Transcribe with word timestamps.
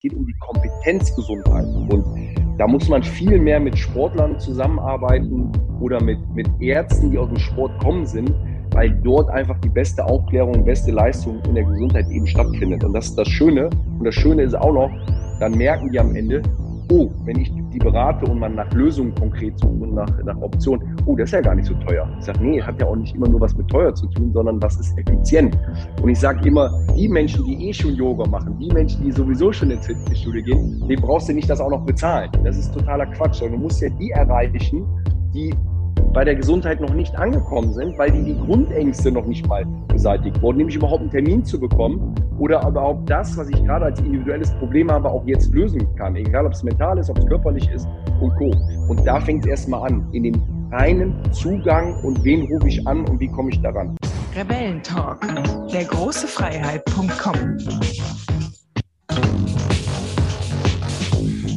geht 0.00 0.14
um 0.14 0.26
die 0.26 0.36
Kompetenzgesundheit. 0.38 1.66
Und 1.66 2.04
da 2.58 2.66
muss 2.66 2.88
man 2.88 3.02
viel 3.02 3.38
mehr 3.38 3.60
mit 3.60 3.76
Sportlern 3.76 4.38
zusammenarbeiten 4.38 5.52
oder 5.78 6.02
mit, 6.02 6.18
mit 6.34 6.48
Ärzten, 6.58 7.10
die 7.10 7.18
aus 7.18 7.28
dem 7.28 7.38
Sport 7.38 7.78
kommen 7.80 8.06
sind, 8.06 8.32
weil 8.72 8.90
dort 9.02 9.28
einfach 9.30 9.58
die 9.60 9.68
beste 9.68 10.04
Aufklärung, 10.04 10.64
beste 10.64 10.90
Leistung 10.90 11.42
in 11.44 11.54
der 11.54 11.64
Gesundheit 11.64 12.08
eben 12.08 12.26
stattfindet. 12.26 12.82
Und 12.82 12.94
das 12.94 13.06
ist 13.06 13.18
das 13.18 13.28
Schöne. 13.28 13.68
Und 13.98 14.04
das 14.04 14.14
Schöne 14.14 14.42
ist 14.42 14.54
auch 14.54 14.72
noch, 14.72 14.90
dann 15.38 15.52
merken 15.52 15.90
die 15.92 16.00
am 16.00 16.14
Ende, 16.16 16.42
oh, 16.90 17.10
wenn 17.24 17.38
ich 17.38 17.52
die 17.72 17.78
berate 17.78 18.26
und 18.30 18.38
man 18.38 18.54
nach 18.54 18.70
Lösungen 18.72 19.14
konkret 19.14 19.58
sucht 19.58 19.80
und 19.80 19.94
nach, 19.94 20.10
nach 20.24 20.36
Optionen, 20.40 20.96
oh, 21.06 21.16
das 21.16 21.28
ist 21.28 21.32
ja 21.32 21.40
gar 21.40 21.54
nicht 21.54 21.66
so 21.66 21.74
teuer. 21.74 22.08
Ich 22.18 22.24
sage, 22.24 22.42
nee, 22.42 22.60
hat 22.60 22.80
ja 22.80 22.86
auch 22.86 22.96
nicht 22.96 23.14
immer 23.14 23.28
nur 23.28 23.40
was 23.40 23.56
mit 23.56 23.68
teuer 23.68 23.94
zu 23.94 24.06
tun, 24.08 24.32
sondern 24.32 24.60
was 24.62 24.78
ist 24.78 24.98
effizient. 24.98 25.56
Und 26.02 26.08
ich 26.08 26.18
sage 26.18 26.46
immer, 26.48 26.70
die 26.96 27.08
Menschen, 27.08 27.44
die 27.44 27.68
eh 27.68 27.72
schon 27.72 27.94
Yoga 27.94 28.26
machen, 28.28 28.58
die 28.58 28.68
Menschen, 28.68 29.04
die 29.04 29.12
sowieso 29.12 29.52
schon 29.52 29.70
ins 29.70 29.86
Fitnessstudio 29.86 30.42
gehen, 30.42 30.88
denen 30.88 31.02
brauchst 31.02 31.28
du 31.28 31.32
nicht 31.32 31.48
das 31.48 31.60
auch 31.60 31.70
noch 31.70 31.84
bezahlen. 31.84 32.30
Das 32.44 32.56
ist 32.56 32.72
totaler 32.72 33.06
Quatsch, 33.06 33.36
sondern 33.36 33.58
du 33.58 33.64
musst 33.64 33.80
ja 33.80 33.88
die 33.90 34.10
erreichen, 34.10 34.86
die 35.32 35.54
bei 36.12 36.24
der 36.24 36.34
Gesundheit 36.34 36.80
noch 36.80 36.92
nicht 36.94 37.16
angekommen 37.16 37.72
sind, 37.72 37.96
weil 37.98 38.10
die 38.10 38.22
die 38.22 38.36
Grundängste 38.36 39.12
noch 39.12 39.26
nicht 39.26 39.46
mal 39.46 39.64
beseitigt 39.88 40.40
wurden, 40.42 40.58
nämlich 40.58 40.76
überhaupt 40.76 41.00
einen 41.00 41.10
Termin 41.10 41.44
zu 41.44 41.58
bekommen 41.58 42.14
oder 42.38 42.66
überhaupt 42.66 43.08
das, 43.08 43.36
was 43.36 43.48
ich 43.50 43.62
gerade 43.64 43.86
als 43.86 44.00
individuelles 44.00 44.50
Problem 44.54 44.90
habe, 44.90 45.10
auch 45.10 45.24
jetzt 45.26 45.52
lösen 45.52 45.86
kann, 45.96 46.16
egal 46.16 46.46
ob 46.46 46.52
es 46.52 46.62
mental 46.62 46.98
ist, 46.98 47.10
ob 47.10 47.18
es 47.18 47.26
körperlich 47.26 47.70
ist 47.70 47.86
und 48.20 48.34
Co. 48.36 48.50
Und 48.88 49.04
da 49.06 49.20
fängt 49.20 49.44
es 49.44 49.50
erstmal 49.50 49.90
an, 49.90 50.06
in 50.12 50.24
dem 50.24 50.42
reinen 50.72 51.14
Zugang 51.32 51.94
und 52.02 52.22
wen 52.24 52.46
rufe 52.52 52.68
ich 52.68 52.86
an 52.86 53.04
und 53.06 53.20
wie 53.20 53.28
komme 53.28 53.50
ich 53.50 53.60
daran. 53.60 53.96
Rebellentalk, 54.36 55.26
der 55.72 55.84
große 55.84 56.26
Freiheit.com. 56.26 57.58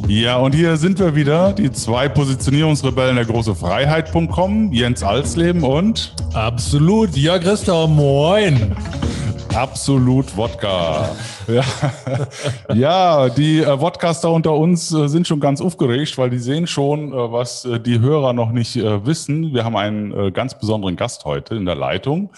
Ja, 0.06 0.36
und 0.36 0.54
hier 0.54 0.76
sind 0.76 0.98
wir 0.98 1.14
wieder, 1.14 1.54
die 1.54 1.72
zwei 1.72 2.10
Positionierungsrebellen 2.10 3.16
der 3.16 3.24
große 3.24 3.54
Freiheit.com, 3.54 4.70
Jens 4.70 5.02
Alsleben 5.02 5.62
und 5.62 6.14
Absolut, 6.34 7.16
ja, 7.16 7.38
Christa, 7.38 7.86
moin. 7.86 8.76
Absolut 9.54 10.36
Wodka. 10.36 11.08
Ja, 11.46 11.64
ja 12.74 13.28
die 13.30 13.60
äh, 13.60 13.80
Wodcaster 13.80 14.30
unter 14.30 14.52
uns 14.52 14.92
äh, 14.92 15.08
sind 15.08 15.26
schon 15.26 15.40
ganz 15.40 15.62
aufgeregt, 15.62 16.18
weil 16.18 16.28
die 16.28 16.38
sehen 16.38 16.66
schon, 16.66 17.12
äh, 17.12 17.32
was 17.32 17.64
äh, 17.64 17.80
die 17.80 18.00
Hörer 18.00 18.34
noch 18.34 18.50
nicht 18.50 18.76
äh, 18.76 19.06
wissen. 19.06 19.54
Wir 19.54 19.64
haben 19.64 19.76
einen 19.76 20.12
äh, 20.12 20.30
ganz 20.32 20.58
besonderen 20.58 20.96
Gast 20.96 21.24
heute 21.24 21.54
in 21.54 21.64
der 21.64 21.76
Leitung. 21.76 22.30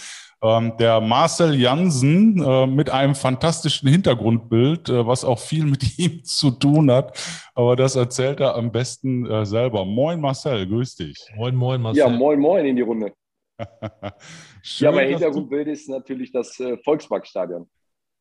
Ähm, 0.47 0.77
der 0.79 1.01
Marcel 1.01 1.55
Jansen 1.55 2.43
äh, 2.43 2.67
mit 2.67 2.91
einem 2.91 3.15
fantastischen 3.15 3.89
Hintergrundbild, 3.89 4.89
äh, 4.89 5.07
was 5.07 5.25
auch 5.25 5.41
viel 5.41 5.65
mit 5.65 5.99
ihm 5.99 6.23
zu 6.25 6.53
tun 6.53 6.91
hat. 6.91 7.19
Aber 7.55 7.75
das 7.75 7.97
erzählt 7.97 8.41
er 8.41 8.55
am 8.55 8.71
besten 8.71 9.27
äh, 9.27 9.45
selber. 9.45 9.85
Moin 9.85 10.21
Marcel, 10.21 10.67
grüß 10.67 10.97
dich. 10.97 11.19
Moin, 11.37 11.57
moin, 11.57 11.81
Marcel. 11.81 11.99
Ja, 11.99 12.09
moin, 12.09 12.39
moin 12.39 12.65
in 12.65 12.77
die 12.77 12.83
Runde. 12.83 13.13
Schön, 14.63 14.87
ja, 14.87 14.93
mein 14.93 15.09
Hintergrundbild 15.09 15.69
ist 15.69 15.89
natürlich 15.89 16.31
das 16.31 16.63
Volksparkstadion. 16.85 17.67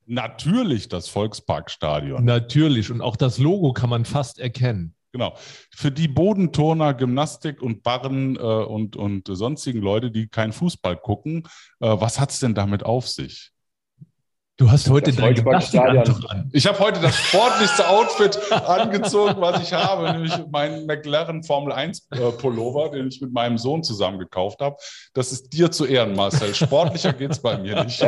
Natürlich 0.06 0.88
das 0.88 1.10
Volksparkstadion. 1.10 2.24
Natürlich. 2.24 2.90
Und 2.92 3.02
auch 3.02 3.16
das 3.16 3.38
Logo 3.38 3.74
kann 3.74 3.90
man 3.90 4.06
fast 4.06 4.40
erkennen. 4.40 4.95
Genau. 5.16 5.34
Für 5.74 5.92
die 5.92 6.10
Bodenturner, 6.10 6.94
Gymnastik 6.94 7.62
und 7.62 7.84
Barren 7.84 8.36
äh, 8.36 8.40
und, 8.40 8.98
und 8.98 9.30
sonstigen 9.30 9.80
Leute, 9.80 10.12
die 10.12 10.28
keinen 10.28 10.52
Fußball 10.52 10.98
gucken, 10.98 11.48
äh, 11.80 11.88
was 11.88 12.20
hat 12.20 12.32
es 12.32 12.42
denn 12.42 12.54
damit 12.54 12.84
auf 12.84 13.08
sich? 13.08 13.55
Du 14.58 14.72
hast 14.72 14.90
heute 14.90 15.12
dein 15.12 15.34
Gymnastikanzug 15.34 16.32
an. 16.32 16.50
Ich 16.54 16.66
habe 16.66 16.80
heute 16.80 17.02
das 17.02 17.14
sportlichste 17.18 17.90
Outfit 17.90 18.40
angezogen, 18.52 19.42
was 19.42 19.62
ich 19.62 19.74
habe, 19.74 20.10
nämlich 20.14 20.32
meinen 20.50 20.86
McLaren 20.86 21.44
Formel 21.44 21.74
1 21.74 22.08
äh, 22.12 22.32
Pullover, 22.32 22.90
den 22.90 23.10
ich 23.10 23.20
mit 23.20 23.34
meinem 23.34 23.58
Sohn 23.58 23.84
zusammen 23.84 24.18
gekauft 24.18 24.62
habe. 24.62 24.78
Das 25.14 25.34
ist 25.34 25.50
dir 25.50 25.72
zu 25.72 25.86
Ehren, 25.86 26.16
Marcel. 26.16 26.56
Sportlicher 26.56 27.12
geht 27.12 27.32
es 27.32 27.42
bei 27.42 27.58
mir 27.58 27.84
nicht. 27.84 28.02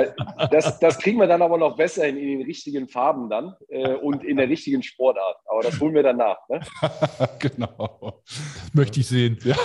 Das, 0.50 0.80
das, 0.80 0.98
kriegen 1.00 1.20
wir 1.20 1.28
dann 1.28 1.42
aber 1.42 1.58
noch 1.58 1.76
besser 1.76 2.08
in, 2.08 2.16
in 2.16 2.40
den 2.40 2.42
richtigen 2.44 2.88
Farben 2.88 3.30
dann 3.30 3.54
äh, 3.68 3.96
und 3.96 4.24
in 4.24 4.38
der 4.38 4.48
richtigen 4.48 4.84
Sportart. 4.84 5.36
Aber 5.52 5.64
das 5.64 5.78
holen 5.82 5.96
wir 5.96 6.04
dann 6.04 6.16
nach. 6.16 6.38
Ne? 6.48 6.62
genau. 7.40 8.22
Das 8.26 8.74
möchte 8.74 9.02
ich 9.02 9.08
sehen. 9.08 9.38
Ja. 9.44 9.58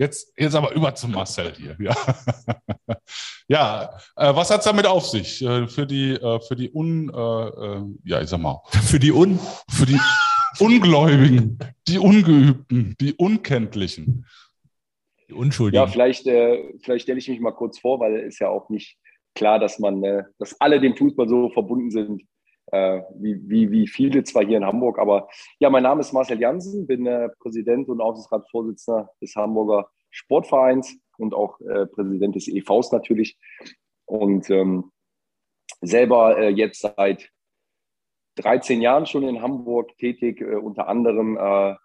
Jetzt, 0.00 0.32
jetzt 0.36 0.56
aber 0.56 0.72
über 0.72 0.92
zum 0.96 1.12
Marcel 1.12 1.52
hier. 1.54 1.76
Ja, 1.78 1.94
ja 3.48 3.98
äh, 4.16 4.34
was 4.34 4.50
hat 4.50 4.62
es 4.62 4.71
damit 4.72 4.86
auf 4.86 5.06
sich? 5.06 5.42
Äh, 5.42 5.68
für 5.68 5.86
die, 5.86 6.12
äh, 6.12 6.40
für 6.40 6.56
die 6.56 6.70
Un, 6.74 7.10
äh, 7.14 7.18
äh, 7.18 7.82
ja, 8.04 8.20
ich 8.20 8.28
sag 8.28 8.40
mal, 8.40 8.62
für 8.82 8.98
die 8.98 9.12
Un, 9.12 9.38
für 9.68 9.86
die 9.86 9.98
Ungläubigen, 10.60 11.58
die 11.88 11.98
Ungeübten, 11.98 12.96
die 13.00 13.14
Unkenntlichen. 13.14 14.26
Die 15.28 15.34
Unschuldigen. 15.34 15.82
Ja, 15.82 15.86
vielleicht, 15.86 16.26
äh, 16.26 16.74
vielleicht 16.82 17.04
stelle 17.04 17.18
ich 17.18 17.28
mich 17.28 17.40
mal 17.40 17.52
kurz 17.52 17.78
vor, 17.78 18.00
weil 18.00 18.16
es 18.20 18.38
ja 18.38 18.48
auch 18.48 18.68
nicht 18.68 18.98
klar, 19.34 19.58
dass 19.58 19.78
man, 19.78 20.02
äh, 20.02 20.24
dass 20.38 20.60
alle 20.60 20.80
dem 20.80 20.96
Fußball 20.96 21.28
so 21.28 21.50
verbunden 21.50 21.90
sind, 21.90 22.22
äh, 22.66 23.00
wie, 23.18 23.40
wie, 23.48 23.70
wie 23.70 23.86
viele 23.86 24.24
zwar 24.24 24.44
hier 24.44 24.56
in 24.56 24.64
Hamburg. 24.64 24.98
Aber 24.98 25.28
ja, 25.58 25.70
mein 25.70 25.82
Name 25.82 26.00
ist 26.00 26.12
Marcel 26.12 26.40
Jansen, 26.40 26.86
bin 26.86 27.06
äh, 27.06 27.28
Präsident 27.40 27.88
und 27.88 28.00
Aufsichtsratsvorsitzender 28.00 29.10
des 29.20 29.34
Hamburger 29.36 29.88
Sportvereins 30.10 30.98
und 31.16 31.34
auch 31.34 31.60
äh, 31.60 31.86
Präsident 31.86 32.36
des 32.36 32.48
EVs 32.48 32.92
natürlich. 32.92 33.38
Und 34.12 34.50
ähm, 34.50 34.92
selber 35.80 36.36
äh, 36.36 36.50
jetzt 36.50 36.82
seit 36.82 37.30
13 38.36 38.82
Jahren 38.82 39.06
schon 39.06 39.22
in 39.22 39.40
Hamburg 39.40 39.96
tätig, 39.96 40.42
äh, 40.42 40.56
unter 40.56 40.86
anderem 40.86 41.38
äh, 41.38 41.76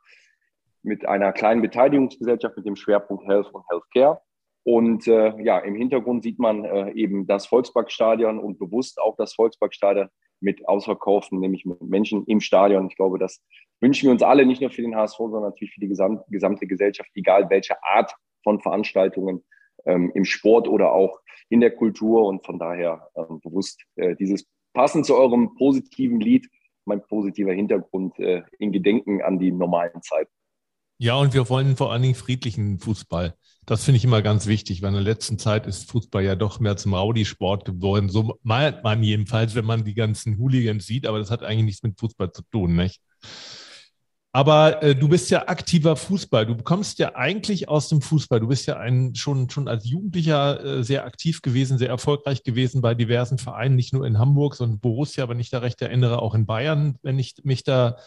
mit 0.83 1.05
einer 1.07 1.31
kleinen 1.31 1.61
Beteiligungsgesellschaft 1.61 2.57
mit 2.57 2.65
dem 2.65 2.75
Schwerpunkt 2.75 3.25
Health 3.27 3.47
und 3.53 3.63
Healthcare. 3.69 4.19
Und 4.63 5.07
äh, 5.07 5.41
ja, 5.41 5.59
im 5.59 5.75
Hintergrund 5.75 6.23
sieht 6.23 6.37
man 6.37 6.65
äh, 6.65 6.91
eben 6.91 7.27
das 7.27 7.47
Volksparkstadion 7.47 8.39
und 8.39 8.59
bewusst 8.59 8.99
auch 8.99 9.15
das 9.15 9.33
Volksparkstadion 9.33 10.09
mit 10.41 10.67
Ausverkaufen, 10.67 11.39
nämlich 11.39 11.63
mit 11.63 11.81
Menschen 11.81 12.25
im 12.25 12.41
Stadion. 12.41 12.89
Ich 12.89 12.97
glaube, 12.97 13.19
das 13.19 13.41
wünschen 13.79 14.07
wir 14.07 14.11
uns 14.11 14.21
alle, 14.21 14.45
nicht 14.45 14.59
nur 14.59 14.69
für 14.69 14.81
den 14.81 14.97
HSV, 14.97 15.17
sondern 15.17 15.43
natürlich 15.43 15.73
für 15.73 15.79
die 15.79 15.87
gesamte, 15.87 16.25
gesamte 16.29 16.67
Gesellschaft, 16.67 17.09
egal 17.15 17.49
welche 17.49 17.81
Art 17.85 18.13
von 18.43 18.59
Veranstaltungen 18.59 19.45
ähm, 19.87 20.11
im 20.13 20.25
Sport 20.25 20.67
oder 20.67 20.91
auch 20.91 21.19
in 21.49 21.61
der 21.61 21.71
Kultur 21.71 22.25
und 22.25 22.45
von 22.45 22.59
daher 22.59 23.09
ähm, 23.15 23.39
bewusst 23.41 23.81
äh, 23.95 24.15
dieses 24.15 24.45
passend 24.73 25.05
zu 25.05 25.15
eurem 25.15 25.55
positiven 25.55 26.19
Lied, 26.19 26.47
mein 26.85 27.01
positiver 27.01 27.53
Hintergrund 27.53 28.17
äh, 28.19 28.43
in 28.59 28.71
Gedenken 28.71 29.21
an 29.21 29.39
die 29.39 29.51
normalen 29.51 30.01
Zeiten. 30.01 30.31
Ja, 30.99 31.15
und 31.15 31.33
wir 31.33 31.47
wollen 31.49 31.75
vor 31.75 31.91
allen 31.91 32.01
Dingen 32.01 32.15
friedlichen 32.15 32.79
Fußball. 32.79 33.35
Das 33.67 33.83
finde 33.83 33.97
ich 33.97 34.05
immer 34.05 34.21
ganz 34.21 34.47
wichtig, 34.47 34.81
weil 34.81 34.89
in 34.89 34.95
der 34.95 35.03
letzten 35.03 35.37
Zeit 35.37 35.67
ist 35.67 35.91
Fußball 35.91 36.23
ja 36.23 36.35
doch 36.35 36.59
mehr 36.59 36.77
zum 36.77 36.95
Rowdy-Sport 36.95 37.65
geworden. 37.65 38.09
So 38.09 38.39
meint 38.41 38.83
man 38.83 39.03
jedenfalls, 39.03 39.53
wenn 39.53 39.65
man 39.65 39.83
die 39.83 39.93
ganzen 39.93 40.37
Hooligans 40.39 40.87
sieht, 40.87 41.05
aber 41.05 41.19
das 41.19 41.29
hat 41.29 41.43
eigentlich 41.43 41.65
nichts 41.65 41.83
mit 41.83 41.99
Fußball 41.99 42.31
zu 42.31 42.41
tun, 42.51 42.75
nicht? 42.75 43.01
Aber 44.37 44.83
äh, 44.83 44.93
du 44.93 45.07
bist 45.07 45.31
ja 45.31 45.47
aktiver 45.47 45.95
Fußball. 45.95 46.45
Du 46.45 46.57
kommst 46.57 46.99
ja 46.99 47.15
eigentlich 47.15 47.69
aus 47.69 47.89
dem 47.89 48.03
Fußball. 48.03 48.39
Du 48.39 48.49
bist 48.49 48.67
ja 48.67 48.77
ein, 48.77 49.15
schon, 49.15 49.49
schon 49.49 49.67
als 49.67 49.89
Jugendlicher 49.89 50.63
äh, 50.63 50.83
sehr 50.83 51.05
aktiv 51.05 51.41
gewesen, 51.41 51.79
sehr 51.79 51.89
erfolgreich 51.89 52.43
gewesen 52.43 52.81
bei 52.81 52.93
diversen 52.93 53.39
Vereinen, 53.39 53.75
nicht 53.75 53.93
nur 53.93 54.05
in 54.05 54.19
Hamburg, 54.19 54.53
sondern 54.53 54.79
Borussia, 54.79 55.27
wenn 55.27 55.39
ich 55.39 55.49
da 55.49 55.57
recht 55.57 55.81
erinnere, 55.81 56.21
auch 56.21 56.35
in 56.35 56.45
Bayern, 56.45 56.99
wenn 57.01 57.17
ich 57.17 57.33
mich 57.45 57.63
da 57.63 57.97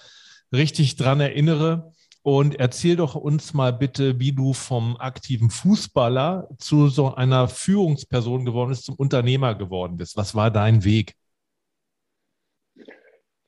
richtig 0.52 0.94
dran 0.94 1.18
erinnere. 1.18 1.94
Und 2.22 2.60
erzähl 2.60 2.94
doch 2.94 3.16
uns 3.16 3.52
mal 3.52 3.72
bitte, 3.72 4.20
wie 4.20 4.30
du 4.30 4.52
vom 4.52 4.98
aktiven 4.98 5.50
Fußballer 5.50 6.46
zu 6.58 6.90
so 6.90 7.12
einer 7.12 7.48
Führungsperson 7.48 8.44
geworden 8.44 8.70
bist, 8.70 8.84
zum 8.84 8.94
Unternehmer 8.94 9.56
geworden 9.56 9.96
bist. 9.96 10.16
Was 10.16 10.36
war 10.36 10.52
dein 10.52 10.84
Weg? 10.84 11.16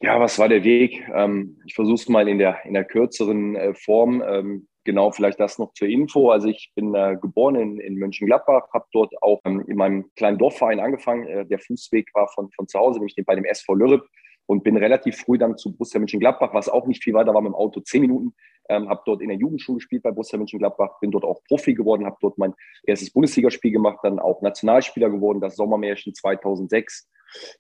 Ja, 0.03 0.19
was 0.19 0.37
war 0.41 0.49
der 0.49 0.65
Weg? 0.65 1.09
Ähm, 1.15 1.61
ich 1.65 1.75
versuche 1.75 1.95
es 1.95 2.09
mal 2.09 2.27
in 2.27 2.39
der, 2.39 2.65
in 2.65 2.75
der 2.75 2.85
kürzeren 2.85 3.55
äh, 3.55 3.73
Form. 3.73 4.21
Ähm, 4.27 4.67
genau, 4.83 5.13
vielleicht 5.13 5.39
das 5.39 5.61
noch 5.61 5.75
zur 5.75 5.87
Info. 5.87 6.31
Also 6.31 6.49
ich 6.49 6.73
bin 6.75 6.93
äh, 6.93 7.17
geboren 7.23 7.55
in, 7.55 7.79
in 7.79 7.95
Mönchengladbach, 7.95 8.65
habe 8.75 8.87
dort 8.93 9.13
auch 9.23 9.41
ähm, 9.45 9.65
in 9.69 9.77
meinem 9.77 10.11
kleinen 10.17 10.39
Dorfverein 10.39 10.81
angefangen. 10.81 11.29
Äh, 11.29 11.47
der 11.47 11.61
Fußweg 11.61 12.09
war 12.15 12.27
von, 12.35 12.51
von 12.51 12.67
zu 12.67 12.81
Hause, 12.81 12.99
nämlich 12.99 13.15
bei 13.25 13.37
dem 13.37 13.45
SV 13.45 13.75
Lörrep 13.75 14.03
und 14.47 14.65
bin 14.65 14.77
relativ 14.77 15.19
früh 15.19 15.39
dann 15.39 15.57
zu 15.57 15.71
Borussia 15.71 16.01
Mönchengladbach, 16.01 16.53
was 16.53 16.69
auch 16.69 16.89
nicht 16.89 17.05
viel 17.05 17.15
weiter 17.15 17.33
war 17.33 17.41
mit 17.41 17.51
dem 17.51 17.55
Auto, 17.55 17.79
zehn 17.81 18.01
Minuten. 18.01 18.35
Ähm, 18.69 18.89
habe 18.89 19.03
dort 19.07 19.23
in 19.23 19.29
der 19.29 19.39
Jugendschule 19.39 19.77
gespielt 19.77 20.03
bei 20.03 20.11
Borussia 20.11 20.37
Mönchengladbach, 20.37 20.99
bin 21.01 21.13
dort 21.13 21.25
auch 21.25 21.45
Profi 21.47 21.75
geworden, 21.75 22.07
habe 22.07 22.17
dort 22.21 22.39
mein 22.39 22.55
erstes 22.85 23.13
Bundesligaspiel 23.13 23.71
gemacht, 23.71 24.01
dann 24.03 24.19
auch 24.19 24.43
Nationalspieler 24.43 25.11
geworden, 25.11 25.41
das 25.41 25.55
Sommermärchen 25.55 26.13
2006. 26.13 27.09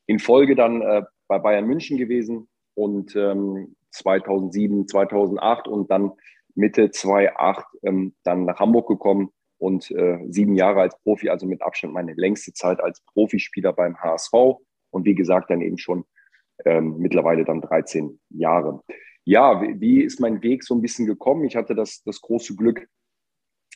In 0.06 0.18
Folge 0.18 0.56
dann 0.56 0.82
äh, 0.82 1.02
bei 1.32 1.38
Bayern 1.38 1.66
München 1.66 1.96
gewesen 1.96 2.46
und 2.74 3.16
ähm, 3.16 3.74
2007, 3.92 4.86
2008 4.86 5.66
und 5.66 5.90
dann 5.90 6.12
Mitte 6.54 6.90
2008 6.90 7.64
ähm, 7.84 8.14
dann 8.22 8.44
nach 8.44 8.60
Hamburg 8.60 8.86
gekommen 8.86 9.30
und 9.56 9.90
äh, 9.92 10.18
sieben 10.28 10.54
Jahre 10.56 10.82
als 10.82 10.98
Profi, 11.02 11.30
also 11.30 11.46
mit 11.46 11.62
Abstand 11.62 11.94
meine 11.94 12.12
längste 12.12 12.52
Zeit 12.52 12.80
als 12.80 13.00
Profispieler 13.14 13.72
beim 13.72 13.96
HSV 13.96 14.32
und 14.90 15.06
wie 15.06 15.14
gesagt 15.14 15.48
dann 15.48 15.62
eben 15.62 15.78
schon 15.78 16.04
ähm, 16.66 16.98
mittlerweile 16.98 17.46
dann 17.46 17.62
13 17.62 18.20
Jahre. 18.28 18.82
Ja, 19.24 19.62
wie, 19.62 19.80
wie, 19.80 20.02
ist 20.02 20.20
mein 20.20 20.42
Weg 20.42 20.64
so 20.64 20.74
ein 20.74 20.82
bisschen 20.82 21.06
gekommen? 21.06 21.44
Ich 21.44 21.56
hatte 21.56 21.74
das, 21.74 22.02
das 22.04 22.20
große 22.20 22.56
Glück, 22.56 22.86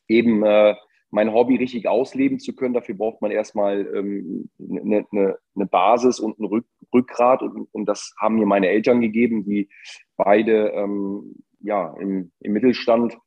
eben 0.09 0.45
äh, 0.45 0.75
mein 1.11 1.33
Hobby 1.33 1.57
richtig 1.57 1.89
ausleben 1.89 2.39
zu 2.39 2.55
können. 2.55 2.75
Dafür 2.75 2.97
braucht 2.97 3.23
man 3.23 3.31
erstmal 3.31 3.87
ähm, 3.95 4.51
eine, 4.59 5.07
eine, 5.13 5.39
eine 5.55 5.67
Basis 5.67 6.21
und 6.21 6.39
ein 6.39 6.45
Rück, 6.45 6.67
Rückgrat. 6.93 7.43
Und, 7.43 7.69
und, 7.73 7.87
das 7.87 8.15
haben 8.19 8.37
mir 8.37 8.47
meine 8.47 8.69
Eltern 8.69 9.01
gegeben, 9.01 9.45
die 9.45 9.69
beide 10.17 10.71
ähm, 10.71 11.37
ja, 11.61 11.95
im, 11.99 12.33
im 12.41 12.53
Mittelstand 12.53 13.19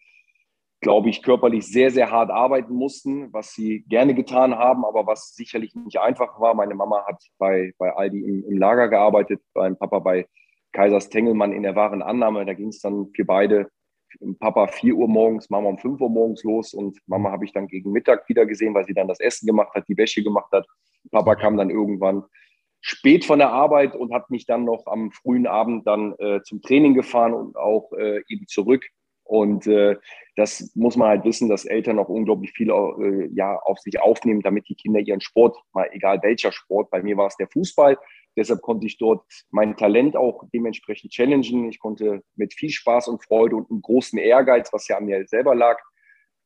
glaube 0.81 1.09
ich, 1.09 1.21
körperlich 1.21 1.67
sehr, 1.67 1.91
sehr 1.91 2.09
hart 2.09 2.31
arbeiten 2.31 2.73
mussten, 2.73 3.33
was 3.33 3.53
sie 3.53 3.83
gerne 3.89 4.13
getan 4.13 4.55
haben, 4.55 4.85
aber 4.85 5.05
was 5.05 5.35
sicherlich 5.35 5.75
nicht 5.75 5.99
einfach 5.99 6.39
war. 6.39 6.53
Meine 6.53 6.75
Mama 6.75 7.05
hat 7.05 7.21
bei, 7.37 7.73
bei 7.77 7.91
Aldi 7.93 8.19
im, 8.19 8.45
im 8.45 8.57
Lager 8.57 8.87
gearbeitet, 8.87 9.41
beim 9.53 9.77
Papa 9.77 9.99
bei 9.99 10.27
Kaisers 10.71 11.09
Tengelmann 11.09 11.51
in 11.51 11.63
der 11.63 11.75
wahren 11.75 12.01
Annahme. 12.01 12.45
Da 12.45 12.53
ging 12.53 12.69
es 12.69 12.79
dann 12.79 13.09
für 13.13 13.25
beide, 13.25 13.69
Papa 14.39 14.67
4 14.67 14.95
Uhr 14.95 15.07
morgens, 15.07 15.49
Mama 15.49 15.69
um 15.69 15.77
5 15.77 15.99
Uhr 16.01 16.09
morgens 16.09 16.43
los 16.43 16.73
und 16.73 16.97
Mama 17.07 17.31
habe 17.31 17.45
ich 17.45 17.53
dann 17.53 17.67
gegen 17.67 17.91
Mittag 17.91 18.27
wieder 18.29 18.45
gesehen, 18.45 18.73
weil 18.73 18.85
sie 18.85 18.93
dann 18.93 19.07
das 19.07 19.19
Essen 19.19 19.47
gemacht 19.47 19.73
hat, 19.75 19.87
die 19.87 19.97
Wäsche 19.97 20.23
gemacht 20.23 20.51
hat. 20.51 20.65
Papa 21.11 21.35
kam 21.35 21.57
dann 21.57 21.69
irgendwann 21.69 22.23
spät 22.81 23.25
von 23.25 23.39
der 23.39 23.51
Arbeit 23.51 23.95
und 23.95 24.13
hat 24.13 24.29
mich 24.29 24.45
dann 24.45 24.65
noch 24.65 24.85
am 24.87 25.11
frühen 25.11 25.47
Abend 25.47 25.85
dann 25.85 26.13
äh, 26.19 26.41
zum 26.43 26.61
Training 26.61 26.93
gefahren 26.93 27.33
und 27.33 27.57
auch 27.57 27.91
äh, 27.93 28.21
eben 28.29 28.47
zurück 28.47 28.85
und 29.29 29.67
äh, 29.67 29.95
das 30.35 30.71
muss 30.73 30.97
man 30.97 31.09
halt 31.09 31.23
wissen, 31.23 31.49
dass 31.49 31.63
Eltern 31.63 31.99
auch 31.99 32.09
unglaublich 32.09 32.51
viel 32.51 32.71
äh, 32.71 33.29
ja, 33.31 33.59
auf 33.59 33.77
sich 33.77 34.01
aufnehmen, 34.01 34.41
damit 34.41 34.67
die 34.67 34.73
Kinder 34.73 34.99
ihren 34.99 35.21
Sport, 35.21 35.55
mal 35.71 35.87
egal 35.91 36.19
welcher 36.23 36.51
Sport, 36.51 36.89
bei 36.89 37.03
mir 37.03 37.15
war 37.15 37.27
es 37.27 37.37
der 37.37 37.47
Fußball, 37.47 37.95
deshalb 38.35 38.61
konnte 38.61 38.87
ich 38.87 38.97
dort 38.97 39.23
mein 39.49 39.75
Talent 39.77 40.15
auch 40.15 40.43
dementsprechend 40.53 41.11
challengen. 41.11 41.69
Ich 41.69 41.79
konnte 41.79 42.23
mit 42.35 42.53
viel 42.53 42.69
Spaß 42.69 43.07
und 43.07 43.23
Freude 43.23 43.55
und 43.55 43.69
einem 43.69 43.81
großen 43.81 44.19
Ehrgeiz, 44.19 44.71
was 44.73 44.87
ja 44.87 44.97
an 44.97 45.05
mir 45.05 45.25
selber 45.27 45.55
lag, 45.55 45.79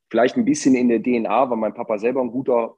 vielleicht 0.09 0.37
ein 0.37 0.45
bisschen 0.45 0.75
in 0.75 0.89
der 0.89 1.01
DNA, 1.01 1.49
weil 1.49 1.57
mein 1.57 1.73
Papa 1.73 1.97
selber 1.97 2.21
ein 2.21 2.31
guter 2.31 2.75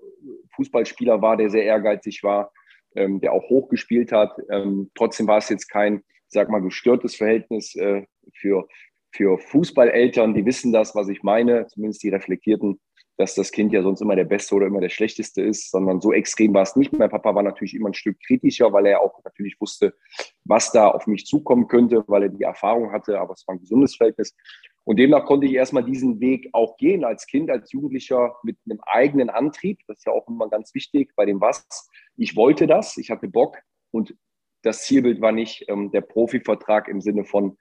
Fußballspieler 0.56 1.22
war, 1.22 1.38
der 1.38 1.50
sehr 1.50 1.64
ehrgeizig 1.64 2.24
war, 2.24 2.52
ähm, 2.96 3.20
der 3.20 3.34
auch 3.34 3.50
hoch 3.50 3.70
gespielt 3.70 4.12
hat. 4.12 4.36
Ähm, 4.50 4.92
trotzdem 4.96 5.28
war 5.28 5.38
es 5.38 5.50
jetzt 5.50 5.68
kein, 5.68 6.04
sag 6.28 6.50
mal, 6.50 6.62
gestörtes 6.62 7.16
Verhältnis 7.16 7.76
äh, 7.76 8.06
für 8.34 8.68
für 9.16 9.38
Fußballeltern, 9.38 10.34
die 10.34 10.46
wissen 10.46 10.74
das, 10.74 10.94
was 10.94 11.08
ich 11.08 11.24
meine, 11.24 11.68
zumindest 11.68 12.04
die 12.04 12.10
Reflektierten, 12.10 12.82
dass 13.18 13.36
das 13.36 13.52
Kind 13.52 13.72
ja 13.72 13.82
sonst 13.82 14.02
immer 14.02 14.16
der 14.16 14.26
Beste 14.26 14.56
oder 14.56 14.68
immer 14.68 14.82
der 14.82 14.90
Schlechteste 14.90 15.42
ist, 15.42 15.72
sondern 15.72 16.02
so 16.02 16.12
extrem 16.12 16.54
war 16.54 16.64
es 16.64 16.76
nicht. 16.76 16.94
Mein 16.94 17.10
Papa 17.10 17.34
war 17.34 17.44
natürlich 17.44 17.74
immer 17.74 17.90
ein 17.90 17.94
Stück 17.94 18.18
kritischer, 18.26 18.74
weil 18.74 18.86
er 18.86 19.02
auch 19.02 19.24
natürlich 19.24 19.60
wusste, 19.60 19.96
was 20.44 20.72
da 20.72 20.90
auf 20.90 21.08
mich 21.08 21.26
zukommen 21.26 21.68
könnte, 21.68 22.04
weil 22.08 22.24
er 22.24 22.30
die 22.30 22.44
Erfahrung 22.44 22.92
hatte, 22.92 23.20
aber 23.20 23.34
es 23.34 23.48
war 23.48 23.56
ein 23.56 23.60
gesundes 23.60 23.96
Verhältnis. 23.96 24.36
Und 24.84 24.98
demnach 24.98 25.26
konnte 25.26 25.48
ich 25.48 25.54
erstmal 25.54 25.84
diesen 25.84 26.20
Weg 26.20 26.50
auch 26.54 26.78
gehen 26.78 27.04
als 27.04 27.26
Kind, 27.26 27.50
als 27.50 27.72
Jugendlicher 27.72 28.36
mit 28.44 28.58
einem 28.70 28.80
eigenen 28.86 29.30
Antrieb. 29.30 29.80
Das 29.88 29.98
ist 29.98 30.06
ja 30.06 30.14
auch 30.14 30.28
immer 30.28 30.50
ganz 30.50 30.76
wichtig 30.76 31.12
bei 31.16 31.26
dem 31.26 31.42
Was. 31.42 31.90
Ich 32.18 32.36
wollte 32.36 32.68
das, 32.68 32.98
ich 32.98 33.10
hatte 33.10 33.28
Bock 33.28 33.58
und 33.92 34.16
das 34.62 34.84
Zielbild 34.84 35.22
war 35.22 35.32
nicht 35.32 35.66
ähm, 35.70 35.92
der 35.92 36.02
Profivertrag 36.02 36.88
im 36.88 37.02
Sinne 37.02 37.24
von, 37.24 37.58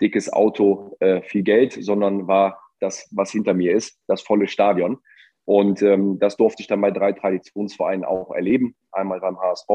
dickes 0.00 0.32
Auto, 0.32 0.96
äh, 1.00 1.22
viel 1.22 1.42
Geld, 1.42 1.72
sondern 1.80 2.26
war 2.26 2.60
das, 2.80 3.08
was 3.12 3.30
hinter 3.30 3.54
mir 3.54 3.74
ist, 3.74 3.98
das 4.06 4.22
volle 4.22 4.48
Stadion. 4.48 4.98
Und 5.44 5.82
ähm, 5.82 6.18
das 6.18 6.36
durfte 6.36 6.62
ich 6.62 6.68
dann 6.68 6.80
bei 6.80 6.90
drei 6.90 7.12
Traditionsvereinen 7.12 8.04
auch 8.04 8.32
erleben. 8.32 8.74
Einmal 8.92 9.20
beim 9.20 9.38
HSV, 9.38 9.68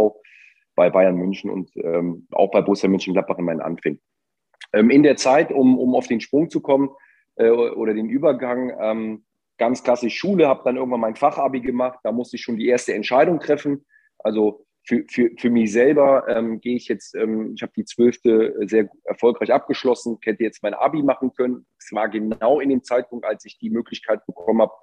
bei 0.75 0.89
Bayern 0.89 1.15
München 1.15 1.49
und 1.49 1.69
ähm, 1.77 2.27
auch 2.31 2.51
bei 2.51 2.61
Borussia 2.61 2.89
Mönchengladbach 2.89 3.37
in 3.37 3.45
meinen 3.45 3.61
Anfängen. 3.61 4.01
Ähm, 4.73 4.89
in 4.89 5.03
der 5.03 5.15
Zeit, 5.15 5.51
um, 5.51 5.77
um 5.77 5.95
auf 5.95 6.07
den 6.07 6.21
Sprung 6.21 6.49
zu 6.49 6.61
kommen 6.61 6.89
äh, 7.35 7.49
oder 7.49 7.93
den 7.93 8.09
Übergang, 8.09 8.71
ähm, 8.81 9.25
ganz 9.57 9.83
klassisch 9.83 10.15
Schule, 10.15 10.47
habe 10.47 10.63
dann 10.63 10.77
irgendwann 10.77 11.01
mein 11.01 11.15
Fachabi 11.15 11.61
gemacht. 11.61 11.99
Da 12.03 12.11
musste 12.11 12.37
ich 12.37 12.41
schon 12.41 12.57
die 12.57 12.67
erste 12.67 12.93
Entscheidung 12.93 13.39
treffen. 13.39 13.85
Also 14.19 14.65
für, 14.89 15.03
für, 15.07 15.29
für 15.37 15.49
mich 15.51 15.71
selber 15.71 16.25
ähm, 16.27 16.59
gehe 16.59 16.75
ich 16.75 16.87
jetzt, 16.87 17.13
ähm, 17.13 17.53
ich 17.55 17.61
habe 17.61 17.71
die 17.75 17.85
zwölfte 17.85 18.55
sehr 18.67 18.89
erfolgreich 19.03 19.53
abgeschlossen, 19.53 20.17
hätte 20.23 20.43
jetzt 20.43 20.63
mein 20.63 20.73
Abi 20.73 21.03
machen 21.03 21.31
können. 21.35 21.67
Es 21.77 21.91
war 21.91 22.09
genau 22.09 22.59
in 22.59 22.69
dem 22.69 22.83
Zeitpunkt, 22.83 23.23
als 23.23 23.45
ich 23.45 23.59
die 23.59 23.69
Möglichkeit 23.69 24.25
bekommen 24.25 24.63
habe, 24.63 24.73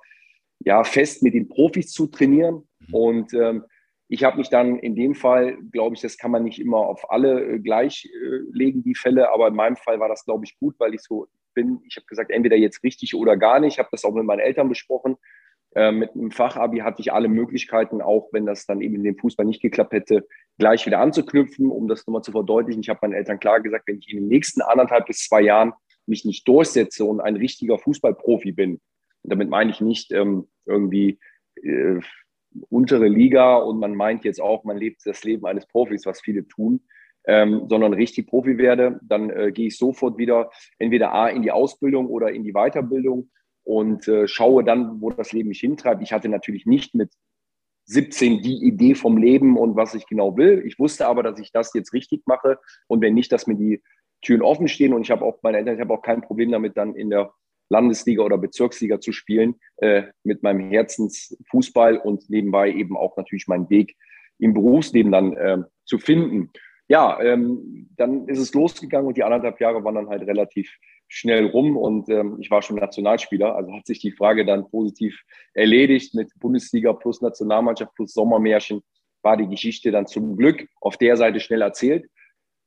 ja, 0.60 0.84
fest 0.84 1.24
mit 1.24 1.34
den 1.34 1.48
Profis 1.48 1.90
zu 1.90 2.06
trainieren. 2.06 2.68
Mhm. 2.86 2.94
Und 2.94 3.34
ähm, 3.34 3.64
ich 4.06 4.22
habe 4.22 4.38
mich 4.38 4.48
dann 4.48 4.78
in 4.78 4.94
dem 4.94 5.16
Fall, 5.16 5.58
glaube 5.72 5.96
ich, 5.96 6.02
das 6.02 6.16
kann 6.16 6.30
man 6.30 6.44
nicht 6.44 6.60
immer 6.60 6.78
auf 6.78 7.10
alle 7.10 7.54
äh, 7.54 7.58
gleich 7.58 8.08
äh, 8.14 8.38
legen, 8.52 8.84
die 8.84 8.94
Fälle, 8.94 9.32
aber 9.32 9.48
in 9.48 9.56
meinem 9.56 9.76
Fall 9.76 9.98
war 9.98 10.08
das, 10.08 10.24
glaube 10.24 10.44
ich, 10.44 10.56
gut, 10.60 10.76
weil 10.78 10.94
ich 10.94 11.02
so 11.02 11.26
bin. 11.52 11.80
Ich 11.88 11.96
habe 11.96 12.06
gesagt, 12.06 12.30
entweder 12.30 12.54
jetzt 12.54 12.84
richtig 12.84 13.16
oder 13.16 13.36
gar 13.36 13.58
nicht. 13.58 13.74
Ich 13.74 13.78
habe 13.80 13.88
das 13.90 14.04
auch 14.04 14.14
mit 14.14 14.24
meinen 14.24 14.38
Eltern 14.38 14.68
besprochen. 14.68 15.16
Äh, 15.76 15.92
mit 15.92 16.14
einem 16.14 16.30
Fachabi 16.30 16.78
hatte 16.78 17.02
ich 17.02 17.12
alle 17.12 17.28
Möglichkeiten, 17.28 18.00
auch 18.00 18.30
wenn 18.32 18.46
das 18.46 18.64
dann 18.64 18.80
eben 18.80 18.94
in 18.94 19.04
dem 19.04 19.18
Fußball 19.18 19.44
nicht 19.44 19.60
geklappt 19.60 19.92
hätte, 19.92 20.26
gleich 20.56 20.86
wieder 20.86 21.00
anzuknüpfen, 21.00 21.70
um 21.70 21.86
das 21.86 22.06
nochmal 22.06 22.22
zu 22.22 22.32
verdeutlichen. 22.32 22.80
Ich 22.80 22.88
habe 22.88 23.00
meinen 23.02 23.12
Eltern 23.12 23.38
klar 23.38 23.60
gesagt, 23.60 23.86
wenn 23.86 23.98
ich 23.98 24.10
in 24.10 24.20
den 24.20 24.28
nächsten 24.28 24.62
anderthalb 24.62 25.04
bis 25.04 25.18
zwei 25.18 25.42
Jahren 25.42 25.74
mich 26.06 26.24
nicht 26.24 26.48
durchsetze 26.48 27.04
und 27.04 27.20
ein 27.20 27.36
richtiger 27.36 27.76
Fußballprofi 27.78 28.52
bin, 28.52 28.80
und 29.22 29.32
damit 29.32 29.50
meine 29.50 29.70
ich 29.70 29.82
nicht 29.82 30.12
ähm, 30.12 30.48
irgendwie 30.64 31.18
äh, 31.62 32.00
untere 32.70 33.08
Liga 33.08 33.56
und 33.56 33.78
man 33.78 33.94
meint 33.94 34.24
jetzt 34.24 34.40
auch, 34.40 34.64
man 34.64 34.78
lebt 34.78 35.04
das 35.04 35.24
Leben 35.24 35.44
eines 35.44 35.66
Profis, 35.66 36.06
was 36.06 36.22
viele 36.22 36.48
tun, 36.48 36.80
ähm, 37.26 37.66
sondern 37.68 37.92
richtig 37.92 38.28
Profi 38.28 38.56
werde, 38.56 38.98
dann 39.02 39.28
äh, 39.28 39.52
gehe 39.52 39.66
ich 39.66 39.76
sofort 39.76 40.16
wieder 40.16 40.50
entweder 40.78 41.12
A 41.12 41.28
in 41.28 41.42
die 41.42 41.50
Ausbildung 41.50 42.06
oder 42.06 42.30
in 42.30 42.44
die 42.44 42.52
Weiterbildung 42.52 43.28
und 43.66 44.06
äh, 44.06 44.28
schaue 44.28 44.62
dann, 44.62 45.00
wo 45.00 45.10
das 45.10 45.32
Leben 45.32 45.48
mich 45.48 45.60
hintreibt. 45.60 46.00
Ich 46.02 46.12
hatte 46.12 46.28
natürlich 46.28 46.66
nicht 46.66 46.94
mit 46.94 47.10
17 47.86 48.40
die 48.40 48.64
Idee 48.64 48.94
vom 48.94 49.16
Leben 49.16 49.58
und 49.58 49.76
was 49.76 49.94
ich 49.94 50.06
genau 50.06 50.36
will. 50.36 50.62
Ich 50.66 50.78
wusste 50.78 51.06
aber, 51.06 51.22
dass 51.22 51.38
ich 51.40 51.52
das 51.52 51.74
jetzt 51.74 51.92
richtig 51.92 52.22
mache 52.26 52.58
und 52.86 53.00
wenn 53.00 53.14
nicht, 53.14 53.32
dass 53.32 53.46
mir 53.46 53.56
die 53.56 53.82
Türen 54.22 54.42
offen 54.42 54.68
stehen 54.68 54.92
und 54.92 55.02
ich 55.02 55.10
habe 55.10 55.24
auch 55.24 55.38
meine 55.42 55.58
Eltern, 55.58 55.74
ich 55.74 55.80
habe 55.80 55.94
auch 55.94 56.02
kein 56.02 56.22
Problem 56.22 56.52
damit, 56.52 56.76
dann 56.76 56.94
in 56.94 57.10
der 57.10 57.32
Landesliga 57.68 58.22
oder 58.22 58.38
Bezirksliga 58.38 59.00
zu 59.00 59.12
spielen 59.12 59.56
äh, 59.78 60.04
mit 60.22 60.42
meinem 60.44 60.70
Herzensfußball 60.70 61.98
und 61.98 62.30
nebenbei 62.30 62.70
eben 62.72 62.96
auch 62.96 63.16
natürlich 63.16 63.48
meinen 63.48 63.68
Weg 63.68 63.96
im 64.38 64.54
Berufsleben 64.54 65.10
dann 65.10 65.36
äh, 65.36 65.58
zu 65.84 65.98
finden. 65.98 66.50
Ja, 66.88 67.20
ähm, 67.20 67.88
dann 67.96 68.28
ist 68.28 68.38
es 68.38 68.54
losgegangen 68.54 69.08
und 69.08 69.16
die 69.16 69.24
anderthalb 69.24 69.60
Jahre 69.60 69.82
waren 69.82 69.96
dann 69.96 70.08
halt 70.08 70.22
relativ 70.22 70.76
schnell 71.08 71.46
rum 71.46 71.76
und 71.76 72.08
ähm, 72.08 72.36
ich 72.40 72.50
war 72.50 72.62
schon 72.62 72.76
Nationalspieler. 72.76 73.54
Also 73.54 73.72
hat 73.72 73.86
sich 73.86 74.00
die 74.00 74.12
Frage 74.12 74.44
dann 74.44 74.68
positiv 74.68 75.22
erledigt 75.54 76.14
mit 76.14 76.30
Bundesliga 76.38 76.92
plus 76.92 77.20
Nationalmannschaft 77.20 77.94
plus 77.94 78.12
Sommermärchen. 78.12 78.82
War 79.22 79.36
die 79.36 79.48
Geschichte 79.48 79.90
dann 79.90 80.06
zum 80.06 80.36
Glück 80.36 80.66
auf 80.80 80.96
der 80.96 81.16
Seite 81.16 81.40
schnell 81.40 81.62
erzählt. 81.62 82.08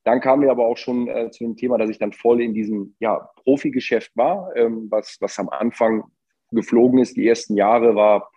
Dann 0.03 0.22
kam 0.22 0.39
mir 0.39 0.51
aber 0.51 0.65
auch 0.65 0.77
schon 0.77 1.08
äh, 1.08 1.29
zu 1.31 1.43
dem 1.43 1.55
Thema, 1.58 1.77
dass 1.77 1.89
ich 1.89 2.00
dann 2.00 2.13
voll 2.13 2.41
in 2.41 2.53
diesem 2.53 2.96
ja, 3.00 3.29
Profigeschäft 3.43 4.15
war, 4.15 4.55
ähm, 4.55 4.88
was, 4.89 5.17
was 5.19 5.38
am 5.39 5.50
Anfang 5.50 6.03
geflogen 6.51 7.00
ist. 7.00 7.17
Die 7.17 7.27
ersten 7.27 7.55
Jahre 7.55 7.96
war, 7.96 8.31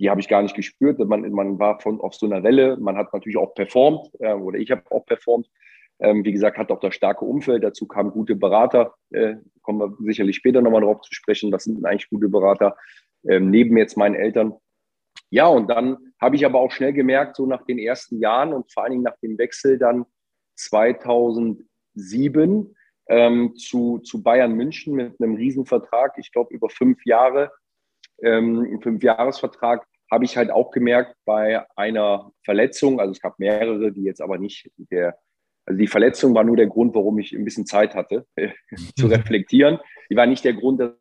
die 0.00 0.10
habe 0.10 0.20
ich 0.20 0.28
gar 0.28 0.42
nicht 0.42 0.56
gespürt. 0.56 0.98
Man, 0.98 1.30
man 1.30 1.58
war 1.58 1.80
von 1.80 2.00
auf 2.00 2.14
so 2.14 2.26
einer 2.26 2.42
Welle. 2.42 2.76
Man 2.78 2.96
hat 2.96 3.12
natürlich 3.12 3.36
auch 3.36 3.54
performt 3.54 4.10
äh, 4.18 4.32
oder 4.32 4.58
ich 4.58 4.70
habe 4.70 4.82
auch 4.90 5.06
performt. 5.06 5.48
Ähm, 6.00 6.24
wie 6.24 6.32
gesagt, 6.32 6.58
hat 6.58 6.70
auch 6.70 6.80
das 6.80 6.94
starke 6.94 7.24
Umfeld. 7.24 7.62
Dazu 7.62 7.86
kamen 7.86 8.10
gute 8.10 8.34
Berater. 8.34 8.94
Äh, 9.10 9.36
kommen 9.62 9.80
wir 9.80 10.06
sicherlich 10.06 10.36
später 10.36 10.60
nochmal 10.60 10.82
drauf 10.82 11.00
zu 11.02 11.14
sprechen. 11.14 11.52
Was 11.52 11.64
sind 11.64 11.76
denn 11.76 11.86
eigentlich 11.86 12.10
gute 12.10 12.28
Berater? 12.28 12.76
Ähm, 13.26 13.50
neben 13.50 13.76
jetzt 13.76 13.96
meinen 13.96 14.14
Eltern. 14.14 14.54
Ja, 15.30 15.46
und 15.46 15.68
dann 15.68 15.96
habe 16.20 16.36
ich 16.36 16.44
aber 16.44 16.60
auch 16.60 16.70
schnell 16.70 16.92
gemerkt, 16.92 17.36
so 17.36 17.46
nach 17.46 17.64
den 17.64 17.78
ersten 17.78 18.20
Jahren 18.20 18.52
und 18.52 18.70
vor 18.72 18.82
allen 18.82 18.92
Dingen 18.92 19.04
nach 19.04 19.18
dem 19.22 19.38
Wechsel 19.38 19.78
dann 19.78 20.04
2007 20.56 22.74
ähm, 23.08 23.56
zu, 23.56 23.98
zu 23.98 24.22
Bayern 24.22 24.52
München 24.52 24.94
mit 24.94 25.20
einem 25.20 25.34
Riesenvertrag, 25.34 26.14
ich 26.18 26.32
glaube 26.32 26.54
über 26.54 26.70
fünf 26.70 27.04
Jahre, 27.04 27.52
ähm, 28.22 28.60
ein 28.60 28.80
Fünfjahresvertrag, 28.80 29.86
habe 30.10 30.24
ich 30.24 30.36
halt 30.36 30.50
auch 30.50 30.70
gemerkt 30.70 31.16
bei 31.24 31.64
einer 31.76 32.30
Verletzung, 32.44 33.00
also 33.00 33.12
es 33.12 33.20
gab 33.20 33.38
mehrere, 33.38 33.92
die 33.92 34.02
jetzt 34.02 34.20
aber 34.20 34.38
nicht 34.38 34.70
der 34.76 35.18
also 35.66 35.78
die 35.78 35.86
Verletzung 35.86 36.34
war 36.34 36.44
nur 36.44 36.56
der 36.56 36.66
Grund, 36.66 36.94
warum 36.94 37.18
ich 37.18 37.32
ein 37.32 37.44
bisschen 37.44 37.66
Zeit 37.66 37.94
hatte, 37.94 38.26
äh, 38.36 38.50
zu 38.96 39.06
reflektieren. 39.06 39.78
Die 40.10 40.16
war 40.16 40.26
nicht 40.26 40.44
der 40.44 40.54
Grund, 40.54 40.80
dass 40.80 40.92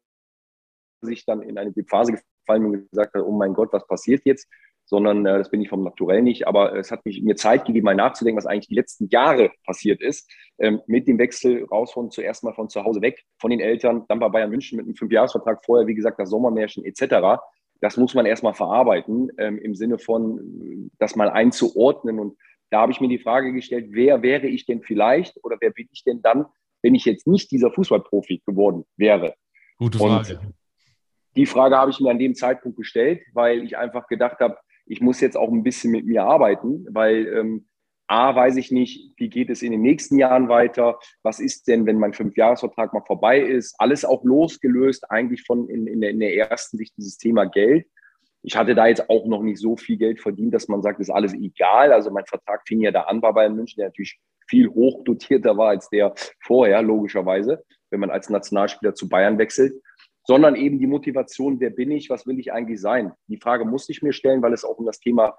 ich 1.09 1.25
dann 1.25 1.41
in 1.41 1.57
eine 1.57 1.73
Phase 1.87 2.13
gefallen 2.13 2.63
bin 2.63 2.81
und 2.81 2.89
gesagt 2.91 3.13
habe, 3.13 3.27
oh 3.27 3.31
mein 3.31 3.53
Gott, 3.53 3.73
was 3.73 3.85
passiert 3.87 4.23
jetzt? 4.25 4.47
Sondern 4.85 5.25
äh, 5.25 5.37
das 5.37 5.49
bin 5.49 5.61
ich 5.61 5.69
vom 5.69 5.83
Naturell 5.83 6.21
nicht. 6.21 6.47
Aber 6.47 6.77
es 6.77 6.91
hat 6.91 7.05
mich, 7.05 7.21
mir 7.21 7.35
Zeit 7.35 7.65
gegeben, 7.65 7.85
mal 7.85 7.95
nachzudenken, 7.95 8.37
was 8.37 8.45
eigentlich 8.45 8.67
die 8.67 8.75
letzten 8.75 9.09
Jahre 9.09 9.51
passiert 9.65 10.01
ist. 10.01 10.31
Ähm, 10.59 10.81
mit 10.87 11.07
dem 11.07 11.17
Wechsel 11.17 11.65
raus 11.65 11.91
von 11.91 12.09
zuerst 12.09 12.43
mal 12.43 12.53
von 12.53 12.69
zu 12.69 12.83
Hause 12.83 13.01
weg, 13.01 13.23
von 13.39 13.51
den 13.51 13.59
Eltern, 13.59 14.05
dann 14.07 14.19
bei 14.19 14.29
Bayern 14.29 14.49
München 14.49 14.77
mit 14.77 14.85
einem 14.85 14.95
Fünfjahresvertrag, 14.95 15.63
vorher, 15.65 15.87
wie 15.87 15.95
gesagt, 15.95 16.19
das 16.19 16.29
Sommermärchen 16.29 16.85
etc. 16.85 17.41
Das 17.81 17.97
muss 17.97 18.13
man 18.13 18.25
erstmal 18.25 18.53
verarbeiten, 18.53 19.29
ähm, 19.37 19.57
im 19.57 19.75
Sinne 19.75 19.99
von, 19.99 20.89
das 20.99 21.17
mal 21.17 21.29
einzuordnen 21.29 22.19
und 22.19 22.37
da 22.73 22.81
habe 22.81 22.91
ich 22.91 22.99
mir 22.99 23.07
die 23.07 23.19
Frage 23.19 23.53
gestellt, 23.53 23.89
wer 23.91 24.23
wäre 24.23 24.47
ich 24.47 24.65
denn 24.65 24.81
vielleicht 24.81 25.37
oder 25.43 25.57
wer 25.61 25.69
bin 25.69 25.87
ich 25.91 26.03
denn 26.03 26.23
dann, 26.23 26.47
wenn 26.81 26.95
ich 26.95 27.05
jetzt 27.05 27.27
nicht 27.27 27.51
dieser 27.51 27.71
Fußballprofi 27.71 28.41
geworden 28.47 28.83
wäre? 28.97 29.35
Gute 29.77 29.99
Frage. 29.99 30.39
Und 30.39 30.55
die 31.35 31.45
Frage 31.45 31.77
habe 31.77 31.91
ich 31.91 31.99
mir 31.99 32.09
an 32.09 32.17
dem 32.17 32.33
Zeitpunkt 32.33 32.77
gestellt, 32.77 33.21
weil 33.33 33.63
ich 33.63 33.77
einfach 33.77 34.07
gedacht 34.07 34.39
habe, 34.39 34.57
ich 34.87 35.01
muss 35.01 35.21
jetzt 35.21 35.37
auch 35.37 35.51
ein 35.51 35.61
bisschen 35.61 35.91
mit 35.91 36.07
mir 36.07 36.23
arbeiten, 36.23 36.87
weil 36.89 37.27
ähm, 37.27 37.67
A, 38.07 38.35
weiß 38.35 38.57
ich 38.57 38.71
nicht, 38.71 39.13
wie 39.17 39.29
geht 39.29 39.51
es 39.51 39.61
in 39.61 39.71
den 39.71 39.81
nächsten 39.81 40.17
Jahren 40.17 40.49
weiter? 40.49 40.99
Was 41.21 41.39
ist 41.39 41.67
denn, 41.67 41.85
wenn 41.85 41.99
mein 41.99 42.13
Fünfjahresvertrag 42.13 42.91
mal 42.91 43.03
vorbei 43.05 43.39
ist? 43.39 43.75
Alles 43.77 44.03
auch 44.03 44.23
losgelöst 44.23 45.09
eigentlich 45.11 45.43
von 45.45 45.69
in, 45.69 45.85
in, 45.85 46.01
der, 46.01 46.09
in 46.09 46.19
der 46.19 46.35
ersten 46.35 46.77
Sicht 46.77 46.93
dieses 46.97 47.17
Thema 47.17 47.45
Geld. 47.45 47.85
Ich 48.43 48.55
hatte 48.55 48.75
da 48.75 48.87
jetzt 48.87 49.09
auch 49.09 49.25
noch 49.25 49.41
nicht 49.41 49.59
so 49.59 49.77
viel 49.77 49.97
Geld 49.97 50.21
verdient, 50.21 50.53
dass 50.53 50.67
man 50.67 50.81
sagt, 50.81 50.99
ist 50.99 51.09
alles 51.09 51.33
egal. 51.33 51.91
Also 51.91 52.11
mein 52.11 52.25
Vertrag 52.25 52.61
fing 52.67 52.81
ja 52.81 52.91
da 52.91 53.01
an 53.01 53.21
bei 53.21 53.31
Bayern 53.31 53.55
München, 53.55 53.79
der 53.79 53.87
natürlich 53.87 54.19
viel 54.47 54.69
hochdotierter 54.69 55.57
war 55.57 55.69
als 55.69 55.89
der 55.89 56.13
vorher, 56.41 56.81
logischerweise, 56.81 57.63
wenn 57.89 58.01
man 58.01 58.11
als 58.11 58.29
Nationalspieler 58.29 58.93
zu 58.93 59.07
Bayern 59.07 59.37
wechselt 59.37 59.73
sondern 60.25 60.55
eben 60.55 60.79
die 60.79 60.87
Motivation, 60.87 61.59
wer 61.59 61.69
bin 61.69 61.91
ich, 61.91 62.09
was 62.09 62.25
will 62.25 62.39
ich 62.39 62.53
eigentlich 62.53 62.79
sein? 62.79 63.11
Die 63.27 63.37
Frage 63.37 63.65
musste 63.65 63.91
ich 63.91 64.01
mir 64.01 64.13
stellen, 64.13 64.41
weil 64.41 64.53
es 64.53 64.63
auch 64.63 64.77
um 64.77 64.85
das 64.85 64.99
Thema 64.99 65.37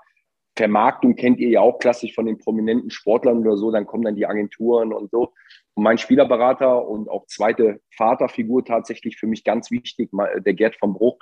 Vermarktung 0.57 1.17
kennt 1.17 1.41
ihr 1.41 1.49
ja 1.49 1.61
auch 1.61 1.79
klassisch 1.79 2.15
von 2.15 2.27
den 2.27 2.39
prominenten 2.39 2.91
Sportlern 2.91 3.39
oder 3.39 3.57
so, 3.57 3.73
dann 3.73 3.87
kommen 3.87 4.05
dann 4.05 4.15
die 4.15 4.27
Agenturen 4.27 4.93
und 4.93 5.11
so. 5.11 5.33
Und 5.75 5.83
mein 5.83 5.99
Spielerberater 5.99 6.87
und 6.87 7.09
auch 7.09 7.27
zweite 7.27 7.81
Vaterfigur 7.97 8.65
tatsächlich 8.65 9.17
für 9.17 9.27
mich 9.27 9.43
ganz 9.43 9.73
wichtig, 9.73 10.11
der 10.13 10.55
Gerd 10.55 10.77
von 10.77 10.93
Bruch, 10.95 11.19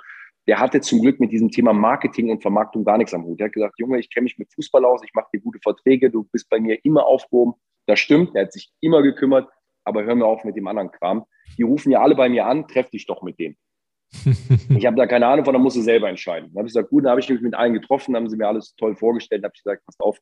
der 0.47 0.59
hatte 0.59 0.81
zum 0.81 1.01
Glück 1.01 1.19
mit 1.19 1.31
diesem 1.31 1.49
Thema 1.49 1.73
Marketing 1.73 2.29
und 2.29 2.41
Vermarktung 2.41 2.83
gar 2.83 2.97
nichts 2.97 3.13
am 3.13 3.23
Hut. 3.23 3.39
Er 3.39 3.45
hat 3.45 3.53
gesagt, 3.53 3.75
Junge, 3.79 3.99
ich 3.99 4.09
kenne 4.09 4.25
mich 4.25 4.37
mit 4.37 4.53
Fußball 4.53 4.83
aus, 4.85 5.01
ich 5.03 5.13
mache 5.13 5.27
dir 5.33 5.39
gute 5.39 5.59
Verträge, 5.61 6.09
du 6.09 6.23
bist 6.31 6.49
bei 6.49 6.59
mir 6.59 6.83
immer 6.83 7.05
aufgehoben. 7.05 7.53
Das 7.85 7.99
stimmt, 7.99 8.35
er 8.35 8.43
hat 8.43 8.53
sich 8.53 8.71
immer 8.81 9.01
gekümmert, 9.01 9.49
aber 9.83 10.03
hör 10.03 10.15
mir 10.15 10.25
auf 10.25 10.43
mit 10.43 10.55
dem 10.55 10.67
anderen 10.67 10.91
Kram. 10.91 11.25
Die 11.57 11.63
rufen 11.63 11.91
ja 11.91 12.01
alle 12.01 12.15
bei 12.15 12.29
mir 12.29 12.45
an, 12.45 12.67
treff 12.67 12.89
dich 12.89 13.05
doch 13.05 13.21
mit 13.21 13.39
denen. 13.39 13.57
ich 14.69 14.85
habe 14.85 14.95
da 14.95 15.07
keine 15.07 15.27
Ahnung 15.27 15.45
von, 15.45 15.53
da 15.53 15.59
musst 15.59 15.77
du 15.77 15.81
selber 15.81 16.09
entscheiden. 16.09 16.49
Dann 16.49 16.59
habe 16.59 16.67
ich 16.67 16.73
gesagt, 16.73 16.89
gut, 16.89 17.03
dann 17.03 17.11
habe 17.11 17.21
ich 17.21 17.29
mich 17.29 17.41
mit 17.41 17.55
allen 17.55 17.73
getroffen, 17.73 18.15
haben 18.15 18.29
sie 18.29 18.37
mir 18.37 18.47
alles 18.47 18.75
toll 18.75 18.95
vorgestellt, 18.95 19.43
habe 19.43 19.53
ich 19.55 19.63
gesagt, 19.63 19.83
pass 19.85 19.99
auf, 19.99 20.19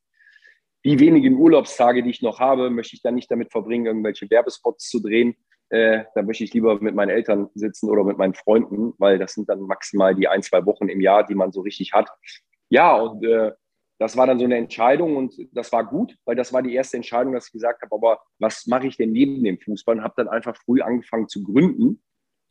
die 0.84 1.00
wenigen 1.00 1.36
Urlaubstage, 1.36 2.02
die 2.02 2.10
ich 2.10 2.22
noch 2.22 2.40
habe, 2.40 2.70
möchte 2.70 2.96
ich 2.96 3.02
dann 3.02 3.16
nicht 3.16 3.30
damit 3.30 3.52
verbringen, 3.52 3.86
irgendwelche 3.86 4.30
Werbespots 4.30 4.90
zu 4.90 5.00
drehen. 5.00 5.36
Äh, 5.72 6.04
da 6.16 6.22
möchte 6.22 6.44
ich 6.44 6.54
lieber 6.54 6.80
mit 6.82 6.96
meinen 6.96 7.10
Eltern 7.10 7.50
sitzen 7.56 7.90
oder 7.90 8.04
mit 8.04 8.18
meinen 8.18 8.34
Freunden, 8.34 8.94
weil 8.98 9.18
das 9.18 9.34
sind 9.34 9.48
dann 9.48 9.62
maximal 9.62 10.14
die 10.14 10.28
ein, 10.28 10.44
zwei 10.44 10.66
Wochen 10.66 10.90
im 10.90 11.00
Jahr, 11.00 11.26
die 11.26 11.34
man 11.34 11.54
so 11.54 11.62
richtig 11.62 11.94
hat. 11.94 12.10
Ja, 12.70 12.96
und 12.98 13.24
äh, 13.24 13.54
das 13.98 14.18
war 14.18 14.28
dann 14.28 14.38
so 14.38 14.46
eine 14.46 14.58
Entscheidung 14.58 15.16
und 15.16 15.34
das 15.54 15.72
war 15.72 15.86
gut, 15.86 16.18
weil 16.26 16.36
das 16.36 16.52
war 16.52 16.62
die 16.62 16.74
erste 16.74 16.98
Entscheidung, 16.98 17.34
dass 17.34 17.48
ich 17.48 17.54
gesagt 17.54 17.82
habe, 17.84 17.96
aber 17.96 18.20
was 18.38 18.68
mache 18.68 18.88
ich 18.88 18.98
denn 18.98 19.14
neben 19.14 19.44
dem 19.44 19.60
Fußball? 19.60 19.98
Und 19.98 20.04
habe 20.04 20.16
dann 20.18 20.28
einfach 20.28 20.58
früh 20.58 20.82
angefangen 20.82 21.30
zu 21.30 21.42
gründen, 21.42 22.02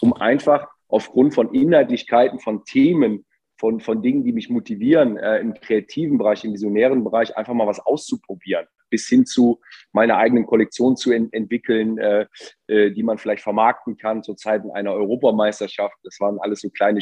um 0.01 0.15
einfach 0.15 0.69
aufgrund 0.89 1.35
von 1.35 1.53
Inhaltlichkeiten, 1.53 2.39
von 2.39 2.65
Themen, 2.65 3.27
von, 3.59 3.81
von 3.81 4.01
Dingen, 4.01 4.25
die 4.25 4.33
mich 4.33 4.49
motivieren, 4.49 5.19
äh, 5.19 5.41
im 5.41 5.53
kreativen 5.53 6.17
Bereich, 6.17 6.45
im 6.45 6.55
visionären 6.55 7.05
Bereich, 7.05 7.37
einfach 7.37 7.53
mal 7.53 7.67
was 7.67 7.81
auszuprobieren, 7.81 8.67
bis 8.91 9.09
hin 9.09 9.27
zu 9.27 9.61
meiner 9.93 10.17
eigenen 10.17 10.47
Kollektion 10.47 10.97
zu 10.97 11.13
ent 11.13 11.33
entwickeln, 11.33 11.99
äh, 11.99 12.27
äh, 12.67 12.91
die 12.91 13.03
man 13.03 13.19
vielleicht 13.19 13.43
vermarkten 13.43 13.97
kann 13.97 14.23
zu 14.23 14.35
Zeiten 14.35 14.71
einer 14.71 14.93
Europameisterschaft. 14.93 15.97
Das 16.03 16.19
waren 16.21 16.39
alles 16.41 16.61
so 16.61 16.71
kleine 16.71 17.01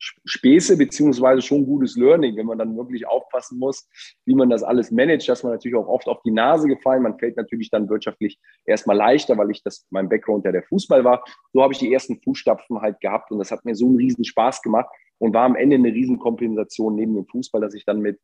Späße 0.00 0.76
beziehungsweise 0.78 1.42
schon 1.42 1.66
gutes 1.66 1.96
Learning, 1.96 2.36
wenn 2.36 2.46
man 2.46 2.58
dann 2.58 2.76
wirklich 2.76 3.06
aufpassen 3.06 3.58
muss, 3.58 3.86
wie 4.24 4.34
man 4.34 4.48
das 4.48 4.62
alles 4.62 4.90
managt, 4.90 5.28
dass 5.28 5.42
man 5.42 5.52
natürlich 5.52 5.76
auch 5.76 5.88
oft 5.88 6.08
auf 6.08 6.22
die 6.22 6.30
Nase 6.30 6.68
gefallen. 6.68 7.02
Man 7.02 7.18
fällt 7.18 7.36
natürlich 7.36 7.70
dann 7.70 7.88
wirtschaftlich 7.88 8.38
erstmal 8.64 8.96
leichter, 8.96 9.36
weil 9.36 9.50
ich 9.50 9.62
das 9.62 9.86
mein 9.90 10.08
Background 10.08 10.46
ja 10.46 10.52
der 10.52 10.62
Fußball 10.62 11.04
war. 11.04 11.22
So 11.52 11.62
habe 11.62 11.74
ich 11.74 11.78
die 11.78 11.92
ersten 11.92 12.20
Fußstapfen 12.22 12.80
halt 12.80 13.00
gehabt 13.00 13.30
und 13.30 13.38
das 13.38 13.50
hat 13.50 13.64
mir 13.64 13.74
so 13.74 13.86
einen 13.86 13.96
riesen 13.96 14.24
Spaß 14.24 14.62
gemacht 14.62 14.88
und 15.18 15.34
war 15.34 15.44
am 15.44 15.56
Ende 15.56 15.76
eine 15.76 15.92
Riesenkompensation 15.92 16.94
neben 16.94 17.14
dem 17.14 17.26
Fußball, 17.26 17.60
dass 17.60 17.74
ich 17.74 17.84
dann 17.84 18.00
mit, 18.00 18.18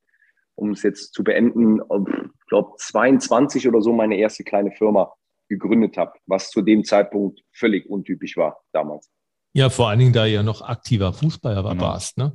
um 0.57 0.71
es 0.71 0.83
jetzt 0.83 1.15
zu 1.15 1.23
beenden, 1.23 1.81
ich 1.81 2.47
glaube 2.49 2.73
22 2.79 3.69
oder 3.69 3.81
so 3.81 3.93
meine 3.93 4.17
erste 4.17 4.45
kleine 4.45 4.73
Firma 4.73 5.13
gegründet 5.49 5.97
habe, 5.97 6.13
was 6.27 6.51
zu 6.51 6.63
dem 6.63 6.85
Zeitpunkt 6.85 7.43
völlig 7.53 7.89
untypisch 7.89 8.37
war 8.37 8.59
damals. 8.73 9.09
Ja, 9.53 9.71
vor 9.71 9.89
allen 9.89 10.01
Dingen, 10.01 10.13
da 10.13 10.27
ja 10.27 10.43
noch 10.43 10.63
aktiver 10.63 11.13
Fußballer 11.13 11.63
genau. 11.63 11.83
warst, 11.83 12.19
ne? 12.19 12.35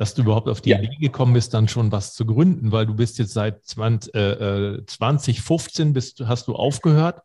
dass 0.00 0.14
du 0.14 0.22
überhaupt 0.22 0.48
auf 0.48 0.62
die 0.62 0.70
ja. 0.70 0.78
Idee 0.78 0.96
gekommen 0.98 1.34
bist, 1.34 1.52
dann 1.52 1.68
schon 1.68 1.92
was 1.92 2.14
zu 2.14 2.24
gründen, 2.24 2.72
weil 2.72 2.86
du 2.86 2.94
bist 2.94 3.18
jetzt 3.18 3.34
seit 3.34 3.64
20, 3.66 4.14
äh, 4.14 4.86
2015 4.86 5.92
bist, 5.92 6.22
hast 6.26 6.48
du 6.48 6.54
aufgehört. 6.54 7.20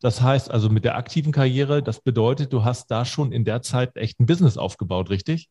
Das 0.00 0.20
heißt 0.20 0.50
also 0.50 0.68
mit 0.68 0.84
der 0.84 0.96
aktiven 0.96 1.32
Karriere, 1.32 1.82
das 1.82 2.00
bedeutet, 2.00 2.52
du 2.52 2.64
hast 2.64 2.90
da 2.90 3.06
schon 3.06 3.32
in 3.32 3.46
der 3.46 3.62
Zeit 3.62 3.96
echt 3.96 4.20
ein 4.20 4.26
Business 4.26 4.58
aufgebaut, 4.58 5.08
richtig? 5.08 5.48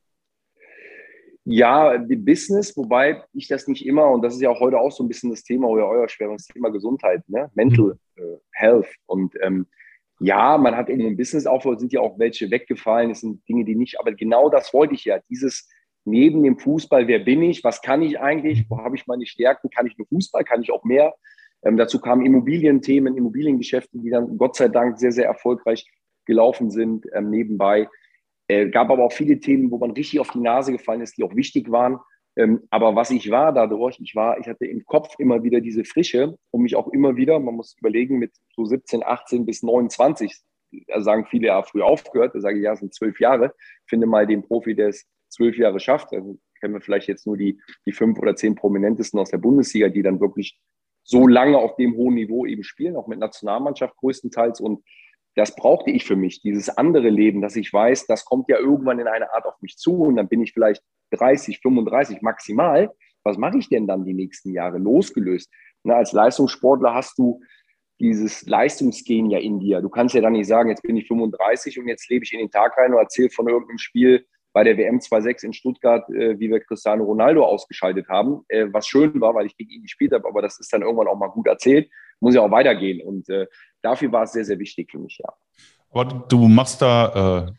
Ja, 1.49 1.97
die 1.97 2.17
Business, 2.17 2.75
wobei 2.75 3.23
ich 3.31 3.47
das 3.47 3.69
nicht 3.69 3.85
immer, 3.85 4.09
und 4.09 4.21
das 4.21 4.35
ist 4.35 4.41
ja 4.41 4.49
auch 4.49 4.59
heute 4.59 4.79
auch 4.79 4.91
so 4.91 5.03
ein 5.03 5.07
bisschen 5.07 5.29
das 5.29 5.43
Thema 5.43 5.69
oder 5.69 5.87
euer 5.87 6.09
schweres 6.09 6.45
Thema 6.47 6.69
Gesundheit, 6.69 7.21
ne? 7.29 7.49
Mental 7.55 7.97
mhm. 8.17 8.23
äh, 8.23 8.37
Health. 8.51 8.87
Und 9.05 9.33
ähm, 9.41 9.65
ja, 10.19 10.57
man 10.57 10.75
hat 10.75 10.89
irgendwo 10.89 11.07
ein 11.07 11.15
Business 11.15 11.45
aufgebaut, 11.45 11.79
sind 11.79 11.93
ja 11.93 12.01
auch 12.01 12.19
welche 12.19 12.51
weggefallen, 12.51 13.11
es 13.11 13.21
sind 13.21 13.47
Dinge, 13.47 13.63
die 13.63 13.75
nicht, 13.75 13.97
aber 13.97 14.11
genau 14.11 14.49
das 14.49 14.73
wollte 14.73 14.95
ich 14.95 15.05
ja, 15.05 15.19
dieses 15.29 15.69
neben 16.03 16.43
dem 16.43 16.57
Fußball, 16.57 17.07
wer 17.07 17.19
bin 17.19 17.41
ich, 17.43 17.63
was 17.63 17.81
kann 17.81 18.01
ich 18.01 18.19
eigentlich, 18.19 18.65
wo 18.69 18.79
habe 18.79 18.97
ich 18.97 19.07
meine 19.07 19.25
Stärken, 19.25 19.69
kann 19.69 19.87
ich 19.87 19.97
nur 19.97 20.07
Fußball, 20.07 20.43
kann 20.43 20.61
ich 20.61 20.71
auch 20.71 20.83
mehr. 20.83 21.13
Ähm, 21.63 21.77
dazu 21.77 21.99
kamen 21.99 22.25
Immobilienthemen, 22.25 23.15
Immobiliengeschäfte, 23.15 23.97
die 23.99 24.09
dann 24.09 24.37
Gott 24.37 24.55
sei 24.57 24.67
Dank 24.67 24.99
sehr, 24.99 25.11
sehr 25.11 25.25
erfolgreich 25.25 25.89
gelaufen 26.25 26.71
sind 26.71 27.05
ähm, 27.13 27.29
nebenbei. 27.29 27.87
Äh, 28.47 28.69
gab 28.69 28.89
aber 28.89 29.03
auch 29.03 29.13
viele 29.13 29.39
Themen, 29.39 29.71
wo 29.71 29.77
man 29.77 29.91
richtig 29.91 30.19
auf 30.19 30.31
die 30.31 30.39
Nase 30.39 30.71
gefallen 30.71 31.01
ist, 31.01 31.17
die 31.17 31.23
auch 31.23 31.35
wichtig 31.35 31.71
waren. 31.71 31.99
Ähm, 32.37 32.61
aber 32.69 32.95
was 32.95 33.09
ich 33.09 33.29
war 33.31 33.51
dadurch, 33.51 33.99
ich 33.99 34.15
war, 34.15 34.39
ich 34.39 34.47
hatte 34.47 34.65
im 34.65 34.85
Kopf 34.85 35.15
immer 35.17 35.43
wieder 35.43 35.59
diese 35.59 35.83
Frische 35.83 36.37
und 36.51 36.61
mich 36.61 36.75
auch 36.75 36.87
immer 36.89 37.15
wieder, 37.15 37.39
man 37.39 37.55
muss 37.55 37.75
überlegen, 37.79 38.19
mit 38.19 38.31
so 38.55 38.63
17, 38.63 39.03
18 39.03 39.45
bis 39.45 39.63
29, 39.63 40.35
da 40.87 41.01
sagen 41.01 41.25
viele 41.25 41.47
ja 41.47 41.63
früh 41.63 41.81
aufgehört, 41.81 42.35
da 42.35 42.39
sage 42.39 42.57
ich 42.57 42.63
ja, 42.63 42.73
es 42.73 42.79
sind 42.79 42.93
zwölf 42.93 43.19
Jahre, 43.19 43.53
finde 43.87 44.05
mal 44.05 44.27
den 44.27 44.43
Profi, 44.43 44.75
der 44.75 44.89
es 44.89 45.07
zwölf 45.29 45.57
Jahre 45.57 45.79
schafft. 45.79 46.13
Also 46.13 46.37
kennen 46.59 46.73
wir 46.73 46.81
vielleicht 46.81 47.07
jetzt 47.07 47.25
nur 47.25 47.37
die, 47.37 47.59
die 47.85 47.91
fünf 47.91 48.19
oder 48.19 48.35
zehn 48.35 48.55
prominentesten 48.55 49.19
aus 49.19 49.31
der 49.31 49.37
Bundesliga, 49.39 49.89
die 49.89 50.03
dann 50.03 50.19
wirklich 50.19 50.59
so 51.03 51.27
lange 51.27 51.57
auf 51.57 51.75
dem 51.77 51.95
hohen 51.95 52.15
Niveau 52.15 52.45
eben 52.45 52.63
spielen, 52.63 52.97
auch 52.97 53.07
mit 53.07 53.19
Nationalmannschaft 53.19 53.95
größtenteils. 53.97 54.59
Und 54.59 54.83
das 55.37 55.55
brauchte 55.55 55.91
ich 55.91 56.03
für 56.03 56.15
mich, 56.15 56.41
dieses 56.41 56.67
andere 56.67 57.09
Leben, 57.09 57.41
dass 57.41 57.55
ich 57.55 57.71
weiß, 57.71 58.07
das 58.07 58.25
kommt 58.25 58.49
ja 58.49 58.57
irgendwann 58.57 58.97
in 58.97 59.07
einer 59.07 59.31
Art 59.35 59.45
auf 59.45 59.61
mich 59.61 59.77
zu 59.77 60.01
und 60.01 60.15
dann 60.15 60.27
bin 60.27 60.41
ich 60.41 60.51
vielleicht 60.51 60.81
30, 61.11 61.59
35 61.59 62.23
maximal. 62.23 62.91
Was 63.23 63.37
mache 63.37 63.59
ich 63.59 63.69
denn 63.69 63.85
dann 63.85 64.03
die 64.03 64.15
nächsten 64.15 64.51
Jahre 64.51 64.79
losgelöst? 64.79 65.51
Na, 65.83 65.97
als 65.97 66.11
Leistungssportler 66.11 66.95
hast 66.95 67.19
du 67.19 67.39
dieses 67.99 68.47
Leistungsgehen 68.47 69.29
ja 69.29 69.37
in 69.37 69.59
dir. 69.59 69.81
Du 69.81 69.89
kannst 69.89 70.15
ja 70.15 70.21
dann 70.21 70.33
nicht 70.33 70.47
sagen, 70.47 70.69
jetzt 70.69 70.81
bin 70.81 70.97
ich 70.97 71.07
35 71.07 71.77
und 71.79 71.87
jetzt 71.87 72.09
lebe 72.09 72.25
ich 72.25 72.33
in 72.33 72.39
den 72.39 72.49
Tag 72.49 72.75
rein 72.75 72.91
und 72.93 72.99
erzähle 72.99 73.29
von 73.29 73.47
irgendeinem 73.47 73.77
Spiel 73.77 74.25
bei 74.53 74.63
der 74.63 74.75
WM 74.75 74.97
2.6 74.97 75.45
in 75.45 75.53
Stuttgart, 75.53 76.09
äh, 76.09 76.39
wie 76.39 76.49
wir 76.49 76.59
Cristiano 76.61 77.03
Ronaldo 77.03 77.45
ausgeschaltet 77.45 78.07
haben, 78.09 78.41
äh, 78.47 78.65
was 78.71 78.87
schön 78.87 79.21
war, 79.21 79.35
weil 79.35 79.45
ich 79.45 79.55
gegen 79.55 79.69
ihn 79.69 79.83
gespielt 79.83 80.13
habe, 80.13 80.27
aber 80.27 80.41
das 80.41 80.59
ist 80.59 80.73
dann 80.73 80.81
irgendwann 80.81 81.07
auch 81.07 81.17
mal 81.17 81.27
gut 81.27 81.45
erzählt, 81.45 81.91
muss 82.19 82.33
ja 82.33 82.41
auch 82.41 82.49
weitergehen 82.49 83.05
und 83.05 83.29
äh, 83.29 83.45
dafür 83.87 84.11
war 84.11 84.23
es 84.23 84.31
sehr, 84.31 84.45
sehr 84.45 84.59
wichtig 84.59 84.91
für 84.91 84.99
mich, 84.99 85.19
ja. 85.23 85.31
Aber 85.91 86.05
du 86.27 86.47
machst 86.47 86.81
da 86.81 87.47
äh, 87.47 87.51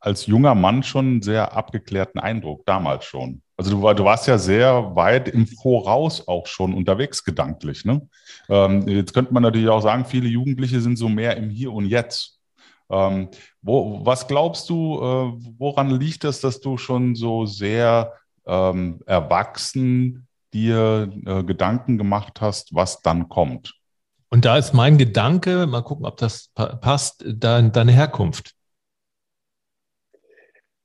als 0.00 0.26
junger 0.26 0.54
Mann 0.54 0.82
schon 0.82 1.06
einen 1.06 1.22
sehr 1.22 1.52
abgeklärten 1.52 2.20
Eindruck, 2.20 2.64
damals 2.66 3.04
schon. 3.04 3.42
Also 3.56 3.70
du, 3.70 3.94
du, 3.94 4.04
warst 4.04 4.26
ja 4.26 4.38
sehr 4.38 4.96
weit 4.96 5.28
im 5.28 5.46
Voraus 5.46 6.26
auch 6.26 6.46
schon 6.46 6.74
unterwegs 6.74 7.22
gedanklich. 7.22 7.84
Ne? 7.84 8.08
Ähm, 8.48 8.88
jetzt 8.88 9.14
könnte 9.14 9.32
man 9.32 9.42
natürlich 9.42 9.68
auch 9.68 9.82
sagen, 9.82 10.04
viele 10.04 10.28
Jugendliche 10.28 10.80
sind 10.80 10.96
so 10.96 11.08
mehr 11.08 11.36
im 11.36 11.50
Hier 11.50 11.72
und 11.72 11.86
Jetzt. 11.86 12.40
Ähm, 12.90 13.28
wo, 13.62 14.04
was 14.04 14.26
glaubst 14.26 14.68
du, 14.68 14.96
äh, 14.96 15.32
woran 15.58 15.90
liegt 15.90 16.24
es, 16.24 16.40
dass 16.40 16.60
du 16.60 16.76
schon 16.76 17.14
so 17.14 17.46
sehr 17.46 18.12
ähm, 18.44 19.00
erwachsen 19.06 20.26
dir 20.52 21.10
äh, 21.24 21.44
Gedanken 21.44 21.96
gemacht 21.96 22.40
hast, 22.40 22.74
was 22.74 23.00
dann 23.02 23.28
kommt? 23.28 23.74
Und 24.32 24.46
da 24.46 24.56
ist 24.56 24.72
mein 24.72 24.96
Gedanke, 24.96 25.66
mal 25.66 25.82
gucken, 25.82 26.06
ob 26.06 26.16
das 26.16 26.54
passt, 26.54 27.22
deine 27.26 27.92
Herkunft. 27.92 28.54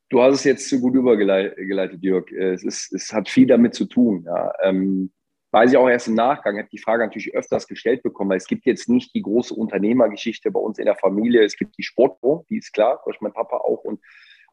Du 0.10 0.22
hast 0.22 0.34
es 0.34 0.44
jetzt 0.44 0.68
zu 0.68 0.82
gut 0.82 0.96
übergeleitet, 0.96 2.04
Jörg. 2.04 2.30
Es, 2.30 2.66
ist, 2.66 2.92
es 2.92 3.13
hat 3.13 3.30
viel 3.30 3.48
damit 3.48 3.74
zu 3.74 3.86
tun. 3.86 4.25
Ja. 4.25 4.51
Ähm, 4.63 5.13
weiß 5.51 5.72
ich 5.72 5.77
auch 5.77 5.88
erst 5.88 6.10
im 6.10 6.16
Nachgang, 6.16 6.58
habe 6.58 6.68
die 6.70 6.77
Frage 6.77 7.06
natürlich 7.06 7.34
öfters 7.36 7.70
gestellt 7.70 8.04
bekommen, 8.04 8.32
weil 8.32 8.38
es 8.38 8.48
gibt 8.48 8.66
jetzt 8.66 8.89
nicht 8.89 9.16
die 9.16 9.22
große 9.22 9.54
Unternehmergeschichte 9.54 10.51
bei 10.51 10.60
uns 10.60 10.77
in 10.77 10.86
der 10.86 10.96
Familie. 10.96 11.46
Es 11.46 11.56
gibt 11.56 11.77
die 11.77 11.84
Sportbranche, 11.84 12.44
die 12.50 12.58
ist 12.58 12.74
klar, 12.74 13.00
durch 13.06 13.22
mein 13.22 13.32
Papa 13.32 13.56
auch 13.56 13.86
und 13.86 14.01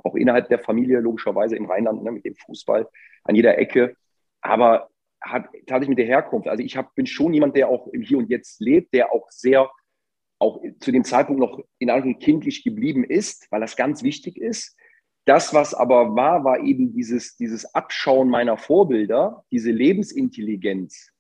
auch 0.05 0.15
innerhalb 0.15 0.49
der 0.51 0.61
Familie 0.61 1.01
logischerweise 1.01 1.57
im 1.57 1.67
Rheinland 1.67 2.05
ne, 2.05 2.13
mit 2.13 2.25
dem 2.25 2.37
Fußball 2.37 2.89
an 3.25 3.35
jeder 3.35 3.59
Ecke. 3.59 3.97
Aber 4.41 4.89
hat 5.25 5.47
tatsächlich 5.67 5.89
mit 5.91 5.99
der 5.99 6.07
Herkunft. 6.07 6.49
Also 6.49 6.63
ich 6.63 6.77
hab, 6.77 6.95
bin 6.95 7.07
schon 7.07 7.35
jemand, 7.35 7.57
der 7.57 7.69
auch 7.69 7.89
im 7.89 8.03
Hier 8.03 8.19
und 8.19 8.31
Jetzt 8.31 8.61
lebt, 8.61 8.93
der 8.93 9.13
auch 9.13 9.31
sehr, 9.31 9.71
auch 10.39 10.63
zu 10.81 10.93
dem 10.93 11.05
Zeitpunkt 11.05 11.41
noch 11.41 11.61
in 11.79 11.91
Anführungszeichen 11.91 12.35
kindlich 12.35 12.65
geblieben 12.65 13.05
ist, 13.05 13.51
weil 13.51 13.61
das 13.61 13.77
ganz 13.77 14.03
wichtig 14.03 14.37
ist. 14.37 14.77
Das, 15.25 15.55
was 15.55 15.73
aber 15.73 16.15
war, 16.15 16.45
war 16.45 16.61
eben 16.61 16.93
dieses, 16.93 17.37
dieses 17.37 17.75
Abschauen 17.75 18.29
meiner 18.29 18.59
Vorbilder, 18.59 19.45
diese 19.51 19.71
Lebensintelligenz, 19.71 21.11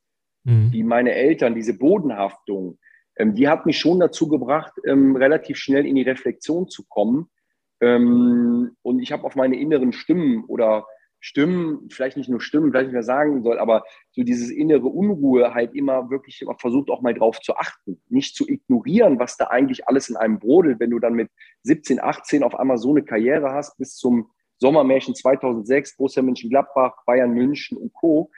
mhm. 0.44 0.70
die 0.70 0.82
meine 0.82 1.12
Eltern, 1.12 1.54
diese 1.54 1.78
Bodenhaftung, 1.78 2.78
ähm, 3.16 3.34
die 3.34 3.48
hat 3.48 3.64
mich 3.64 3.78
schon 3.78 4.00
dazu 4.00 4.28
gebracht, 4.28 4.74
ähm, 4.86 5.16
relativ 5.16 5.56
schnell 5.56 5.86
in 5.86 5.94
die 5.94 6.02
Reflexion 6.02 6.68
zu 6.68 6.84
kommen. 6.86 7.30
Ähm, 7.80 8.76
und 8.82 9.00
ich 9.00 9.10
habe 9.10 9.24
auf 9.24 9.36
meine 9.36 9.58
inneren 9.58 9.92
Stimmen 9.92 10.44
oder 10.44 10.86
Stimmen, 11.24 11.88
vielleicht 11.90 12.18
nicht 12.18 12.28
nur 12.28 12.42
Stimmen, 12.42 12.70
vielleicht 12.70 12.88
nicht 12.88 12.92
mehr 12.92 13.02
sagen 13.02 13.42
soll, 13.42 13.58
aber 13.58 13.84
so 14.10 14.22
dieses 14.22 14.50
innere 14.50 14.88
Unruhe 14.88 15.54
halt 15.54 15.74
immer 15.74 16.10
wirklich 16.10 16.42
immer 16.42 16.54
versucht 16.58 16.90
auch 16.90 17.00
mal 17.00 17.14
drauf 17.14 17.40
zu 17.40 17.56
achten, 17.56 17.98
nicht 18.10 18.36
zu 18.36 18.46
ignorieren, 18.46 19.18
was 19.18 19.38
da 19.38 19.46
eigentlich 19.46 19.88
alles 19.88 20.10
in 20.10 20.16
einem 20.16 20.38
brodelt, 20.38 20.80
wenn 20.80 20.90
du 20.90 20.98
dann 20.98 21.14
mit 21.14 21.30
17, 21.62 21.98
18 21.98 22.42
auf 22.42 22.54
einmal 22.54 22.76
so 22.76 22.90
eine 22.90 23.02
Karriere 23.02 23.52
hast 23.52 23.78
bis 23.78 23.96
zum 23.96 24.30
Sommermärchen 24.58 25.14
2006, 25.14 25.96
Borussia 25.96 26.22
Mönchengladbach, 26.22 26.92
Bayern 27.06 27.32
München 27.32 27.78
und 27.78 27.94
Co., 27.94 28.30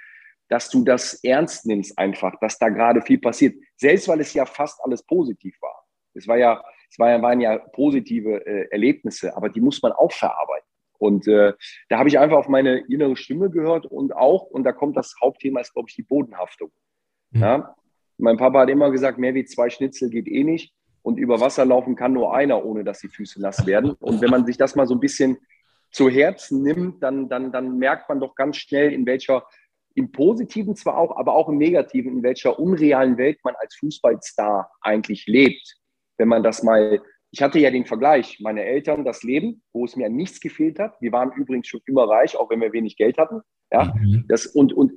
dass 0.48 0.70
du 0.70 0.84
das 0.84 1.14
ernst 1.24 1.66
nimmst 1.66 1.98
einfach, 1.98 2.38
dass 2.38 2.56
da 2.56 2.68
gerade 2.68 3.02
viel 3.02 3.18
passiert. 3.18 3.56
Selbst 3.74 4.06
weil 4.06 4.20
es 4.20 4.32
ja 4.32 4.46
fast 4.46 4.80
alles 4.84 5.02
positiv 5.02 5.60
war. 5.60 5.84
Es 6.14 6.28
war 6.28 6.36
ja, 6.36 6.62
es 6.88 7.00
waren 7.00 7.40
ja 7.40 7.58
positive 7.58 8.46
äh, 8.46 8.68
Erlebnisse, 8.70 9.36
aber 9.36 9.48
die 9.48 9.60
muss 9.60 9.82
man 9.82 9.90
auch 9.90 10.12
verarbeiten. 10.12 10.68
Und 10.98 11.26
äh, 11.28 11.52
da 11.88 11.98
habe 11.98 12.08
ich 12.08 12.18
einfach 12.18 12.38
auf 12.38 12.48
meine 12.48 12.78
innere 12.88 13.16
Stimme 13.16 13.50
gehört 13.50 13.86
und 13.86 14.14
auch, 14.14 14.42
und 14.42 14.64
da 14.64 14.72
kommt 14.72 14.96
das 14.96 15.14
Hauptthema, 15.22 15.60
ist, 15.60 15.72
glaube 15.72 15.88
ich, 15.88 15.96
die 15.96 16.02
Bodenhaftung. 16.02 16.70
Mhm. 17.30 17.40
Ja? 17.40 17.74
Mein 18.18 18.36
Papa 18.36 18.60
hat 18.60 18.70
immer 18.70 18.90
gesagt, 18.90 19.18
mehr 19.18 19.34
wie 19.34 19.44
zwei 19.44 19.70
Schnitzel 19.70 20.10
geht 20.10 20.28
eh 20.28 20.44
nicht. 20.44 20.72
Und 21.02 21.18
über 21.18 21.40
Wasser 21.40 21.64
laufen 21.64 21.94
kann 21.94 22.14
nur 22.14 22.34
einer, 22.34 22.64
ohne 22.64 22.82
dass 22.82 22.98
die 22.98 23.08
Füße 23.08 23.40
nass 23.40 23.64
werden. 23.64 23.92
Und 23.92 24.20
wenn 24.20 24.30
man 24.30 24.44
sich 24.44 24.56
das 24.56 24.74
mal 24.74 24.88
so 24.88 24.94
ein 24.94 25.00
bisschen 25.00 25.38
zu 25.92 26.08
Herzen 26.08 26.62
nimmt, 26.62 27.02
dann, 27.02 27.28
dann, 27.28 27.52
dann 27.52 27.78
merkt 27.78 28.08
man 28.08 28.18
doch 28.18 28.34
ganz 28.34 28.56
schnell, 28.56 28.92
in 28.92 29.06
welcher, 29.06 29.46
im 29.94 30.10
Positiven 30.10 30.74
zwar 30.74 30.98
auch, 30.98 31.16
aber 31.16 31.34
auch 31.34 31.48
im 31.48 31.58
Negativen, 31.58 32.16
in 32.16 32.22
welcher 32.22 32.58
unrealen 32.58 33.18
Welt 33.18 33.38
man 33.44 33.54
als 33.56 33.76
Fußballstar 33.76 34.70
eigentlich 34.80 35.26
lebt. 35.26 35.76
Wenn 36.18 36.28
man 36.28 36.42
das 36.42 36.62
mal 36.62 37.00
ich 37.36 37.42
hatte 37.42 37.58
ja 37.58 37.70
den 37.70 37.84
Vergleich, 37.84 38.38
meine 38.40 38.64
Eltern, 38.64 39.04
das 39.04 39.22
Leben, 39.22 39.62
wo 39.74 39.84
es 39.84 39.94
mir 39.94 40.06
an 40.06 40.16
nichts 40.16 40.40
gefehlt 40.40 40.78
hat. 40.78 40.94
Wir 41.02 41.12
waren 41.12 41.32
übrigens 41.32 41.68
schon 41.68 41.82
immer 41.84 42.08
reich, 42.08 42.34
auch 42.34 42.48
wenn 42.48 42.62
wir 42.62 42.72
wenig 42.72 42.96
Geld 42.96 43.18
hatten. 43.18 43.42
Ja, 43.70 43.92
mhm. 43.94 44.24
das, 44.26 44.46
und, 44.46 44.72
und 44.72 44.94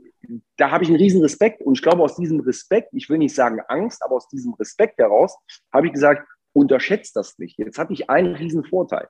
da 0.55 0.71
habe 0.71 0.85
ich 0.85 0.89
einen 0.89 0.99
riesen 0.99 1.21
Respekt. 1.21 1.61
Und 1.61 1.77
ich 1.77 1.81
glaube, 1.81 2.01
aus 2.01 2.15
diesem 2.15 2.39
Respekt, 2.39 2.93
ich 2.93 3.09
will 3.09 3.17
nicht 3.17 3.35
sagen 3.35 3.59
Angst, 3.67 4.01
aber 4.05 4.15
aus 4.15 4.29
diesem 4.29 4.53
Respekt 4.53 4.99
heraus, 4.99 5.37
habe 5.73 5.87
ich 5.87 5.93
gesagt, 5.93 6.25
unterschätzt 6.53 7.17
das 7.17 7.37
nicht. 7.39 7.57
Jetzt 7.57 7.77
hatte 7.77 7.91
ich 7.91 8.09
einen 8.09 8.35
riesen 8.35 8.63
Vorteil. 8.63 9.09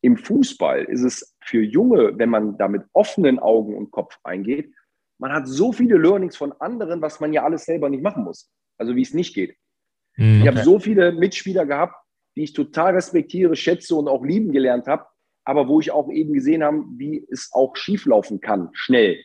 Im 0.00 0.16
Fußball 0.16 0.84
ist 0.84 1.02
es 1.02 1.36
für 1.44 1.62
Junge, 1.62 2.16
wenn 2.16 2.30
man 2.30 2.56
da 2.56 2.68
mit 2.68 2.84
offenen 2.94 3.38
Augen 3.38 3.76
und 3.76 3.90
Kopf 3.90 4.16
eingeht, 4.24 4.72
man 5.18 5.30
hat 5.30 5.46
so 5.46 5.72
viele 5.72 5.98
Learnings 5.98 6.38
von 6.38 6.52
anderen, 6.52 7.02
was 7.02 7.20
man 7.20 7.34
ja 7.34 7.44
alles 7.44 7.66
selber 7.66 7.90
nicht 7.90 8.02
machen 8.02 8.24
muss. 8.24 8.50
Also 8.78 8.96
wie 8.96 9.02
es 9.02 9.12
nicht 9.12 9.34
geht. 9.34 9.58
Mhm. 10.16 10.40
Ich 10.40 10.48
habe 10.48 10.62
so 10.62 10.78
viele 10.78 11.12
Mitspieler 11.12 11.66
gehabt, 11.66 11.96
die 12.36 12.44
ich 12.44 12.52
total 12.52 12.94
respektiere, 12.94 13.56
schätze 13.56 13.94
und 13.94 14.08
auch 14.08 14.24
lieben 14.24 14.52
gelernt 14.52 14.86
habe, 14.86 15.06
aber 15.44 15.68
wo 15.68 15.80
ich 15.80 15.90
auch 15.90 16.10
eben 16.10 16.32
gesehen 16.32 16.62
habe, 16.62 16.84
wie 16.96 17.26
es 17.30 17.50
auch 17.52 17.76
schieflaufen 17.76 18.40
kann, 18.40 18.70
schnell. 18.72 19.22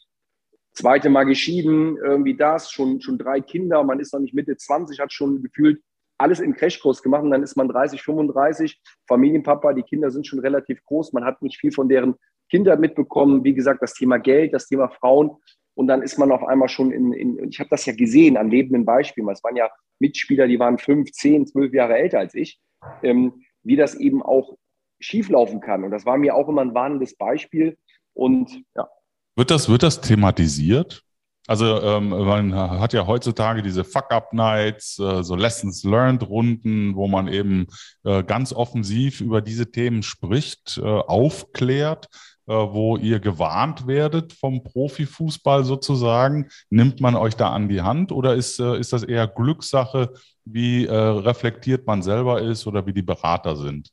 Zweite 0.74 1.10
Mal 1.10 1.24
geschieden, 1.24 1.98
irgendwie 1.98 2.36
das, 2.36 2.72
schon, 2.72 3.02
schon 3.02 3.18
drei 3.18 3.42
Kinder, 3.42 3.84
man 3.84 4.00
ist 4.00 4.14
noch 4.14 4.20
nicht 4.20 4.34
Mitte 4.34 4.56
20, 4.58 5.00
hat 5.00 5.12
schon 5.12 5.42
gefühlt 5.42 5.82
alles 6.20 6.40
im 6.40 6.56
Crashkurs 6.56 7.04
gemacht 7.04 7.24
und 7.24 7.32
dann 7.32 7.44
ist 7.44 7.56
man 7.56 7.68
30, 7.68 8.02
35, 8.02 8.80
Familienpapa, 9.08 9.74
die 9.74 9.84
Kinder 9.84 10.12
sind 10.12 10.26
schon 10.26 10.40
relativ 10.40 10.84
groß, 10.86 11.14
man 11.14 11.26
hat 11.26 11.42
nicht 11.42 11.60
viel 11.60 11.72
von 11.72 11.90
deren 11.90 12.16
Kindern 12.50 12.80
mitbekommen, 12.80 13.44
wie 13.44 13.54
gesagt, 13.54 13.82
das 13.82 13.94
Thema 13.94 14.18
Geld, 14.18 14.54
das 14.54 14.68
Thema 14.68 14.90
Frauen. 14.90 15.32
Und 15.76 15.88
dann 15.88 16.02
ist 16.02 16.18
man 16.18 16.32
auf 16.32 16.44
einmal 16.44 16.70
schon 16.70 16.92
in, 16.92 17.14
in 17.14 17.50
ich 17.50 17.60
habe 17.60 17.70
das 17.70 17.86
ja 17.86 17.94
gesehen 17.94 18.38
an 18.38 18.50
lebenden 18.50 18.86
Beispielen, 18.86 19.30
es 19.30 19.44
waren 19.44 19.56
ja 19.56 19.70
Mitspieler, 20.00 20.48
die 20.48 20.58
waren 20.58 20.78
fünf, 20.80 21.12
zehn, 21.12 21.46
zwölf 21.46 21.74
Jahre 21.74 21.98
älter 21.98 22.20
als 22.20 22.34
ich 22.34 22.60
ähm, 23.04 23.44
wie 23.64 23.76
das 23.76 23.96
eben 23.96 24.22
auch 24.22 24.58
schieflaufen 25.00 25.62
kann. 25.62 25.84
Und 25.84 25.92
das 25.92 26.06
war 26.06 26.18
mir 26.18 26.36
auch 26.36 26.48
immer 26.48 26.62
ein 26.62 26.74
warnendes 26.74 27.16
Beispiel. 27.16 27.78
Und 28.14 28.64
ja. 28.76 28.88
Wird 29.36 29.52
das, 29.52 29.70
wird 29.70 29.84
das 29.84 30.02
thematisiert? 30.02 31.04
Also 31.48 31.82
ähm, 31.82 32.10
man 32.10 32.54
hat 32.54 32.92
ja 32.92 33.08
heutzutage 33.08 33.62
diese 33.62 33.86
Fuck-Up-Nights, 33.86 35.00
äh, 35.00 35.24
so 35.24 35.36
Lessons-Learned-Runden, 35.36 36.96
wo 36.96 37.08
man 37.08 37.30
eben 37.30 37.68
äh, 38.04 38.22
ganz 38.24 38.52
offensiv 38.52 39.22
über 39.22 39.42
diese 39.42 39.72
Themen 39.72 40.04
spricht, 40.04 40.78
äh, 40.78 40.82
aufklärt, 40.84 42.10
äh, 42.48 42.54
wo 42.54 42.96
ihr 42.96 43.20
gewarnt 43.20 43.88
werdet 43.88 44.32
vom 44.32 44.64
Profifußball 44.64 45.66
sozusagen. 45.66 46.50
Nimmt 46.70 47.02
man 47.02 47.16
euch 47.16 47.36
da 47.36 47.52
an 47.52 47.68
die 47.68 47.82
Hand 47.82 48.12
oder 48.12 48.36
ist, 48.36 48.60
äh, 48.60 48.78
ist 48.78 48.94
das 48.94 49.04
eher 49.04 49.28
Glückssache, 49.28 50.14
wie 50.46 50.86
äh, 50.86 50.94
reflektiert 50.94 51.86
man 51.88 52.02
selber 52.02 52.42
ist 52.42 52.66
oder 52.66 52.86
wie 52.86 52.94
die 52.94 53.02
Berater 53.02 53.58
sind? 53.58 53.90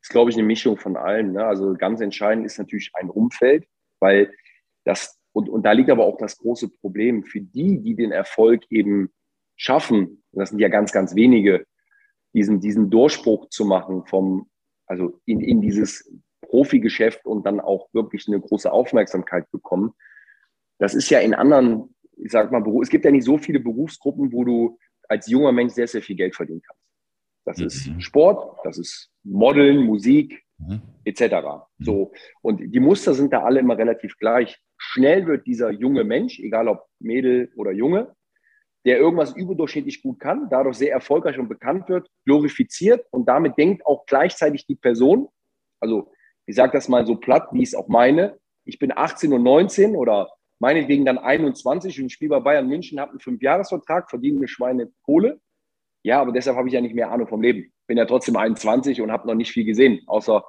Das 0.00 0.08
ist, 0.08 0.10
glaube 0.10 0.30
ich, 0.30 0.36
eine 0.36 0.44
Mischung 0.44 0.76
von 0.76 0.96
allem. 0.96 1.32
Ne? 1.32 1.44
Also 1.44 1.74
ganz 1.74 2.00
entscheidend 2.00 2.46
ist 2.46 2.58
natürlich 2.58 2.90
ein 2.94 3.10
Umfeld, 3.10 3.68
weil 4.00 4.32
das, 4.84 5.20
und, 5.32 5.48
und 5.48 5.64
da 5.64 5.72
liegt 5.72 5.90
aber 5.90 6.04
auch 6.04 6.18
das 6.18 6.38
große 6.38 6.68
Problem 6.68 7.24
für 7.24 7.40
die, 7.40 7.80
die 7.80 7.94
den 7.94 8.12
Erfolg 8.12 8.64
eben 8.70 9.10
schaffen, 9.56 10.22
und 10.32 10.40
das 10.40 10.50
sind 10.50 10.58
ja 10.58 10.68
ganz, 10.68 10.92
ganz 10.92 11.14
wenige, 11.14 11.66
diesen, 12.34 12.60
diesen 12.60 12.90
Durchbruch 12.90 13.48
zu 13.50 13.64
machen 13.64 14.06
vom, 14.06 14.48
also 14.86 15.20
in, 15.26 15.40
in 15.40 15.60
dieses 15.60 16.12
Profigeschäft 16.40 17.26
und 17.26 17.44
dann 17.46 17.60
auch 17.60 17.88
wirklich 17.92 18.26
eine 18.28 18.40
große 18.40 18.70
Aufmerksamkeit 18.70 19.50
bekommen. 19.50 19.92
Das 20.78 20.94
ist 20.94 21.10
ja 21.10 21.20
in 21.20 21.34
anderen 21.34 21.94
ich 22.16 22.30
sag 22.30 22.50
mal, 22.52 22.62
es 22.80 22.88
gibt 22.88 23.04
ja 23.04 23.10
nicht 23.10 23.24
so 23.24 23.38
viele 23.38 23.60
Berufsgruppen, 23.60 24.32
wo 24.32 24.44
du 24.44 24.78
als 25.08 25.28
junger 25.28 25.52
Mensch 25.52 25.72
sehr, 25.72 25.88
sehr 25.88 26.02
viel 26.02 26.16
Geld 26.16 26.34
verdienen 26.34 26.62
kannst. 26.62 26.82
Das 27.44 27.58
mhm. 27.58 27.66
ist 27.66 28.02
Sport, 28.02 28.58
das 28.64 28.78
ist 28.78 29.10
Modeln, 29.24 29.84
Musik, 29.84 30.44
mhm. 30.58 30.82
etc. 31.04 31.22
Mhm. 31.22 31.84
So. 31.84 32.12
Und 32.40 32.60
die 32.60 32.80
Muster 32.80 33.14
sind 33.14 33.32
da 33.32 33.42
alle 33.42 33.60
immer 33.60 33.76
relativ 33.76 34.16
gleich. 34.18 34.60
Schnell 34.94 35.26
wird 35.26 35.46
dieser 35.46 35.70
junge 35.70 36.04
Mensch, 36.04 36.38
egal 36.38 36.68
ob 36.68 36.86
Mädel 37.00 37.50
oder 37.56 37.72
Junge, 37.72 38.14
der 38.84 38.98
irgendwas 38.98 39.34
überdurchschnittlich 39.34 40.02
gut 40.02 40.20
kann, 40.20 40.48
dadurch 40.50 40.76
sehr 40.76 40.92
erfolgreich 40.92 41.38
und 41.38 41.48
bekannt 41.48 41.88
wird, 41.88 42.08
glorifiziert 42.26 43.06
und 43.10 43.26
damit 43.26 43.56
denkt 43.56 43.86
auch 43.86 44.04
gleichzeitig 44.04 44.66
die 44.66 44.74
Person, 44.74 45.28
also 45.80 46.12
ich 46.44 46.56
sage 46.56 46.72
das 46.72 46.90
mal 46.90 47.06
so 47.06 47.16
platt, 47.16 47.48
wie 47.52 47.62
ich 47.62 47.70
es 47.70 47.74
auch 47.74 47.88
meine, 47.88 48.38
ich 48.66 48.78
bin 48.78 48.92
18 48.94 49.32
und 49.32 49.42
19 49.42 49.96
oder 49.96 50.30
meinetwegen 50.58 51.06
dann 51.06 51.16
21 51.16 52.02
und 52.02 52.12
spiele 52.12 52.28
bei 52.28 52.40
Bayern 52.40 52.68
München, 52.68 53.00
habe 53.00 53.12
einen 53.12 53.20
Fünfjahresvertrag, 53.20 54.10
verdiene 54.10 54.40
eine 54.40 54.48
Schweine 54.48 54.92
Kohle. 55.06 55.40
Ja, 56.04 56.20
aber 56.20 56.32
deshalb 56.32 56.58
habe 56.58 56.68
ich 56.68 56.74
ja 56.74 56.82
nicht 56.82 56.94
mehr 56.94 57.10
Ahnung 57.10 57.28
vom 57.28 57.40
Leben. 57.40 57.72
Bin 57.86 57.96
ja 57.96 58.04
trotzdem 58.04 58.36
21 58.36 59.00
und 59.00 59.10
habe 59.10 59.26
noch 59.26 59.36
nicht 59.36 59.52
viel 59.52 59.64
gesehen, 59.64 60.02
außer 60.06 60.44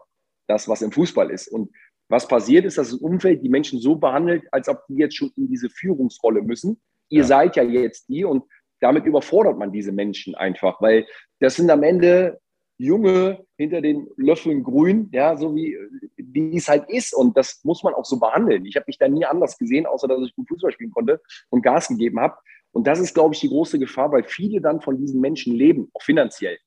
das, 0.48 0.68
was 0.68 0.82
im 0.82 0.92
Fußball 0.92 1.32
ist. 1.32 1.48
Und 1.48 1.70
was 2.10 2.28
passiert 2.28 2.66
ist, 2.66 2.78
dass 2.78 2.92
das 2.92 3.00
Umfeld 3.00 3.44
die 3.44 3.50
Menschen 3.50 3.80
so 3.80 3.96
behandelt, 3.96 4.44
als 4.52 4.68
ob 4.70 4.86
die 4.88 4.96
jetzt 4.96 5.16
schon 5.16 5.32
in 5.36 5.48
diese 5.48 5.70
Führungsrolle 5.70 6.42
müssen. 6.42 6.82
Ihr 7.10 7.22
ja. 7.22 7.28
seid 7.28 7.56
ja 7.56 7.64
jetzt 7.64 8.08
die 8.10 8.24
und 8.26 8.44
damit 8.80 9.06
überfordert 9.06 9.58
man 9.58 9.72
diese 9.72 9.92
Menschen 9.92 10.36
einfach, 10.36 10.82
weil 10.82 11.06
das 11.40 11.56
sind 11.56 11.70
am 11.70 11.84
Ende 11.84 12.40
Junge 12.78 13.46
hinter 13.58 13.82
den 13.82 14.10
Löffeln 14.18 14.64
grün, 14.64 15.10
ja, 15.14 15.38
so 15.38 15.56
wie, 15.56 15.78
wie 16.18 16.58
es 16.58 16.68
halt 16.68 16.90
ist. 16.90 17.14
Und 17.14 17.38
das 17.38 17.64
muss 17.64 17.84
man 17.84 17.94
auch 17.94 18.06
so 18.06 18.20
behandeln. 18.20 18.66
Ich 18.66 18.76
habe 18.76 18.86
mich 18.88 18.98
da 18.98 19.08
nie 19.08 19.26
anders 19.26 19.58
gesehen, 19.58 19.86
außer 19.86 20.08
dass 20.08 20.26
ich 20.26 20.36
gut 20.36 20.50
Fußball 20.50 20.72
spielen 20.72 20.92
konnte 20.92 21.22
und 21.50 21.62
Gas 21.62 21.88
gegeben 21.88 22.20
habe. 22.20 22.36
Und 22.72 22.88
das 22.88 23.00
ist, 23.00 23.14
glaube 23.14 23.36
ich, 23.36 23.40
die 23.40 23.50
große 23.50 23.80
Gefahr, 23.80 24.12
weil 24.12 24.24
viele 24.24 24.60
dann 24.60 24.82
von 24.82 24.98
diesen 24.98 25.22
Menschen 25.22 25.56
leben, 25.56 25.90
auch 25.94 26.02
finanziell, 26.02 26.58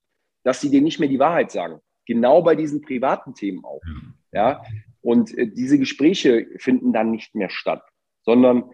dass 0.44 0.60
sie 0.60 0.70
denen 0.70 0.84
nicht 0.84 1.00
mehr 1.00 1.08
die 1.08 1.18
Wahrheit 1.18 1.50
sagen. 1.50 1.80
Genau 2.06 2.40
bei 2.42 2.54
diesen 2.54 2.80
privaten 2.80 3.34
Themen 3.34 3.64
auch. 3.64 3.82
Ja. 4.32 4.62
Und 5.06 5.38
äh, 5.38 5.46
diese 5.46 5.78
Gespräche 5.78 6.48
finden 6.58 6.92
dann 6.92 7.12
nicht 7.12 7.36
mehr 7.36 7.48
statt, 7.48 7.84
sondern 8.24 8.64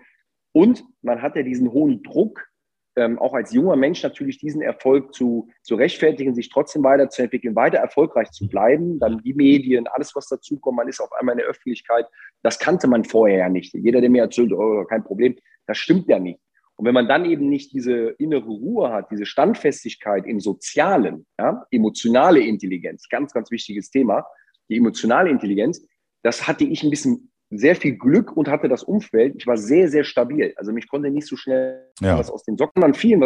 und 0.53 0.83
man 1.03 1.21
hat 1.21 1.37
ja 1.37 1.43
diesen 1.43 1.71
hohen 1.73 2.03
Druck, 2.03 2.49
ähm, 2.97 3.19
auch 3.19 3.35
als 3.35 3.53
junger 3.53 3.77
Mensch 3.77 4.03
natürlich 4.03 4.39
diesen 4.39 4.63
Erfolg 4.63 5.13
zu, 5.15 5.51
zu 5.61 5.75
rechtfertigen, 5.75 6.35
sich 6.35 6.49
trotzdem 6.49 6.85
weiterzuentwickeln, 6.85 7.55
weiter 7.55 7.79
erfolgreich 7.79 8.31
zu 8.31 8.49
bleiben. 8.49 8.99
Dann 8.99 9.19
die 9.19 9.35
Medien, 9.35 9.87
alles, 9.89 10.17
was 10.17 10.27
dazukommt, 10.29 10.79
man 10.79 10.89
ist 10.89 11.01
auf 11.01 11.13
einmal 11.13 11.35
in 11.35 11.41
der 11.41 11.49
Öffentlichkeit. 11.49 12.07
Das 12.43 12.59
kannte 12.59 12.87
man 12.87 13.05
vorher 13.05 13.39
ja 13.39 13.49
nicht. 13.51 13.75
Jeder, 13.75 14.01
der 14.01 14.09
mir 14.09 14.23
erzählt, 14.23 14.53
oh, 14.55 14.85
kein 14.85 15.05
Problem, 15.05 15.37
das 15.67 15.77
stimmt 15.77 16.09
ja 16.09 16.19
nicht. 16.19 16.41
Und 16.77 16.87
wenn 16.87 16.95
man 16.95 17.09
dann 17.09 17.27
eben 17.27 17.51
nicht 17.51 17.75
diese 17.75 18.09
innere 18.19 18.49
Ruhe 18.49 18.91
hat, 18.91 19.11
diese 19.11 19.27
Standfestigkeit 19.27 20.27
im 20.27 20.41
Sozialen, 20.41 21.27
ja, 21.39 21.67
emotionale 21.71 22.41
Intelligenz, 22.41 23.07
ganz, 23.11 23.35
ganz 23.35 23.51
wichtiges 23.51 23.91
Thema, 23.91 24.25
die 24.71 24.79
emotionale 24.79 25.29
Intelligenz, 25.29 25.87
das 26.23 26.47
hatte 26.47 26.65
ich 26.65 26.83
ein 26.83 26.91
bisschen 26.91 27.33
sehr 27.51 27.77
viel 27.77 27.97
Glück 27.97 28.37
und 28.37 28.49
hatte 28.49 28.69
das 28.69 28.83
Umfeld. 28.83 29.35
Ich 29.37 29.47
war 29.47 29.57
sehr, 29.57 29.89
sehr 29.89 30.05
stabil. 30.05 30.55
Also 30.57 30.73
mich 30.73 30.89
konnte 30.89 31.11
nicht 31.11 31.27
so 31.27 31.37
schnell 31.37 31.91
ja. 32.01 32.19
was 32.19 32.31
aus 32.31 32.45
den 32.45 32.57
Socken. 32.57 32.81
Dann 32.81 32.95
vielen 32.95 33.21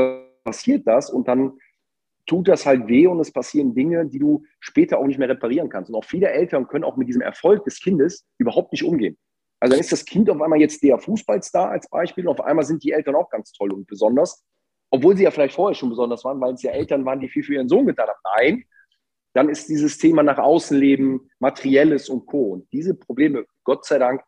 passiert 0.44 0.86
das 0.86 1.10
und 1.10 1.28
dann 1.28 1.52
tut 2.26 2.48
das 2.48 2.66
halt 2.66 2.88
weh 2.88 3.06
und 3.06 3.20
es 3.20 3.32
passieren 3.32 3.74
Dinge, 3.74 4.06
die 4.06 4.18
du 4.18 4.42
später 4.58 4.98
auch 4.98 5.06
nicht 5.06 5.18
mehr 5.18 5.28
reparieren 5.28 5.68
kannst. 5.68 5.90
Und 5.90 5.96
auch 5.96 6.04
viele 6.04 6.28
Eltern 6.28 6.66
können 6.66 6.84
auch 6.84 6.96
mit 6.96 7.08
diesem 7.08 7.22
Erfolg 7.22 7.64
des 7.64 7.80
Kindes 7.80 8.26
überhaupt 8.38 8.72
nicht 8.72 8.84
umgehen. 8.84 9.16
Also 9.60 9.72
dann 9.72 9.80
ist 9.80 9.92
das 9.92 10.04
Kind 10.04 10.28
auf 10.28 10.40
einmal 10.40 10.60
jetzt 10.60 10.82
der 10.82 10.98
Fußballstar 10.98 11.70
als 11.70 11.88
Beispiel 11.88 12.26
und 12.26 12.38
auf 12.38 12.44
einmal 12.44 12.64
sind 12.64 12.82
die 12.82 12.92
Eltern 12.92 13.14
auch 13.14 13.30
ganz 13.30 13.52
toll 13.52 13.72
und 13.72 13.86
besonders, 13.86 14.44
obwohl 14.90 15.16
sie 15.16 15.22
ja 15.22 15.30
vielleicht 15.30 15.54
vorher 15.54 15.74
schon 15.74 15.88
besonders 15.88 16.24
waren, 16.24 16.40
weil 16.40 16.54
es 16.54 16.62
ja 16.62 16.72
Eltern 16.72 17.04
waren, 17.04 17.20
die 17.20 17.28
viel 17.28 17.42
für 17.42 17.54
ihren 17.54 17.68
Sohn 17.68 17.86
getan 17.86 18.08
haben. 18.08 18.20
Nein, 18.36 18.64
dann 19.36 19.50
ist 19.50 19.68
dieses 19.68 19.98
Thema 19.98 20.22
nach 20.22 20.38
außen 20.38 20.78
leben, 20.78 21.28
materielles 21.40 22.08
und 22.08 22.24
Co. 22.24 22.52
Und 22.54 22.72
diese 22.72 22.94
Probleme, 22.94 23.44
Gott 23.64 23.84
sei 23.84 23.98
Dank, 23.98 24.22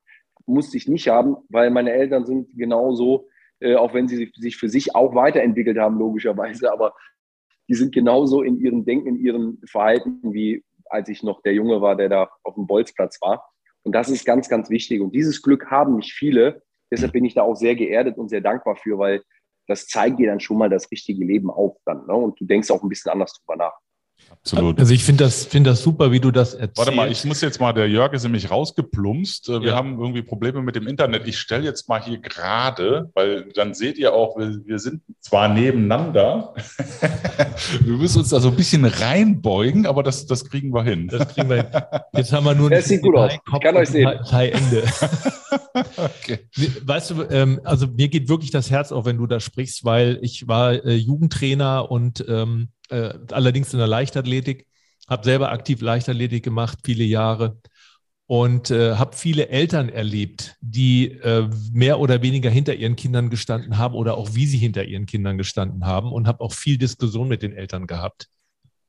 musste 0.44 0.76
ich 0.76 0.86
nicht 0.86 1.08
haben, 1.08 1.36
weil 1.48 1.70
meine 1.70 1.92
Eltern 1.92 2.26
sind 2.26 2.56
genauso, 2.56 3.28
äh, 3.60 3.74
auch 3.74 3.94
wenn 3.94 4.06
sie 4.06 4.30
sich 4.36 4.56
für 4.58 4.68
sich 4.68 4.94
auch 4.94 5.14
weiterentwickelt 5.14 5.78
haben, 5.78 5.98
logischerweise, 5.98 6.70
aber 6.70 6.94
die 7.68 7.74
sind 7.74 7.94
genauso 7.94 8.42
in 8.42 8.58
ihrem 8.58 8.84
Denken, 8.84 9.08
in 9.08 9.16
ihrem 9.16 9.58
Verhalten, 9.66 10.20
wie 10.34 10.62
als 10.90 11.08
ich 11.08 11.22
noch 11.22 11.40
der 11.42 11.54
Junge 11.54 11.80
war, 11.80 11.96
der 11.96 12.10
da 12.10 12.30
auf 12.42 12.54
dem 12.54 12.66
Bolzplatz 12.66 13.18
war. 13.22 13.50
Und 13.84 13.94
das 13.94 14.10
ist 14.10 14.26
ganz, 14.26 14.48
ganz 14.48 14.68
wichtig. 14.68 15.00
Und 15.00 15.14
dieses 15.14 15.40
Glück 15.40 15.70
haben 15.70 15.96
nicht 15.96 16.12
viele. 16.12 16.62
Deshalb 16.90 17.12
bin 17.12 17.24
ich 17.24 17.34
da 17.34 17.42
auch 17.42 17.56
sehr 17.56 17.76
geerdet 17.76 18.18
und 18.18 18.28
sehr 18.28 18.40
dankbar 18.42 18.76
für, 18.76 18.98
weil 18.98 19.22
das 19.66 19.86
zeigt 19.86 20.18
dir 20.18 20.28
dann 20.28 20.40
schon 20.40 20.58
mal 20.58 20.70
das 20.70 20.90
richtige 20.90 21.24
Leben 21.24 21.50
auf 21.50 21.76
dann. 21.84 22.06
Ne? 22.06 22.14
Und 22.14 22.40
du 22.40 22.44
denkst 22.44 22.70
auch 22.70 22.82
ein 22.82 22.88
bisschen 22.88 23.12
anders 23.12 23.34
drüber 23.34 23.56
nach. 23.56 23.78
Absolut. 24.40 24.78
Also 24.78 24.94
ich 24.94 25.04
finde 25.04 25.24
das, 25.24 25.44
find 25.44 25.66
das 25.66 25.82
super, 25.82 26.10
wie 26.12 26.20
du 26.20 26.30
das 26.30 26.54
erzählst. 26.54 26.78
Warte 26.78 26.92
mal, 26.92 27.10
ich 27.10 27.24
muss 27.24 27.40
jetzt 27.40 27.60
mal, 27.60 27.72
der 27.72 27.88
Jörg 27.88 28.12
ist 28.12 28.22
nämlich 28.22 28.50
rausgeplumpst. 28.50 29.48
Wir 29.48 29.60
ja. 29.60 29.74
haben 29.74 29.98
irgendwie 29.98 30.22
Probleme 30.22 30.62
mit 30.62 30.76
dem 30.76 30.86
Internet. 30.86 31.26
Ich 31.26 31.38
stelle 31.38 31.64
jetzt 31.64 31.88
mal 31.88 32.02
hier 32.02 32.18
gerade, 32.18 33.10
weil 33.14 33.48
dann 33.54 33.74
seht 33.74 33.98
ihr 33.98 34.14
auch, 34.14 34.38
wir, 34.38 34.64
wir 34.64 34.78
sind 34.78 35.02
zwar 35.20 35.48
nebeneinander. 35.48 36.54
wir 37.80 37.96
müssen 37.96 38.20
uns 38.20 38.30
da 38.30 38.40
so 38.40 38.48
ein 38.48 38.56
bisschen 38.56 38.84
reinbeugen, 38.84 39.86
aber 39.86 40.02
das, 40.02 40.26
das 40.26 40.44
kriegen 40.44 40.72
wir 40.72 40.82
hin. 40.82 41.08
Das 41.08 41.28
kriegen 41.28 41.48
wir 41.48 41.56
hin. 41.56 41.66
Jetzt 42.14 42.32
haben 42.32 42.44
wir 42.44 42.54
nur 42.54 42.70
das 42.78 42.86
sieht 42.86 43.02
gut 43.02 43.16
aus. 43.16 43.32
Ich 43.32 43.60
kann 43.60 43.76
euch 43.76 43.88
sehen. 43.88 44.08
Ende. 44.08 44.84
okay. 45.96 46.38
Weißt 46.84 47.10
du, 47.10 47.22
ähm, 47.30 47.60
also 47.64 47.86
mir 47.86 48.08
geht 48.08 48.28
wirklich 48.28 48.50
das 48.50 48.70
Herz 48.70 48.92
auf, 48.92 49.04
wenn 49.04 49.18
du 49.18 49.26
da 49.26 49.40
sprichst, 49.40 49.84
weil 49.84 50.18
ich 50.22 50.48
war 50.48 50.72
äh, 50.72 50.94
Jugendtrainer 50.94 51.90
und 51.90 52.24
ähm, 52.28 52.68
äh, 52.88 53.14
allerdings 53.30 53.72
in 53.72 53.78
der 53.78 53.88
Leichtathletik, 53.88 54.66
habe 55.08 55.24
selber 55.24 55.50
aktiv 55.50 55.80
Leichtathletik 55.80 56.44
gemacht, 56.44 56.78
viele 56.84 57.04
Jahre. 57.04 57.58
Und 58.26 58.70
äh, 58.70 58.96
habe 58.96 59.16
viele 59.16 59.48
Eltern 59.48 59.88
erlebt, 59.88 60.56
die 60.60 61.12
äh, 61.12 61.48
mehr 61.72 61.98
oder 61.98 62.20
weniger 62.20 62.50
hinter 62.50 62.74
ihren 62.74 62.94
Kindern 62.94 63.30
gestanden 63.30 63.78
haben 63.78 63.94
oder 63.94 64.18
auch 64.18 64.34
wie 64.34 64.44
sie 64.44 64.58
hinter 64.58 64.84
ihren 64.84 65.06
Kindern 65.06 65.38
gestanden 65.38 65.86
haben 65.86 66.12
und 66.12 66.26
habe 66.26 66.42
auch 66.42 66.52
viel 66.52 66.76
Diskussion 66.76 67.28
mit 67.28 67.40
den 67.40 67.54
Eltern 67.54 67.86
gehabt. 67.86 68.28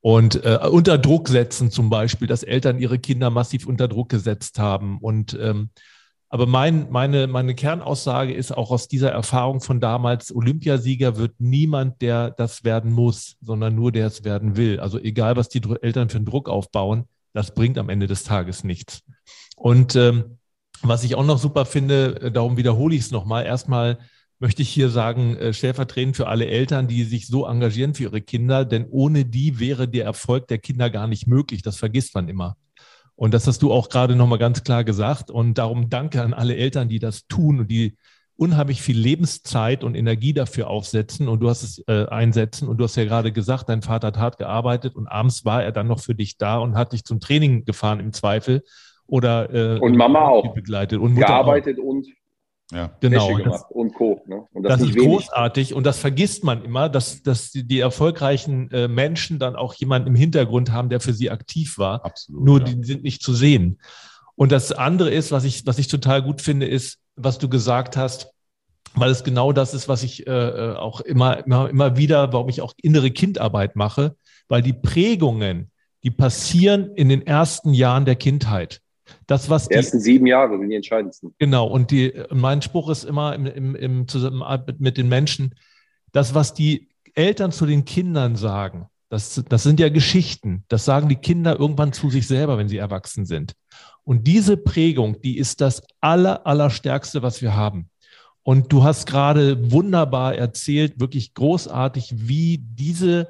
Und 0.01 0.43
äh, 0.43 0.59
unter 0.69 0.97
Druck 0.97 1.29
setzen 1.29 1.71
zum 1.71 1.89
Beispiel, 1.89 2.27
dass 2.27 2.43
Eltern 2.43 2.79
ihre 2.79 2.99
Kinder 2.99 3.29
massiv 3.29 3.65
unter 3.65 3.87
Druck 3.87 4.09
gesetzt 4.09 4.59
haben. 4.59 4.97
Und 4.99 5.37
ähm, 5.41 5.69
aber 6.29 6.45
mein, 6.45 6.91
meine, 6.91 7.25
meine 7.25 7.55
Kernaussage 7.55 8.33
ist 8.33 8.55
auch 8.55 8.69
aus 8.69 8.87
dieser 8.87 9.11
Erfahrung 9.11 9.61
von 9.61 9.79
damals, 9.79 10.33
Olympiasieger 10.33 11.17
wird 11.17 11.33
niemand, 11.39 12.03
der 12.03 12.29
das 12.29 12.63
werden 12.63 12.91
muss, 12.91 13.35
sondern 13.41 13.73
nur 13.73 13.91
der 13.91 14.07
es 14.07 14.23
werden 14.23 14.55
will. 14.55 14.79
Also 14.79 14.99
egal, 14.99 15.35
was 15.35 15.49
die 15.49 15.61
Eltern 15.81 16.09
für 16.09 16.17
einen 16.17 16.25
Druck 16.25 16.47
aufbauen, 16.47 17.05
das 17.33 17.53
bringt 17.53 17.79
am 17.79 17.89
Ende 17.89 18.05
des 18.05 18.23
Tages 18.23 18.63
nichts. 18.63 19.01
Und 19.55 19.95
ähm, 19.95 20.37
was 20.83 21.03
ich 21.03 21.15
auch 21.15 21.25
noch 21.25 21.39
super 21.39 21.65
finde, 21.65 22.21
äh, 22.21 22.31
darum 22.31 22.57
wiederhole 22.57 22.95
ich 22.95 23.01
es 23.01 23.11
nochmal, 23.11 23.45
erstmal 23.45 23.97
möchte 24.37 24.61
ich 24.61 24.69
hier 24.69 24.89
sagen, 24.89 25.35
äh, 25.35 25.51
stellvertretend 25.51 26.15
für 26.15 26.27
alle 26.27 26.45
Eltern, 26.45 26.87
die 26.87 27.03
sich 27.03 27.27
so 27.27 27.45
engagieren 27.45 27.95
für 27.95 28.03
ihre 28.03 28.21
Kinder, 28.21 28.65
denn 28.65 28.85
ohne 28.89 29.25
die 29.25 29.59
wäre 29.59 29.87
der 29.87 30.05
Erfolg 30.05 30.47
der 30.47 30.59
Kinder 30.59 30.91
gar 30.91 31.07
nicht 31.07 31.27
möglich. 31.27 31.63
Das 31.63 31.77
vergisst 31.77 32.13
man 32.13 32.29
immer. 32.29 32.55
Und 33.19 33.33
das 33.33 33.45
hast 33.47 33.61
du 33.61 33.73
auch 33.73 33.89
gerade 33.89 34.15
nochmal 34.15 34.39
ganz 34.39 34.63
klar 34.63 34.85
gesagt. 34.85 35.29
Und 35.29 35.57
darum 35.57 35.89
danke 35.89 36.21
an 36.21 36.33
alle 36.33 36.55
Eltern, 36.55 36.87
die 36.87 36.99
das 36.99 37.27
tun 37.27 37.59
und 37.59 37.69
die 37.69 37.97
unheimlich 38.37 38.81
viel 38.81 38.97
Lebenszeit 38.97 39.83
und 39.83 39.93
Energie 39.95 40.31
dafür 40.31 40.69
aufsetzen 40.69 41.27
und 41.27 41.41
du 41.41 41.49
hast 41.49 41.63
es 41.63 41.83
äh, 41.89 42.05
einsetzen 42.07 42.69
und 42.69 42.77
du 42.77 42.85
hast 42.85 42.95
ja 42.95 43.03
gerade 43.03 43.33
gesagt, 43.33 43.67
dein 43.67 43.81
Vater 43.81 44.07
hat 44.07 44.17
hart 44.17 44.37
gearbeitet 44.37 44.95
und 44.95 45.07
abends 45.07 45.43
war 45.43 45.61
er 45.61 45.73
dann 45.73 45.87
noch 45.87 45.99
für 45.99 46.15
dich 46.15 46.37
da 46.37 46.59
und 46.59 46.77
hat 46.77 46.93
dich 46.93 47.03
zum 47.03 47.19
Training 47.19 47.65
gefahren 47.65 47.99
im 47.99 48.13
Zweifel 48.13 48.63
oder 49.05 49.53
äh, 49.53 49.79
und 49.79 49.97
Mama 49.97 50.29
auch 50.29 50.53
begleitet 50.53 51.01
und 51.01 51.15
Mutter 51.15 51.27
gearbeitet 51.27 51.77
auch. 51.77 51.83
und 51.83 52.07
ja. 52.71 52.91
Genau. 52.99 53.37
Das, 53.39 53.65
und 53.69 53.93
Co. 53.93 54.21
Ne? 54.27 54.45
Und 54.53 54.63
das, 54.63 54.79
das 54.79 54.89
ist 54.89 54.95
wenig. 54.95 55.07
großartig 55.07 55.73
und 55.73 55.85
das 55.85 55.97
vergisst 55.97 56.43
man 56.43 56.63
immer, 56.63 56.87
dass, 56.87 57.23
dass 57.23 57.51
die, 57.51 57.67
die 57.67 57.79
erfolgreichen 57.79 58.69
äh, 58.71 58.87
Menschen 58.87 59.39
dann 59.39 59.55
auch 59.55 59.73
jemanden 59.73 60.09
im 60.09 60.15
Hintergrund 60.15 60.71
haben, 60.71 60.89
der 60.89 60.99
für 60.99 61.13
sie 61.13 61.31
aktiv 61.31 61.77
war. 61.77 62.05
Absolut. 62.05 62.43
Nur 62.43 62.59
ja. 62.59 62.65
die 62.65 62.83
sind 62.83 63.03
nicht 63.03 63.23
zu 63.23 63.33
sehen. 63.33 63.79
Und 64.35 64.51
das 64.51 64.71
andere 64.71 65.09
ist, 65.09 65.31
was 65.31 65.43
ich, 65.43 65.65
was 65.65 65.79
ich 65.79 65.87
total 65.87 66.21
gut 66.21 66.41
finde, 66.41 66.67
ist, 66.67 66.99
was 67.15 67.39
du 67.39 67.49
gesagt 67.49 67.97
hast, 67.97 68.31
weil 68.93 69.11
es 69.11 69.23
genau 69.23 69.51
das 69.51 69.73
ist, 69.73 69.89
was 69.89 70.03
ich 70.03 70.27
äh, 70.27 70.31
äh 70.31 70.75
auch 70.75 71.01
immer, 71.01 71.45
immer, 71.45 71.69
immer 71.69 71.97
wieder, 71.97 72.31
warum 72.33 72.49
ich 72.49 72.61
auch 72.61 72.73
innere 72.81 73.11
Kindarbeit 73.11 73.75
mache, 73.75 74.15
weil 74.47 74.61
die 74.61 74.73
Prägungen, 74.73 75.71
die 76.03 76.11
passieren 76.11 76.91
in 76.95 77.09
den 77.09 77.25
ersten 77.25 77.73
Jahren 77.73 78.05
der 78.05 78.15
Kindheit. 78.15 78.81
Das, 79.27 79.49
was 79.49 79.67
die 79.67 79.75
ersten 79.75 79.99
sieben 79.99 80.27
Jahre 80.27 80.57
sind 80.57 80.69
die 80.69 80.75
entscheidendsten. 80.75 81.33
Genau, 81.37 81.67
und 81.67 81.91
die, 81.91 82.13
mein 82.31 82.61
Spruch 82.61 82.89
ist 82.89 83.03
immer 83.03 83.35
im, 83.35 83.45
im, 83.45 83.75
im 83.75 84.07
Zusammenarbeit 84.07 84.79
mit 84.79 84.97
den 84.97 85.09
Menschen, 85.09 85.55
das, 86.11 86.33
was 86.33 86.53
die 86.53 86.89
Eltern 87.13 87.51
zu 87.51 87.65
den 87.65 87.85
Kindern 87.85 88.35
sagen, 88.35 88.87
das, 89.09 89.43
das 89.49 89.63
sind 89.63 89.79
ja 89.79 89.89
Geschichten. 89.89 90.63
Das 90.67 90.85
sagen 90.85 91.09
die 91.09 91.15
Kinder 91.15 91.59
irgendwann 91.59 91.93
zu 91.93 92.09
sich 92.09 92.27
selber, 92.27 92.57
wenn 92.57 92.69
sie 92.69 92.77
erwachsen 92.77 93.25
sind. 93.25 93.53
Und 94.03 94.27
diese 94.27 94.55
Prägung, 94.55 95.19
die 95.21 95.37
ist 95.37 95.61
das 95.61 95.83
aller, 95.99 96.45
allerstärkste, 96.45 97.21
was 97.21 97.41
wir 97.41 97.55
haben. 97.55 97.89
Und 98.43 98.71
du 98.71 98.83
hast 98.83 99.05
gerade 99.05 99.71
wunderbar 99.71 100.35
erzählt, 100.35 100.99
wirklich 100.99 101.33
großartig, 101.33 102.13
wie 102.15 102.59
diese 102.59 103.29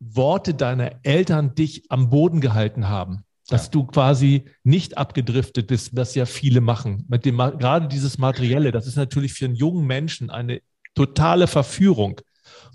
Worte 0.00 0.54
deiner 0.54 0.92
Eltern 1.02 1.54
dich 1.54 1.84
am 1.90 2.10
Boden 2.10 2.40
gehalten 2.40 2.88
haben 2.88 3.24
dass 3.48 3.64
ja. 3.64 3.70
du 3.70 3.84
quasi 3.84 4.44
nicht 4.62 4.96
abgedriftet 4.98 5.66
bist, 5.66 5.96
was 5.96 6.14
ja 6.14 6.26
viele 6.26 6.60
machen. 6.60 7.04
Mit 7.08 7.24
dem, 7.24 7.38
gerade 7.38 7.88
dieses 7.88 8.18
Materielle, 8.18 8.70
das 8.70 8.86
ist 8.86 8.96
natürlich 8.96 9.32
für 9.32 9.46
einen 9.46 9.56
jungen 9.56 9.86
Menschen 9.86 10.30
eine 10.30 10.60
totale 10.94 11.46
Verführung. 11.46 12.20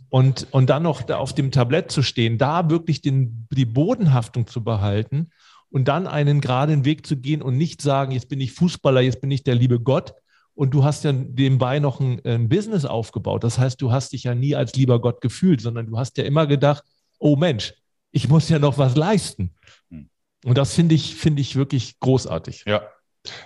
Und, 0.09 0.47
und 0.51 0.69
dann 0.69 0.83
noch 0.83 1.01
da 1.01 1.17
auf 1.17 1.33
dem 1.33 1.51
Tablett 1.51 1.91
zu 1.91 2.03
stehen, 2.03 2.37
da 2.37 2.69
wirklich 2.69 3.01
den, 3.01 3.47
die 3.51 3.65
Bodenhaftung 3.65 4.45
zu 4.45 4.63
behalten 4.63 5.29
und 5.69 5.87
dann 5.87 6.05
einen 6.05 6.39
geraden 6.39 6.85
Weg 6.85 7.07
zu 7.07 7.17
gehen 7.17 7.41
und 7.41 7.57
nicht 7.57 7.81
sagen, 7.81 8.11
jetzt 8.11 8.29
bin 8.29 8.39
ich 8.39 8.51
Fußballer, 8.51 9.01
jetzt 9.01 9.21
bin 9.21 9.31
ich 9.31 9.43
der 9.43 9.55
liebe 9.55 9.79
Gott. 9.79 10.13
Und 10.53 10.71
du 10.75 10.83
hast 10.83 11.03
ja 11.03 11.11
nebenbei 11.11 11.79
noch 11.79 11.99
ein, 11.99 12.21
ein 12.25 12.47
Business 12.47 12.85
aufgebaut. 12.85 13.43
Das 13.43 13.57
heißt, 13.57 13.81
du 13.81 13.91
hast 13.91 14.13
dich 14.13 14.25
ja 14.25 14.35
nie 14.35 14.53
als 14.55 14.75
lieber 14.75 15.01
Gott 15.01 15.19
gefühlt, 15.19 15.61
sondern 15.61 15.87
du 15.87 15.97
hast 15.97 16.15
ja 16.19 16.25
immer 16.25 16.45
gedacht, 16.45 16.83
oh 17.17 17.35
Mensch, 17.35 17.73
ich 18.11 18.29
muss 18.29 18.49
ja 18.49 18.59
noch 18.59 18.77
was 18.77 18.95
leisten. 18.95 19.55
Und 20.43 20.57
das 20.57 20.73
finde 20.73 20.95
ich, 20.95 21.15
finde 21.15 21.41
ich 21.41 21.55
wirklich 21.55 21.99
großartig. 21.99 22.63
Ja. 22.67 22.83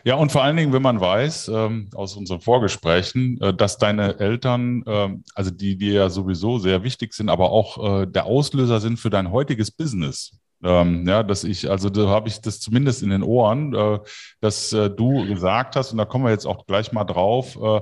Ja, 0.03 0.15
und 0.15 0.31
vor 0.31 0.43
allen 0.43 0.57
Dingen, 0.57 0.73
wenn 0.73 0.81
man 0.81 0.99
weiß, 0.99 1.49
ähm, 1.49 1.91
aus 1.93 2.15
unseren 2.15 2.41
Vorgesprächen, 2.41 3.39
äh, 3.41 3.53
dass 3.53 3.77
deine 3.77 4.19
Eltern, 4.19 4.81
äh, 4.87 5.09
also 5.35 5.51
die 5.51 5.77
dir 5.77 5.93
ja 5.93 6.09
sowieso 6.09 6.57
sehr 6.57 6.81
wichtig 6.81 7.13
sind, 7.13 7.29
aber 7.29 7.51
auch 7.51 8.01
äh, 8.01 8.07
der 8.07 8.25
Auslöser 8.25 8.79
sind 8.79 8.97
für 8.97 9.11
dein 9.11 9.31
heutiges 9.31 9.69
Business. 9.69 10.39
Ähm, 10.63 11.07
ja, 11.07 11.21
dass 11.21 11.43
ich, 11.43 11.69
also 11.69 11.91
da 11.91 12.07
habe 12.07 12.27
ich 12.27 12.41
das 12.41 12.59
zumindest 12.59 13.03
in 13.03 13.11
den 13.11 13.21
Ohren, 13.21 13.75
äh, 13.75 13.99
dass 14.41 14.73
äh, 14.73 14.89
du 14.89 15.27
gesagt 15.27 15.75
hast, 15.75 15.91
und 15.91 15.99
da 15.99 16.05
kommen 16.05 16.25
wir 16.25 16.31
jetzt 16.31 16.47
auch 16.47 16.65
gleich 16.65 16.91
mal 16.91 17.03
drauf, 17.03 17.55
äh, 17.61 17.81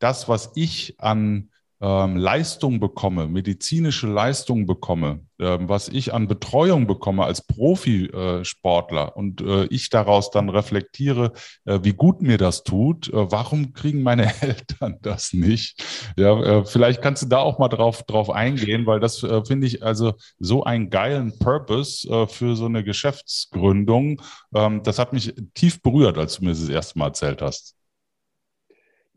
das, 0.00 0.28
was 0.28 0.50
ich 0.56 0.96
an 0.98 1.50
ähm, 1.80 2.16
Leistung 2.16 2.80
bekomme, 2.80 3.28
medizinische 3.28 4.08
Leistung 4.08 4.66
bekomme, 4.66 5.20
ähm, 5.38 5.68
was 5.68 5.88
ich 5.88 6.12
an 6.12 6.26
Betreuung 6.26 6.86
bekomme 6.86 7.24
als 7.24 7.46
Profisportler 7.46 9.08
äh, 9.14 9.18
und 9.18 9.40
äh, 9.40 9.64
ich 9.66 9.88
daraus 9.88 10.30
dann 10.30 10.48
reflektiere, 10.48 11.32
äh, 11.64 11.78
wie 11.82 11.92
gut 11.92 12.20
mir 12.20 12.36
das 12.36 12.64
tut, 12.64 13.08
äh, 13.08 13.30
warum 13.30 13.72
kriegen 13.74 14.02
meine 14.02 14.32
Eltern 14.42 14.98
das 15.02 15.32
nicht? 15.32 15.84
Ja, 16.16 16.40
äh, 16.40 16.64
vielleicht 16.64 17.00
kannst 17.00 17.22
du 17.22 17.26
da 17.26 17.38
auch 17.38 17.58
mal 17.58 17.68
drauf, 17.68 18.02
drauf 18.02 18.30
eingehen, 18.30 18.86
weil 18.86 18.98
das 18.98 19.22
äh, 19.22 19.44
finde 19.44 19.68
ich 19.68 19.82
also 19.84 20.14
so 20.40 20.64
einen 20.64 20.90
geilen 20.90 21.38
Purpose 21.38 22.26
für 22.28 22.56
so 22.56 22.66
eine 22.66 22.82
Geschäftsgründung. 22.84 24.20
Ähm, 24.54 24.82
das 24.82 24.98
hat 24.98 25.12
mich 25.12 25.34
tief 25.54 25.82
berührt, 25.82 26.18
als 26.18 26.36
du 26.36 26.44
mir 26.44 26.50
das 26.50 26.68
erste 26.68 26.98
Mal 26.98 27.06
erzählt 27.06 27.42
hast. 27.42 27.77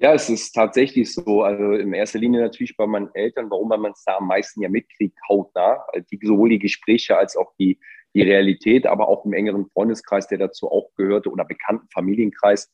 Ja, 0.02 0.16
es 0.16 0.32
ist 0.32 0.54
tatsächlich 0.54 1.14
so. 1.14 1.44
Also 1.44 1.74
in 1.74 1.94
erster 1.94 2.18
Linie 2.18 2.42
natürlich 2.42 2.76
bei 2.76 2.88
meinen 2.88 3.14
Eltern, 3.14 3.52
warum, 3.52 3.70
weil 3.70 3.78
man 3.78 3.92
es 3.92 4.04
da 4.04 4.18
am 4.18 4.26
meisten 4.26 4.60
ja 4.64 4.68
mitkriegt, 4.68 5.16
hautnah. 5.30 5.86
Also 5.94 6.08
die, 6.12 6.20
sowohl 6.26 6.50
die 6.50 6.58
Gespräche 6.58 7.18
als 7.18 7.38
auch 7.38 7.54
die, 7.60 7.80
die 8.16 8.24
Realität, 8.24 8.88
aber 8.88 9.08
auch 9.08 9.26
im 9.26 9.34
engeren 9.34 9.70
Freundeskreis, 9.70 10.28
der 10.28 10.40
dazu 10.40 10.72
auch 10.72 10.90
gehörte, 10.96 11.30
oder 11.30 11.46
bekannten 11.46 11.88
Familienkreis. 11.94 12.72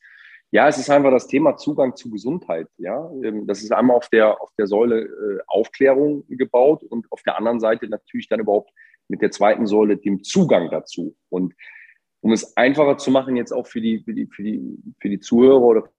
Ja, 0.52 0.70
es 0.70 0.78
ist 0.78 0.90
einfach 0.90 1.12
das 1.12 1.28
Thema 1.28 1.58
Zugang 1.58 1.98
zu 1.98 2.10
Gesundheit. 2.10 2.70
Ja, 2.78 3.12
ähm, 3.22 3.46
das 3.46 3.62
ist 3.62 3.74
einmal 3.74 3.98
auf 3.98 4.08
der, 4.08 4.42
auf 4.42 4.52
der 4.58 4.68
Säule 4.68 5.02
äh, 5.02 5.40
Aufklärung 5.48 6.24
gebaut 6.30 6.82
und 6.84 7.12
auf 7.12 7.24
der 7.24 7.38
anderen 7.38 7.60
Seite 7.60 7.90
natürlich 7.90 8.30
dann 8.30 8.40
überhaupt 8.40 8.72
mit 9.10 9.22
der 9.22 9.32
zweiten 9.32 9.68
Säule 9.68 9.98
dem 9.98 10.24
Zugang 10.24 10.72
dazu. 10.72 11.18
Und 11.28 11.56
um 12.22 12.32
es 12.32 12.56
einfacher 12.56 12.98
zu 12.98 13.12
machen, 13.12 13.36
jetzt 13.36 13.52
auch 13.52 13.68
für 13.68 13.82
die, 13.82 14.00
für 14.00 14.14
die, 14.14 14.28
für 14.28 14.44
die, 14.44 14.78
für 15.02 15.10
die 15.10 15.20
Zuhörer 15.20 15.62
oder 15.62 15.90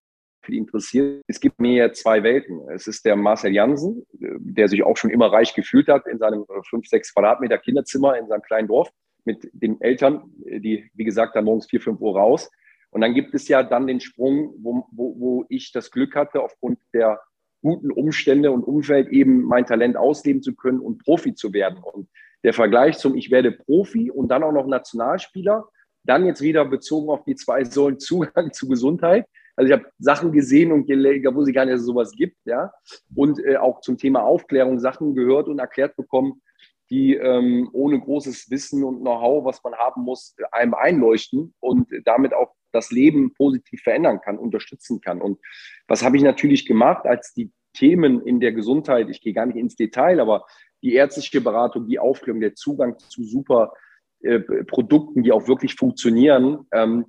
für 0.48 0.52
die 0.52 0.58
Interessierten, 0.58 1.22
es 1.26 1.40
gibt 1.40 1.60
mir 1.60 1.92
zwei 1.92 2.22
Welten. 2.22 2.60
Es 2.70 2.86
ist 2.86 3.04
der 3.04 3.16
Marcel 3.16 3.52
Jansen, 3.52 4.06
äh, 4.20 4.28
der 4.38 4.68
sich 4.68 4.82
auch 4.82 4.96
schon 4.96 5.10
immer 5.10 5.30
reich 5.30 5.54
gefühlt 5.54 5.88
hat 5.88 6.06
in 6.06 6.18
seinem 6.18 6.46
5, 6.70 6.84
äh, 6.84 6.88
6 6.88 7.12
Quadratmeter 7.12 7.58
Kinderzimmer 7.58 8.18
in 8.18 8.28
seinem 8.28 8.42
kleinen 8.42 8.68
Dorf 8.68 8.90
mit 9.24 9.50
den 9.52 9.78
Eltern, 9.80 10.22
die, 10.38 10.90
wie 10.94 11.04
gesagt, 11.04 11.36
dann 11.36 11.44
morgens 11.44 11.66
4, 11.66 11.82
5 11.82 12.00
Uhr 12.00 12.16
raus 12.16 12.50
und 12.90 13.02
dann 13.02 13.14
gibt 13.14 13.34
es 13.34 13.48
ja 13.48 13.62
dann 13.62 13.86
den 13.86 14.00
Sprung, 14.00 14.54
wo, 14.58 14.86
wo, 14.90 15.20
wo 15.20 15.44
ich 15.48 15.72
das 15.72 15.90
Glück 15.90 16.14
hatte, 16.16 16.42
aufgrund 16.42 16.78
der 16.94 17.20
guten 17.60 17.90
Umstände 17.90 18.50
und 18.50 18.64
Umfeld 18.64 19.08
eben 19.08 19.42
mein 19.42 19.66
Talent 19.66 19.96
ausleben 19.96 20.42
zu 20.42 20.54
können 20.54 20.80
und 20.80 21.04
Profi 21.04 21.34
zu 21.34 21.52
werden. 21.52 21.78
Und 21.82 22.08
der 22.44 22.54
Vergleich 22.54 22.98
zum 22.98 23.16
Ich 23.16 23.30
werde 23.30 23.52
Profi 23.52 24.10
und 24.10 24.28
dann 24.28 24.42
auch 24.42 24.52
noch 24.52 24.66
Nationalspieler, 24.66 25.68
dann 26.04 26.24
jetzt 26.24 26.40
wieder 26.40 26.64
bezogen 26.64 27.10
auf 27.10 27.24
die 27.24 27.34
zwei 27.34 27.64
Säulen 27.64 27.98
Zugang 27.98 28.52
zu 28.52 28.68
Gesundheit. 28.68 29.26
Also 29.58 29.72
ich 29.72 29.72
habe 29.76 29.90
Sachen 29.98 30.30
gesehen 30.30 30.70
und 30.70 30.86
gelegt, 30.86 31.26
wo 31.34 31.42
sie 31.42 31.52
gar 31.52 31.64
nicht, 31.64 31.80
sowas 31.80 32.12
gibt, 32.12 32.36
ja. 32.44 32.72
Und 33.16 33.44
äh, 33.44 33.56
auch 33.56 33.80
zum 33.80 33.98
Thema 33.98 34.22
Aufklärung 34.22 34.78
Sachen 34.78 35.16
gehört 35.16 35.48
und 35.48 35.58
erklärt 35.58 35.96
bekommen, 35.96 36.42
die 36.90 37.14
ähm, 37.14 37.68
ohne 37.72 37.98
großes 37.98 38.50
Wissen 38.50 38.84
und 38.84 39.00
Know-how, 39.00 39.44
was 39.44 39.60
man 39.64 39.74
haben 39.74 40.02
muss, 40.02 40.36
einem 40.52 40.74
einleuchten 40.74 41.54
und 41.58 41.88
damit 42.04 42.34
auch 42.34 42.54
das 42.70 42.92
Leben 42.92 43.34
positiv 43.34 43.82
verändern 43.82 44.20
kann, 44.20 44.38
unterstützen 44.38 45.00
kann. 45.00 45.20
Und 45.20 45.40
was 45.88 46.04
habe 46.04 46.16
ich 46.16 46.22
natürlich 46.22 46.64
gemacht, 46.64 47.04
als 47.04 47.34
die 47.34 47.50
Themen 47.74 48.22
in 48.22 48.38
der 48.38 48.52
Gesundheit, 48.52 49.08
ich 49.10 49.20
gehe 49.20 49.32
gar 49.32 49.46
nicht 49.46 49.56
ins 49.56 49.74
Detail, 49.74 50.20
aber 50.20 50.44
die 50.82 50.94
ärztliche 50.94 51.40
Beratung, 51.40 51.88
die 51.88 51.98
Aufklärung, 51.98 52.40
der 52.40 52.54
Zugang 52.54 52.96
zu 53.00 53.24
super 53.24 53.72
äh, 54.20 54.38
Produkten, 54.38 55.24
die 55.24 55.32
auch 55.32 55.48
wirklich 55.48 55.74
funktionieren, 55.74 56.60
ähm, 56.70 57.06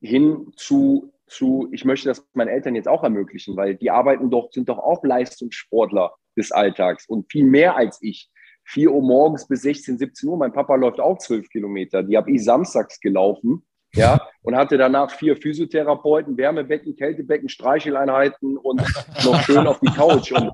hin 0.00 0.52
zu, 0.56 1.12
zu, 1.32 1.68
ich 1.72 1.84
möchte 1.84 2.08
das 2.08 2.26
meinen 2.34 2.48
Eltern 2.48 2.74
jetzt 2.74 2.88
auch 2.88 3.02
ermöglichen, 3.02 3.56
weil 3.56 3.74
die 3.74 3.90
arbeiten 3.90 4.30
doch, 4.30 4.50
sind 4.52 4.68
doch 4.68 4.78
auch 4.78 5.02
Leistungssportler 5.04 6.14
des 6.36 6.52
Alltags 6.52 7.06
und 7.08 7.30
viel 7.30 7.44
mehr 7.44 7.76
als 7.76 7.98
ich. 8.02 8.30
4 8.64 8.92
Uhr 8.92 9.02
morgens 9.02 9.48
bis 9.48 9.62
16, 9.62 9.98
17 9.98 10.28
Uhr. 10.28 10.36
Mein 10.36 10.52
Papa 10.52 10.76
läuft 10.76 11.00
auch 11.00 11.18
12 11.18 11.48
Kilometer. 11.48 12.02
Die 12.02 12.16
habe 12.16 12.30
ich 12.30 12.44
samstags 12.44 13.00
gelaufen. 13.00 13.64
Ja, 13.94 14.26
und 14.40 14.56
hatte 14.56 14.78
danach 14.78 15.10
vier 15.10 15.36
Physiotherapeuten, 15.36 16.38
Wärmebecken, 16.38 16.96
Kältebecken, 16.96 17.50
Streicheleinheiten 17.50 18.56
und 18.56 18.80
noch 19.22 19.42
schön 19.42 19.66
auf 19.66 19.80
die 19.80 19.92
Couch. 19.92 20.32
Und 20.32 20.50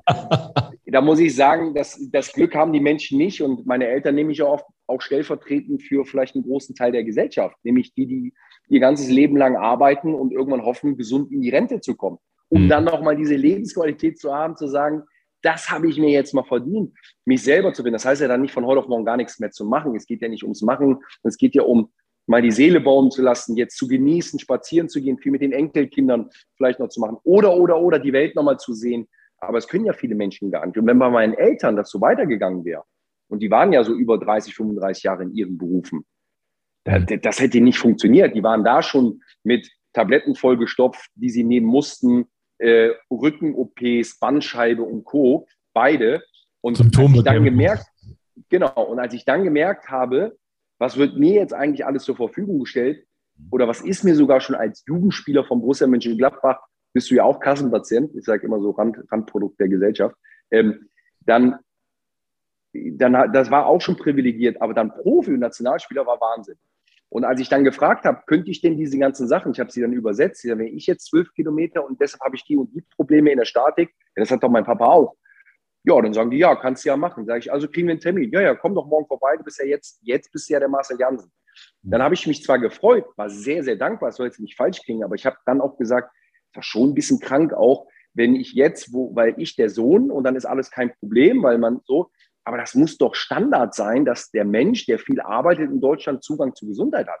da 0.85 0.99
muss 0.99 1.19
ich 1.19 1.33
sagen, 1.33 1.73
das, 1.73 1.97
das 2.11 2.33
Glück 2.33 2.53
haben 2.53 2.73
die 2.73 2.81
Menschen 2.81 3.17
nicht. 3.17 3.41
Und 3.41 3.65
meine 3.65 3.87
Eltern 3.87 4.15
nehme 4.15 4.33
ich 4.33 4.41
auch, 4.41 4.61
auch 4.87 5.01
stellvertretend 5.01 5.83
für 5.83 6.03
vielleicht 6.03 6.35
einen 6.35 6.43
großen 6.43 6.75
Teil 6.75 6.91
der 6.91 7.05
Gesellschaft, 7.05 7.55
nämlich 7.63 7.93
die, 7.93 8.07
die 8.07 8.33
ihr 8.69 8.79
ganzes 8.79 9.09
Leben 9.09 9.35
lang 9.35 9.57
arbeiten 9.57 10.13
und 10.13 10.31
irgendwann 10.31 10.63
hoffen, 10.63 10.95
gesund 10.95 11.31
in 11.31 11.41
die 11.41 11.49
Rente 11.49 11.81
zu 11.81 11.95
kommen. 11.95 12.17
Um 12.49 12.63
mhm. 12.63 12.69
dann 12.69 12.83
nochmal 12.85 13.15
diese 13.15 13.35
Lebensqualität 13.35 14.19
zu 14.19 14.33
haben, 14.33 14.55
zu 14.55 14.67
sagen, 14.67 15.03
das 15.41 15.69
habe 15.69 15.87
ich 15.87 15.97
mir 15.97 16.09
jetzt 16.09 16.33
mal 16.33 16.43
verdient, 16.43 16.93
mich 17.25 17.43
selber 17.43 17.73
zu 17.73 17.83
finden. 17.83 17.93
Das 17.93 18.05
heißt 18.05 18.21
ja 18.21 18.27
dann 18.27 18.41
nicht 18.41 18.53
von 18.53 18.65
heute 18.65 18.79
auf 18.79 18.87
morgen 18.87 19.05
gar 19.05 19.17
nichts 19.17 19.39
mehr 19.39 19.51
zu 19.51 19.65
machen. 19.65 19.95
Es 19.95 20.05
geht 20.05 20.21
ja 20.21 20.27
nicht 20.27 20.43
ums 20.43 20.61
Machen, 20.61 20.99
es 21.23 21.37
geht 21.37 21.55
ja 21.55 21.63
um 21.63 21.91
mal 22.27 22.41
die 22.41 22.51
Seele 22.51 22.79
bauen 22.79 23.09
zu 23.09 23.23
lassen, 23.23 23.57
jetzt 23.57 23.75
zu 23.75 23.87
genießen, 23.87 24.39
spazieren 24.39 24.87
zu 24.87 25.01
gehen, 25.01 25.17
viel 25.17 25.31
mit 25.31 25.41
den 25.41 25.51
Enkelkindern 25.51 26.29
vielleicht 26.55 26.79
noch 26.79 26.89
zu 26.89 26.99
machen 26.99 27.17
oder, 27.23 27.55
oder, 27.55 27.81
oder 27.81 27.97
die 27.97 28.13
Welt 28.13 28.35
nochmal 28.35 28.57
zu 28.57 28.73
sehen. 28.73 29.07
Aber 29.39 29.57
es 29.57 29.67
können 29.67 29.85
ja 29.85 29.93
viele 29.93 30.15
Menschen 30.15 30.51
gar 30.51 30.65
nicht. 30.65 30.77
Und 30.77 30.85
wenn 30.85 30.99
bei 30.99 31.09
meinen 31.09 31.33
Eltern 31.33 31.75
das 31.75 31.89
so 31.89 32.01
weitergegangen 32.01 32.65
wäre, 32.65 32.83
und 33.29 33.41
die 33.41 33.49
waren 33.49 33.71
ja 33.73 33.83
so 33.83 33.93
über 33.93 34.17
30, 34.17 34.53
35 34.55 35.03
Jahre 35.03 35.23
in 35.23 35.33
ihren 35.33 35.57
Berufen, 35.57 36.05
das 36.83 37.39
hätte 37.39 37.61
nicht 37.61 37.77
funktioniert. 37.77 38.35
Die 38.35 38.43
waren 38.43 38.63
da 38.63 38.81
schon 38.81 39.21
mit 39.43 39.69
Tabletten 39.93 40.35
vollgestopft, 40.35 41.09
die 41.15 41.29
sie 41.29 41.43
nehmen 41.43 41.67
mussten, 41.67 42.25
äh, 42.57 42.91
Rücken-OPs, 43.11 44.19
Bandscheibe 44.19 44.83
und 44.83 45.03
Co. 45.03 45.47
Beide. 45.73 46.23
Und 46.61 46.77
Symptome 46.77 47.09
als 47.09 47.17
ich 47.17 47.23
dann 47.23 47.43
gemerkt, 47.43 47.85
genau, 48.49 48.83
und 48.83 48.99
als 48.99 49.13
ich 49.13 49.25
dann 49.25 49.43
gemerkt 49.43 49.89
habe, 49.89 50.37
was 50.77 50.97
wird 50.97 51.17
mir 51.17 51.35
jetzt 51.35 51.53
eigentlich 51.53 51.85
alles 51.85 52.03
zur 52.03 52.15
Verfügung 52.15 52.59
gestellt, 52.59 53.05
oder 53.51 53.67
was 53.67 53.81
ist 53.81 54.03
mir 54.03 54.15
sogar 54.15 54.41
schon 54.41 54.55
als 54.55 54.83
Jugendspieler 54.87 55.45
von 55.45 55.61
Borussia 55.61 55.87
Mönchengladbach, 55.87 56.59
bist 56.93 57.09
du 57.09 57.15
ja 57.15 57.23
auch 57.23 57.39
Kassenpatient, 57.39 58.15
ich 58.15 58.25
sage 58.25 58.45
immer 58.45 58.59
so 58.59 58.71
Rand, 58.71 58.97
Randprodukt 59.11 59.59
der 59.59 59.69
Gesellschaft, 59.69 60.15
ähm, 60.51 60.89
dann, 61.21 61.59
dann, 62.73 63.31
das 63.31 63.51
war 63.51 63.67
auch 63.67 63.79
schon 63.79 63.95
privilegiert, 63.95 64.61
aber 64.61 64.73
dann 64.73 64.91
Profi 64.91 65.31
und 65.33 65.39
Nationalspieler 65.39 66.05
war 66.05 66.19
Wahnsinn. 66.19 66.57
Und 67.09 67.23
als 67.25 67.41
ich 67.41 67.49
dann 67.49 67.63
gefragt 67.63 68.05
habe, 68.05 68.21
könnte 68.27 68.51
ich 68.51 68.61
denn 68.61 68.77
diese 68.77 68.97
ganzen 68.97 69.27
Sachen, 69.27 69.51
ich 69.51 69.59
habe 69.59 69.71
sie 69.71 69.81
dann 69.81 69.93
übersetzt, 69.93 70.45
wenn 70.45 70.61
ich 70.61 70.85
jetzt 70.85 71.07
zwölf 71.07 71.33
Kilometer 71.33 71.83
und 71.83 71.99
deshalb 71.99 72.21
habe 72.21 72.35
ich 72.35 72.43
die 72.43 72.55
und 72.55 72.73
die 72.73 72.81
Probleme 72.95 73.31
in 73.31 73.37
der 73.39 73.45
Statik, 73.45 73.93
das 74.15 74.29
hat 74.29 74.43
doch 74.43 74.49
mein 74.49 74.63
Papa 74.63 74.85
auch. 74.85 75.15
Ja, 75.83 75.99
dann 76.01 76.13
sagen 76.13 76.29
die, 76.29 76.37
ja, 76.37 76.55
kannst 76.55 76.85
du 76.85 76.89
ja 76.89 76.97
machen. 76.97 77.25
Sage 77.25 77.39
ich, 77.39 77.51
also 77.51 77.67
kriegen 77.67 77.87
wir 77.87 77.93
einen 77.93 78.01
Termin. 78.01 78.29
Ja, 78.31 78.41
ja, 78.41 78.55
komm 78.55 78.75
doch 78.75 78.85
morgen 78.85 79.07
vorbei, 79.07 79.35
du 79.37 79.43
bist 79.43 79.59
ja 79.59 79.65
jetzt, 79.65 79.99
jetzt 80.03 80.31
bist 80.31 80.49
du 80.49 80.53
ja 80.53 80.59
der 80.59 80.69
Marcel 80.69 80.99
Jansen. 80.99 81.31
Dann 81.81 82.01
habe 82.03 82.13
ich 82.13 82.27
mich 82.27 82.43
zwar 82.43 82.59
gefreut, 82.59 83.05
war 83.15 83.29
sehr, 83.29 83.63
sehr 83.63 83.75
dankbar, 83.75 84.09
es 84.09 84.15
soll 84.15 84.27
jetzt 84.27 84.39
nicht 84.39 84.55
falsch 84.55 84.81
klingen, 84.83 85.03
aber 85.03 85.15
ich 85.15 85.25
habe 85.25 85.37
dann 85.45 85.61
auch 85.61 85.77
gesagt, 85.77 86.11
es 86.51 86.55
war 86.57 86.63
schon 86.63 86.89
ein 86.89 86.93
bisschen 86.93 87.19
krank 87.19 87.53
auch, 87.53 87.87
wenn 88.13 88.35
ich 88.35 88.53
jetzt, 88.53 88.93
wo, 88.93 89.15
weil 89.15 89.33
ich 89.37 89.55
der 89.55 89.69
Sohn 89.69 90.11
und 90.11 90.23
dann 90.23 90.35
ist 90.35 90.45
alles 90.45 90.71
kein 90.71 90.93
Problem, 90.99 91.43
weil 91.43 91.57
man 91.57 91.81
so, 91.85 92.11
aber 92.49 92.57
das 92.57 92.73
muss 92.73 92.97
doch 92.97 93.13
Standard 93.13 93.75
sein, 93.75 94.05
dass 94.05 94.31
der 94.31 94.43
Mensch, 94.43 94.87
der 94.87 94.97
viel 94.97 95.21
arbeitet 95.21 95.69
in 95.69 95.79
Deutschland, 95.79 96.23
Zugang 96.23 96.55
zu 96.55 96.65
Gesundheit 96.65 97.07
hat. 97.07 97.19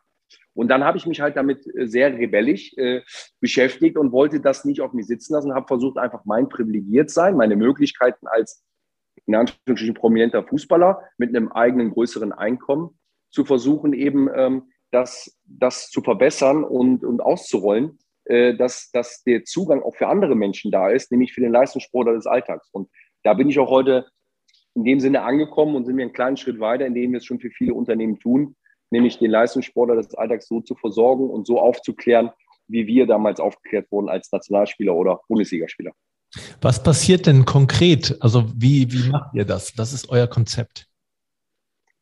Und 0.55 0.69
dann 0.69 0.83
habe 0.83 0.97
ich 0.97 1.05
mich 1.05 1.21
halt 1.21 1.37
damit 1.37 1.67
äh, 1.75 1.85
sehr 1.85 2.17
rebellisch 2.17 2.73
äh, 2.77 3.01
beschäftigt 3.39 3.95
und 3.95 4.11
wollte 4.11 4.41
das 4.41 4.65
nicht 4.65 4.81
auf 4.81 4.91
mich 4.91 5.05
sitzen 5.05 5.33
lassen, 5.33 5.53
habe 5.53 5.67
versucht, 5.67 5.99
einfach 5.99 6.25
mein 6.25 6.49
Privilegiertsein, 6.49 7.37
meine 7.37 7.55
Möglichkeiten 7.55 8.25
als 8.25 8.65
in 9.27 9.35
Anführungsstrichen 9.35 9.93
prominenter 9.93 10.43
Fußballer 10.43 11.03
mit 11.19 11.29
einem 11.29 11.51
eigenen 11.51 11.91
größeren 11.91 12.31
Einkommen 12.31 12.97
zu 13.29 13.45
versuchen, 13.45 13.93
eben 13.93 14.29
ähm, 14.33 14.71
das, 14.89 15.37
das 15.45 15.91
zu 15.91 16.01
verbessern 16.01 16.63
und, 16.63 17.03
und 17.03 17.21
auszurollen, 17.21 17.99
äh, 18.25 18.55
dass, 18.55 18.89
dass 18.89 19.21
der 19.21 19.43
Zugang 19.43 19.83
auch 19.83 19.95
für 19.95 20.07
andere 20.07 20.35
Menschen 20.35 20.71
da 20.71 20.89
ist, 20.89 21.11
nämlich 21.11 21.33
für 21.33 21.41
den 21.41 21.51
Leistungssportler 21.51 22.13
des 22.13 22.25
Alltags. 22.25 22.67
Und 22.71 22.89
da 23.23 23.35
bin 23.35 23.47
ich 23.47 23.59
auch 23.59 23.69
heute 23.69 24.07
in 24.75 24.83
dem 24.83 24.99
Sinne 24.99 25.23
angekommen 25.23 25.75
und 25.75 25.85
sind 25.85 25.97
wir 25.97 26.03
einen 26.03 26.13
kleinen 26.13 26.37
Schritt 26.37 26.59
weiter, 26.59 26.85
indem 26.85 27.11
wir 27.11 27.17
es 27.17 27.25
schon 27.25 27.39
für 27.39 27.49
viele 27.49 27.73
Unternehmen 27.73 28.19
tun, 28.19 28.55
nämlich 28.91 29.19
den 29.19 29.31
Leistungssportler 29.31 29.95
des 29.95 30.13
Alltags 30.15 30.47
so 30.47 30.61
zu 30.61 30.75
versorgen 30.75 31.29
und 31.29 31.47
so 31.47 31.59
aufzuklären, 31.59 32.31
wie 32.67 32.87
wir 32.87 33.07
damals 33.07 33.39
aufgeklärt 33.39 33.91
wurden 33.91 34.09
als 34.09 34.31
Nationalspieler 34.31 34.95
oder 34.95 35.21
Bundesligaspieler. 35.27 35.91
Was 36.61 36.83
passiert 36.83 37.25
denn 37.25 37.45
konkret? 37.45 38.15
Also 38.19 38.45
wie, 38.55 38.91
wie 38.91 39.09
macht 39.09 39.33
ihr 39.33 39.45
das? 39.45 39.77
Was 39.77 39.93
ist 39.93 40.09
euer 40.09 40.27
Konzept? 40.27 40.85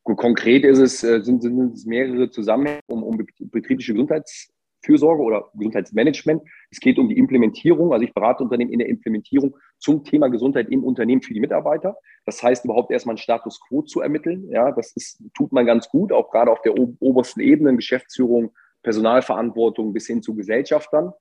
Konkret 0.04 0.64
ist 0.64 0.78
es, 0.78 1.02
äh, 1.02 1.22
sind, 1.22 1.42
sind 1.42 1.74
es 1.74 1.84
mehrere 1.84 2.30
Zusammenhänge 2.30 2.80
um, 2.86 3.02
um 3.02 3.26
betriebliche 3.38 3.92
Gesundheits, 3.92 4.48
Fürsorge 4.82 5.22
oder 5.22 5.50
Gesundheitsmanagement. 5.54 6.42
Es 6.70 6.80
geht 6.80 6.98
um 6.98 7.08
die 7.08 7.18
Implementierung. 7.18 7.92
Also 7.92 8.04
ich 8.04 8.14
berate 8.14 8.42
Unternehmen 8.42 8.72
in 8.72 8.78
der 8.78 8.88
Implementierung 8.88 9.56
zum 9.78 10.04
Thema 10.04 10.28
Gesundheit 10.28 10.68
im 10.70 10.84
Unternehmen 10.84 11.22
für 11.22 11.34
die 11.34 11.40
Mitarbeiter. 11.40 11.96
Das 12.26 12.42
heißt, 12.42 12.64
überhaupt 12.64 12.90
erstmal 12.90 13.14
einen 13.14 13.18
Status 13.18 13.60
quo 13.60 13.82
zu 13.82 14.00
ermitteln. 14.00 14.48
Ja, 14.50 14.72
das 14.72 14.92
ist, 14.92 15.22
tut 15.34 15.52
man 15.52 15.66
ganz 15.66 15.88
gut, 15.88 16.12
auch 16.12 16.30
gerade 16.30 16.50
auf 16.50 16.62
der 16.62 16.74
obersten 16.78 17.40
Ebene, 17.40 17.74
Geschäftsführung, 17.76 18.52
Personalverantwortung 18.82 19.92
bis 19.92 20.06
hin 20.06 20.22
zu 20.22 20.34
Gesellschaftern 20.34 21.12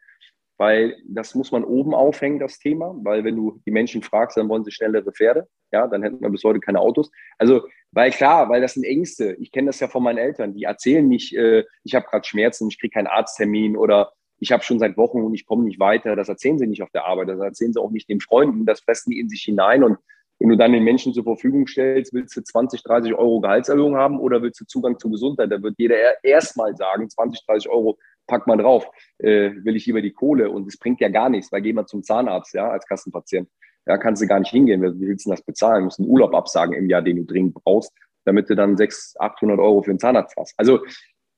weil 0.57 0.97
das 1.07 1.35
muss 1.35 1.51
man 1.51 1.63
oben 1.63 1.93
aufhängen, 1.93 2.39
das 2.39 2.59
Thema, 2.59 2.95
weil 3.03 3.23
wenn 3.23 3.35
du 3.35 3.61
die 3.65 3.71
Menschen 3.71 4.01
fragst, 4.01 4.37
dann 4.37 4.49
wollen 4.49 4.63
sie 4.63 4.71
schnellere 4.71 5.11
Pferde, 5.11 5.47
ja, 5.71 5.87
dann 5.87 6.03
hätten 6.03 6.21
wir 6.21 6.29
bis 6.29 6.43
heute 6.43 6.59
keine 6.59 6.79
Autos. 6.79 7.11
Also, 7.37 7.61
weil 7.91 8.11
klar, 8.11 8.49
weil 8.49 8.61
das 8.61 8.73
sind 8.73 8.83
Ängste. 8.83 9.35
Ich 9.39 9.51
kenne 9.51 9.67
das 9.67 9.79
ja 9.79 9.87
von 9.87 10.03
meinen 10.03 10.17
Eltern, 10.17 10.53
die 10.53 10.63
erzählen 10.63 11.07
nicht, 11.07 11.35
äh, 11.35 11.63
ich 11.83 11.95
habe 11.95 12.07
gerade 12.09 12.27
Schmerzen, 12.27 12.69
ich 12.69 12.79
kriege 12.79 12.93
keinen 12.93 13.07
Arzttermin 13.07 13.77
oder 13.77 14.11
ich 14.39 14.51
habe 14.51 14.63
schon 14.63 14.79
seit 14.79 14.97
Wochen 14.97 15.21
und 15.21 15.33
ich 15.33 15.45
komme 15.45 15.63
nicht 15.63 15.79
weiter. 15.79 16.15
Das 16.15 16.29
erzählen 16.29 16.57
sie 16.57 16.67
nicht 16.67 16.83
auf 16.83 16.91
der 16.91 17.05
Arbeit, 17.05 17.29
das 17.29 17.39
erzählen 17.39 17.73
sie 17.73 17.81
auch 17.81 17.91
nicht 17.91 18.09
den 18.09 18.21
Freunden, 18.21 18.65
das 18.65 18.81
fressen 18.81 19.11
die 19.11 19.19
in 19.19 19.29
sich 19.29 19.41
hinein 19.41 19.83
und 19.83 19.97
wenn 20.39 20.49
du 20.49 20.57
dann 20.57 20.71
den 20.71 20.83
Menschen 20.83 21.13
zur 21.13 21.23
Verfügung 21.23 21.65
stellst, 21.65 22.13
willst 22.13 22.35
du 22.37 22.41
20, 22.41 22.83
30 22.83 23.13
Euro 23.15 23.41
Gehaltserhöhung 23.41 23.95
haben 23.95 24.19
oder 24.19 24.41
willst 24.41 24.61
du 24.61 24.65
Zugang 24.65 24.99
zu 24.99 25.09
Gesundheit? 25.09 25.51
Da 25.51 25.61
wird 25.61 25.75
jeder 25.77 26.23
erstmal 26.23 26.75
sagen, 26.75 27.09
20, 27.09 27.45
30 27.45 27.71
Euro 27.71 27.97
pack 28.27 28.47
mal 28.47 28.57
drauf, 28.57 28.89
äh, 29.19 29.51
will 29.63 29.75
ich 29.75 29.85
lieber 29.85 30.01
die 30.01 30.11
Kohle 30.11 30.49
und 30.49 30.67
es 30.67 30.77
bringt 30.77 31.01
ja 31.01 31.09
gar 31.09 31.29
nichts, 31.29 31.51
weil 31.51 31.61
geh 31.61 31.73
mal 31.73 31.85
zum 31.85 32.03
Zahnarzt, 32.03 32.53
ja, 32.53 32.69
als 32.69 32.85
Kassenpatient. 32.85 33.49
Ja, 33.85 33.97
kannst 33.97 34.21
du 34.21 34.27
gar 34.27 34.39
nicht 34.39 34.51
hingehen, 34.51 34.81
wie 34.81 35.07
willst 35.07 35.25
du 35.25 35.29
das 35.29 35.41
bezahlen? 35.41 35.79
Du 35.79 35.85
musst 35.85 35.99
einen 35.99 36.09
Urlaub 36.09 36.35
absagen 36.35 36.73
im 36.75 36.89
Jahr, 36.89 37.01
den 37.01 37.17
du 37.17 37.23
dringend 37.23 37.53
brauchst, 37.53 37.93
damit 38.25 38.49
du 38.49 38.55
dann 38.55 38.75
600, 38.75 39.31
800 39.33 39.59
Euro 39.59 39.81
für 39.81 39.93
den 39.93 39.99
Zahnarzt 39.99 40.35
hast. 40.37 40.53
Also 40.57 40.79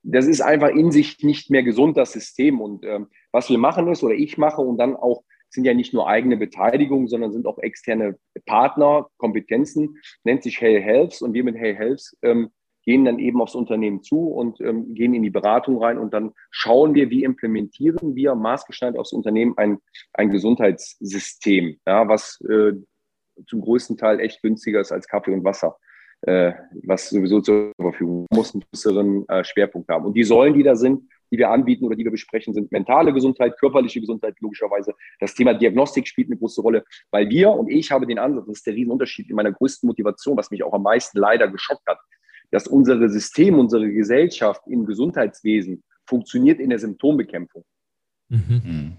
das 0.02 0.26
ist 0.26 0.40
einfach 0.40 0.70
in 0.70 0.90
sich 0.90 1.22
nicht 1.22 1.50
mehr 1.50 1.62
gesund, 1.62 1.96
das 1.96 2.12
System. 2.12 2.60
Und 2.60 2.84
ähm, 2.84 3.08
was 3.32 3.50
wir 3.50 3.58
machen 3.58 3.88
ist, 3.88 4.02
oder 4.02 4.14
ich 4.14 4.38
mache 4.38 4.60
und 4.60 4.78
dann 4.78 4.96
auch, 4.96 5.22
sind 5.52 5.64
ja 5.64 5.74
nicht 5.74 5.92
nur 5.92 6.08
eigene 6.08 6.36
Beteiligung, 6.36 7.08
sondern 7.08 7.32
sind 7.32 7.46
auch 7.46 7.58
externe 7.58 8.16
Partner, 8.46 9.08
Kompetenzen, 9.16 9.98
nennt 10.22 10.42
sich 10.44 10.60
Hey 10.60 10.80
Helps. 10.80 11.22
Und 11.22 11.34
wir 11.34 11.44
mit 11.44 11.56
Hey 11.56 11.74
Helps 11.74 12.16
ähm, 12.22 12.50
gehen 12.84 13.04
dann 13.04 13.18
eben 13.18 13.40
aufs 13.40 13.54
Unternehmen 13.54 14.02
zu 14.02 14.28
und 14.28 14.60
ähm, 14.60 14.94
gehen 14.94 15.14
in 15.14 15.22
die 15.22 15.30
Beratung 15.30 15.82
rein 15.82 15.98
und 15.98 16.14
dann 16.14 16.32
schauen 16.50 16.94
wir, 16.94 17.10
wie 17.10 17.24
implementieren 17.24 18.14
wir 18.14 18.34
maßgeschneidert 18.34 18.98
aufs 18.98 19.12
Unternehmen 19.12 19.54
ein, 19.56 19.78
ein 20.12 20.30
Gesundheitssystem, 20.30 21.78
ja, 21.86 22.08
was 22.08 22.40
äh, 22.48 22.72
zum 23.46 23.60
größten 23.60 23.96
Teil 23.96 24.20
echt 24.20 24.42
günstiger 24.42 24.80
ist 24.80 24.92
als 24.92 25.06
Kaffee 25.06 25.32
und 25.32 25.44
Wasser, 25.44 25.76
äh, 26.22 26.52
was 26.84 27.10
sowieso 27.10 27.40
zur 27.40 27.72
Verfügung 27.80 28.26
muss, 28.32 28.54
einen 28.54 28.64
größeren 28.70 29.28
äh, 29.28 29.44
Schwerpunkt 29.44 29.88
haben. 29.88 30.06
Und 30.06 30.14
die 30.14 30.24
Säulen, 30.24 30.54
die 30.54 30.62
da 30.62 30.74
sind, 30.74 31.08
die 31.30 31.38
wir 31.38 31.50
anbieten 31.50 31.84
oder 31.84 31.96
die 31.96 32.04
wir 32.04 32.10
besprechen, 32.10 32.52
sind 32.54 32.72
mentale 32.72 33.12
Gesundheit, 33.12 33.58
körperliche 33.58 34.00
Gesundheit, 34.00 34.34
logischerweise. 34.40 34.94
Das 35.20 35.34
Thema 35.34 35.54
Diagnostik 35.54 36.06
spielt 36.08 36.28
eine 36.28 36.36
große 36.36 36.60
Rolle, 36.60 36.84
weil 37.10 37.28
wir 37.30 37.50
und 37.50 37.70
ich 37.70 37.90
habe 37.90 38.06
den 38.06 38.18
Ansatz, 38.18 38.46
das 38.46 38.58
ist 38.58 38.66
der 38.66 38.74
Riesenunterschied 38.74 39.30
in 39.30 39.36
meiner 39.36 39.52
größten 39.52 39.86
Motivation, 39.86 40.36
was 40.36 40.50
mich 40.50 40.62
auch 40.64 40.72
am 40.72 40.82
meisten 40.82 41.18
leider 41.18 41.48
geschockt 41.48 41.86
hat, 41.86 42.00
dass 42.50 42.66
unser 42.66 43.08
System, 43.08 43.58
unsere 43.58 43.90
Gesellschaft 43.90 44.62
im 44.66 44.84
Gesundheitswesen 44.84 45.82
funktioniert 46.06 46.60
in 46.60 46.70
der 46.70 46.78
Symptombekämpfung. 46.78 47.64
Mhm. 48.28 48.96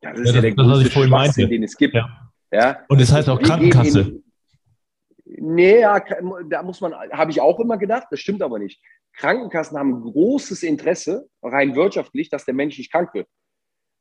Das 0.00 0.18
ist 0.18 0.28
ja, 0.28 0.34
ja 0.36 0.40
der 0.40 0.54
das, 0.54 0.66
größte 0.66 0.90
Schwachsinn, 0.90 1.50
den 1.50 1.62
es 1.62 1.76
gibt. 1.76 1.94
Ja. 1.94 2.08
ja. 2.52 2.78
Und 2.88 3.00
es 3.00 3.12
heißt 3.12 3.28
auch 3.28 3.40
Krankenkasse. 3.40 4.00
In, 4.00 5.54
nee, 5.54 5.80
ja, 5.80 6.02
da 6.48 6.62
muss 6.62 6.80
man, 6.80 6.94
habe 6.94 7.30
ich 7.30 7.40
auch 7.40 7.60
immer 7.60 7.78
gedacht, 7.78 8.06
das 8.10 8.20
stimmt 8.20 8.42
aber 8.42 8.58
nicht. 8.58 8.80
Krankenkassen 9.14 9.78
haben 9.78 10.00
großes 10.00 10.62
Interesse, 10.62 11.28
rein 11.42 11.74
wirtschaftlich, 11.74 12.30
dass 12.30 12.44
der 12.44 12.54
Mensch 12.54 12.78
nicht 12.78 12.92
krank 12.92 13.12
wird. 13.14 13.28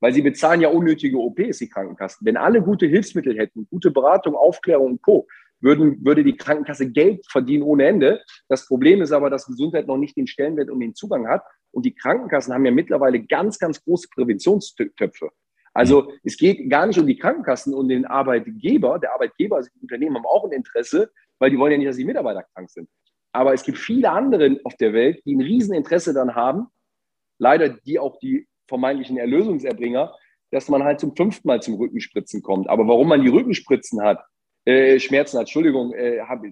Weil 0.02 0.14
sie 0.14 0.22
bezahlen 0.22 0.62
ja 0.62 0.70
unnötige 0.70 1.18
OPs, 1.18 1.58
die 1.58 1.68
Krankenkassen. 1.68 2.26
Wenn 2.26 2.38
alle 2.38 2.62
gute 2.62 2.86
Hilfsmittel 2.86 3.38
hätten, 3.38 3.68
gute 3.70 3.92
Beratung, 3.92 4.36
Aufklärung 4.36 4.92
und 4.92 5.02
Co., 5.02 5.28
würden, 5.62 6.04
würde 6.06 6.24
die 6.24 6.36
Krankenkasse 6.36 6.90
Geld 6.92 7.26
verdienen 7.30 7.64
ohne 7.64 7.86
Ende. 7.86 8.22
Das 8.48 8.66
Problem 8.66 9.02
ist 9.02 9.12
aber, 9.12 9.30
dass 9.30 9.46
Gesundheit 9.46 9.88
noch 9.88 9.98
nicht 9.98 10.18
den 10.18 10.28
Stellenwert 10.28 10.70
und 10.70 10.80
den 10.80 10.96
Zugang 10.96 11.28
hat. 11.28 11.44
Und 11.72 11.86
die 11.86 11.94
Krankenkassen 11.94 12.54
haben 12.54 12.66
ja 12.66 12.72
mittlerweile 12.72 13.22
ganz, 13.22 13.60
ganz 13.60 13.84
große 13.84 14.08
Präventionstöpfe. 14.14 15.30
Also 15.74 16.12
es 16.24 16.38
geht 16.38 16.70
gar 16.70 16.88
nicht 16.88 17.00
um 17.00 17.08
die 17.08 17.18
Krankenkassen 17.18 17.74
und 17.74 17.90
den 17.90 18.06
Arbeitgeber. 18.06 19.00
Der 19.00 19.14
Arbeitgeber, 19.14 19.58
also 19.58 19.70
die 19.76 19.82
Unternehmen 19.82 20.16
haben 20.16 20.26
auch 20.26 20.46
ein 20.46 20.52
Interesse, 20.52 21.12
weil 21.38 21.52
die 21.52 21.60
wollen 21.60 21.74
ja 21.74 21.78
nicht, 21.78 21.90
dass 21.90 21.98
die 21.98 22.06
Mitarbeiter 22.06 22.44
krank 22.54 22.70
sind. 22.70 22.90
Aber 23.32 23.54
es 23.54 23.64
gibt 23.64 23.78
viele 23.78 24.12
andere 24.12 24.60
auf 24.64 24.76
der 24.76 24.94
Welt, 24.94 25.22
die 25.26 25.36
ein 25.36 25.42
Rieseninteresse 25.42 26.14
dann 26.14 26.34
haben, 26.34 26.68
leider 27.38 27.70
die 27.70 28.00
auch 28.00 28.18
die 28.20 28.48
vermeintlichen 28.68 29.18
Erlösungserbringer, 29.18 30.16
dass 30.52 30.68
man 30.68 30.84
halt 30.84 31.00
zum 31.00 31.16
fünften 31.16 31.48
Mal 31.48 31.62
zum 31.62 31.76
Rückenspritzen 31.76 32.42
kommt. 32.42 32.70
Aber 32.70 32.88
warum 32.88 33.08
man 33.08 33.22
die 33.22 33.30
Rückenspritzen 33.30 34.02
hat, 34.02 34.24
äh, 34.70 35.00
Schmerzen 35.00 35.38
hat, 35.38 35.44
Entschuldigung, 35.44 35.94
äh, 35.94 36.20
hab, 36.22 36.44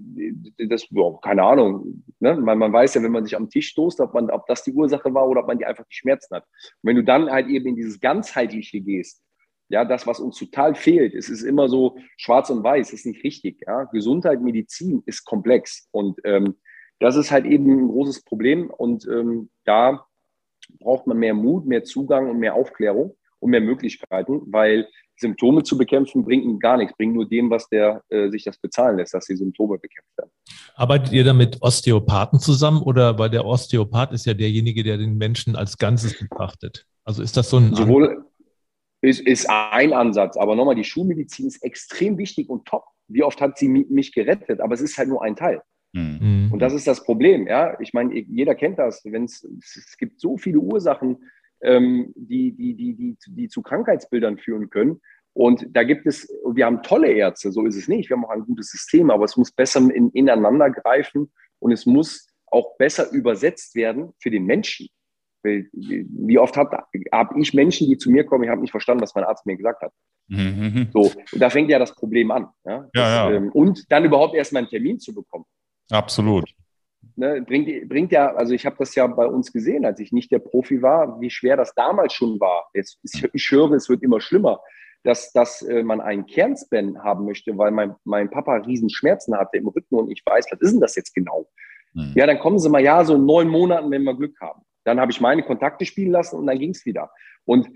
das, 0.58 0.88
oh, 0.96 1.18
keine 1.18 1.44
Ahnung. 1.44 2.04
Ne? 2.20 2.36
Man, 2.36 2.58
man, 2.58 2.74
weiß 2.74 2.96
ja, 2.96 3.04
wenn 3.04 3.12
man 3.12 3.24
sich 3.24 3.36
am 3.36 3.50
Tisch 3.50 3.70
stoßt, 3.70 4.00
ob, 4.00 4.14
man, 4.16 4.32
ob 4.32 4.48
das 4.48 4.64
die 4.64 4.72
Ursache 4.72 5.14
war 5.14 5.28
oder 5.28 5.42
ob 5.42 5.48
man 5.48 5.60
die 5.60 5.66
einfach 5.66 5.86
die 5.86 5.96
Schmerzen 5.96 6.36
hat. 6.36 6.44
Und 6.82 6.90
wenn 6.90 6.96
du 6.96 7.04
dann 7.04 7.30
halt 7.30 7.48
eben 7.48 7.68
in 7.68 7.76
dieses 7.76 8.00
Ganzheitliche 8.00 8.82
gehst, 8.82 9.22
ja, 9.70 9.86
das, 9.86 10.08
was 10.08 10.20
uns 10.20 10.38
total 10.38 10.74
fehlt, 10.74 11.14
es 11.14 11.30
ist 11.30 11.44
immer 11.44 11.70
so 11.70 11.98
schwarz 12.16 12.50
und 12.50 12.64
weiß, 12.64 12.92
ist 12.92 13.06
nicht 13.06 13.24
richtig. 13.24 13.62
Ja? 13.68 13.84
Gesundheit, 13.84 14.42
Medizin 14.42 15.04
ist 15.06 15.24
komplex 15.26 15.88
und 15.92 16.20
ähm, 16.24 16.56
das 17.00 17.16
ist 17.16 17.32
halt 17.32 17.46
eben 17.46 17.70
ein 17.70 17.88
großes 17.90 18.24
Problem 18.24 18.72
und 18.72 19.08
ähm, 19.08 19.50
da 19.66 20.08
braucht 20.80 21.06
man 21.06 21.20
mehr 21.20 21.36
Mut, 21.36 21.68
mehr 21.68 21.84
Zugang 21.84 22.30
und 22.30 22.40
mehr 22.40 22.56
Aufklärung 22.56 23.16
und 23.40 23.52
mehr 23.52 23.62
Möglichkeiten, 23.62 24.42
weil 24.48 24.88
Symptome 25.18 25.64
zu 25.64 25.78
bekämpfen 25.78 26.24
bringt 26.24 26.62
gar 26.62 26.78
nichts, 26.78 26.96
bringt 26.96 27.14
nur 27.14 27.28
dem, 27.28 27.50
was 27.50 27.68
der 27.70 28.04
äh, 28.10 28.30
sich 28.30 28.44
das 28.44 28.58
bezahlen 28.58 28.98
lässt, 28.98 29.14
dass 29.14 29.26
die 29.26 29.36
Symptome 29.36 29.78
bekämpft 29.78 30.18
werden. 30.18 30.32
Arbeitet 30.76 31.12
ihr 31.14 31.24
da 31.24 31.34
mit 31.34 31.62
Osteopathen 31.62 32.40
zusammen 32.40 32.82
oder 32.82 33.18
weil 33.18 33.30
der 33.30 33.46
Osteopath 33.46 34.14
ist 34.14 34.26
ja 34.26 34.34
derjenige, 34.34 34.84
der 34.84 34.98
den 34.98 35.18
Menschen 35.18 35.56
als 35.56 35.78
Ganzes 35.78 36.18
betrachtet? 36.20 36.86
Also 37.04 37.24
ist 37.24 37.38
das 37.38 37.50
so 37.50 37.58
ein 37.58 37.74
Sowohl 37.74 38.26
ist, 39.02 39.22
ist 39.22 39.50
ein 39.50 39.94
Ansatz, 39.94 40.38
aber 40.38 40.56
nochmal, 40.56 40.76
die 40.76 40.84
Schulmedizin 40.84 41.48
ist 41.48 41.64
extrem 41.64 42.18
wichtig 42.18 42.50
und 42.50 42.66
top. 42.66 42.84
Wie 43.08 43.24
oft 43.24 43.40
hat 43.40 43.58
sie 43.58 43.70
mich 43.70 44.12
gerettet, 44.12 44.60
aber 44.60 44.74
es 44.74 44.82
ist 44.82 44.98
halt 44.98 45.08
nur 45.08 45.24
ein 45.24 45.36
Teil. 45.36 45.62
Mhm. 45.94 46.50
Und 46.52 46.60
das 46.60 46.74
ist 46.74 46.88
das 46.88 47.04
Problem. 47.04 47.48
Ja, 47.48 47.80
ich 47.80 47.94
meine, 47.94 48.14
jeder 48.14 48.56
kennt 48.56 48.80
das. 48.80 49.02
Wenn's, 49.06 49.48
es 49.62 49.98
gibt 49.98 50.20
so 50.20 50.38
viele 50.38 50.60
Ursachen, 50.60 51.18
ähm, 51.62 52.14
die, 52.16 52.52
die, 52.52 52.76
die, 52.76 52.94
die, 52.96 53.18
die 53.28 53.48
zu 53.48 53.62
Krankheitsbildern 53.62 54.38
führen 54.38 54.70
können. 54.70 55.02
Und 55.34 55.68
da 55.70 55.84
gibt 55.84 56.08
es, 56.08 56.28
wir 56.52 56.66
haben 56.66 56.82
tolle 56.82 57.12
Ärzte, 57.12 57.52
so 57.52 57.66
ist 57.66 57.76
es 57.76 57.88
nicht. 57.88 58.10
Wir 58.10 58.18
haben 58.18 58.26
auch 58.26 58.32
ein 58.32 58.46
gutes 58.46 58.72
System, 58.72 59.12
aber 59.12 59.26
es 59.26 59.38
muss 59.38 59.52
besser 59.52 59.80
in, 59.80 60.10
ineinander 60.12 60.72
greifen 60.72 61.32
und 61.60 61.72
es 61.72 61.86
muss 61.86 62.28
auch 62.48 62.78
besser 62.78 63.12
übersetzt 63.12 63.76
werden 63.76 64.14
für 64.20 64.32
den 64.32 64.46
Menschen. 64.46 64.88
Wie 65.44 66.40
oft 66.40 66.58
habe 66.58 66.84
hab 67.12 67.38
ich 67.38 67.54
Menschen, 67.54 67.88
die 67.88 67.98
zu 67.98 68.10
mir 68.10 68.26
kommen, 68.26 68.44
ich 68.44 68.50
habe 68.50 68.62
nicht 68.62 68.72
verstanden, 68.72 69.04
was 69.04 69.16
mein 69.16 69.24
Arzt 69.24 69.46
mir 69.46 69.56
gesagt 69.56 69.82
hat. 69.82 69.94
Mhm. 70.28 70.90
So, 70.92 71.12
und 71.32 71.40
da 71.40 71.50
fängt 71.50 71.70
ja 71.70 71.80
das 71.80 71.96
Problem 71.96 72.32
an. 72.32 72.48
Ja? 72.66 72.90
Das, 72.94 73.04
ja, 73.04 73.30
ja. 73.30 73.36
Ähm, 73.38 73.52
und 73.52 73.90
dann 73.90 74.04
überhaupt 74.04 74.36
erstmal 74.36 74.64
einen 74.64 74.70
Termin 74.70 75.00
zu 75.00 75.14
bekommen. 75.14 75.46
Absolut 75.90 76.54
ne, 77.16 77.42
bringt, 77.42 77.90
bringt 77.90 78.12
ja, 78.12 78.34
also 78.36 78.54
ich 78.54 78.66
habe 78.66 78.76
das 78.80 78.96
ja 78.96 79.08
bei 79.08 79.26
uns 79.26 79.52
gesehen, 79.52 79.86
als 79.86 80.00
ich 80.00 80.12
nicht 80.12 80.32
der 80.32 80.40
Profi 80.40 80.82
war, 80.82 81.20
wie 81.22 81.30
schwer 81.30 81.58
das 81.58 81.74
damals 81.76 82.14
schon 82.14 82.40
war. 82.40 82.70
Jetzt, 82.74 83.00
ich 83.34 83.52
höre, 83.52 83.72
es 83.72 83.90
wird 83.90 84.04
immer 84.04 84.22
schlimmer, 84.22 84.62
dass, 85.04 85.32
dass 85.32 85.62
äh, 85.62 85.84
man 85.84 86.02
einen 86.02 86.26
Kernspan 86.26 87.04
haben 87.04 87.26
möchte, 87.26 87.58
weil 87.58 87.72
mein, 87.72 87.96
mein 88.04 88.30
Papa 88.30 88.56
Riesenschmerzen 88.58 89.38
hatte 89.38 89.58
im 89.58 89.68
Rücken 89.68 89.96
und 89.96 90.12
ich 90.12 90.24
weiß, 90.26 90.48
was 90.52 90.62
ist 90.62 90.72
denn 90.74 90.82
das 90.82 90.96
jetzt 90.96 91.14
genau? 91.14 91.50
Mhm. 91.94 92.14
Ja, 92.16 92.28
dann 92.28 92.40
kommen 92.40 92.60
sie 92.60 92.70
mal, 92.70 92.84
ja, 92.84 93.04
so 93.04 93.16
in 93.16 93.26
neun 93.26 93.48
Monaten, 93.48 93.90
wenn 93.92 94.04
wir 94.04 94.16
Glück 94.16 94.40
haben. 94.42 94.62
Dann 94.84 95.00
habe 95.00 95.12
ich 95.12 95.22
meine 95.22 95.44
Kontakte 95.44 95.86
spielen 95.86 96.12
lassen 96.12 96.38
und 96.38 96.48
dann 96.48 96.60
ging 96.60 96.72
es 96.72 96.86
wieder. 96.86 97.10
Und 97.46 97.70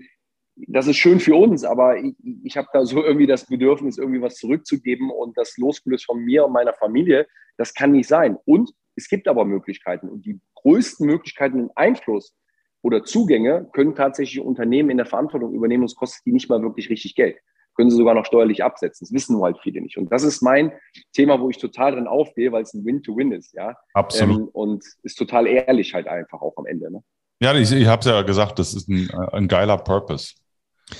das 0.56 0.86
ist 0.86 0.96
schön 0.96 1.20
für 1.20 1.34
uns, 1.34 1.64
aber 1.64 1.96
ich, 1.96 2.14
ich 2.44 2.56
habe 2.56 2.68
da 2.72 2.84
so 2.84 3.02
irgendwie 3.02 3.26
das 3.26 3.46
Bedürfnis, 3.46 3.98
irgendwie 3.98 4.20
was 4.20 4.36
zurückzugeben 4.36 5.10
und 5.10 5.36
das 5.36 5.56
losgelöst 5.56 6.04
von 6.04 6.22
mir 6.22 6.44
und 6.44 6.52
meiner 6.52 6.74
Familie, 6.74 7.26
das 7.56 7.74
kann 7.74 7.92
nicht 7.92 8.08
sein. 8.08 8.36
Und 8.44 8.72
es 8.96 9.08
gibt 9.08 9.28
aber 9.28 9.44
Möglichkeiten 9.44 10.08
und 10.08 10.24
die 10.26 10.40
größten 10.56 11.06
Möglichkeiten 11.06 11.62
und 11.62 11.76
Einfluss 11.76 12.34
oder 12.82 13.04
Zugänge 13.04 13.68
können 13.72 13.94
tatsächlich 13.94 14.40
Unternehmen 14.40 14.90
in 14.90 14.96
der 14.96 15.06
Verantwortung 15.06 15.54
übernehmen 15.54 15.84
und 15.84 15.90
es 15.90 15.96
kostet 15.96 16.26
die 16.26 16.32
nicht 16.32 16.48
mal 16.48 16.62
wirklich 16.62 16.90
richtig 16.90 17.14
Geld. 17.14 17.36
Können 17.74 17.90
sie 17.90 17.96
sogar 17.96 18.14
noch 18.14 18.26
steuerlich 18.26 18.62
absetzen. 18.62 19.06
Das 19.06 19.14
wissen 19.14 19.34
nur 19.34 19.46
halt 19.46 19.56
viele 19.62 19.80
nicht. 19.80 19.96
Und 19.96 20.12
das 20.12 20.24
ist 20.24 20.42
mein 20.42 20.72
Thema, 21.14 21.40
wo 21.40 21.48
ich 21.48 21.56
total 21.56 21.92
drin 21.92 22.06
aufgehe, 22.06 22.52
weil 22.52 22.64
es 22.64 22.74
ein 22.74 22.84
Win-to-Win 22.84 23.32
ist, 23.32 23.54
ja. 23.54 23.76
Absolut. 23.94 24.40
Ähm, 24.40 24.48
und 24.48 24.84
ist 25.02 25.14
total 25.14 25.46
ehrlich 25.46 25.94
halt 25.94 26.06
einfach 26.06 26.42
auch 26.42 26.54
am 26.58 26.66
Ende. 26.66 26.92
Ne? 26.92 27.02
Ja, 27.40 27.54
ich, 27.54 27.72
ich 27.72 27.86
habe 27.86 28.00
es 28.00 28.06
ja 28.06 28.20
gesagt, 28.22 28.58
das 28.58 28.74
ist 28.74 28.88
ein, 28.88 29.10
ein 29.32 29.48
geiler 29.48 29.78
Purpose. 29.78 30.34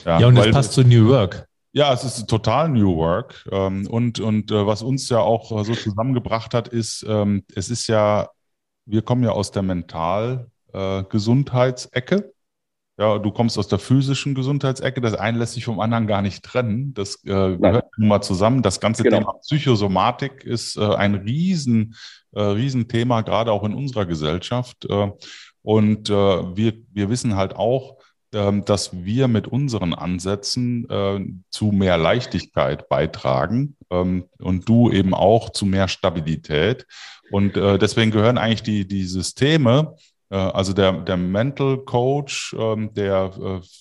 Ja, 0.06 0.20
ja 0.20 0.26
und 0.28 0.34
das 0.36 0.50
passt 0.50 0.72
zu 0.72 0.82
New 0.82 1.08
Work. 1.08 1.46
Ja, 1.72 1.92
es 1.92 2.04
ist 2.04 2.28
total 2.28 2.68
New 2.68 2.96
Work. 2.96 3.44
Ähm, 3.50 3.88
und 3.88 4.20
und 4.20 4.50
äh, 4.50 4.66
was 4.66 4.82
uns 4.82 5.08
ja 5.08 5.20
auch 5.20 5.64
so 5.64 5.74
zusammengebracht 5.74 6.52
hat, 6.52 6.68
ist, 6.68 7.02
ähm, 7.08 7.44
es 7.54 7.70
ist 7.70 7.86
ja, 7.86 8.28
wir 8.84 9.00
kommen 9.02 9.24
ja 9.24 9.30
aus 9.30 9.52
der 9.52 9.62
Mental-Gesundheitsecke. 9.62 12.34
Ja, 12.98 13.16
du 13.18 13.30
kommst 13.30 13.56
aus 13.58 13.68
der 13.68 13.78
physischen 13.78 14.34
Gesundheitsecke. 14.34 15.00
Das 15.00 15.14
eine 15.14 15.38
lässt 15.38 15.54
sich 15.54 15.64
vom 15.64 15.80
anderen 15.80 16.06
gar 16.06 16.20
nicht 16.20 16.44
trennen. 16.44 16.92
Das 16.92 17.24
äh, 17.24 17.56
gehört 17.56 17.86
nun 17.96 18.08
mal 18.08 18.20
zusammen. 18.20 18.60
Das 18.60 18.80
ganze 18.80 19.02
genau. 19.02 19.16
Thema 19.18 19.32
Psychosomatik 19.40 20.44
ist 20.44 20.76
äh, 20.76 20.94
ein 20.94 21.14
riesen, 21.14 21.94
äh, 22.32 22.42
Riesenthema, 22.42 23.22
gerade 23.22 23.50
auch 23.50 23.64
in 23.64 23.72
unserer 23.72 24.04
Gesellschaft. 24.04 24.84
Äh, 24.90 25.10
und 25.62 26.10
äh, 26.10 26.12
wir, 26.12 26.74
wir 26.92 27.08
wissen 27.08 27.34
halt 27.34 27.56
auch, 27.56 27.96
dass 28.32 29.04
wir 29.04 29.28
mit 29.28 29.46
unseren 29.46 29.92
Ansätzen 29.92 30.88
äh, 30.88 31.20
zu 31.50 31.66
mehr 31.66 31.98
Leichtigkeit 31.98 32.88
beitragen 32.88 33.76
ähm, 33.90 34.24
und 34.38 34.68
du 34.68 34.90
eben 34.90 35.12
auch 35.12 35.50
zu 35.50 35.66
mehr 35.66 35.86
Stabilität. 35.86 36.86
Und 37.30 37.56
äh, 37.56 37.78
deswegen 37.78 38.10
gehören 38.10 38.38
eigentlich 38.38 38.62
die, 38.62 38.88
die 38.88 39.04
Systeme, 39.04 39.96
äh, 40.30 40.36
also 40.36 40.72
der, 40.72 40.92
der 40.92 41.18
Mental 41.18 41.78
Coach, 41.78 42.56
ähm, 42.58 42.94
der, 42.94 43.32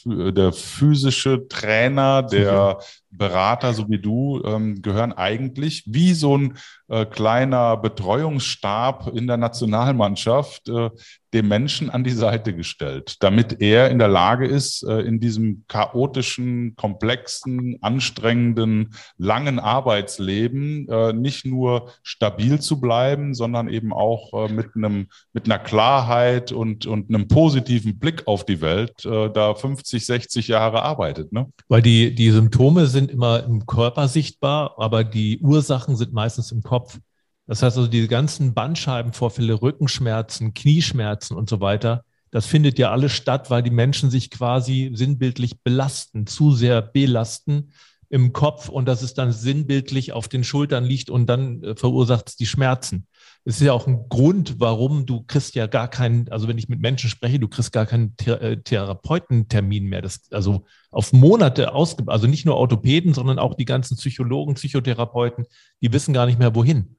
der 0.06 0.52
physische 0.52 1.47
Trainer, 1.47 2.22
der 2.22 2.80
Berater, 3.12 3.74
so 3.74 3.89
wie 3.89 3.99
du, 3.99 4.41
gehören 4.82 5.14
eigentlich 5.14 5.84
wie 5.88 6.14
so 6.14 6.38
ein 6.38 6.57
äh, 6.91 7.05
kleiner 7.05 7.78
Betreuungsstab 7.78 9.12
in 9.16 9.26
der 9.26 9.38
Nationalmannschaft 9.38 10.68
äh, 10.68 10.89
dem 11.34 11.47
Menschen 11.47 11.89
an 11.89 12.03
die 12.03 12.12
Seite 12.12 12.53
gestellt, 12.53 13.16
damit 13.22 13.62
er 13.62 13.89
in 13.89 13.99
der 13.99 14.09
Lage 14.09 14.45
ist, 14.45 14.84
äh, 14.84 14.99
in 14.99 15.22
diesem 15.22 15.64
chaotischen, 15.70 16.76
komplexen, 16.76 17.78
anstrengenden, 17.80 18.93
langen 19.18 19.59
Arbeitsleben 19.59 20.89
äh, 20.89 21.14
nicht 21.14 21.45
nur 21.45 21.91
stabil 22.03 22.59
zu 22.59 22.82
bleiben, 22.82 23.34
sondern 23.34 23.70
eben 23.70 23.93
auch 23.93 24.49
äh, 24.49 24.51
mit 24.51 24.76
einem, 24.76 25.07
mit 25.32 25.45
einer 25.45 25.59
Klarheit 25.59 26.51
und, 26.51 26.86
und 26.86 27.07
einem 27.07 27.30
positiven 27.30 27.97
Blick 27.97 28.28
auf 28.28 28.45
die 28.45 28.59
Welt 28.59 29.05
da 29.05 29.53
50, 29.55 30.05
60 30.05 30.47
Jahre 30.49 30.84
arbeitet. 30.84 31.32
Ne? 31.32 31.47
Weil 31.68 31.82
die, 31.82 32.14
die 32.14 32.30
Symptome 32.32 32.88
sind 32.88 33.01
immer 33.10 33.43
im 33.43 33.66
Körper 33.66 34.08
sichtbar, 34.08 34.76
aber 34.78 35.04
die 35.04 35.39
Ursachen 35.39 35.95
sind 35.95 36.14
meistens 36.14 36.52
im 36.52 36.62
Kopf. 36.62 36.99
Das 37.47 37.64
heißt 37.64 37.78
also, 37.78 37.89
diese 37.89 38.08
ganzen 38.08 38.54
Bandscheibenvorfälle, 38.54 39.62
Rückenschmerzen, 39.62 40.54
Knieschmerzen 40.54 41.36
und 41.36 41.49
so 41.49 41.60
weiter, 41.62 42.04
das 42.32 42.45
findet 42.45 42.80
ja 42.80 42.91
alles 42.91 43.12
statt, 43.12 43.49
weil 43.49 43.62
die 43.62 43.72
Menschen 43.72 44.10
sich 44.10 44.30
quasi 44.30 44.91
sinnbildlich 44.93 45.62
belasten, 45.62 46.28
zu 46.28 46.54
sehr 46.54 46.82
belasten 46.82 47.72
im 48.10 48.34
Kopf 48.34 48.70
und 48.70 48.86
dass 48.86 49.02
es 49.02 49.14
dann 49.14 49.32
sinnbildlich 49.32 50.14
auf 50.14 50.28
den 50.28 50.43
Schultern 50.43 50.84
liegt 50.84 51.10
und 51.10 51.28
dann 51.28 51.64
äh, 51.64 51.76
verursacht 51.76 52.30
es 52.30 52.36
die 52.36 52.45
Schmerzen. 52.45 53.08
Es 53.44 53.56
ist 53.56 53.66
ja 53.66 53.74
auch 53.74 53.88
ein 53.88 54.08
Grund, 54.08 54.60
warum 54.60 55.08
du 55.08 55.24
kriegst 55.24 55.56
ja 55.56 55.66
gar 55.66 55.88
keinen, 55.88 56.30
also 56.30 56.48
wenn 56.48 56.60
ich 56.60 56.70
mit 56.70 56.80
Menschen 56.80 57.10
spreche, 57.10 57.39
du 57.39 57.48
kriegst 57.48 57.72
gar 57.72 57.88
keinen 57.88 58.16
äh, 58.26 58.58
Therapeutentermin 58.58 59.86
mehr. 59.86 60.04
Das, 60.04 60.32
also 60.32 60.66
auf 60.92 61.12
Monate 61.12 61.74
ausge, 61.74 62.04
also 62.08 62.28
nicht 62.28 62.46
nur 62.46 62.58
Orthopäden, 62.58 63.14
sondern 63.16 63.39
auch 63.39 63.56
die 63.56 63.66
ganzen 63.66 63.98
Psychologen, 63.98 64.54
Psychotherapeuten, 64.54 65.46
die 65.82 65.92
wissen 65.92 66.14
gar 66.14 66.28
nicht 66.28 66.38
mehr 66.38 66.54
wohin. 66.54 66.98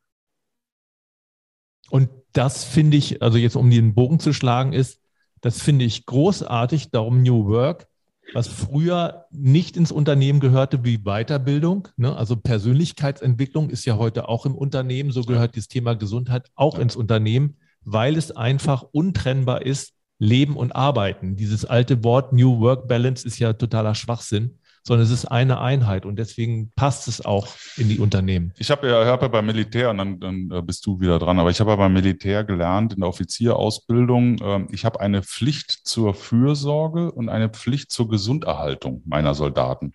Und 1.90 2.08
das 2.32 2.64
finde 2.64 2.96
ich, 2.96 3.22
also 3.22 3.38
jetzt 3.38 3.56
um 3.56 3.70
den 3.70 3.94
Bogen 3.94 4.18
zu 4.18 4.32
schlagen, 4.32 4.72
ist, 4.72 5.00
das 5.42 5.60
finde 5.60 5.84
ich 5.84 6.06
großartig, 6.06 6.90
darum 6.90 7.22
New 7.22 7.46
Work, 7.46 7.86
was 8.34 8.48
früher 8.48 9.26
nicht 9.30 9.76
ins 9.76 9.92
Unternehmen 9.92 10.40
gehörte 10.40 10.84
wie 10.84 10.98
Weiterbildung. 10.98 11.88
Ne? 11.96 12.14
Also 12.14 12.36
Persönlichkeitsentwicklung 12.36 13.70
ist 13.70 13.84
ja 13.84 13.96
heute 13.96 14.28
auch 14.28 14.46
im 14.46 14.54
Unternehmen, 14.54 15.12
so 15.12 15.22
gehört 15.22 15.56
das 15.56 15.68
Thema 15.68 15.94
Gesundheit 15.94 16.50
auch 16.54 16.78
ins 16.78 16.96
Unternehmen, 16.96 17.56
weil 17.84 18.16
es 18.16 18.30
einfach 18.30 18.82
untrennbar 18.92 19.62
ist, 19.62 19.92
Leben 20.18 20.56
und 20.56 20.74
Arbeiten. 20.76 21.36
Dieses 21.36 21.64
alte 21.64 22.04
Wort 22.04 22.32
New 22.32 22.60
Work 22.60 22.86
Balance 22.86 23.26
ist 23.26 23.38
ja 23.38 23.52
totaler 23.52 23.94
Schwachsinn 23.94 24.58
sondern 24.84 25.04
es 25.04 25.12
ist 25.12 25.26
eine 25.26 25.60
Einheit 25.60 26.04
und 26.06 26.16
deswegen 26.16 26.72
passt 26.74 27.08
es 27.08 27.24
auch 27.24 27.48
in 27.76 27.88
die 27.88 27.98
Unternehmen. 27.98 28.52
Ich 28.58 28.70
habe 28.70 28.88
ja, 28.88 29.04
hab 29.06 29.22
ja 29.22 29.28
beim 29.28 29.46
Militär, 29.46 29.90
und 29.90 29.98
dann, 29.98 30.20
dann 30.20 30.50
äh, 30.50 30.62
bist 30.62 30.84
du 30.86 31.00
wieder 31.00 31.18
dran, 31.18 31.38
aber 31.38 31.50
ich 31.50 31.60
habe 31.60 31.70
ja 31.70 31.76
beim 31.76 31.92
Militär 31.92 32.44
gelernt 32.44 32.92
in 32.92 33.00
der 33.00 33.08
Offizierausbildung, 33.08 34.38
ähm, 34.42 34.68
ich 34.72 34.84
habe 34.84 35.00
eine 35.00 35.22
Pflicht 35.22 35.70
zur 35.70 36.14
Fürsorge 36.14 37.12
und 37.12 37.28
eine 37.28 37.48
Pflicht 37.48 37.92
zur 37.92 38.08
Gesunderhaltung 38.08 39.02
meiner 39.04 39.34
Soldaten. 39.34 39.94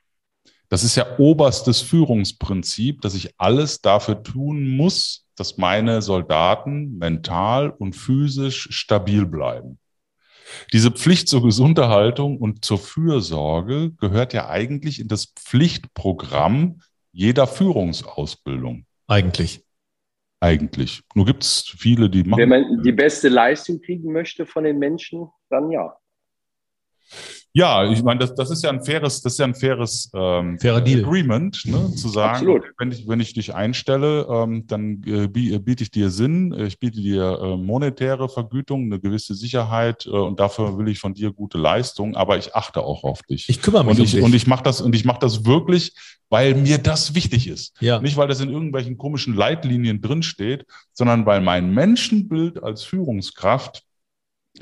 Das 0.70 0.84
ist 0.84 0.96
ja 0.96 1.18
oberstes 1.18 1.82
Führungsprinzip, 1.82 3.02
dass 3.02 3.16
ich 3.16 3.34
alles 3.38 3.82
dafür 3.82 4.22
tun 4.22 4.68
muss, 4.68 5.26
dass 5.36 5.58
meine 5.58 6.02
Soldaten 6.02 6.98
mental 6.98 7.70
und 7.70 7.96
physisch 7.96 8.68
stabil 8.72 9.26
bleiben. 9.26 9.80
Diese 10.74 10.91
Pflicht 10.91 11.28
zur 11.28 11.43
Gesunderhaltung 11.43 12.38
und 12.38 12.64
zur 12.64 12.78
Fürsorge 12.78 13.91
gehört 14.00 14.34
ja 14.34 14.50
eigentlich 14.50 15.00
in 15.00 15.08
das 15.08 15.34
Pflichtprogramm 15.36 16.82
jeder 17.12 17.48
Führungsausbildung. 17.48 18.86
Eigentlich. 19.08 19.64
Eigentlich. 20.39 21.02
Nur 21.16 21.26
gibt 21.26 21.43
es 21.43 21.74
viele, 21.78 22.10
die 22.10 22.24
machen. 22.24 22.39
Wenn 22.39 22.50
man 22.50 22.84
die 22.84 22.91
beste 22.91 23.28
Leistung 23.28 23.82
kriegen 23.82 24.12
möchte 24.12 24.45
von 24.45 24.64
den 24.64 24.78
Menschen, 24.78 25.30
dann 25.50 25.72
ja. 25.72 25.98
Ja, 27.58 27.89
ich 27.89 28.03
meine, 28.03 28.20
das, 28.20 28.36
das 28.36 28.51
ist 28.51 28.64
ja 28.64 28.70
ein 28.70 28.84
faires, 28.84 29.20
das 29.24 29.34
ist 29.34 29.39
ja 29.39 29.45
ein 29.45 29.55
faires 29.55 30.12
ähm, 30.14 30.60
Agreement, 30.62 31.60
ne, 31.66 31.91
zu 31.95 32.08
sagen, 32.08 32.36
Absolut. 32.36 32.66
wenn 32.78 32.91
ich, 32.91 33.08
wenn 33.08 33.20
ich 33.20 33.34
dich 33.34 33.55
einstelle, 33.55 34.28
ähm, 34.30 34.68
dann 34.68 35.01
äh, 35.08 35.24
äh, 35.24 35.58
biete 35.58 35.82
ich 35.82 35.89
dir 35.89 36.12
Sinn, 36.12 36.53
ich 36.53 36.78
biete 36.78 37.01
dir 37.01 37.39
äh, 37.41 37.58
monetäre 37.58 38.30
Vergütung, 38.30 38.84
eine 38.84 38.99
gewisse 38.99 39.34
Sicherheit 39.34 40.05
äh, 40.05 40.10
und 40.10 40.39
dafür 40.39 40.78
will 40.78 40.88
ich 40.88 40.99
von 40.99 41.16
dir 41.16 41.34
gute 41.34 41.58
Leistung, 41.58 42.16
aber 42.16 42.38
ich 42.38 42.53
achte 42.53 42.84
auch 42.84 43.03
auf 43.03 43.24
dich. 43.24 43.49
Ich 43.49 43.60
kümmere 43.60 43.86
mich 43.86 43.93
und 43.93 43.99
um 44.01 44.05
ich, 44.05 44.12
dich. 44.12 44.22
Und 44.22 44.36
ich 44.36 44.45
mache 44.45 44.62
das 44.62 44.80
und 44.80 44.93
ich 44.93 45.03
mache 45.03 45.20
das 45.20 45.43
wirklich, 45.43 45.93
weil 46.30 46.53
mir 46.53 46.78
das 46.78 47.16
wichtig 47.16 47.47
ist. 47.47 47.74
Ja. 47.82 47.99
Nicht, 47.99 48.18
weil 48.18 48.28
das 48.28 48.39
in 48.39 48.51
irgendwelchen 48.51 48.99
komischen 48.99 49.36
Leitlinien 49.36 49.99
drinsteht, 49.99 50.68
sondern 50.93 51.26
weil 51.26 51.41
mein 51.41 51.74
Menschenbild 51.74 52.62
als 52.62 52.84
Führungskraft 52.84 53.82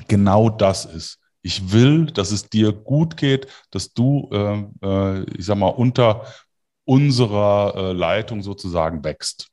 genau 0.08 0.50
das 0.50 0.86
ist 0.86 1.20
ich 1.46 1.72
will, 1.72 2.08
dass 2.08 2.32
es 2.32 2.50
dir 2.50 2.72
gut 2.72 3.18
geht, 3.18 3.46
dass 3.70 3.94
du, 3.94 4.30
äh, 4.32 4.64
äh, 4.82 5.26
ich 5.38 5.46
sag 5.46 5.58
mal, 5.60 5.70
unter 5.70 6.26
unserer 6.86 7.74
äh, 7.76 7.92
Leitung 7.94 8.42
sozusagen 8.42 9.04
wächst. 9.04 9.50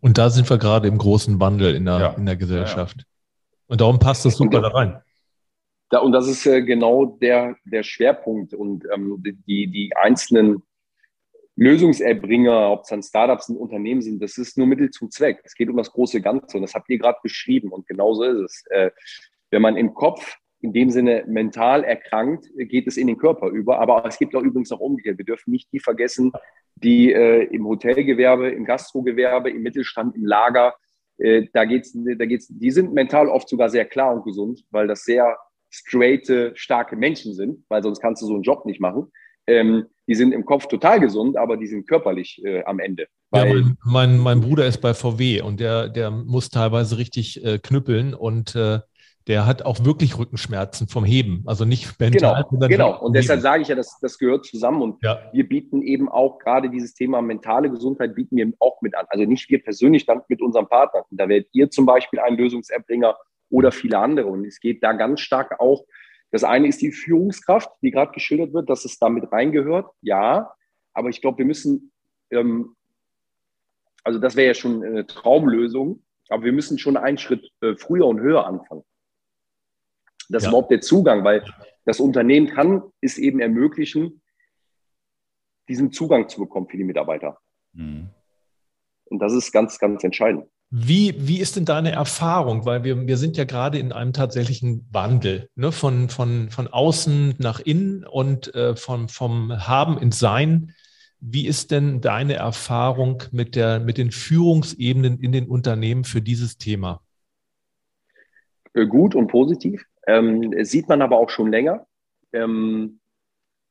Und 0.00 0.16
da 0.16 0.30
sind 0.30 0.48
wir 0.48 0.56
gerade 0.56 0.88
im 0.88 0.96
großen 0.96 1.38
Wandel 1.40 1.74
in 1.74 1.84
der, 1.84 1.98
ja. 1.98 2.08
in 2.14 2.24
der 2.24 2.36
Gesellschaft. 2.36 2.96
Ja, 2.96 3.04
Und 3.66 3.82
darum 3.82 3.98
passt 3.98 4.24
das 4.24 4.38
super 4.38 4.62
da 4.62 4.68
rein. 4.68 5.02
Da, 5.90 5.98
und 5.98 6.12
das 6.12 6.28
ist 6.28 6.46
äh, 6.46 6.62
genau 6.62 7.18
der, 7.20 7.56
der 7.66 7.82
Schwerpunkt. 7.82 8.54
Und 8.54 8.86
ähm, 8.90 9.22
die, 9.22 9.66
die 9.66 9.92
einzelnen 9.96 10.62
Lösungserbringer, 11.56 12.70
ob 12.70 12.84
es 12.84 12.88
dann 12.88 13.02
Startups 13.02 13.50
und 13.50 13.58
Unternehmen 13.58 14.00
sind, 14.00 14.22
das 14.22 14.38
ist 14.38 14.56
nur 14.56 14.66
Mittel 14.66 14.90
zum 14.90 15.10
Zweck. 15.10 15.42
Es 15.44 15.54
geht 15.54 15.68
um 15.68 15.76
das 15.76 15.92
große 15.92 16.22
Ganze. 16.22 16.56
Und 16.56 16.62
das 16.62 16.72
habt 16.72 16.88
ihr 16.88 16.98
gerade 16.98 17.18
beschrieben. 17.22 17.70
Und 17.70 17.86
genauso 17.86 18.22
ist 18.22 18.40
es. 18.40 18.64
Äh, 18.70 18.90
wenn 19.50 19.60
man 19.60 19.76
im 19.76 19.92
Kopf 19.94 20.38
in 20.64 20.72
dem 20.72 20.90
Sinne 20.90 21.24
mental 21.28 21.84
erkrankt, 21.84 22.46
geht 22.56 22.86
es 22.86 22.96
in 22.96 23.06
den 23.06 23.18
Körper 23.18 23.48
über. 23.48 23.80
Aber 23.80 24.04
es 24.06 24.18
gibt 24.18 24.34
auch 24.34 24.42
übrigens 24.42 24.72
auch 24.72 24.80
umgekehrt. 24.80 25.18
Wir 25.18 25.26
dürfen 25.26 25.50
nicht 25.50 25.70
die 25.72 25.78
vergessen, 25.78 26.32
die 26.76 27.12
äh, 27.12 27.44
im 27.44 27.66
Hotelgewerbe, 27.66 28.48
im 28.48 28.64
Gastrogewerbe, 28.64 29.50
im 29.50 29.62
Mittelstand, 29.62 30.16
im 30.16 30.24
Lager, 30.24 30.74
äh, 31.18 31.46
da 31.52 31.66
geht's, 31.66 31.92
da 31.94 32.24
geht's, 32.24 32.48
die 32.48 32.70
sind 32.70 32.94
mental 32.94 33.28
oft 33.28 33.48
sogar 33.48 33.68
sehr 33.68 33.84
klar 33.84 34.14
und 34.14 34.24
gesund, 34.24 34.64
weil 34.70 34.86
das 34.86 35.04
sehr 35.04 35.36
straighte, 35.68 36.52
starke 36.54 36.96
Menschen 36.96 37.34
sind, 37.34 37.64
weil 37.68 37.82
sonst 37.82 38.00
kannst 38.00 38.22
du 38.22 38.26
so 38.26 38.34
einen 38.34 38.42
Job 38.42 38.64
nicht 38.64 38.80
machen. 38.80 39.12
Ähm, 39.46 39.84
die 40.06 40.14
sind 40.14 40.32
im 40.32 40.46
Kopf 40.46 40.66
total 40.66 40.98
gesund, 40.98 41.36
aber 41.36 41.58
die 41.58 41.66
sind 41.66 41.86
körperlich 41.86 42.40
äh, 42.42 42.64
am 42.64 42.78
Ende. 42.78 43.06
ja, 43.34 43.44
mein, 43.44 43.76
mein, 43.84 44.18
mein, 44.18 44.40
Bruder 44.40 44.66
ist 44.66 44.80
bei 44.80 44.94
VW 44.94 45.42
und 45.42 45.60
der, 45.60 45.88
der 45.88 46.10
muss 46.10 46.48
teilweise 46.48 46.96
richtig 46.96 47.44
äh, 47.44 47.58
knüppeln 47.58 48.14
und 48.14 48.54
äh, 48.54 48.80
der 49.26 49.46
hat 49.46 49.62
auch 49.64 49.84
wirklich 49.84 50.18
Rückenschmerzen 50.18 50.86
vom 50.86 51.04
Heben, 51.04 51.42
also 51.46 51.64
nicht 51.64 51.98
mental. 51.98 52.44
Genau, 52.50 52.68
genau. 52.68 53.00
und 53.00 53.14
deshalb 53.14 53.40
sage 53.40 53.62
ich 53.62 53.68
ja, 53.68 53.74
das, 53.74 53.98
das 54.00 54.18
gehört 54.18 54.44
zusammen 54.44 54.82
und 54.82 55.02
ja. 55.02 55.18
wir 55.32 55.48
bieten 55.48 55.80
eben 55.80 56.10
auch 56.10 56.38
gerade 56.38 56.68
dieses 56.68 56.94
Thema 56.94 57.22
mentale 57.22 57.70
Gesundheit 57.70 58.14
bieten 58.14 58.36
wir 58.36 58.52
auch 58.58 58.82
mit 58.82 58.94
an. 58.94 59.06
Also 59.08 59.24
nicht 59.24 59.48
wir 59.48 59.62
persönlich, 59.62 60.04
dann 60.04 60.20
mit 60.28 60.42
unserem 60.42 60.68
Partner. 60.68 61.04
Und 61.10 61.18
da 61.18 61.28
werdet 61.28 61.48
ihr 61.52 61.70
zum 61.70 61.86
Beispiel 61.86 62.20
ein 62.20 62.36
Lösungserbringer 62.36 63.16
oder 63.48 63.72
viele 63.72 63.98
andere 63.98 64.26
und 64.26 64.44
es 64.44 64.60
geht 64.60 64.82
da 64.82 64.92
ganz 64.92 65.20
stark 65.20 65.58
auch, 65.60 65.84
das 66.30 66.42
eine 66.42 66.66
ist 66.66 66.82
die 66.82 66.90
Führungskraft, 66.90 67.70
die 67.80 67.92
gerade 67.92 68.12
geschildert 68.12 68.52
wird, 68.52 68.68
dass 68.68 68.84
es 68.84 68.98
damit 68.98 69.30
reingehört, 69.30 69.90
ja, 70.00 70.52
aber 70.92 71.08
ich 71.08 71.20
glaube, 71.20 71.38
wir 71.38 71.44
müssen, 71.44 71.92
ähm, 72.30 72.74
also 74.02 74.18
das 74.18 74.34
wäre 74.34 74.48
ja 74.48 74.54
schon 74.54 74.82
eine 74.82 75.06
Traumlösung, 75.06 76.02
aber 76.28 76.44
wir 76.44 76.52
müssen 76.52 76.78
schon 76.78 76.96
einen 76.96 77.18
Schritt 77.18 77.50
äh, 77.60 77.76
früher 77.76 78.06
und 78.06 78.20
höher 78.20 78.46
anfangen. 78.46 78.82
Das 80.28 80.42
ja. 80.42 80.48
ist 80.48 80.52
überhaupt 80.52 80.70
der 80.70 80.80
Zugang, 80.80 81.24
weil 81.24 81.44
das 81.84 82.00
Unternehmen 82.00 82.48
kann 82.48 82.82
es 83.00 83.18
eben 83.18 83.40
ermöglichen, 83.40 84.22
diesen 85.68 85.92
Zugang 85.92 86.28
zu 86.28 86.40
bekommen 86.40 86.68
für 86.68 86.76
die 86.76 86.84
Mitarbeiter. 86.84 87.38
Mhm. 87.72 88.10
Und 89.06 89.18
das 89.18 89.32
ist 89.32 89.52
ganz, 89.52 89.78
ganz 89.78 90.02
entscheidend. 90.04 90.46
Wie, 90.70 91.14
wie 91.18 91.38
ist 91.38 91.56
denn 91.56 91.66
deine 91.66 91.92
Erfahrung? 91.92 92.64
Weil 92.64 92.82
wir, 92.84 93.06
wir 93.06 93.16
sind 93.16 93.36
ja 93.36 93.44
gerade 93.44 93.78
in 93.78 93.92
einem 93.92 94.12
tatsächlichen 94.12 94.88
Wandel, 94.90 95.48
ne? 95.54 95.70
von, 95.70 96.08
von, 96.08 96.50
von 96.50 96.66
außen 96.66 97.36
nach 97.38 97.60
innen 97.60 98.04
und 98.04 98.52
äh, 98.54 98.74
von, 98.74 99.08
vom 99.08 99.52
Haben 99.52 99.98
ins 99.98 100.18
Sein. 100.18 100.74
Wie 101.20 101.46
ist 101.46 101.70
denn 101.70 102.00
deine 102.00 102.34
Erfahrung 102.34 103.22
mit, 103.30 103.54
der, 103.54 103.78
mit 103.78 103.98
den 103.98 104.10
Führungsebenen 104.10 105.20
in 105.20 105.32
den 105.32 105.48
Unternehmen 105.48 106.04
für 106.04 106.20
dieses 106.20 106.58
Thema? 106.58 107.02
Äh, 108.72 108.86
gut 108.86 109.14
und 109.14 109.28
positiv. 109.28 109.84
Ähm, 110.06 110.52
sieht 110.64 110.88
man 110.88 111.02
aber 111.02 111.18
auch 111.18 111.30
schon 111.30 111.50
länger. 111.50 111.86
Ähm, 112.32 113.00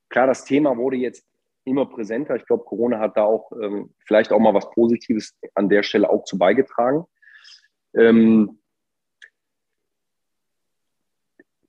klar, 0.09 0.27
das 0.27 0.45
Thema 0.45 0.77
wurde 0.77 0.97
jetzt 0.97 1.25
immer 1.65 1.86
präsenter. 1.86 2.36
Ich 2.36 2.45
glaube, 2.45 2.65
Corona 2.65 2.99
hat 2.99 3.17
da 3.17 3.23
auch 3.23 3.51
ähm, 3.61 3.93
vielleicht 4.05 4.31
auch 4.31 4.39
mal 4.39 4.53
was 4.53 4.69
Positives 4.71 5.38
an 5.55 5.69
der 5.69 5.84
Stelle 5.84 6.09
auch 6.09 6.23
zu 6.23 6.38
beigetragen. 6.38 7.05
Ähm, 7.95 8.59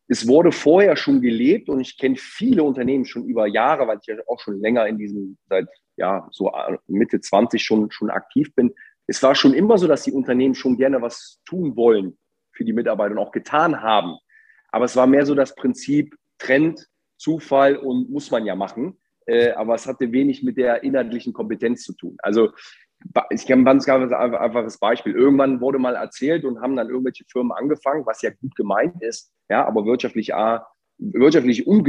es 0.08 0.26
wurde 0.28 0.52
vorher 0.52 0.96
schon 0.96 1.20
gelebt 1.20 1.68
und 1.68 1.80
ich 1.80 1.98
kenne 1.98 2.16
viele 2.16 2.62
Unternehmen 2.62 3.04
schon 3.04 3.24
über 3.24 3.46
Jahre, 3.46 3.86
weil 3.86 3.98
ich 4.00 4.06
ja 4.06 4.16
auch 4.26 4.40
schon 4.40 4.60
länger 4.60 4.86
in 4.86 4.98
diesem, 4.98 5.38
seit 5.48 5.68
ja, 5.96 6.28
so 6.30 6.52
Mitte 6.86 7.20
20 7.20 7.62
schon, 7.62 7.90
schon 7.90 8.10
aktiv 8.10 8.54
bin, 8.54 8.74
es 9.06 9.22
war 9.22 9.34
schon 9.34 9.54
immer 9.54 9.78
so, 9.78 9.86
dass 9.86 10.04
die 10.04 10.12
Unternehmen 10.12 10.54
schon 10.54 10.76
gerne 10.76 11.00
was 11.02 11.40
tun 11.44 11.76
wollen 11.76 12.18
für 12.52 12.64
die 12.64 12.72
Mitarbeiter 12.72 13.12
und 13.12 13.18
auch 13.18 13.32
getan 13.32 13.82
haben. 13.82 14.16
Aber 14.74 14.86
es 14.86 14.96
war 14.96 15.06
mehr 15.06 15.24
so 15.24 15.36
das 15.36 15.54
Prinzip 15.54 16.16
Trend, 16.36 16.84
Zufall 17.16 17.76
und 17.76 18.10
muss 18.10 18.32
man 18.32 18.44
ja 18.44 18.56
machen. 18.56 18.98
Äh, 19.24 19.52
aber 19.52 19.76
es 19.76 19.86
hatte 19.86 20.10
wenig 20.10 20.42
mit 20.42 20.56
der 20.56 20.82
inhaltlichen 20.82 21.32
Kompetenz 21.32 21.84
zu 21.84 21.92
tun. 21.94 22.16
Also 22.18 22.50
ich 23.30 23.48
habe 23.52 23.60
ein 23.60 23.64
ganz, 23.64 23.86
einfaches 23.88 24.78
Beispiel. 24.78 25.14
Irgendwann 25.14 25.60
wurde 25.60 25.78
mal 25.78 25.94
erzählt 25.94 26.44
und 26.44 26.60
haben 26.60 26.74
dann 26.74 26.88
irgendwelche 26.88 27.24
Firmen 27.30 27.52
angefangen, 27.52 28.04
was 28.04 28.20
ja 28.22 28.30
gut 28.30 28.56
gemeint 28.56 29.00
ist, 29.00 29.32
ja, 29.48 29.64
aber 29.64 29.86
wirtschaftlich 29.86 30.34
A, 30.34 30.66
wirtschaftlich 30.98 31.68
und 31.68 31.84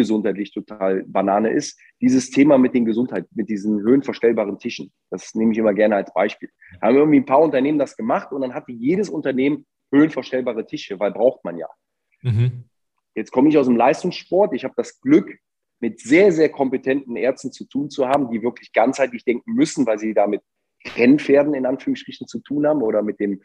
total 0.53 1.05
Banane 1.07 1.49
ist, 1.49 1.79
dieses 2.01 2.29
Thema 2.29 2.59
mit 2.59 2.75
den 2.75 2.85
Gesundheit, 2.85 3.25
mit 3.33 3.49
diesen 3.49 3.81
höhenverstellbaren 3.81 4.59
Tischen. 4.59 4.91
Das 5.09 5.33
nehme 5.33 5.53
ich 5.53 5.57
immer 5.57 5.73
gerne 5.73 5.95
als 5.95 6.13
Beispiel. 6.13 6.49
Haben 6.83 6.97
irgendwie 6.97 7.19
ein 7.21 7.25
paar 7.25 7.41
Unternehmen 7.41 7.79
das 7.79 7.97
gemacht 7.97 8.31
und 8.31 8.41
dann 8.41 8.53
hatte 8.53 8.73
jedes 8.73 9.09
Unternehmen 9.09 9.65
höhenverstellbare 9.91 10.67
Tische, 10.67 10.99
weil 10.99 11.11
braucht 11.11 11.43
man 11.43 11.57
ja. 11.57 11.67
Mhm. 12.21 12.65
Jetzt 13.15 13.31
komme 13.31 13.49
ich 13.49 13.57
aus 13.57 13.67
dem 13.67 13.77
Leistungssport. 13.77 14.53
Ich 14.53 14.63
habe 14.63 14.73
das 14.77 14.99
Glück, 15.01 15.37
mit 15.79 15.99
sehr, 15.99 16.31
sehr 16.31 16.49
kompetenten 16.49 17.15
Ärzten 17.15 17.51
zu 17.51 17.65
tun 17.65 17.89
zu 17.89 18.07
haben, 18.07 18.31
die 18.31 18.41
wirklich 18.41 18.71
ganzheitlich 18.73 19.25
denken 19.25 19.53
müssen, 19.53 19.85
weil 19.85 19.99
sie 19.99 20.13
damit 20.13 20.41
Rennpferden 20.97 21.53
in 21.53 21.65
Anführungsstrichen 21.65 22.27
zu 22.27 22.39
tun 22.39 22.65
haben 22.65 22.81
oder 22.81 23.01
mit 23.01 23.19
dem, 23.19 23.41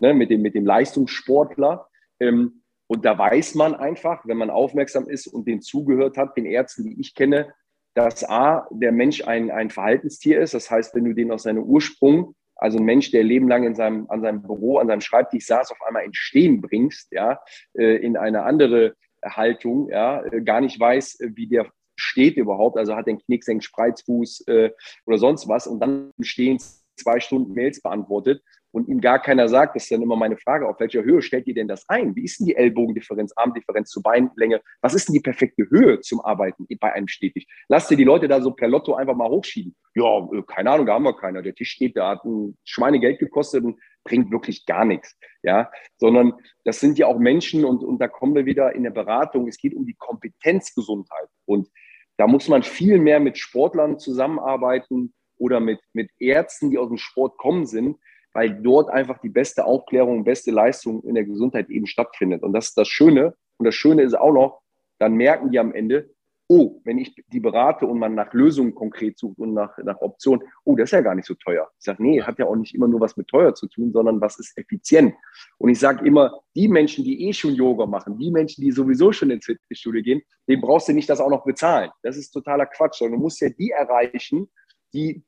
ne, 0.00 0.14
mit 0.14 0.30
dem, 0.30 0.42
mit 0.42 0.54
dem 0.54 0.64
Leistungssportler. 0.64 1.86
Ähm, 2.20 2.62
und 2.86 3.04
da 3.04 3.16
weiß 3.18 3.54
man 3.54 3.74
einfach, 3.74 4.26
wenn 4.26 4.36
man 4.36 4.50
aufmerksam 4.50 5.08
ist 5.08 5.26
und 5.26 5.48
den 5.48 5.60
zugehört 5.60 6.16
hat, 6.16 6.36
den 6.36 6.46
Ärzten, 6.46 6.84
die 6.84 7.00
ich 7.00 7.14
kenne, 7.14 7.52
dass 7.94 8.28
A, 8.28 8.66
der 8.70 8.92
Mensch 8.92 9.24
ein, 9.24 9.50
ein 9.50 9.70
Verhaltenstier 9.70 10.40
ist. 10.40 10.54
Das 10.54 10.70
heißt, 10.70 10.94
wenn 10.94 11.04
du 11.04 11.14
den 11.14 11.30
aus 11.30 11.44
seinem 11.44 11.62
Ursprung, 11.62 12.34
also 12.56 12.78
ein 12.78 12.84
Mensch, 12.84 13.10
der 13.10 13.24
Leben 13.24 13.48
lang 13.48 13.64
in 13.64 13.74
seinem, 13.74 14.08
an 14.10 14.20
seinem 14.20 14.42
Büro, 14.42 14.78
an 14.78 14.88
seinem 14.88 15.00
Schreibtisch 15.00 15.46
saß, 15.46 15.70
auf 15.72 15.82
einmal 15.86 16.04
entstehen 16.04 16.60
bringst, 16.60 17.12
ja, 17.12 17.40
äh, 17.74 17.96
in 17.96 18.16
eine 18.16 18.42
andere 18.42 18.94
Haltung, 19.24 19.88
ja, 19.90 20.22
äh, 20.24 20.42
gar 20.42 20.60
nicht 20.60 20.78
weiß, 20.78 21.18
wie 21.34 21.46
der 21.46 21.70
steht 21.96 22.36
überhaupt, 22.36 22.76
also 22.76 22.96
hat 22.96 23.06
den 23.06 23.18
Knicksenk, 23.18 23.62
Spreizfuß 23.62 24.48
äh, 24.48 24.70
oder 25.06 25.18
sonst 25.18 25.48
was. 25.48 25.66
Und 25.66 25.80
dann 25.80 26.10
stehen 26.20 26.58
zwei 26.96 27.20
Stunden 27.20 27.52
Mails 27.54 27.80
beantwortet 27.80 28.42
und 28.74 28.88
ihm 28.88 29.00
gar 29.00 29.22
keiner 29.22 29.48
sagt, 29.48 29.76
das 29.76 29.84
ist 29.84 29.92
dann 29.92 30.02
immer 30.02 30.16
meine 30.16 30.36
Frage, 30.36 30.68
auf 30.68 30.80
welcher 30.80 31.04
Höhe 31.04 31.22
stellt 31.22 31.46
ihr 31.46 31.54
denn 31.54 31.68
das 31.68 31.88
ein? 31.88 32.16
Wie 32.16 32.24
ist 32.24 32.40
denn 32.40 32.46
die 32.46 32.56
Ellbogendifferenz, 32.56 33.32
Armdifferenz 33.36 33.88
zur 33.88 34.02
Beinlänge? 34.02 34.60
Was 34.82 34.94
ist 34.94 35.06
denn 35.06 35.12
die 35.12 35.20
perfekte 35.20 35.70
Höhe 35.70 36.00
zum 36.00 36.20
Arbeiten 36.20 36.66
bei 36.80 36.92
einem 36.92 37.06
Stetig? 37.06 37.46
Lasst 37.68 37.92
ihr 37.92 37.96
die 37.96 38.02
Leute 38.02 38.26
da 38.26 38.40
so 38.40 38.50
per 38.50 38.66
Lotto 38.66 38.94
einfach 38.94 39.14
mal 39.14 39.30
hochschieben. 39.30 39.76
Ja, 39.94 40.18
äh, 40.32 40.42
keine 40.44 40.72
Ahnung, 40.72 40.86
da 40.86 40.94
haben 40.94 41.04
wir 41.04 41.16
keiner. 41.16 41.40
Der 41.40 41.54
Tisch 41.54 41.70
steht, 41.70 41.94
der 41.94 42.08
hat 42.08 42.24
ein 42.24 42.58
Schweinegeld 42.64 43.20
gekostet 43.20 43.62
und 43.62 43.78
bringt 44.02 44.32
wirklich 44.32 44.66
gar 44.66 44.84
nichts. 44.84 45.16
Ja, 45.44 45.70
sondern 45.98 46.32
das 46.64 46.80
sind 46.80 46.98
ja 46.98 47.06
auch 47.06 47.20
Menschen 47.20 47.64
und, 47.64 47.84
und 47.84 48.00
da 48.00 48.08
kommen 48.08 48.34
wir 48.34 48.44
wieder 48.44 48.74
in 48.74 48.82
der 48.82 48.90
Beratung. 48.90 49.46
Es 49.46 49.56
geht 49.56 49.76
um 49.76 49.86
die 49.86 49.94
Kompetenzgesundheit 49.96 51.28
und 51.44 51.68
da 52.16 52.26
muss 52.26 52.48
man 52.48 52.64
viel 52.64 52.98
mehr 52.98 53.20
mit 53.20 53.38
Sportlern 53.38 54.00
zusammenarbeiten 54.00 55.14
oder 55.36 55.60
mit, 55.60 55.78
mit 55.92 56.10
Ärzten, 56.18 56.70
die 56.72 56.78
aus 56.78 56.88
dem 56.88 56.98
Sport 56.98 57.38
kommen 57.38 57.66
sind, 57.66 57.98
weil 58.34 58.50
dort 58.50 58.90
einfach 58.90 59.18
die 59.18 59.30
beste 59.30 59.64
Aufklärung, 59.64 60.24
beste 60.24 60.50
Leistung 60.50 61.02
in 61.04 61.14
der 61.14 61.24
Gesundheit 61.24 61.70
eben 61.70 61.86
stattfindet. 61.86 62.42
Und 62.42 62.52
das 62.52 62.68
ist 62.68 62.78
das 62.78 62.88
Schöne. 62.88 63.34
Und 63.56 63.66
das 63.66 63.74
Schöne 63.74 64.02
ist 64.02 64.14
auch 64.14 64.32
noch, 64.32 64.60
dann 64.98 65.14
merken 65.14 65.50
die 65.50 65.58
am 65.58 65.72
Ende, 65.72 66.10
oh, 66.48 66.80
wenn 66.84 66.98
ich 66.98 67.14
die 67.28 67.40
berate 67.40 67.86
und 67.86 67.98
man 67.98 68.14
nach 68.14 68.32
Lösungen 68.34 68.74
konkret 68.74 69.18
sucht 69.18 69.38
und 69.38 69.54
nach, 69.54 69.78
nach 69.78 70.00
Optionen, 70.00 70.46
oh, 70.64 70.76
das 70.76 70.88
ist 70.88 70.92
ja 70.92 71.00
gar 71.00 71.14
nicht 71.14 71.26
so 71.26 71.34
teuer. 71.34 71.70
Ich 71.78 71.84
sage, 71.84 72.02
nee, 72.02 72.20
hat 72.20 72.38
ja 72.38 72.46
auch 72.46 72.56
nicht 72.56 72.74
immer 72.74 72.88
nur 72.88 73.00
was 73.00 73.16
mit 73.16 73.28
teuer 73.28 73.54
zu 73.54 73.66
tun, 73.66 73.92
sondern 73.92 74.20
was 74.20 74.38
ist 74.38 74.56
effizient. 74.58 75.14
Und 75.58 75.70
ich 75.70 75.78
sage 75.78 76.06
immer, 76.06 76.40
die 76.54 76.68
Menschen, 76.68 77.04
die 77.04 77.28
eh 77.28 77.32
schon 77.32 77.54
Yoga 77.54 77.86
machen, 77.86 78.18
die 78.18 78.30
Menschen, 78.30 78.62
die 78.62 78.72
sowieso 78.72 79.12
schon 79.12 79.30
ins 79.30 79.46
Fitnessstudio 79.46 80.02
gehen, 80.02 80.22
denen 80.48 80.60
brauchst 80.60 80.88
du 80.88 80.92
nicht 80.92 81.08
das 81.08 81.20
auch 81.20 81.30
noch 81.30 81.44
bezahlen. 81.44 81.90
Das 82.02 82.16
ist 82.16 82.30
totaler 82.30 82.66
Quatsch, 82.66 82.98
sondern 82.98 83.18
du 83.18 83.22
musst 83.22 83.40
ja 83.40 83.48
die 83.48 83.70
erreichen, 83.70 84.50
die 84.92 85.24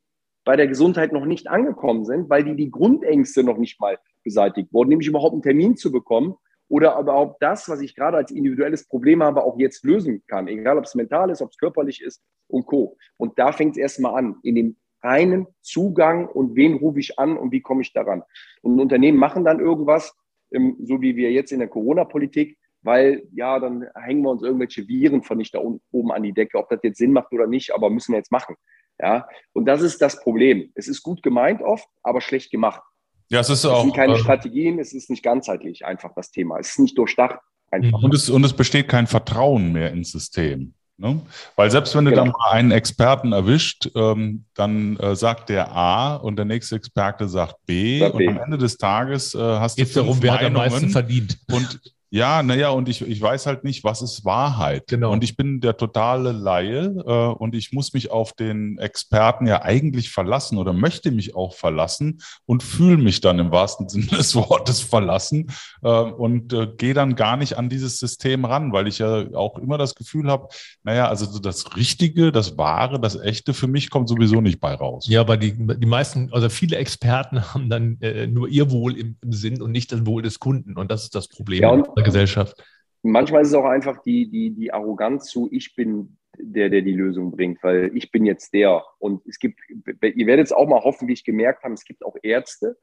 bei 0.47 0.57
der 0.57 0.69
Gesundheit 0.69 1.13
noch 1.13 1.27
nicht 1.27 1.49
angekommen 1.49 2.05
sind, 2.05 2.31
weil 2.31 2.45
die 2.45 2.55
die 2.55 2.71
Grundängste 2.71 3.43
noch 3.43 3.59
nicht 3.59 3.81
mal 3.81 3.99
beseitigt 4.23 4.73
wurden, 4.73 4.91
nämlich 4.91 5.09
überhaupt 5.09 5.33
einen 5.33 5.43
Termin 5.43 5.77
zu 5.77 5.91
bekommen 5.91 6.37
oder 6.69 6.99
überhaupt 6.99 7.43
das, 7.43 7.69
was 7.69 7.81
ich 7.81 7.97
gerade 7.97 8.17
als 8.17 8.31
individuelles 8.31 8.87
Problem 8.87 9.25
habe, 9.25 9.43
auch 9.43 9.59
jetzt 9.59 9.85
lösen 9.85 10.23
kann, 10.29 10.47
egal 10.47 10.79
ob 10.79 10.85
es 10.85 10.95
mental 10.95 11.31
ist, 11.31 11.43
ob 11.43 11.51
es 11.51 11.59
körperlich 11.59 12.01
ist 12.01 12.23
und 12.47 12.65
Co. 12.65 12.97
Und 13.17 13.39
da 13.41 13.51
fängt 13.51 13.73
es 13.73 13.79
erstmal 13.79 14.15
an, 14.15 14.37
in 14.45 14.55
dem 14.55 14.77
reinen 15.03 15.49
Zugang 15.63 16.29
und 16.29 16.55
wen 16.55 16.75
rufe 16.75 17.01
ich 17.01 17.19
an 17.19 17.37
und 17.37 17.51
wie 17.51 17.61
komme 17.61 17.83
ich 17.83 17.93
daran. 17.93 18.23
Und 18.63 18.81
Unternehmen 18.81 19.19
machen 19.19 19.45
dann 19.45 19.59
irgendwas, 19.59 20.15
ähm, 20.53 20.77
so 20.81 21.01
wie 21.01 21.17
wir 21.17 21.33
jetzt 21.33 21.51
in 21.51 21.59
der 21.59 21.69
Corona-Politik, 21.69 22.57
weil 22.83 23.27
ja, 23.33 23.59
dann 23.59 23.85
hängen 23.97 24.23
wir 24.23 24.31
uns 24.31 24.45
irgendwelche 24.45 24.87
Viren 24.87 25.25
von 25.25 25.39
nicht 25.39 25.55
da 25.57 25.61
oben 25.91 26.13
an 26.13 26.23
die 26.23 26.33
Decke, 26.33 26.57
ob 26.57 26.69
das 26.69 26.79
jetzt 26.85 26.99
Sinn 26.99 27.13
macht 27.13 27.33
oder 27.33 27.49
nicht, 27.49 27.75
aber 27.75 27.91
müssen 27.91 28.13
wir 28.13 28.19
jetzt 28.19 28.31
machen. 28.31 28.55
Ja, 28.99 29.29
und 29.53 29.67
das 29.67 29.83
ist 29.83 30.01
das 30.01 30.21
Problem. 30.21 30.71
Es 30.75 30.89
ist 30.89 31.03
gut 31.03 31.23
gemeint 31.23 31.63
oft, 31.63 31.87
aber 32.03 32.21
schlecht 32.21 32.51
gemacht. 32.51 32.83
Ja, 33.29 33.41
es 33.41 33.51
ist 33.51 33.65
auch. 33.65 33.79
Es 33.79 33.83
sind 33.83 33.97
keine 33.97 34.15
äh, 34.15 34.19
Strategien, 34.19 34.79
es 34.79 34.93
ist 34.93 35.11
nicht 35.11 35.23
ganzheitlich 35.23 35.85
einfach 35.85 36.13
das 36.15 36.31
Thema. 36.31 36.59
Es 36.59 36.71
ist 36.71 36.79
nicht 36.79 36.97
durchdacht 36.97 37.39
einfach. 37.71 38.03
Und 38.03 38.15
es, 38.15 38.31
und 38.31 38.45
es 38.45 38.53
besteht 38.53 38.89
kein 38.89 39.07
Vertrauen 39.07 39.73
mehr 39.73 39.91
ins 39.91 40.13
System. 40.13 40.75
Ne? 40.99 41.21
Weil 41.57 41.71
selbst 41.71 41.95
wenn 41.95 42.07
du 42.07 42.11
genau. 42.11 42.25
dann 42.25 42.33
mal 42.33 42.53
einen 42.53 42.71
Experten 42.71 43.33
erwischt, 43.33 43.91
ähm, 43.95 44.47
dann 44.55 44.97
äh, 44.97 45.15
sagt 45.15 45.51
der 45.51 45.73
A 45.73 46.17
und 46.17 46.37
der 46.37 46.47
nächste 46.47 46.77
Experte 46.77 47.29
sagt 47.29 47.57
B, 47.67 48.03
und 48.03 48.17
B. 48.17 48.29
am 48.29 48.39
Ende 48.39 48.57
des 48.57 48.79
Tages 48.79 49.35
äh, 49.35 49.39
hast 49.39 49.77
Geht's 49.77 49.93
du 49.93 50.01
darum, 50.01 50.23
wer 50.23 50.35
hat 50.35 50.45
am 50.45 50.55
meisten 50.55 50.89
verdient. 50.89 51.37
Und 51.53 51.81
ja, 52.11 52.43
naja, 52.43 52.71
und 52.71 52.89
ich, 52.89 53.03
ich 53.03 53.21
weiß 53.21 53.47
halt 53.47 53.65
nicht, 53.65 53.83
was 53.83 54.01
ist 54.01 54.25
Wahrheit. 54.25 54.85
Genau. 54.87 55.13
Und 55.13 55.25
ich 55.25 55.37
bin 55.37 55.61
der 55.61 55.77
totale 55.77 56.31
Laie 56.31 56.95
äh, 57.05 57.35
und 57.35 57.55
ich 57.55 57.73
muss 57.73 57.93
mich 57.95 58.11
auf 58.13 58.33
den 58.33 58.79
Experten 58.79 59.47
ja 59.47 59.63
eigentlich 59.63 60.11
verlassen 60.11 60.59
oder 60.59 60.73
möchte 60.73 61.11
mich 61.11 61.35
auch 61.35 61.55
verlassen 61.55 62.19
und 62.45 62.63
fühle 62.63 62.99
mich 62.99 63.21
dann 63.21 63.41
im 63.41 63.51
wahrsten 63.51 63.89
Sinne 63.89 64.07
des 64.07 64.37
Wortes 64.37 64.81
verlassen 64.81 65.49
äh, 65.83 65.89
und 65.89 66.53
äh, 66.53 66.69
gehe 66.77 66.95
dann 66.95 67.17
gar 67.17 67.37
nicht 67.37 67.59
an 67.59 67.69
dieses 67.69 67.99
System 67.99 68.45
ran, 68.45 68.73
weil 68.73 68.87
ich 68.87 68.99
ja 68.99 69.27
auch 69.35 69.59
immer 69.59 69.77
das 69.77 69.97
Gefühl 69.97 70.31
habe, 70.31 70.49
naja, 70.85 71.09
also 71.09 71.27
so 71.27 71.41
das 71.41 71.77
Richtige, 71.77 72.31
das 72.31 72.57
Wahre, 72.57 73.01
das 73.01 73.17
Echte 73.21 73.53
für 73.53 73.67
mich 73.67 73.91
kommt 73.91 74.09
sowieso 74.09 74.41
nicht 74.41 74.61
bei 74.61 74.75
raus. 74.75 75.07
Ja, 75.09 75.23
aber 75.23 75.37
die, 75.37 75.55
die 75.57 75.87
meisten, 75.87 76.33
also 76.33 76.49
viele 76.51 76.77
Experten 76.77 77.53
haben 77.53 77.69
dann 77.69 77.99
äh, 78.01 78.29
nur 78.29 78.49
ihr 78.49 78.71
Wohl 78.71 78.97
im, 78.97 79.17
im 79.23 79.33
Sinn 79.33 79.61
und 79.61 79.73
nicht 79.73 79.91
das 79.91 80.07
Wohl 80.07 80.23
des 80.23 80.39
Kunden 80.39 80.77
und 80.77 80.91
das 80.91 81.03
ist 81.03 81.15
das 81.17 81.27
Problem. 81.27 81.63
Ja, 81.63 81.96
Gesellschaft. 82.03 82.63
Manchmal 83.03 83.43
ist 83.43 83.49
es 83.49 83.55
auch 83.55 83.65
einfach 83.65 84.03
die, 84.03 84.29
die, 84.29 84.51
die 84.51 84.73
Arroganz 84.73 85.27
zu, 85.27 85.49
ich 85.53 85.75
bin 85.77 86.17
der, 86.39 86.69
der 86.69 86.83
die 86.83 86.93
Lösung 86.93 87.31
bringt, 87.31 87.63
weil 87.63 87.91
ich 87.95 88.11
bin 88.11 88.27
jetzt 88.27 88.53
der. 88.53 88.85
Und 88.99 89.27
es 89.27 89.39
gibt, 89.39 89.61
ihr 89.71 90.27
werdet 90.27 90.47
es 90.47 90.53
auch 90.53 90.69
mal 90.69 90.83
hoffentlich 90.83 91.25
gemerkt 91.25 91.65
haben, 91.65 91.75
es 91.75 91.85
gibt 91.85 92.05
auch 92.05 92.17
Ärzte, 92.23 92.77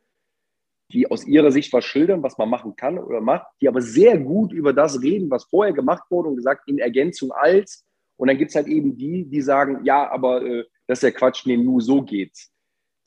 die 0.91 1.09
aus 1.09 1.25
ihrer 1.25 1.51
Sicht 1.51 1.73
was 1.73 1.85
schildern, 1.85 2.23
was 2.23 2.37
man 2.37 2.49
machen 2.49 2.75
kann 2.75 2.99
oder 2.99 3.21
macht, 3.21 3.47
die 3.61 3.67
aber 3.67 3.81
sehr 3.81 4.17
gut 4.17 4.51
über 4.51 4.73
das 4.73 5.01
reden, 5.01 5.29
was 5.29 5.45
vorher 5.45 5.73
gemacht 5.73 6.03
wurde 6.09 6.29
und 6.29 6.35
gesagt, 6.35 6.67
in 6.67 6.79
Ergänzung 6.79 7.31
als. 7.31 7.85
Und 8.15 8.27
dann 8.27 8.37
gibt 8.37 8.49
es 8.49 8.55
halt 8.55 8.67
eben 8.67 8.97
die, 8.97 9.25
die 9.25 9.41
sagen, 9.41 9.83
ja, 9.83 10.09
aber 10.09 10.43
äh, 10.45 10.65
das 10.87 10.99
ist 10.99 11.03
ja 11.03 11.11
Quatsch, 11.11 11.45
nee, 11.45 11.57
nur 11.57 11.81
so 11.81 12.03
geht's. 12.03 12.51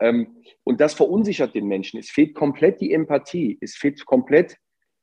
Ähm, 0.01 0.43
und 0.65 0.81
das 0.81 0.95
verunsichert 0.95 1.55
den 1.55 1.67
Menschen. 1.69 1.99
Es 1.99 2.11
fehlt 2.11 2.35
komplett 2.35 2.81
die 2.81 2.93
Empathie, 2.93 3.57
es 3.61 3.77
fehlt 3.77 4.05
komplett 4.05 4.57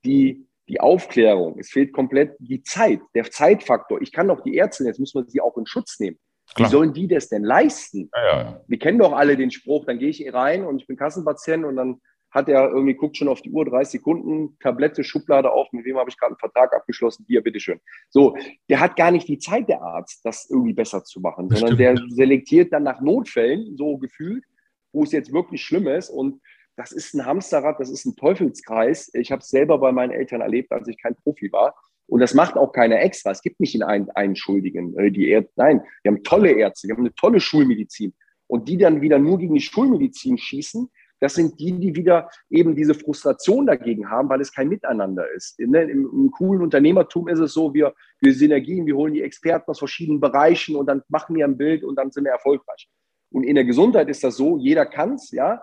die, 0.04 0.46
die 0.68 0.80
Aufklärung, 0.80 1.60
es 1.60 1.70
fehlt 1.70 1.94
komplett 1.94 2.36
die 2.40 2.64
Zeit, 2.64 3.02
der 3.16 3.30
Zeitfaktor. 3.30 4.02
Ich 4.02 4.12
kann 4.12 4.28
doch 4.28 4.42
die 4.42 4.56
Ärzte, 4.56 4.86
jetzt 4.86 5.00
muss 5.00 5.14
man 5.14 5.28
sie 5.28 5.42
auch 5.42 5.58
in 5.58 5.66
Schutz 5.66 6.00
nehmen. 6.00 6.18
Klar. 6.56 6.68
Wie 6.68 6.72
sollen 6.72 6.94
die 6.94 7.08
das 7.08 7.30
denn 7.30 7.44
leisten? 7.44 8.10
Ja, 8.14 8.26
ja. 8.26 8.62
Wir 8.68 8.80
kennen 8.80 9.00
doch 9.00 9.14
alle 9.14 9.38
den 9.38 9.52
Spruch, 9.52 9.86
dann 9.86 10.00
gehe 10.00 10.10
ich 10.10 10.34
rein 10.34 10.64
und 10.64 10.82
ich 10.82 10.88
bin 10.88 10.98
Kassenpatient 10.98 11.66
und 11.66 11.76
dann 11.76 12.02
hat 12.34 12.50
er 12.50 12.70
irgendwie, 12.70 12.96
guckt 12.96 13.16
schon 13.16 13.28
auf 13.28 13.42
die 13.42 13.52
Uhr, 13.52 13.64
30 13.64 14.00
Sekunden, 14.00 14.58
Tablette, 14.60 15.04
Schublade 15.04 15.52
auf, 15.52 15.72
mit 15.72 15.86
wem 15.86 15.98
habe 15.98 16.10
ich 16.10 16.18
gerade 16.18 16.32
einen 16.32 16.40
Vertrag 16.40 16.74
abgeschlossen, 16.74 17.26
hier, 17.28 17.44
bitteschön. 17.44 17.80
So, 18.10 18.36
der 18.70 18.80
hat 18.80 18.96
gar 18.96 19.12
nicht 19.12 19.28
die 19.28 19.38
Zeit, 19.38 19.70
der 19.70 19.84
Arzt, 19.84 20.26
das 20.26 20.50
irgendwie 20.50 20.74
besser 20.74 21.04
zu 21.04 21.22
machen, 21.22 21.48
das 21.48 21.60
sondern 21.60 21.78
stimmt. 21.78 22.00
der 22.10 22.16
selektiert 22.16 22.74
dann 22.74 22.84
nach 22.84 23.02
Notfällen, 23.02 23.78
so 23.78 23.98
gefühlt, 23.98 24.44
wo 24.92 25.04
es 25.04 25.12
jetzt 25.12 25.32
wirklich 25.32 25.64
schlimm 25.64 25.88
ist 25.88 26.10
und 26.10 26.42
das 26.76 26.92
ist 26.92 27.14
ein 27.14 27.26
Hamsterrad, 27.26 27.80
das 27.80 27.90
ist 27.90 28.06
ein 28.06 28.16
Teufelskreis. 28.16 29.12
Ich 29.14 29.32
habe 29.32 29.42
es 29.42 29.50
selber 29.50 29.78
bei 29.78 29.92
meinen 29.92 30.12
Eltern 30.12 30.42
erlebt, 30.42 30.72
als 30.72 30.88
ich 30.88 31.02
kein 31.02 31.16
Profi 31.16 31.52
war. 31.52 31.76
Und 32.08 32.20
das 32.20 32.34
macht 32.34 32.56
auch 32.56 32.72
keiner 32.72 33.02
extra. 33.02 33.32
Es 33.32 33.42
gibt 33.42 33.60
nicht 33.60 33.82
einen, 33.82 34.10
einen 34.12 34.36
Schuldigen. 34.36 34.98
Äh, 34.98 35.12
die 35.12 35.30
Ärzte, 35.30 35.54
nein, 35.56 35.82
wir 36.02 36.12
haben 36.12 36.24
tolle 36.24 36.52
Ärzte, 36.52 36.88
wir 36.88 36.96
haben 36.96 37.04
eine 37.04 37.16
tolle 37.16 37.40
Schulmedizin. 37.40 38.14
Und 38.48 38.68
die 38.68 38.78
dann 38.78 39.02
wieder 39.02 39.20
nur 39.20 39.38
gegen 39.38 39.56
die 39.56 39.62
Schulmedizin 39.62 40.38
schießen, 40.38 40.90
das 41.20 41.36
sind 41.36 41.58
die, 41.58 41.80
die 41.80 41.96
wieder 41.96 42.30
eben 42.50 42.76
diese 42.76 42.94
Frustration 42.94 43.66
dagegen 43.66 44.10
haben, 44.10 44.28
weil 44.28 44.42
es 44.42 44.52
kein 44.52 44.68
Miteinander 44.68 45.26
ist. 45.32 45.58
Im, 45.58 45.74
im 45.74 46.32
coolen 46.32 46.62
Unternehmertum 46.62 47.30
ist 47.30 47.40
es 47.40 47.54
so, 47.54 47.74
wir, 47.74 47.94
wir 48.20 48.34
Synergien, 48.34 48.86
wir 48.86 48.98
holen 48.98 49.14
die 49.14 49.22
Experten 49.22 49.72
aus 49.72 49.80
verschiedenen 49.80 50.20
Bereichen 50.20 50.76
und 50.76 50.86
dann 50.88 51.02
machen 51.08 51.36
wir 51.38 51.46
ein 51.46 51.56
Bild 51.56 51.86
und 51.86 51.96
dann 51.96 52.12
sind 52.12 52.26
wir 52.26 52.34
erfolgreich. 52.34 52.90
Und 53.32 53.44
in 53.44 53.56
der 53.56 53.64
Gesundheit 53.64 54.10
ist 54.10 54.24
das 54.24 54.36
so, 54.36 54.58
jeder 54.58 54.86
kann 54.86 55.14
es, 55.14 55.32
ja, 55.32 55.62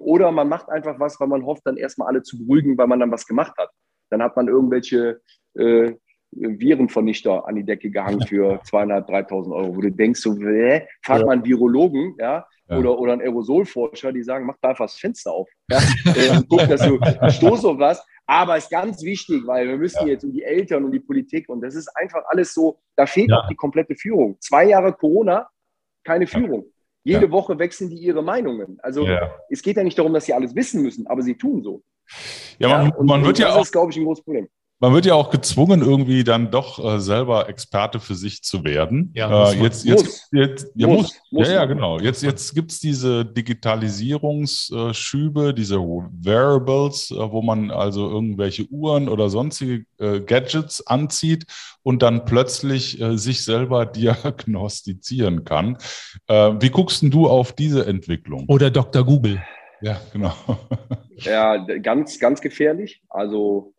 oder 0.00 0.30
man 0.30 0.48
macht 0.48 0.68
einfach 0.68 1.00
was, 1.00 1.18
weil 1.20 1.28
man 1.28 1.44
hofft, 1.44 1.62
dann 1.64 1.76
erstmal 1.76 2.08
alle 2.08 2.22
zu 2.22 2.38
beruhigen, 2.38 2.76
weil 2.76 2.86
man 2.86 3.00
dann 3.00 3.10
was 3.10 3.26
gemacht 3.26 3.56
hat. 3.58 3.70
Dann 4.10 4.22
hat 4.22 4.36
man 4.36 4.48
irgendwelche 4.48 5.20
äh, 5.54 5.92
Virenvernichter 6.32 7.46
an 7.46 7.56
die 7.56 7.64
Decke 7.64 7.90
gehangen 7.90 8.20
für 8.26 8.60
zweieinhalb, 8.64 9.08
3.000 9.08 9.54
Euro, 9.54 9.76
wo 9.76 9.80
du 9.80 9.90
denkst, 9.90 10.20
so, 10.20 10.34
hä? 10.36 10.86
frag 11.02 11.20
ja. 11.20 11.26
mal 11.26 11.32
einen 11.32 11.44
Virologen, 11.44 12.14
ja, 12.18 12.46
ja. 12.68 12.78
Oder, 12.78 12.98
oder 12.98 13.12
einen 13.12 13.22
Aerosolforscher, 13.22 14.12
die 14.12 14.22
sagen, 14.22 14.46
mach 14.46 14.56
da 14.60 14.70
einfach 14.70 14.86
das 14.86 14.94
Fenster 14.94 15.32
auf. 15.32 15.48
Ja? 15.70 15.78
äh, 16.14 16.42
guck, 16.48 16.66
dass 16.68 16.82
du 16.82 16.98
stoßt 17.28 17.66
auf 17.66 17.78
was. 17.78 18.04
Aber 18.26 18.56
es 18.56 18.64
ist 18.64 18.70
ganz 18.70 19.02
wichtig, 19.02 19.42
weil 19.46 19.68
wir 19.68 19.76
müssen 19.76 20.06
ja. 20.06 20.12
jetzt 20.12 20.24
um 20.24 20.32
die 20.32 20.42
Eltern 20.42 20.84
und 20.84 20.92
die 20.92 21.00
Politik 21.00 21.48
und 21.48 21.60
das 21.60 21.74
ist 21.74 21.88
einfach 21.96 22.22
alles 22.28 22.54
so, 22.54 22.78
da 22.96 23.04
fehlt 23.04 23.32
auch 23.32 23.48
die 23.48 23.56
komplette 23.56 23.94
Führung. 23.96 24.36
Zwei 24.40 24.68
Jahre 24.68 24.92
Corona, 24.92 25.48
keine 26.04 26.26
Führung. 26.26 26.64
Jede 27.04 27.30
Woche 27.30 27.58
wechseln 27.58 27.90
die 27.90 27.96
ihre 27.96 28.22
Meinungen. 28.22 28.78
Also 28.82 29.06
es 29.48 29.62
geht 29.62 29.76
ja 29.76 29.84
nicht 29.84 29.98
darum, 29.98 30.12
dass 30.12 30.26
sie 30.26 30.34
alles 30.34 30.54
wissen 30.54 30.82
müssen, 30.82 31.06
aber 31.06 31.22
sie 31.22 31.36
tun 31.36 31.62
so. 31.62 31.82
Ja, 32.58 32.90
man, 32.96 33.06
man 33.06 33.24
wird 33.24 33.38
ja 33.38 33.50
auch. 33.50 33.58
Das 33.58 33.68
ist, 33.68 33.72
glaube 33.72 33.90
ich, 33.90 33.96
ein 33.96 34.04
großes 34.04 34.24
Problem 34.24 34.48
man 34.82 34.92
wird 34.94 35.06
ja 35.06 35.14
auch 35.14 35.30
gezwungen, 35.30 35.80
irgendwie 35.80 36.24
dann 36.24 36.50
doch 36.50 36.84
äh, 36.84 36.98
selber 36.98 37.48
Experte 37.48 38.00
für 38.00 38.16
sich 38.16 38.42
zu 38.42 38.64
werden. 38.64 39.12
Ja, 39.14 39.52
äh, 39.52 39.54
jetzt, 39.54 39.84
jetzt, 39.84 40.04
muss. 40.04 40.28
jetzt, 40.32 40.72
ja, 40.74 40.88
muss. 40.88 41.14
muss. 41.30 41.46
Ja, 41.46 41.54
ja, 41.54 41.66
genau. 41.66 42.00
Jetzt, 42.00 42.24
jetzt 42.24 42.52
gibt's 42.52 42.80
diese 42.80 43.24
Digitalisierungsschübe, 43.24 45.54
diese 45.54 45.78
Wearables, 45.78 47.12
äh, 47.12 47.14
wo 47.14 47.42
man 47.42 47.70
also 47.70 48.10
irgendwelche 48.10 48.64
Uhren 48.70 49.08
oder 49.08 49.30
sonstige 49.30 49.84
äh, 49.98 50.18
Gadgets 50.18 50.84
anzieht 50.84 51.46
und 51.84 52.02
dann 52.02 52.24
plötzlich 52.24 53.00
äh, 53.00 53.16
sich 53.16 53.44
selber 53.44 53.86
diagnostizieren 53.92 55.44
kann. 55.44 55.78
Äh, 56.26 56.54
wie 56.58 56.70
guckst 56.70 57.02
denn 57.02 57.12
du 57.12 57.28
auf 57.28 57.52
diese 57.52 57.86
Entwicklung? 57.86 58.46
Oder 58.48 58.72
Dr. 58.72 59.04
Google. 59.04 59.40
Ja, 59.80 60.00
genau. 60.12 60.34
Ja, 61.24 61.56
ganz, 61.56 62.18
ganz 62.18 62.40
gefährlich. 62.40 63.00
Also 63.08 63.71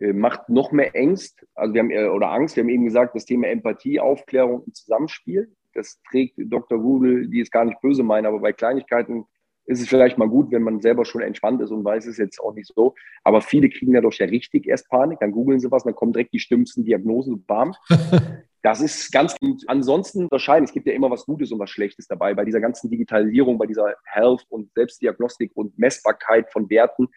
macht 0.00 0.48
noch 0.48 0.72
mehr 0.72 0.94
Ängst, 0.94 1.46
also 1.54 1.74
wir 1.74 1.80
haben 1.80 1.90
äh, 1.90 2.06
oder 2.06 2.30
Angst. 2.30 2.56
Wir 2.56 2.62
haben 2.62 2.70
eben 2.70 2.84
gesagt, 2.84 3.14
das 3.14 3.24
Thema 3.24 3.48
Empathie, 3.48 4.00
Aufklärung 4.00 4.60
und 4.60 4.76
Zusammenspiel. 4.76 5.52
Das 5.74 6.00
trägt 6.10 6.34
Dr. 6.36 6.78
Google, 6.78 7.28
die 7.28 7.40
es 7.40 7.50
gar 7.50 7.64
nicht 7.64 7.80
böse 7.80 8.02
meinen, 8.02 8.26
aber 8.26 8.40
bei 8.40 8.52
Kleinigkeiten 8.52 9.24
ist 9.66 9.82
es 9.82 9.88
vielleicht 9.88 10.16
mal 10.16 10.28
gut, 10.28 10.50
wenn 10.50 10.62
man 10.62 10.80
selber 10.80 11.04
schon 11.04 11.20
entspannt 11.20 11.60
ist 11.60 11.70
und 11.70 11.84
weiß, 11.84 12.06
es 12.06 12.16
jetzt 12.16 12.40
auch 12.40 12.54
nicht 12.54 12.72
so. 12.74 12.94
Aber 13.22 13.42
viele 13.42 13.68
kriegen 13.68 13.92
dadurch 13.92 14.18
ja 14.18 14.26
richtig 14.26 14.66
erst 14.66 14.88
Panik, 14.88 15.20
dann 15.20 15.30
googeln 15.30 15.60
sie 15.60 15.70
was, 15.70 15.84
dann 15.84 15.94
kommen 15.94 16.14
direkt 16.14 16.32
die 16.32 16.40
schlimmsten 16.40 16.84
Diagnosen 16.84 17.34
und 17.34 17.46
bam. 17.46 17.74
Das 18.62 18.80
ist 18.80 19.12
ganz 19.12 19.36
gut. 19.38 19.62
Ansonsten 19.68 20.28
wahrscheinlich, 20.30 20.70
es 20.70 20.74
gibt 20.74 20.88
ja 20.88 20.92
immer 20.92 21.10
was 21.10 21.24
Gutes 21.24 21.52
und 21.52 21.60
was 21.60 21.70
Schlechtes 21.70 22.08
dabei. 22.08 22.34
Bei 22.34 22.44
dieser 22.44 22.60
ganzen 22.60 22.90
Digitalisierung, 22.90 23.56
bei 23.56 23.66
dieser 23.66 23.94
Health 24.04 24.44
und 24.48 24.72
Selbstdiagnostik 24.74 25.52
und 25.54 25.78
Messbarkeit 25.78 26.50
von 26.52 26.68
Werten 26.68 27.08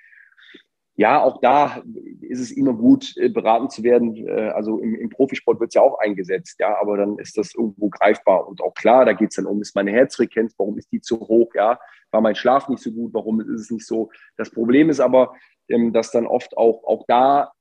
ja, 1.01 1.19
auch 1.19 1.41
da 1.41 1.81
ist 2.21 2.39
es 2.39 2.51
immer 2.51 2.73
gut, 2.73 3.17
äh, 3.17 3.27
beraten 3.27 3.71
zu 3.71 3.81
werden. 3.81 4.15
Äh, 4.15 4.49
also 4.49 4.77
im, 4.77 4.93
im 4.93 5.09
Profisport 5.09 5.59
wird 5.59 5.69
es 5.69 5.73
ja 5.73 5.81
auch 5.81 5.97
eingesetzt, 5.97 6.59
ja, 6.59 6.79
aber 6.79 6.95
dann 6.95 7.17
ist 7.17 7.39
das 7.39 7.55
irgendwo 7.55 7.89
greifbar 7.89 8.47
und 8.47 8.61
auch 8.61 8.75
klar, 8.75 9.03
da 9.03 9.13
geht 9.13 9.31
es 9.31 9.37
dann 9.37 9.47
um, 9.47 9.63
ist 9.63 9.75
meine 9.75 9.91
Herzfrequenz, 9.91 10.53
warum 10.59 10.77
ist 10.77 10.91
die 10.91 11.01
zu 11.01 11.19
hoch, 11.19 11.55
ja, 11.55 11.79
war 12.11 12.21
mein 12.21 12.35
Schlaf 12.35 12.69
nicht 12.69 12.83
so 12.83 12.91
gut, 12.91 13.15
warum 13.15 13.41
ist 13.41 13.61
es 13.61 13.71
nicht 13.71 13.87
so. 13.87 14.11
Das 14.37 14.51
Problem 14.51 14.91
ist 14.91 14.99
aber, 14.99 15.33
ähm, 15.69 15.91
dass 15.91 16.11
dann 16.11 16.27
oft 16.27 16.55
auch, 16.55 16.83
auch 16.83 17.03
da 17.07 17.51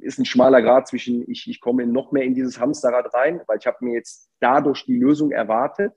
ist 0.00 0.18
ein 0.18 0.24
schmaler 0.24 0.62
Grad 0.62 0.88
zwischen, 0.88 1.30
ich, 1.30 1.46
ich 1.50 1.60
komme 1.60 1.86
noch 1.86 2.10
mehr 2.10 2.24
in 2.24 2.34
dieses 2.34 2.58
Hamsterrad 2.58 3.12
rein, 3.12 3.42
weil 3.46 3.58
ich 3.58 3.66
habe 3.66 3.84
mir 3.84 3.92
jetzt 3.96 4.30
dadurch 4.40 4.86
die 4.86 4.98
Lösung 4.98 5.30
erwartet 5.30 5.92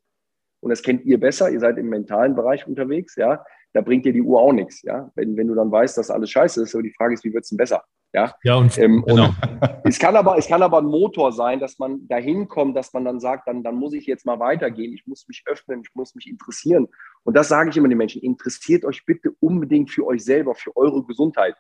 und 0.60 0.72
das 0.72 0.84
kennt 0.84 1.06
ihr 1.06 1.22
besser, 1.22 1.50
ihr 1.50 1.62
seid 1.62 1.78
im 1.78 1.88
mentalen 1.88 2.36
Bereich 2.36 2.68
unterwegs, 2.68 3.16
ja, 3.16 3.46
da 3.76 3.82
bringt 3.82 4.06
dir 4.06 4.14
die 4.14 4.22
Uhr 4.22 4.40
auch 4.40 4.54
nichts. 4.54 4.82
Ja? 4.84 5.12
Wenn, 5.16 5.36
wenn 5.36 5.48
du 5.48 5.54
dann 5.54 5.70
weißt, 5.70 5.98
dass 5.98 6.10
alles 6.10 6.30
scheiße 6.30 6.64
ist, 6.64 6.74
aber 6.74 6.84
die 6.84 6.94
Frage 6.94 7.14
ist, 7.14 7.26
wie 7.26 7.34
wird 7.34 7.44
es 7.44 7.50
denn 7.50 7.58
besser? 7.58 7.84
Ja, 8.14 8.34
ja 8.44 8.56
und, 8.56 8.78
ähm, 8.78 9.04
genau. 9.06 9.26
und 9.26 9.36
es, 9.84 10.00
kann 10.00 10.16
aber, 10.16 10.38
es 10.38 10.48
kann 10.48 10.64
aber 10.64 10.78
ein 10.78 10.86
Motor 10.86 11.34
sein, 11.34 11.60
dass 11.60 11.78
man 11.78 12.08
dahin 12.08 12.48
kommt, 12.48 12.78
dass 12.78 12.94
man 12.94 13.04
dann 13.04 13.20
sagt, 13.20 13.50
dann, 13.50 13.64
dann 13.64 13.76
muss 13.76 13.92
ich 13.94 14.06
jetzt 14.06 14.26
mal 14.26 14.40
weitergehen, 14.40 14.94
ich 14.94 15.06
muss 15.06 15.28
mich 15.28 15.44
öffnen, 15.46 15.82
ich 15.82 15.94
muss 15.94 16.16
mich 16.16 16.30
interessieren. 16.30 16.88
Und 17.24 17.36
das 17.36 17.50
sage 17.50 17.70
ich 17.70 17.76
immer 17.76 17.90
den 17.90 17.98
Menschen, 17.98 18.22
interessiert 18.22 18.86
euch 18.86 19.06
bitte 19.06 19.32
unbedingt 19.42 19.92
für 19.92 20.08
euch 20.08 20.24
selber, 20.24 20.56
für 20.56 20.74
eure 20.78 21.04
Gesundheit. 21.04 21.56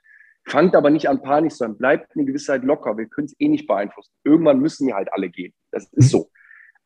Fangt 0.47 0.74
aber 0.74 0.91
nicht 0.91 1.09
an 1.09 1.22
Panik 1.22 1.51
zu 1.51 1.57
sein, 1.57 1.78
bleibt 1.78 2.16
eine 2.16 2.24
gewisse 2.24 2.45
Zeit 2.45 2.63
locker, 2.63 2.97
wir 2.97 3.07
können 3.07 3.26
es 3.26 3.36
eh 3.39 3.49
nicht 3.49 3.68
beeinflussen. 3.68 4.13
Irgendwann 4.24 4.61
müssen 4.61 4.88
wir 4.88 4.95
halt 4.95 5.11
alle 5.11 5.30
gehen. 5.30 5.53
Das 5.72 5.91
ist 5.91 6.11
so. 6.11 6.30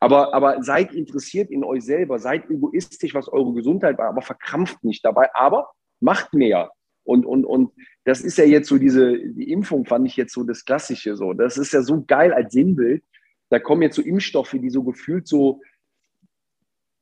Aber, 0.00 0.32
aber 0.34 0.62
seid 0.62 0.94
interessiert 0.94 1.50
in 1.50 1.62
euch 1.62 1.84
selber, 1.84 2.18
seid 2.18 2.48
egoistisch, 2.50 3.14
was 3.14 3.28
eure 3.28 3.52
Gesundheit 3.52 3.98
war, 3.98 4.08
aber 4.08 4.22
verkrampft 4.22 4.82
nicht 4.82 5.04
dabei, 5.04 5.28
aber 5.34 5.70
macht 6.00 6.32
mehr. 6.32 6.70
Und, 7.04 7.26
und, 7.26 7.44
und 7.44 7.72
das 8.04 8.22
ist 8.22 8.38
ja 8.38 8.44
jetzt 8.44 8.68
so 8.68 8.78
diese, 8.78 9.18
die 9.18 9.52
Impfung 9.52 9.84
fand 9.84 10.06
ich 10.06 10.16
jetzt 10.16 10.32
so 10.32 10.42
das 10.42 10.64
Klassische 10.64 11.16
so. 11.16 11.34
Das 11.34 11.58
ist 11.58 11.72
ja 11.72 11.82
so 11.82 12.02
geil 12.04 12.32
als 12.32 12.52
Sinnbild. 12.52 13.04
Da 13.50 13.58
kommen 13.58 13.82
jetzt 13.82 13.96
so 13.96 14.02
Impfstoffe, 14.02 14.52
die 14.52 14.70
so 14.70 14.82
gefühlt 14.84 15.28
so 15.28 15.60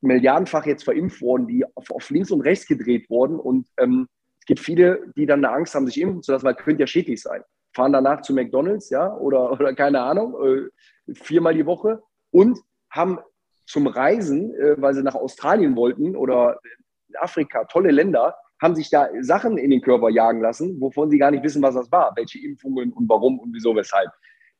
milliardenfach 0.01 0.66
jetzt 0.66 0.84
verimpft 0.84 1.20
wurden, 1.20 1.46
die 1.46 1.64
auf, 1.76 1.90
auf 1.90 2.11
links 2.11 2.30
und 2.30 2.40
rechts 2.40 2.66
gedreht 2.66 3.09
wurden. 3.11 3.38
Und 3.38 3.68
ähm, 3.78 4.09
es 4.40 4.46
gibt 4.46 4.61
viele, 4.61 5.12
die 5.16 5.26
dann 5.26 5.44
eine 5.44 5.55
Angst 5.55 5.74
haben, 5.74 5.86
sich 5.86 6.01
impfen 6.01 6.22
zu 6.22 6.32
lassen, 6.32 6.46
weil 6.46 6.55
könnte 6.55 6.80
ja 6.80 6.86
schädlich 6.86 7.20
sein. 7.20 7.42
Fahren 7.74 7.92
danach 7.92 8.22
zu 8.22 8.32
McDonalds, 8.32 8.90
ja, 8.90 9.14
oder, 9.14 9.53
oder 9.61 9.74
keine 9.74 10.01
Ahnung, 10.01 10.34
äh, 10.44 11.14
viermal 11.14 11.55
die 11.55 11.66
Woche 11.66 12.03
und 12.30 12.59
haben 12.91 13.18
zum 13.66 13.86
Reisen, 13.86 14.55
äh, 14.55 14.80
weil 14.80 14.95
sie 14.95 15.03
nach 15.03 15.14
Australien 15.14 15.76
wollten 15.76 16.16
oder 16.16 16.59
in 17.09 17.16
Afrika, 17.16 17.64
tolle 17.64 17.91
Länder, 17.91 18.34
haben 18.61 18.74
sich 18.74 18.91
da 18.91 19.09
Sachen 19.20 19.57
in 19.57 19.70
den 19.70 19.80
Körper 19.80 20.09
jagen 20.09 20.41
lassen, 20.41 20.80
wovon 20.80 21.11
sie 21.11 21.18
gar 21.18 21.30
nicht 21.30 21.45
wissen, 21.45 21.62
was 21.62 21.74
das 21.74 21.93
war, 21.93 22.12
welche 22.16 22.39
Impfungen 22.39 22.93
und 22.93 23.09
warum 23.09 23.39
und 23.39 23.53
wieso, 23.53 23.74
weshalb. 23.76 24.11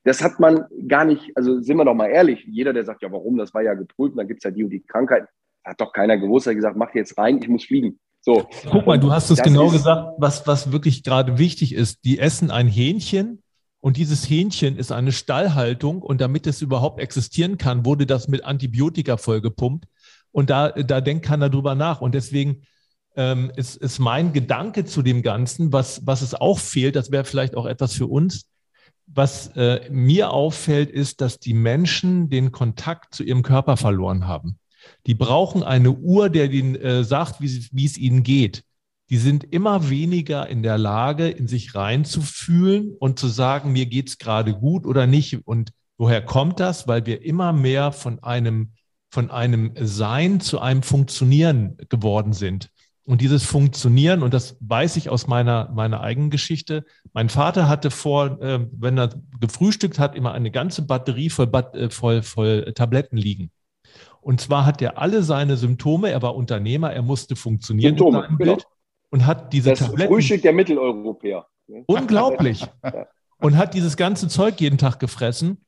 Das 0.05 0.22
hat 0.22 0.39
man 0.39 0.66
gar 0.87 1.05
nicht, 1.05 1.37
also 1.37 1.61
sind 1.61 1.76
wir 1.76 1.85
doch 1.85 1.95
mal 1.95 2.09
ehrlich, 2.09 2.45
jeder, 2.47 2.72
der 2.72 2.85
sagt, 2.85 3.03
ja, 3.03 3.11
warum, 3.11 3.37
das 3.37 3.53
war 3.53 3.62
ja 3.62 3.74
geprüft, 3.74 4.16
dann 4.16 4.29
gibt 4.29 4.41
es 4.41 4.45
ja 4.45 4.51
die 4.51 4.64
und 4.64 4.70
die 4.70 4.81
Krankheit, 4.81 5.26
hat 5.64 5.81
doch 5.81 5.93
keiner 5.93 6.16
gewusst, 6.16 6.47
hat 6.47 6.55
gesagt, 6.55 6.76
mach 6.76 6.95
jetzt 6.95 7.18
rein, 7.18 7.41
ich 7.43 7.49
muss 7.49 7.64
fliegen. 7.64 7.99
So. 8.20 8.47
Guck 8.70 8.87
mal, 8.87 8.99
du 8.99 9.12
hast 9.12 9.31
es 9.31 9.43
genau 9.43 9.68
gesagt, 9.70 10.14
was, 10.18 10.47
was 10.47 10.72
wirklich 10.72 11.03
gerade 11.03 11.39
wichtig 11.39 11.74
ist. 11.74 12.05
Die 12.05 12.18
essen 12.18 12.51
ein 12.51 12.66
Hähnchen 12.66 13.43
und 13.89 13.97
dieses 13.97 14.28
Hähnchen 14.28 14.76
ist 14.76 14.93
eine 14.93 15.12
Stallhaltung 15.12 16.03
und 16.03 16.20
damit 16.20 16.47
es 16.47 16.61
überhaupt 16.61 17.01
existieren 17.01 17.57
kann, 17.57 17.86
wurde 17.86 18.05
das 18.05 18.28
mit 18.28 18.45
Antibiotika 18.45 19.16
vollgepumpt. 19.16 19.86
Und 20.30 20.51
da, 20.51 20.72
da 20.72 21.01
denkt 21.01 21.24
keiner 21.24 21.49
drüber 21.49 21.74
nach. 21.74 22.03
Und 22.03 22.14
deswegen 22.14 22.64
ähm, 23.16 23.51
ist, 23.57 23.76
ist 23.76 23.99
mein 23.99 24.34
Gedanke 24.34 24.84
zu 24.84 25.01
dem 25.01 25.22
Ganzen, 25.22 25.72
was, 25.72 26.07
was 26.07 26.20
es 26.20 26.34
auch 26.34 26.59
fehlt, 26.59 26.97
das 26.97 27.11
wäre 27.12 27.24
vielleicht 27.24 27.57
auch 27.57 27.64
etwas 27.64 27.95
für 27.95 28.09
uns. 28.09 28.51
Was 29.07 29.57
äh, 29.57 29.89
mir 29.91 30.32
auffällt, 30.32 30.91
ist, 30.91 31.22
dass 31.22 31.39
die 31.39 31.55
Menschen 31.55 32.28
den 32.28 32.53
Kontakt 32.53 33.14
zu 33.14 33.22
ihrem 33.24 33.43
Körper 33.43 33.78
verloren 33.78 34.26
haben. 34.26 34.59
Die 35.07 35.14
brauchen 35.14 35.62
eine 35.62 35.93
Uhr, 35.93 36.28
der 36.28 36.53
ihnen 36.53 36.76
äh, 36.76 37.05
sagt, 37.05 37.41
wie, 37.41 37.66
wie 37.72 37.86
es 37.86 37.97
ihnen 37.97 38.22
geht 38.22 38.64
die 39.11 39.16
sind 39.16 39.44
immer 39.44 39.88
weniger 39.88 40.48
in 40.48 40.62
der 40.62 40.76
Lage, 40.76 41.28
in 41.28 41.46
sich 41.48 41.74
reinzufühlen 41.74 42.94
und 42.98 43.18
zu 43.18 43.26
sagen, 43.28 43.72
mir 43.72 43.86
geht's 43.86 44.18
gerade 44.18 44.54
gut 44.54 44.86
oder 44.86 45.06
nicht. 45.06 45.46
Und 45.46 45.70
woher 45.96 46.22
kommt 46.22 46.61
das? 46.61 46.86
Weil 46.86 47.06
wir 47.06 47.24
immer 47.24 47.52
mehr 47.52 47.92
von 47.92 48.22
einem, 48.22 48.72
von 49.11 49.30
einem 49.30 49.72
Sein 49.80 50.40
zu 50.40 50.61
einem 50.61 50.82
Funktionieren 50.82 51.78
geworden 51.88 52.34
sind. 52.34 52.68
Und 53.04 53.22
dieses 53.22 53.44
Funktionieren, 53.44 54.22
und 54.22 54.34
das 54.34 54.59
weiß 54.61 54.96
ich 54.96 55.09
aus 55.09 55.26
meiner, 55.26 55.70
meiner 55.72 56.02
eigenen 56.02 56.28
Geschichte, 56.28 56.84
mein 57.14 57.30
Vater 57.30 57.66
hatte 57.66 57.90
vor, 57.90 58.42
äh, 58.42 58.66
wenn 58.70 58.98
er 58.98 59.09
gefrühstückt 59.40 59.98
hat, 59.98 60.14
immer 60.14 60.32
eine 60.32 60.50
ganze 60.50 60.82
Batterie 60.82 61.30
voll, 61.30 61.50
äh, 61.72 61.88
voll, 61.88 62.22
voll 62.22 62.70
Tabletten 62.74 63.16
liegen. 63.16 63.50
Und 64.20 64.42
zwar 64.42 64.66
hat 64.66 64.82
er 64.82 64.98
alle 64.98 65.22
seine 65.22 65.56
Symptome, 65.56 66.11
er 66.11 66.20
war 66.20 66.36
Unternehmer, 66.36 66.92
er 66.92 67.00
musste 67.00 67.34
funktionieren 67.34 67.96
Symptome, 67.96 68.18
in 68.18 68.24
seinem 68.24 68.36
Bild. 68.36 68.66
Und 69.11 69.26
hat 69.26 69.52
diese 69.52 69.70
das 69.70 69.78
Tabletten. 69.80 70.12
Frühstück 70.12 70.42
der 70.42 70.52
Mitteleuropäer. 70.52 71.46
Unglaublich. 71.86 72.66
Und 73.40 73.56
hat 73.56 73.74
dieses 73.74 73.96
ganze 73.96 74.26
Zeug 74.26 74.61
jeden 74.61 74.78
Tag 74.78 74.98
gefressen, 74.98 75.64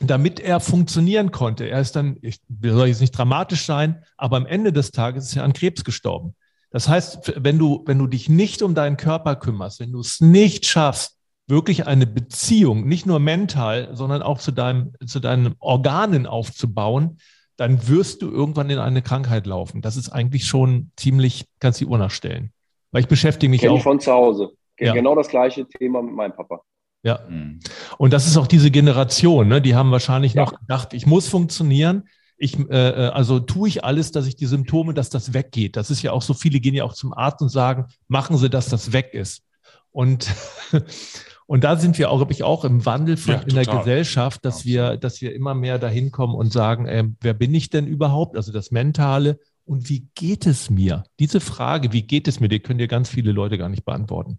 damit 0.00 0.40
er 0.40 0.60
funktionieren 0.60 1.30
konnte. 1.30 1.68
Er 1.68 1.80
ist 1.80 1.94
dann, 1.94 2.16
ich 2.22 2.40
soll 2.62 2.88
jetzt 2.88 3.00
nicht 3.00 3.16
dramatisch 3.16 3.66
sein, 3.66 4.02
aber 4.16 4.38
am 4.38 4.46
Ende 4.46 4.72
des 4.72 4.92
Tages 4.92 5.26
ist 5.26 5.36
er 5.36 5.44
an 5.44 5.52
Krebs 5.52 5.84
gestorben. 5.84 6.34
Das 6.70 6.88
heißt, 6.88 7.34
wenn 7.36 7.58
du, 7.58 7.82
wenn 7.86 7.98
du 7.98 8.06
dich 8.06 8.28
nicht 8.28 8.62
um 8.62 8.74
deinen 8.74 8.96
Körper 8.96 9.36
kümmerst, 9.36 9.80
wenn 9.80 9.92
du 9.92 10.00
es 10.00 10.20
nicht 10.20 10.66
schaffst, 10.66 11.16
wirklich 11.46 11.86
eine 11.86 12.06
Beziehung, 12.06 12.86
nicht 12.88 13.06
nur 13.06 13.20
mental, 13.20 13.90
sondern 13.94 14.22
auch 14.22 14.38
zu, 14.38 14.52
deinem, 14.52 14.92
zu 15.06 15.20
deinen 15.20 15.54
Organen 15.58 16.26
aufzubauen, 16.26 17.18
dann 17.56 17.88
wirst 17.88 18.20
du 18.22 18.30
irgendwann 18.30 18.68
in 18.68 18.78
eine 18.78 19.00
Krankheit 19.00 19.46
laufen. 19.46 19.80
Das 19.80 19.96
ist 19.96 20.10
eigentlich 20.10 20.46
schon 20.46 20.90
ziemlich, 20.96 21.46
kannst 21.60 21.80
die 21.80 21.86
Uhr 21.86 21.98
nachstellen. 21.98 22.52
Weil 22.96 23.02
ich 23.02 23.08
beschäftige 23.08 23.50
mich 23.50 23.60
Kenn 23.60 23.72
auch. 23.72 23.76
Ich 23.76 23.82
von 23.82 24.00
zu 24.00 24.10
Hause. 24.10 24.52
Ja. 24.80 24.94
Genau 24.94 25.14
das 25.14 25.28
gleiche 25.28 25.68
Thema 25.68 26.00
mit 26.00 26.14
meinem 26.14 26.34
Papa. 26.34 26.62
Ja. 27.02 27.20
Mhm. 27.28 27.60
Und 27.98 28.14
das 28.14 28.26
ist 28.26 28.38
auch 28.38 28.46
diese 28.46 28.70
Generation, 28.70 29.48
ne? 29.48 29.60
die 29.60 29.74
haben 29.74 29.90
wahrscheinlich 29.90 30.32
ja. 30.32 30.44
noch 30.44 30.58
gedacht, 30.58 30.94
ich 30.94 31.04
muss 31.04 31.28
funktionieren. 31.28 32.04
ich, 32.38 32.58
äh, 32.58 32.62
äh, 32.70 33.08
also 33.08 33.38
tue 33.38 33.68
ich 33.68 33.84
alles, 33.84 34.12
dass 34.12 34.26
ich 34.26 34.36
die 34.36 34.46
Symptome, 34.46 34.94
dass 34.94 35.10
das 35.10 35.34
weggeht. 35.34 35.76
Das 35.76 35.90
ist 35.90 36.00
ja 36.00 36.12
auch 36.12 36.22
so, 36.22 36.32
viele 36.32 36.58
gehen 36.58 36.72
ja 36.72 36.84
auch 36.84 36.94
zum 36.94 37.12
Arzt 37.12 37.42
und 37.42 37.50
sagen, 37.50 37.84
machen 38.08 38.38
Sie, 38.38 38.48
dass 38.48 38.70
das 38.70 38.94
weg 38.94 39.12
ist. 39.12 39.42
Und, 39.90 40.30
und 41.46 41.64
da 41.64 41.76
sind 41.76 41.98
wir 41.98 42.10
auch, 42.10 42.16
glaube 42.16 42.32
ich, 42.32 42.44
auch 42.44 42.64
im 42.64 42.86
Wandel 42.86 43.18
von, 43.18 43.34
ja, 43.34 43.40
in 43.42 43.56
der 43.56 43.66
Gesellschaft, 43.66 44.42
dass 44.42 44.64
wir, 44.64 44.96
dass 44.96 45.20
wir 45.20 45.34
immer 45.34 45.52
mehr 45.54 45.78
dahin 45.78 46.12
kommen 46.12 46.34
und 46.34 46.50
sagen, 46.50 46.86
äh, 46.86 47.04
wer 47.20 47.34
bin 47.34 47.52
ich 47.52 47.68
denn 47.68 47.86
überhaupt? 47.86 48.38
Also 48.38 48.52
das 48.52 48.70
Mentale. 48.70 49.38
Und 49.66 49.90
wie 49.90 50.08
geht 50.14 50.46
es 50.46 50.70
mir? 50.70 51.04
Diese 51.18 51.40
Frage, 51.40 51.92
wie 51.92 52.02
geht 52.02 52.28
es 52.28 52.38
mir, 52.38 52.48
die 52.48 52.60
können 52.60 52.78
dir 52.78 52.86
ganz 52.86 53.08
viele 53.08 53.32
Leute 53.32 53.58
gar 53.58 53.68
nicht 53.68 53.84
beantworten. 53.84 54.38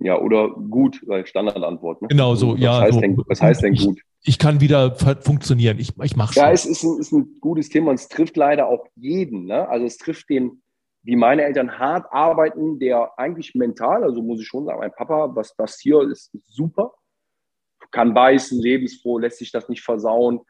Ja, 0.00 0.18
oder 0.18 0.48
gut, 0.48 1.02
weil 1.06 1.26
Standardantwort. 1.26 2.02
Ne? 2.02 2.08
Genau 2.08 2.34
so, 2.34 2.54
was 2.54 2.60
ja. 2.60 2.80
Heißt 2.80 2.94
so, 2.94 3.00
denn, 3.00 3.22
was 3.26 3.42
heißt 3.42 3.62
denn 3.62 3.74
gut? 3.74 4.00
Ich, 4.20 4.28
ich 4.28 4.38
kann 4.38 4.60
wieder 4.60 4.94
funktionieren. 4.94 5.78
Ich, 5.78 5.92
ich 6.02 6.16
mache 6.16 6.34
schon. 6.34 6.42
Ja, 6.42 6.52
es 6.52 6.64
ist 6.64 6.82
ein, 6.84 6.98
ist 6.98 7.12
ein 7.12 7.36
gutes 7.40 7.68
Thema 7.68 7.90
und 7.90 7.96
es 7.96 8.08
trifft 8.08 8.36
leider 8.36 8.68
auch 8.68 8.86
jeden. 8.96 9.44
Ne? 9.44 9.68
Also 9.68 9.84
es 9.84 9.98
trifft 9.98 10.30
den, 10.30 10.62
wie 11.02 11.16
meine 11.16 11.42
Eltern 11.42 11.78
hart 11.78 12.06
arbeiten, 12.10 12.78
der 12.78 13.18
eigentlich 13.18 13.54
mental, 13.54 14.04
also 14.04 14.22
muss 14.22 14.40
ich 14.40 14.46
schon 14.46 14.64
sagen, 14.64 14.78
mein 14.78 14.92
Papa, 14.92 15.34
was 15.34 15.54
das 15.56 15.78
hier 15.80 16.00
ist, 16.02 16.32
ist 16.34 16.44
super. 16.46 16.94
Kann 17.90 18.14
beißen, 18.14 18.58
lebensfroh, 18.60 19.18
lässt 19.18 19.38
sich 19.38 19.50
das 19.50 19.68
nicht 19.68 19.82
versauen. 19.82 20.40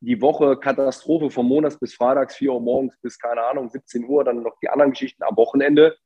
Die 0.00 0.20
Woche 0.20 0.56
Katastrophe 0.56 1.30
von 1.30 1.46
Montags 1.46 1.78
bis 1.78 1.94
Freitags, 1.94 2.36
4 2.36 2.52
Uhr 2.52 2.60
morgens 2.60 2.96
bis, 3.00 3.18
keine 3.18 3.42
Ahnung, 3.42 3.70
17 3.70 4.04
Uhr, 4.04 4.24
dann 4.24 4.42
noch 4.42 4.58
die 4.62 4.68
anderen 4.68 4.92
Geschichten 4.92 5.22
am 5.22 5.36
Wochenende. 5.36 5.96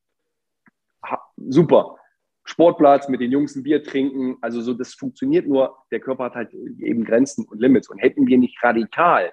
Ha, 1.04 1.20
super 1.36 1.96
Sportplatz, 2.44 3.08
mit 3.08 3.20
den 3.20 3.30
Jungs 3.30 3.54
ein 3.54 3.62
Bier 3.62 3.82
trinken. 3.82 4.36
Also 4.40 4.60
so, 4.60 4.74
das 4.74 4.94
funktioniert 4.94 5.46
nur. 5.46 5.76
Der 5.90 6.00
Körper 6.00 6.24
hat 6.24 6.34
halt 6.34 6.52
eben 6.54 7.04
Grenzen 7.04 7.44
und 7.44 7.60
Limits. 7.60 7.88
Und 7.88 7.98
hätten 7.98 8.26
wir 8.26 8.38
nicht 8.38 8.62
radikal, 8.62 9.32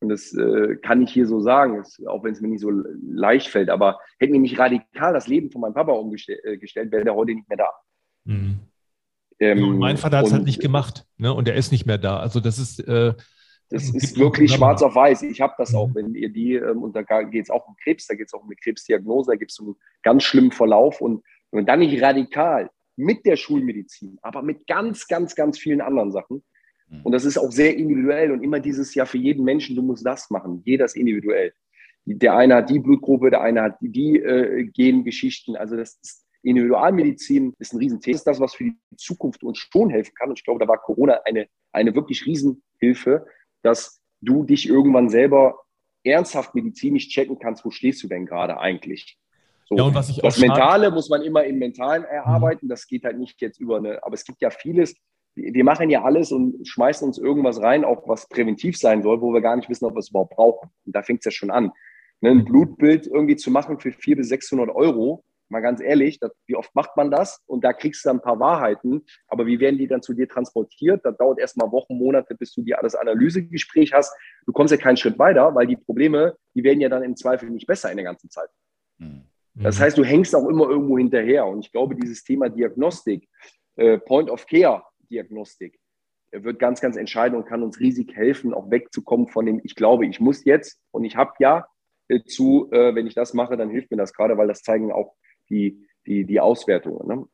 und 0.00 0.10
das 0.10 0.32
äh, 0.34 0.76
kann 0.76 1.00
ich 1.02 1.12
hier 1.12 1.26
so 1.26 1.40
sagen, 1.40 1.78
das, 1.78 2.00
auch 2.06 2.22
wenn 2.22 2.32
es 2.32 2.40
mir 2.40 2.48
nicht 2.48 2.60
so 2.60 2.70
leicht 2.70 3.48
fällt, 3.48 3.70
aber 3.70 3.98
hätten 4.18 4.34
wir 4.34 4.40
nicht 4.40 4.58
radikal 4.58 5.14
das 5.14 5.26
Leben 5.26 5.50
von 5.50 5.62
meinem 5.62 5.74
Papa 5.74 5.92
umgestellt, 5.92 6.44
äh, 6.44 6.92
wäre 6.92 7.04
der 7.04 7.14
heute 7.14 7.34
nicht 7.34 7.48
mehr 7.48 7.58
da. 7.58 7.70
Mhm. 8.24 8.60
Ähm, 9.38 9.78
mein 9.78 9.96
Vater 9.96 10.18
hat 10.18 10.26
es 10.26 10.32
halt 10.32 10.44
nicht 10.44 10.60
gemacht 10.60 11.06
ne? 11.16 11.32
und 11.32 11.48
er 11.48 11.54
ist 11.54 11.72
nicht 11.72 11.86
mehr 11.86 11.98
da. 11.98 12.18
Also 12.18 12.40
das 12.40 12.58
ist... 12.58 12.80
Äh, 12.80 13.14
das 13.68 13.90
ist 13.90 14.18
wirklich 14.18 14.52
schwarz 14.52 14.82
auf 14.82 14.94
weiß. 14.94 15.22
Ich 15.22 15.40
habe 15.40 15.54
das 15.58 15.74
auch, 15.74 15.88
mhm. 15.88 15.94
wenn 15.94 16.14
ihr 16.14 16.28
die, 16.28 16.54
ähm, 16.54 16.82
und 16.82 16.94
da 16.94 17.02
geht 17.02 17.44
es 17.44 17.50
auch 17.50 17.66
um 17.66 17.76
Krebs, 17.82 18.06
da 18.06 18.14
geht 18.14 18.28
es 18.28 18.34
auch 18.34 18.42
um 18.42 18.48
eine 18.48 18.56
Krebsdiagnose, 18.56 19.32
da 19.32 19.36
gibt 19.36 19.50
es 19.50 19.60
einen 19.60 19.74
ganz 20.02 20.22
schlimmen 20.22 20.52
Verlauf 20.52 21.00
und 21.00 21.22
und 21.50 21.68
dann 21.68 21.80
nicht 21.80 22.02
radikal 22.02 22.70
mit 22.96 23.26
der 23.26 23.36
Schulmedizin, 23.36 24.18
aber 24.22 24.42
mit 24.42 24.66
ganz, 24.66 25.06
ganz, 25.06 25.34
ganz 25.34 25.58
vielen 25.58 25.80
anderen 25.80 26.12
Sachen. 26.12 26.42
Mhm. 26.88 27.02
Und 27.02 27.12
das 27.12 27.24
ist 27.24 27.38
auch 27.38 27.50
sehr 27.50 27.76
individuell 27.76 28.30
und 28.30 28.42
immer 28.42 28.60
dieses 28.60 28.94
Jahr 28.94 29.06
für 29.06 29.18
jeden 29.18 29.44
Menschen, 29.44 29.76
du 29.76 29.82
musst 29.82 30.06
das 30.06 30.30
machen. 30.30 30.62
Jeder 30.64 30.84
ist 30.84 30.96
individuell. 30.96 31.52
Der 32.04 32.36
eine 32.36 32.56
hat 32.56 32.70
die 32.70 32.78
Blutgruppe, 32.78 33.30
der 33.30 33.40
eine 33.40 33.62
hat 33.62 33.80
die, 33.80 33.90
die 33.90 34.18
äh, 34.18 34.64
Gengeschichten. 34.64 35.56
Also 35.56 35.76
das 35.76 35.98
ist 36.02 36.24
Individualmedizin 36.42 37.54
ist 37.58 37.72
ein 37.72 37.78
Riesenthema. 37.78 38.12
Das 38.12 38.20
ist 38.20 38.26
das, 38.26 38.40
was 38.40 38.54
für 38.54 38.64
die 38.64 38.76
Zukunft 38.96 39.42
uns 39.42 39.58
schon 39.58 39.90
helfen 39.90 40.14
kann. 40.14 40.28
Und 40.28 40.38
ich 40.38 40.44
glaube, 40.44 40.60
da 40.60 40.68
war 40.68 40.78
Corona 40.78 41.20
eine, 41.24 41.48
eine 41.72 41.92
wirklich 41.96 42.24
Riesenhilfe, 42.24 43.26
dass 43.66 44.00
du 44.20 44.44
dich 44.44 44.68
irgendwann 44.68 45.08
selber 45.08 45.58
ernsthaft 46.04 46.54
medizinisch 46.54 47.08
checken 47.08 47.38
kannst, 47.38 47.64
wo 47.64 47.70
stehst 47.70 48.02
du 48.02 48.08
denn 48.08 48.24
gerade 48.24 48.58
eigentlich? 48.58 49.18
So. 49.68 49.76
Ja, 49.76 49.82
und 49.84 49.94
was 49.94 50.08
ich 50.08 50.18
das 50.18 50.38
Mentale 50.38 50.92
muss 50.92 51.08
man 51.08 51.22
immer 51.22 51.42
im 51.44 51.58
Mentalen 51.58 52.04
erarbeiten. 52.04 52.68
Das 52.68 52.86
geht 52.86 53.04
halt 53.04 53.18
nicht 53.18 53.40
jetzt 53.42 53.58
über 53.60 53.78
eine, 53.78 54.02
aber 54.04 54.14
es 54.14 54.24
gibt 54.24 54.40
ja 54.40 54.50
vieles. 54.50 54.94
Wir 55.34 55.64
machen 55.64 55.90
ja 55.90 56.04
alles 56.04 56.30
und 56.30 56.66
schmeißen 56.66 57.06
uns 57.06 57.18
irgendwas 57.18 57.60
rein, 57.60 57.84
auch 57.84 58.08
was 58.08 58.28
präventiv 58.28 58.78
sein 58.78 59.02
soll, 59.02 59.20
wo 59.20 59.34
wir 59.34 59.40
gar 59.40 59.56
nicht 59.56 59.68
wissen, 59.68 59.84
ob 59.84 59.94
wir 59.94 59.98
es 59.98 60.10
überhaupt 60.10 60.36
brauchen. 60.36 60.70
Und 60.86 60.94
da 60.94 61.02
fängt 61.02 61.18
es 61.18 61.24
ja 61.24 61.30
schon 61.32 61.50
an. 61.50 61.72
Ne, 62.20 62.30
ein 62.30 62.44
Blutbild 62.44 63.06
irgendwie 63.06 63.36
zu 63.36 63.50
machen 63.50 63.80
für 63.80 63.90
400 63.90 64.18
bis 64.18 64.28
600 64.28 64.74
Euro, 64.74 65.24
mal 65.50 65.60
ganz 65.60 65.80
ehrlich, 65.80 66.18
das, 66.18 66.32
wie 66.46 66.56
oft 66.56 66.74
macht 66.74 66.96
man 66.96 67.10
das? 67.10 67.42
Und 67.46 67.64
da 67.64 67.72
kriegst 67.72 68.04
du 68.04 68.08
dann 68.08 68.18
ein 68.18 68.22
paar 68.22 68.40
Wahrheiten, 68.40 69.04
aber 69.28 69.46
wie 69.46 69.60
werden 69.60 69.78
die 69.78 69.86
dann 69.86 70.02
zu 70.02 70.14
dir 70.14 70.28
transportiert? 70.28 71.04
Das 71.04 71.16
dauert 71.16 71.38
erstmal 71.38 71.70
Wochen, 71.72 71.96
Monate, 71.96 72.34
bis 72.34 72.52
du 72.52 72.62
dir 72.62 72.78
alles 72.78 72.94
Analysegespräch 72.94 73.92
hast. 73.92 74.14
Du 74.46 74.52
kommst 74.52 74.72
ja 74.72 74.78
keinen 74.78 74.96
Schritt 74.96 75.18
weiter, 75.18 75.54
weil 75.54 75.66
die 75.66 75.76
Probleme, 75.76 76.36
die 76.54 76.64
werden 76.64 76.80
ja 76.80 76.88
dann 76.88 77.02
im 77.02 77.16
Zweifel 77.16 77.50
nicht 77.50 77.66
besser 77.66 77.90
in 77.90 77.96
der 77.96 78.04
ganzen 78.04 78.30
Zeit. 78.30 78.48
Mhm. 78.98 79.22
Das 79.54 79.80
heißt, 79.80 79.96
du 79.96 80.04
hängst 80.04 80.34
auch 80.34 80.48
immer 80.48 80.68
irgendwo 80.68 80.98
hinterher. 80.98 81.46
Und 81.46 81.60
ich 81.60 81.72
glaube, 81.72 81.94
dieses 81.94 82.22
Thema 82.24 82.48
Diagnostik, 82.48 83.28
äh, 83.76 83.98
Point-of-Care-Diagnostik, 83.98 85.78
äh, 86.30 86.42
wird 86.42 86.58
ganz, 86.58 86.80
ganz 86.80 86.96
entscheidend 86.96 87.38
und 87.38 87.48
kann 87.48 87.62
uns 87.62 87.80
riesig 87.80 88.14
helfen, 88.14 88.52
auch 88.52 88.70
wegzukommen 88.70 89.28
von 89.28 89.46
dem, 89.46 89.60
ich 89.64 89.74
glaube, 89.74 90.06
ich 90.06 90.20
muss 90.20 90.44
jetzt 90.44 90.80
und 90.90 91.04
ich 91.04 91.16
habe 91.16 91.32
ja 91.38 91.66
äh, 92.08 92.22
zu, 92.24 92.68
äh, 92.70 92.94
wenn 92.94 93.06
ich 93.06 93.14
das 93.14 93.34
mache, 93.34 93.56
dann 93.56 93.70
hilft 93.70 93.90
mir 93.90 93.96
das 93.96 94.12
gerade, 94.12 94.36
weil 94.36 94.48
das 94.48 94.62
zeigen 94.62 94.92
auch 94.92 95.14
die, 95.48 95.86
die, 96.06 96.24
die 96.24 96.40
Auswertungen. 96.40 97.06
Ne? 97.06 97.26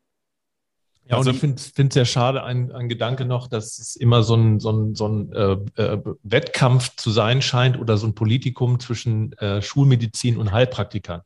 Ja, 1.06 1.16
und 1.16 1.26
also, 1.26 1.30
ich 1.30 1.38
finde 1.38 1.56
es 1.58 1.94
sehr 1.94 2.04
schade, 2.04 2.44
ein, 2.44 2.70
ein 2.72 2.88
Gedanke 2.88 3.24
noch, 3.24 3.48
dass 3.48 3.78
es 3.78 3.96
immer 3.96 4.22
so 4.22 4.34
ein, 4.36 4.60
so 4.60 4.70
ein, 4.70 4.94
so 4.94 5.08
ein 5.08 5.32
äh, 5.32 5.82
äh, 5.82 5.98
Wettkampf 6.22 6.94
zu 6.96 7.10
sein 7.10 7.42
scheint 7.42 7.78
oder 7.78 7.96
so 7.96 8.06
ein 8.06 8.14
Politikum 8.14 8.78
zwischen 8.78 9.32
äh, 9.34 9.60
Schulmedizin 9.60 10.36
und 10.36 10.52
Heilpraktikern. 10.52 11.22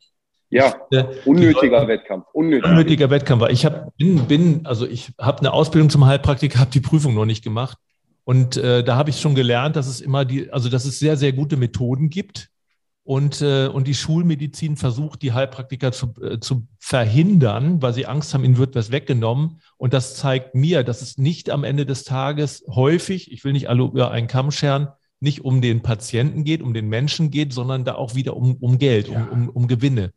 Ja, 0.49 0.75
unnötiger 1.25 1.81
Leute, 1.81 1.89
Wettkampf. 1.89 2.27
Unnötiger, 2.33 2.71
unnötiger 2.71 3.11
Wettkampf. 3.11 3.49
Ich 3.51 3.67
hab, 3.67 3.97
bin, 3.97 4.27
bin, 4.27 4.65
also 4.65 4.87
ich 4.87 5.13
habe 5.21 5.41
eine 5.41 5.53
Ausbildung 5.53 5.91
zum 5.91 6.07
Heilpraktiker, 6.07 6.61
habe 6.61 6.71
die 6.71 6.81
Prüfung 6.81 7.15
noch 7.15 7.25
nicht 7.27 7.43
gemacht. 7.43 7.79
Und 8.25 8.57
äh, 8.57 8.83
da 8.83 8.97
habe 8.97 9.11
ich 9.11 9.21
schon 9.21 9.35
gelernt, 9.35 9.77
dass 9.77 9.87
es 9.87 10.01
immer 10.01 10.25
die, 10.25 10.51
also 10.51 10.69
dass 10.69 10.85
es 10.85 10.99
sehr, 10.99 11.17
sehr 11.17 11.33
gute 11.33 11.57
Methoden 11.57 12.11
gibt. 12.11 12.49
Und, 13.07 13.41
äh, 13.41 13.69
und 13.69 13.87
die 13.87 13.95
Schulmedizin 13.95 14.77
versucht, 14.77 15.23
die 15.23 15.33
Heilpraktiker 15.33 15.93
zu, 15.93 16.13
äh, 16.21 16.41
zu 16.41 16.67
verhindern, 16.81 17.81
weil 17.81 17.95
sie 17.95 18.07
Angst 18.07 18.35
haben, 18.35 18.43
ihnen 18.43 18.59
wird 18.59 18.75
was 18.75 18.91
weggenommen. 18.91 19.61
Und 19.77 19.95
das 19.95 20.17
zeigt 20.17 20.57
mir, 20.57 20.83
dass 20.83 21.03
es 21.03 21.17
nicht 21.17 21.49
am 21.51 21.63
Ende 21.63 21.87
des 21.87 22.03
Tages 22.03 22.65
häufig, 22.69 23.31
ich 23.31 23.45
will 23.45 23.53
nicht 23.53 23.69
alle 23.69 23.85
über 23.85 24.11
einen 24.11 24.27
Kamm 24.27 24.51
scheren, 24.51 24.89
nicht 25.21 25.45
um 25.45 25.63
den 25.63 25.83
Patienten 25.83 26.43
geht, 26.43 26.63
um 26.63 26.75
den 26.75 26.89
Menschen 26.89 27.31
geht, 27.31 27.53
sondern 27.53 27.85
da 27.85 27.95
auch 27.95 28.17
wieder 28.17 28.37
um, 28.37 28.57
um 28.57 28.77
Geld, 28.77 29.07
ja. 29.07 29.23
um, 29.23 29.29
um, 29.29 29.49
um 29.51 29.69
Gewinne. 29.69 30.13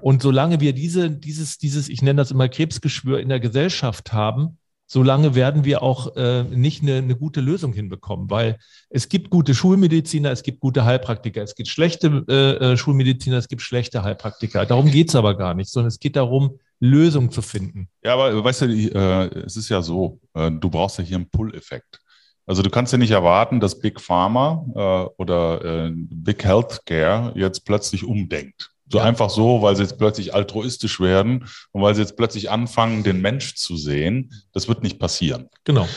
Und 0.00 0.20
solange 0.20 0.58
wir 0.58 0.72
diese, 0.72 1.12
dieses, 1.12 1.58
dieses, 1.58 1.88
ich 1.88 2.02
nenne 2.02 2.16
das 2.16 2.32
immer 2.32 2.48
Krebsgeschwür 2.48 3.20
in 3.20 3.28
der 3.28 3.38
Gesellschaft 3.38 4.12
haben, 4.12 4.58
solange 4.92 5.34
werden 5.34 5.64
wir 5.64 5.82
auch 5.82 6.16
äh, 6.16 6.42
nicht 6.42 6.82
eine, 6.82 6.96
eine 6.96 7.16
gute 7.16 7.40
Lösung 7.40 7.72
hinbekommen, 7.72 8.28
weil 8.28 8.58
es 8.90 9.08
gibt 9.08 9.30
gute 9.30 9.54
Schulmediziner, 9.54 10.30
es 10.30 10.42
gibt 10.42 10.60
gute 10.60 10.84
Heilpraktiker, 10.84 11.42
es 11.42 11.54
gibt 11.54 11.70
schlechte 11.70 12.26
äh, 12.28 12.72
äh 12.72 12.76
Schulmediziner, 12.76 13.38
es 13.38 13.48
gibt 13.48 13.62
schlechte 13.62 14.02
Heilpraktiker. 14.02 14.66
Darum 14.66 14.90
geht's 14.90 15.14
aber 15.14 15.34
gar 15.34 15.54
nicht, 15.54 15.70
sondern 15.70 15.88
es 15.88 15.98
geht 15.98 16.14
darum, 16.16 16.58
Lösungen 16.78 17.30
zu 17.30 17.40
finden. 17.40 17.88
Ja, 18.04 18.12
aber 18.12 18.44
weißt 18.44 18.62
du, 18.62 18.66
äh, 18.66 19.44
es 19.46 19.56
ist 19.56 19.70
ja 19.70 19.80
so, 19.80 20.20
äh, 20.34 20.50
du 20.50 20.68
brauchst 20.68 20.98
ja 20.98 21.04
hier 21.04 21.16
einen 21.16 21.30
Pull-Effekt. 21.30 22.00
Also 22.44 22.62
du 22.62 22.68
kannst 22.68 22.92
ja 22.92 22.98
nicht 22.98 23.12
erwarten, 23.12 23.60
dass 23.60 23.78
Big 23.80 23.98
Pharma 23.98 24.66
äh, 24.74 25.14
oder 25.16 25.64
äh, 25.64 25.92
Big 25.94 26.44
Healthcare 26.44 27.32
jetzt 27.34 27.64
plötzlich 27.64 28.04
umdenkt. 28.04 28.71
So 28.92 28.98
ja. 28.98 29.04
einfach 29.04 29.30
so, 29.30 29.62
weil 29.62 29.74
sie 29.74 29.82
jetzt 29.82 29.96
plötzlich 29.96 30.34
altruistisch 30.34 31.00
werden 31.00 31.46
und 31.70 31.80
weil 31.80 31.94
sie 31.94 32.02
jetzt 32.02 32.14
plötzlich 32.14 32.50
anfangen, 32.50 33.02
den 33.02 33.22
Mensch 33.22 33.54
zu 33.54 33.74
sehen. 33.74 34.30
Das 34.52 34.68
wird 34.68 34.82
nicht 34.82 34.98
passieren. 34.98 35.48
Genau. 35.64 35.88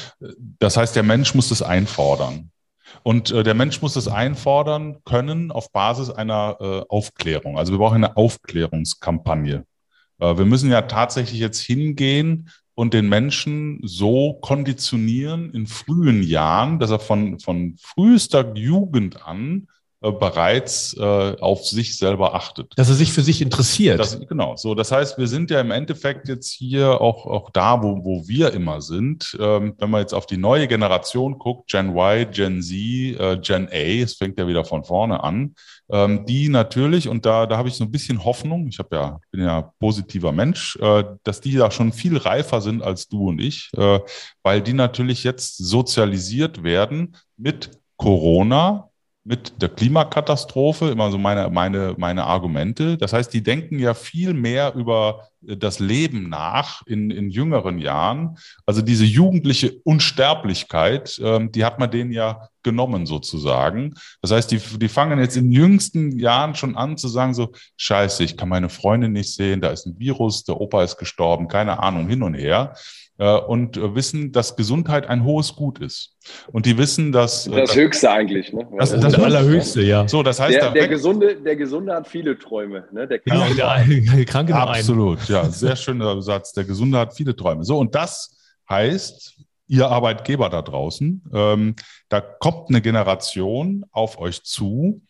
Das 0.59 0.77
heißt, 0.77 0.95
der 0.95 1.03
Mensch 1.03 1.35
muss 1.35 1.49
das 1.49 1.61
einfordern. 1.61 2.51
Und 3.03 3.31
äh, 3.31 3.43
der 3.43 3.53
Mensch 3.53 3.81
muss 3.81 3.95
das 3.95 4.07
einfordern 4.07 4.99
können 5.03 5.51
auf 5.51 5.73
Basis 5.73 6.09
einer 6.09 6.55
äh, 6.61 6.81
Aufklärung. 6.87 7.57
Also 7.57 7.73
wir 7.73 7.79
brauchen 7.79 7.95
eine 7.95 8.15
Aufklärungskampagne. 8.15 9.65
Äh, 10.19 10.37
wir 10.37 10.45
müssen 10.45 10.71
ja 10.71 10.83
tatsächlich 10.83 11.41
jetzt 11.41 11.59
hingehen 11.59 12.49
und 12.75 12.93
den 12.93 13.09
Menschen 13.09 13.81
so 13.83 14.35
konditionieren 14.35 15.51
in 15.51 15.67
frühen 15.67 16.23
Jahren, 16.23 16.79
dass 16.79 16.91
er 16.91 16.99
von, 16.99 17.39
von 17.39 17.75
frühester 17.77 18.55
Jugend 18.55 19.27
an 19.27 19.67
bereits 20.11 20.95
äh, 20.97 21.01
auf 21.39 21.65
sich 21.65 21.97
selber 21.97 22.35
achtet. 22.35 22.73
Dass 22.75 22.89
er 22.89 22.95
sich 22.95 23.11
für 23.11 23.21
sich 23.21 23.41
interessiert. 23.41 23.99
Das, 23.99 24.19
genau, 24.19 24.55
so. 24.55 24.75
Das 24.75 24.91
heißt, 24.91 25.17
wir 25.17 25.27
sind 25.27 25.51
ja 25.51 25.61
im 25.61 25.71
Endeffekt 25.71 26.27
jetzt 26.27 26.51
hier 26.51 27.01
auch, 27.01 27.25
auch 27.25 27.49
da, 27.51 27.81
wo, 27.81 28.03
wo 28.03 28.27
wir 28.27 28.53
immer 28.53 28.81
sind. 28.81 29.37
Ähm, 29.39 29.75
wenn 29.77 29.89
man 29.89 30.01
jetzt 30.01 30.13
auf 30.13 30.25
die 30.25 30.37
neue 30.37 30.67
Generation 30.67 31.37
guckt, 31.37 31.69
Gen 31.69 31.95
Y, 31.95 32.31
Gen 32.31 32.61
Z, 32.61 32.73
äh, 32.73 33.37
Gen 33.41 33.67
A, 33.71 34.03
es 34.03 34.15
fängt 34.15 34.39
ja 34.39 34.47
wieder 34.47 34.65
von 34.65 34.83
vorne 34.83 35.23
an, 35.23 35.55
ähm, 35.89 36.25
die 36.25 36.49
natürlich, 36.49 37.07
und 37.07 37.25
da, 37.25 37.45
da 37.45 37.57
habe 37.57 37.69
ich 37.69 37.75
so 37.75 37.83
ein 37.83 37.91
bisschen 37.91 38.23
Hoffnung, 38.23 38.67
ich 38.67 38.79
habe 38.79 38.95
ja, 38.95 39.19
bin 39.31 39.41
ja 39.41 39.73
positiver 39.79 40.31
Mensch, 40.31 40.77
äh, 40.77 41.03
dass 41.23 41.41
die 41.41 41.55
da 41.55 41.69
schon 41.69 41.93
viel 41.93 42.17
reifer 42.17 42.61
sind 42.61 42.81
als 42.81 43.07
du 43.07 43.29
und 43.29 43.39
ich, 43.39 43.69
äh, 43.77 43.99
weil 44.41 44.61
die 44.61 44.73
natürlich 44.73 45.23
jetzt 45.23 45.57
sozialisiert 45.57 46.63
werden 46.63 47.15
mit 47.37 47.71
Corona, 47.97 48.89
mit 49.27 49.59
der 49.59 49.69
Klimakatastrophe, 49.69 50.89
immer 50.89 51.09
so 51.09 51.17
meine, 51.17 51.49
meine, 51.49 51.95
meine 51.97 52.25
Argumente. 52.25 52.95
Das 52.95 53.11
heißt, 53.11 53.33
die 53.33 53.41
denken 53.41 53.79
ja 53.79 53.95
viel 53.95 54.35
mehr 54.35 54.75
über 54.75 55.29
das 55.41 55.79
Leben 55.79 56.29
nach 56.29 56.85
in, 56.85 57.09
in 57.09 57.31
jüngeren 57.31 57.79
Jahren. 57.79 58.37
Also 58.67 58.83
diese 58.83 59.03
jugendliche 59.03 59.73
Unsterblichkeit, 59.83 61.19
ähm, 61.23 61.51
die 61.51 61.65
hat 61.65 61.79
man 61.79 61.89
denen 61.89 62.11
ja 62.11 62.49
genommen 62.61 63.07
sozusagen. 63.07 63.95
Das 64.21 64.31
heißt, 64.31 64.51
die, 64.51 64.59
die 64.59 64.89
fangen 64.89 65.19
jetzt 65.19 65.37
in 65.37 65.51
jüngsten 65.51 66.19
Jahren 66.19 66.53
schon 66.53 66.77
an 66.77 66.95
zu 66.95 67.07
sagen 67.07 67.33
so, 67.33 67.51
scheiße, 67.77 68.23
ich 68.23 68.37
kann 68.37 68.49
meine 68.49 68.69
Freundin 68.69 69.13
nicht 69.13 69.33
sehen, 69.33 69.59
da 69.59 69.69
ist 69.69 69.87
ein 69.87 69.97
Virus, 69.97 70.43
der 70.43 70.61
Opa 70.61 70.83
ist 70.83 70.97
gestorben, 70.97 71.47
keine 71.47 71.79
Ahnung, 71.79 72.07
hin 72.07 72.21
und 72.21 72.35
her. 72.35 72.75
Äh, 73.17 73.37
und 73.37 73.77
wissen, 73.95 74.33
dass 74.33 74.57
Gesundheit 74.57 75.07
ein 75.07 75.23
hohes 75.23 75.55
Gut 75.55 75.79
ist. 75.79 76.17
Und 76.51 76.65
die 76.65 76.77
wissen, 76.77 77.13
dass. 77.13 77.45
Das 77.45 77.69
dass, 77.69 77.75
Höchste 77.75 78.11
eigentlich, 78.11 78.51
ne? 78.51 78.67
Das 78.77 78.91
ist 78.91 79.01
das, 79.01 79.13
das 79.13 79.23
Allerhöchste, 79.23 79.83
ja. 79.83 80.05
So, 80.05 80.21
das 80.21 80.41
heißt, 80.41 80.55
der, 80.55 80.71
der, 80.71 80.89
Gesunde, 80.89 81.41
der 81.41 81.55
Gesunde 81.55 81.93
hat 81.93 82.09
viele 82.09 82.37
Träume, 82.37 82.85
ne? 82.91 83.07
Der 83.07 83.19
Kranke, 83.19 83.57
ja, 83.57 83.77
der, 84.15 84.25
Kranke 84.25 84.51
nur 84.51 84.61
Absolut, 84.61 85.19
einen. 85.19 85.27
ja. 85.29 85.45
Sehr 85.45 85.77
schöner 85.77 86.21
Satz. 86.21 86.51
Der 86.51 86.65
Gesunde 86.65 86.97
hat 86.97 87.15
viele 87.15 87.33
Träume. 87.33 87.63
So, 87.63 87.79
und 87.79 87.95
das 87.95 88.37
heißt, 88.69 89.37
ihr 89.67 89.87
Arbeitgeber 89.87 90.49
da 90.49 90.61
draußen, 90.61 91.23
ähm, 91.33 91.75
da 92.09 92.19
kommt 92.19 92.69
eine 92.69 92.81
Generation 92.81 93.85
auf 93.91 94.19
euch 94.19 94.43
zu, 94.43 95.01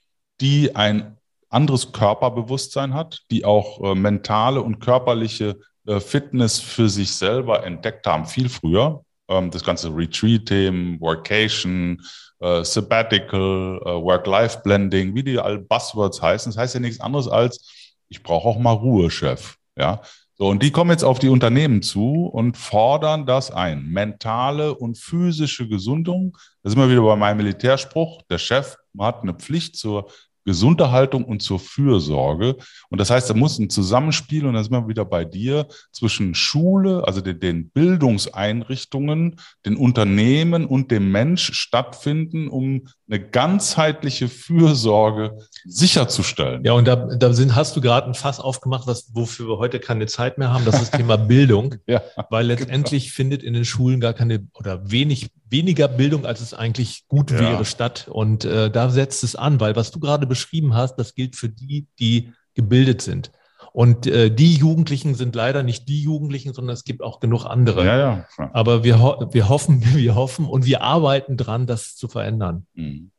die 0.41 0.75
ein 0.75 1.17
anderes 1.49 1.91
Körperbewusstsein 1.91 2.93
hat, 2.93 3.23
die 3.31 3.45
auch 3.45 3.81
äh, 3.81 3.95
mentale 3.95 4.61
und 4.61 4.79
körperliche 4.79 5.49
äh, 5.49 5.55
Fitness 5.99 6.59
für 6.59 6.89
sich 6.89 7.13
selber 7.13 7.63
entdeckt 7.65 8.07
haben, 8.07 8.25
viel 8.25 8.49
früher. 8.49 9.03
Ähm, 9.27 9.51
das 9.51 9.63
ganze 9.63 9.89
Retreat-Themen, 9.95 10.99
Workation, 11.01 12.01
äh, 12.39 12.63
Sabbatical, 12.63 13.79
äh, 13.83 13.89
Work-Life-Blending, 13.89 15.15
wie 15.15 15.23
die 15.23 15.39
all 15.39 15.59
Buzzwords 15.59 16.21
heißen. 16.21 16.51
Das 16.51 16.57
heißt 16.59 16.73
ja 16.75 16.79
nichts 16.79 17.01
anderes 17.01 17.27
als, 17.27 17.93
ich 18.09 18.21
brauche 18.21 18.47
auch 18.47 18.59
mal 18.59 18.73
Ruhe, 18.73 19.09
Chef. 19.09 19.55
Ja, 19.77 20.01
so, 20.37 20.49
und 20.49 20.61
die 20.61 20.71
kommen 20.71 20.91
jetzt 20.91 21.03
auf 21.03 21.19
die 21.19 21.29
Unternehmen 21.29 21.81
zu 21.81 22.25
und 22.25 22.57
fordern 22.57 23.25
das 23.25 23.51
ein. 23.51 23.85
Mentale 23.87 24.75
und 24.75 24.97
physische 24.97 25.65
Gesundung. 25.67 26.37
Da 26.61 26.69
sind 26.69 26.79
wir 26.79 26.89
wieder 26.89 27.03
bei 27.03 27.15
meinem 27.15 27.37
Militärspruch. 27.37 28.21
Der 28.29 28.37
Chef 28.37 28.75
hat 28.99 29.21
eine 29.21 29.33
Pflicht 29.33 29.77
zur 29.77 30.11
Gesunderhaltung 30.45 31.25
und 31.25 31.41
zur 31.41 31.59
Fürsorge. 31.59 32.55
Und 32.89 33.01
das 33.01 33.09
heißt, 33.09 33.29
da 33.29 33.33
muss 33.33 33.59
ein 33.59 33.69
Zusammenspiel, 33.69 34.45
und 34.45 34.53
da 34.53 34.63
sind 34.63 34.71
wir 34.71 34.87
wieder 34.87 35.05
bei 35.05 35.25
dir, 35.25 35.67
zwischen 35.91 36.35
Schule, 36.35 37.03
also 37.05 37.21
den, 37.21 37.39
den 37.39 37.69
Bildungseinrichtungen, 37.69 39.37
den 39.65 39.75
Unternehmen 39.75 40.65
und 40.65 40.91
dem 40.91 41.11
Mensch 41.11 41.53
stattfinden, 41.53 42.47
um 42.47 42.87
eine 43.07 43.19
ganzheitliche 43.19 44.27
Fürsorge 44.27 45.37
sicherzustellen. 45.65 46.63
Ja, 46.63 46.73
und 46.73 46.87
da, 46.87 46.95
da 46.95 47.33
sind, 47.33 47.55
hast 47.55 47.75
du 47.75 47.81
gerade 47.81 48.07
ein 48.07 48.13
Fass 48.13 48.39
aufgemacht, 48.39 48.87
was, 48.87 49.11
wofür 49.13 49.47
wir 49.47 49.57
heute 49.57 49.79
keine 49.79 50.05
Zeit 50.05 50.37
mehr 50.37 50.53
haben. 50.53 50.65
Das 50.65 50.75
ist 50.75 50.93
das 50.93 50.99
Thema 50.99 51.17
Bildung. 51.25 51.75
ja, 51.87 52.01
weil 52.29 52.47
letztendlich 52.47 53.05
genau. 53.05 53.15
findet 53.15 53.43
in 53.43 53.53
den 53.53 53.65
Schulen 53.65 53.99
gar 53.99 54.13
keine 54.13 54.47
oder 54.53 54.89
wenig 54.89 55.29
weniger 55.49 55.87
Bildung, 55.87 56.25
als 56.25 56.41
es 56.41 56.53
eigentlich 56.53 57.07
gut 57.07 57.31
ja. 57.31 57.39
wäre, 57.39 57.65
statt. 57.65 58.07
Und 58.09 58.45
äh, 58.45 58.69
da 58.69 58.89
setzt 58.89 59.23
es 59.23 59.35
an, 59.35 59.59
weil 59.59 59.75
was 59.75 59.91
du 59.91 59.99
gerade 59.99 60.25
beschrieben 60.35 60.75
hast, 60.75 60.97
das 60.97 61.15
gilt 61.15 61.35
für 61.35 61.49
die, 61.49 61.87
die 61.99 62.33
gebildet 62.53 63.01
sind. 63.01 63.31
Und 63.71 64.07
äh, 64.07 64.29
die 64.29 64.53
Jugendlichen 64.53 65.15
sind 65.15 65.35
leider 65.35 65.63
nicht 65.63 65.87
die 65.89 66.01
Jugendlichen, 66.01 66.53
sondern 66.53 66.73
es 66.73 66.83
gibt 66.83 67.01
auch 67.01 67.19
genug 67.19 67.45
andere. 67.45 67.85
Ja, 67.85 67.97
ja. 67.97 68.49
Aber 68.53 68.83
wir, 68.83 69.01
ho 69.01 69.27
wir 69.31 69.49
hoffen, 69.49 69.81
wir 69.95 70.15
hoffen 70.15 70.45
und 70.45 70.65
wir 70.65 70.81
arbeiten 70.81 71.37
dran, 71.37 71.67
das 71.67 71.95
zu 71.95 72.07
verändern. 72.07 72.67
Mhm. 72.73 73.11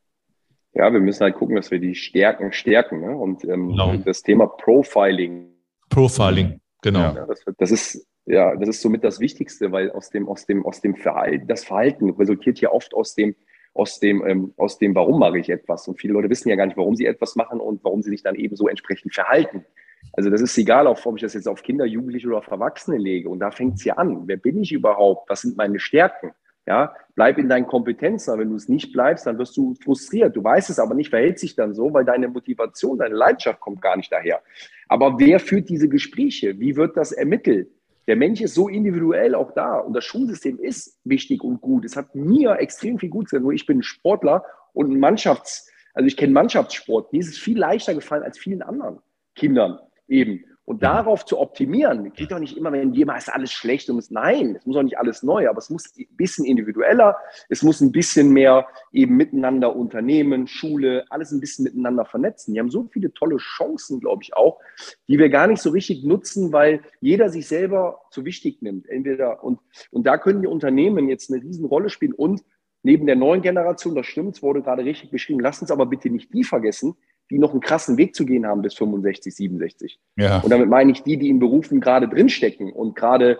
Ja, 0.73 0.93
wir 0.93 0.99
müssen 0.99 1.23
halt 1.23 1.35
gucken, 1.35 1.55
dass 1.55 1.71
wir 1.71 1.79
die 1.79 1.95
Stärken 1.95 2.53
stärken. 2.53 3.01
Ne? 3.01 3.15
Und 3.15 3.43
ähm, 3.45 3.69
genau. 3.69 3.95
das 3.97 4.21
Thema 4.21 4.45
Profiling. 4.45 5.47
Profiling, 5.89 6.59
genau. 6.83 6.99
Ja, 6.99 7.25
das, 7.25 7.43
das, 7.57 7.71
ist 7.71 8.07
ja, 8.25 8.55
das 8.55 8.69
ist 8.69 8.81
somit 8.81 9.03
das 9.03 9.19
Wichtigste, 9.19 9.71
weil 9.71 9.89
aus 9.91 10.11
dem, 10.11 10.27
aus 10.27 10.45
dem, 10.45 10.65
aus 10.65 10.81
dem 10.81 10.95
Verhalten, 10.95 11.47
das 11.47 11.63
Verhalten 11.63 12.11
resultiert 12.11 12.61
ja 12.61 12.71
oft 12.71 12.93
aus 12.93 13.15
dem, 13.15 13.35
aus 13.77 13.99
dem, 13.99 14.25
ähm, 14.25 14.53
aus 14.57 14.77
dem, 14.77 14.95
warum 14.95 15.19
mache 15.19 15.39
ich 15.39 15.49
etwas. 15.49 15.87
Und 15.87 15.99
viele 15.99 16.13
Leute 16.13 16.29
wissen 16.29 16.49
ja 16.49 16.55
gar 16.55 16.65
nicht, 16.65 16.77
warum 16.77 16.95
sie 16.95 17.05
etwas 17.05 17.35
machen 17.35 17.59
und 17.59 17.83
warum 17.83 18.01
sie 18.01 18.09
sich 18.09 18.23
dann 18.23 18.35
eben 18.35 18.55
so 18.55 18.67
entsprechend 18.67 19.13
verhalten. 19.13 19.65
Also 20.13 20.29
das 20.29 20.41
ist 20.41 20.57
egal, 20.57 20.87
ob 20.87 20.99
ich 21.15 21.21
das 21.21 21.33
jetzt 21.33 21.47
auf 21.47 21.63
Kinder, 21.63 21.85
Jugendliche 21.85 22.27
oder 22.27 22.37
auf 22.37 22.47
Erwachsene 22.47 22.97
lege. 22.97 23.29
Und 23.29 23.39
da 23.39 23.51
fängt 23.51 23.75
es 23.75 23.83
ja 23.83 23.95
an. 23.95 24.27
Wer 24.27 24.37
bin 24.37 24.61
ich 24.61 24.71
überhaupt? 24.71 25.29
Was 25.29 25.41
sind 25.41 25.57
meine 25.57 25.79
Stärken? 25.79 26.31
Ja, 26.65 26.93
bleib 27.15 27.37
in 27.37 27.47
deinen 27.47 27.65
Kompetenzen. 27.65 28.37
Wenn 28.37 28.49
du 28.49 28.55
es 28.55 28.67
nicht 28.67 28.91
bleibst, 28.91 29.25
dann 29.25 29.37
wirst 29.37 29.55
du 29.55 29.73
frustriert. 29.75 30.35
Du 30.35 30.43
weißt 30.43 30.69
es 30.69 30.79
aber 30.79 30.95
nicht, 30.95 31.09
verhält 31.09 31.39
sich 31.39 31.55
dann 31.55 31.73
so, 31.73 31.93
weil 31.93 32.03
deine 32.03 32.27
Motivation, 32.27 32.97
deine 32.97 33.15
Leidenschaft 33.15 33.61
kommt 33.61 33.81
gar 33.81 33.95
nicht 33.95 34.11
daher. 34.11 34.41
Aber 34.89 35.17
wer 35.17 35.39
führt 35.39 35.69
diese 35.69 35.87
Gespräche? 35.87 36.59
Wie 36.59 36.75
wird 36.75 36.97
das 36.97 37.13
ermittelt? 37.13 37.69
Der 38.07 38.15
Mensch 38.15 38.39
ist 38.41 38.55
so 38.55 38.69
individuell 38.69 39.35
auch 39.35 39.51
da 39.51 39.79
und 39.79 39.93
das 39.93 40.05
Schulsystem 40.05 40.59
ist 40.59 40.97
wichtig 41.03 41.43
und 41.43 41.59
gut. 41.59 41.83
Es 41.83 41.97
hat 41.97 42.15
mir 42.15 42.57
extrem 42.59 42.97
viel 42.97 43.09
gut 43.09 43.25
gesagt. 43.25 43.43
Nur 43.43 43.51
ich 43.51 43.65
bin 43.65 43.83
Sportler 43.83 44.43
und 44.73 44.91
ein 44.91 44.99
Mannschafts-, 44.99 45.69
also 45.93 46.07
ich 46.07 46.15
kenne 46.15 46.33
Mannschaftssport. 46.33 47.11
Mir 47.11 47.19
ist 47.19 47.29
es 47.29 47.37
viel 47.37 47.57
leichter 47.57 47.93
gefallen 47.93 48.23
als 48.23 48.39
vielen 48.39 48.61
anderen 48.61 48.99
Kindern 49.35 49.79
eben. 50.07 50.45
Und 50.67 50.83
darauf 50.83 51.23
zu 51.23 51.39
optimieren, 51.39 52.11
geht 52.11 52.33
doch 52.33 52.39
nicht 52.39 52.57
immer, 52.57 52.73
wenn 52.73 52.93
jemand 52.93 53.19
ist 53.19 53.33
alles 53.33 53.53
schlecht 53.53 53.89
und 53.89 53.99
es, 53.99 54.11
nein, 54.11 54.57
es 54.57 54.65
muss 54.65 54.75
auch 54.75 54.83
nicht 54.83 54.97
alles 54.97 55.23
neu, 55.23 55.47
aber 55.47 55.59
es 55.59 55.69
muss 55.69 55.97
ein 55.97 56.05
bisschen 56.17 56.43
individueller, 56.43 57.15
es 57.47 57.63
muss 57.63 57.79
ein 57.79 57.93
bisschen 57.93 58.33
mehr 58.33 58.67
eben 58.91 59.15
miteinander 59.15 59.73
Unternehmen, 59.73 60.45
Schule, 60.45 61.05
alles 61.09 61.31
ein 61.31 61.39
bisschen 61.39 61.63
miteinander 61.63 62.03
vernetzen. 62.03 62.53
Die 62.53 62.59
haben 62.59 62.69
so 62.69 62.83
viele 62.91 63.13
tolle 63.13 63.37
Chancen, 63.37 64.01
glaube 64.01 64.23
ich 64.23 64.35
auch, 64.35 64.59
die 65.07 65.17
wir 65.17 65.29
gar 65.29 65.47
nicht 65.47 65.61
so 65.61 65.69
richtig 65.69 66.03
nutzen, 66.03 66.51
weil 66.51 66.81
jeder 66.99 67.29
sich 67.29 67.47
selber 67.47 68.01
zu 68.11 68.25
wichtig 68.25 68.61
nimmt. 68.61 68.89
Entweder 68.89 69.45
und, 69.45 69.61
und 69.91 70.05
da 70.05 70.17
können 70.17 70.41
die 70.41 70.49
Unternehmen 70.49 71.07
jetzt 71.07 71.31
eine 71.31 71.41
Riesenrolle 71.41 71.87
spielen 71.87 72.11
und 72.11 72.43
neben 72.83 73.05
der 73.05 73.15
neuen 73.15 73.41
Generation, 73.41 73.95
das 73.95 74.05
stimmt, 74.05 74.35
es 74.35 74.43
wurde 74.43 74.61
gerade 74.61 74.83
richtig 74.83 75.11
beschrieben, 75.11 75.39
lasst 75.39 75.61
uns 75.61 75.71
aber 75.71 75.85
bitte 75.85 76.09
nicht 76.09 76.33
die 76.33 76.43
vergessen, 76.43 76.97
die 77.29 77.39
noch 77.39 77.51
einen 77.51 77.61
krassen 77.61 77.97
Weg 77.97 78.15
zu 78.15 78.25
gehen 78.25 78.45
haben 78.45 78.61
bis 78.61 78.75
65, 78.75 79.35
67. 79.35 79.99
Ja. 80.15 80.39
Und 80.39 80.49
damit 80.49 80.69
meine 80.69 80.91
ich 80.91 81.03
die, 81.03 81.17
die 81.17 81.29
in 81.29 81.39
Berufen 81.39 81.81
gerade 81.81 82.07
drinstecken 82.07 82.71
und 82.71 82.95
gerade 82.95 83.39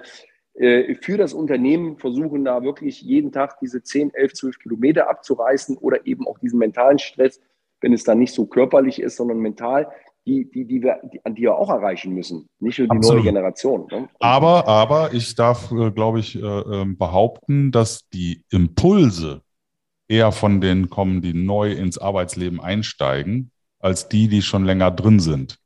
äh, 0.55 0.95
für 0.95 1.17
das 1.17 1.33
Unternehmen 1.33 1.97
versuchen, 1.97 2.43
da 2.43 2.63
wirklich 2.63 3.01
jeden 3.01 3.31
Tag 3.31 3.59
diese 3.59 3.83
10, 3.83 4.13
11, 4.13 4.33
12 4.33 4.59
Kilometer 4.59 5.09
abzureißen 5.09 5.77
oder 5.77 6.05
eben 6.05 6.27
auch 6.27 6.39
diesen 6.39 6.59
mentalen 6.59 6.99
Stress, 6.99 7.39
wenn 7.81 7.93
es 7.93 8.03
dann 8.03 8.19
nicht 8.19 8.33
so 8.33 8.45
körperlich 8.45 8.99
ist, 8.99 9.17
sondern 9.17 9.39
mental, 9.39 9.87
die, 10.25 10.49
die, 10.49 10.65
die 10.65 10.81
wir, 10.81 10.99
die, 11.03 11.21
die 11.25 11.41
wir 11.43 11.55
auch 11.55 11.69
erreichen 11.69 12.13
müssen, 12.13 12.49
nicht 12.59 12.79
nur 12.79 12.87
die 12.87 12.97
Absolut. 12.97 13.23
neue 13.23 13.31
Generation. 13.31 13.87
Ne? 13.89 14.09
Aber, 14.19 14.67
aber 14.67 15.13
ich 15.13 15.35
darf, 15.35 15.71
äh, 15.71 15.91
glaube 15.91 16.19
ich, 16.19 16.35
äh, 16.35 16.39
ähm, 16.39 16.97
behaupten, 16.97 17.71
dass 17.71 18.09
die 18.09 18.43
Impulse 18.49 19.41
eher 20.09 20.31
von 20.31 20.59
denen 20.59 20.89
kommen, 20.89 21.21
die 21.21 21.33
neu 21.33 21.71
ins 21.71 21.97
Arbeitsleben 21.97 22.59
einsteigen, 22.59 23.51
als 23.79 24.09
die, 24.09 24.27
die 24.27 24.41
schon 24.41 24.65
länger 24.65 24.91
drin 24.91 25.19
sind. 25.19 25.59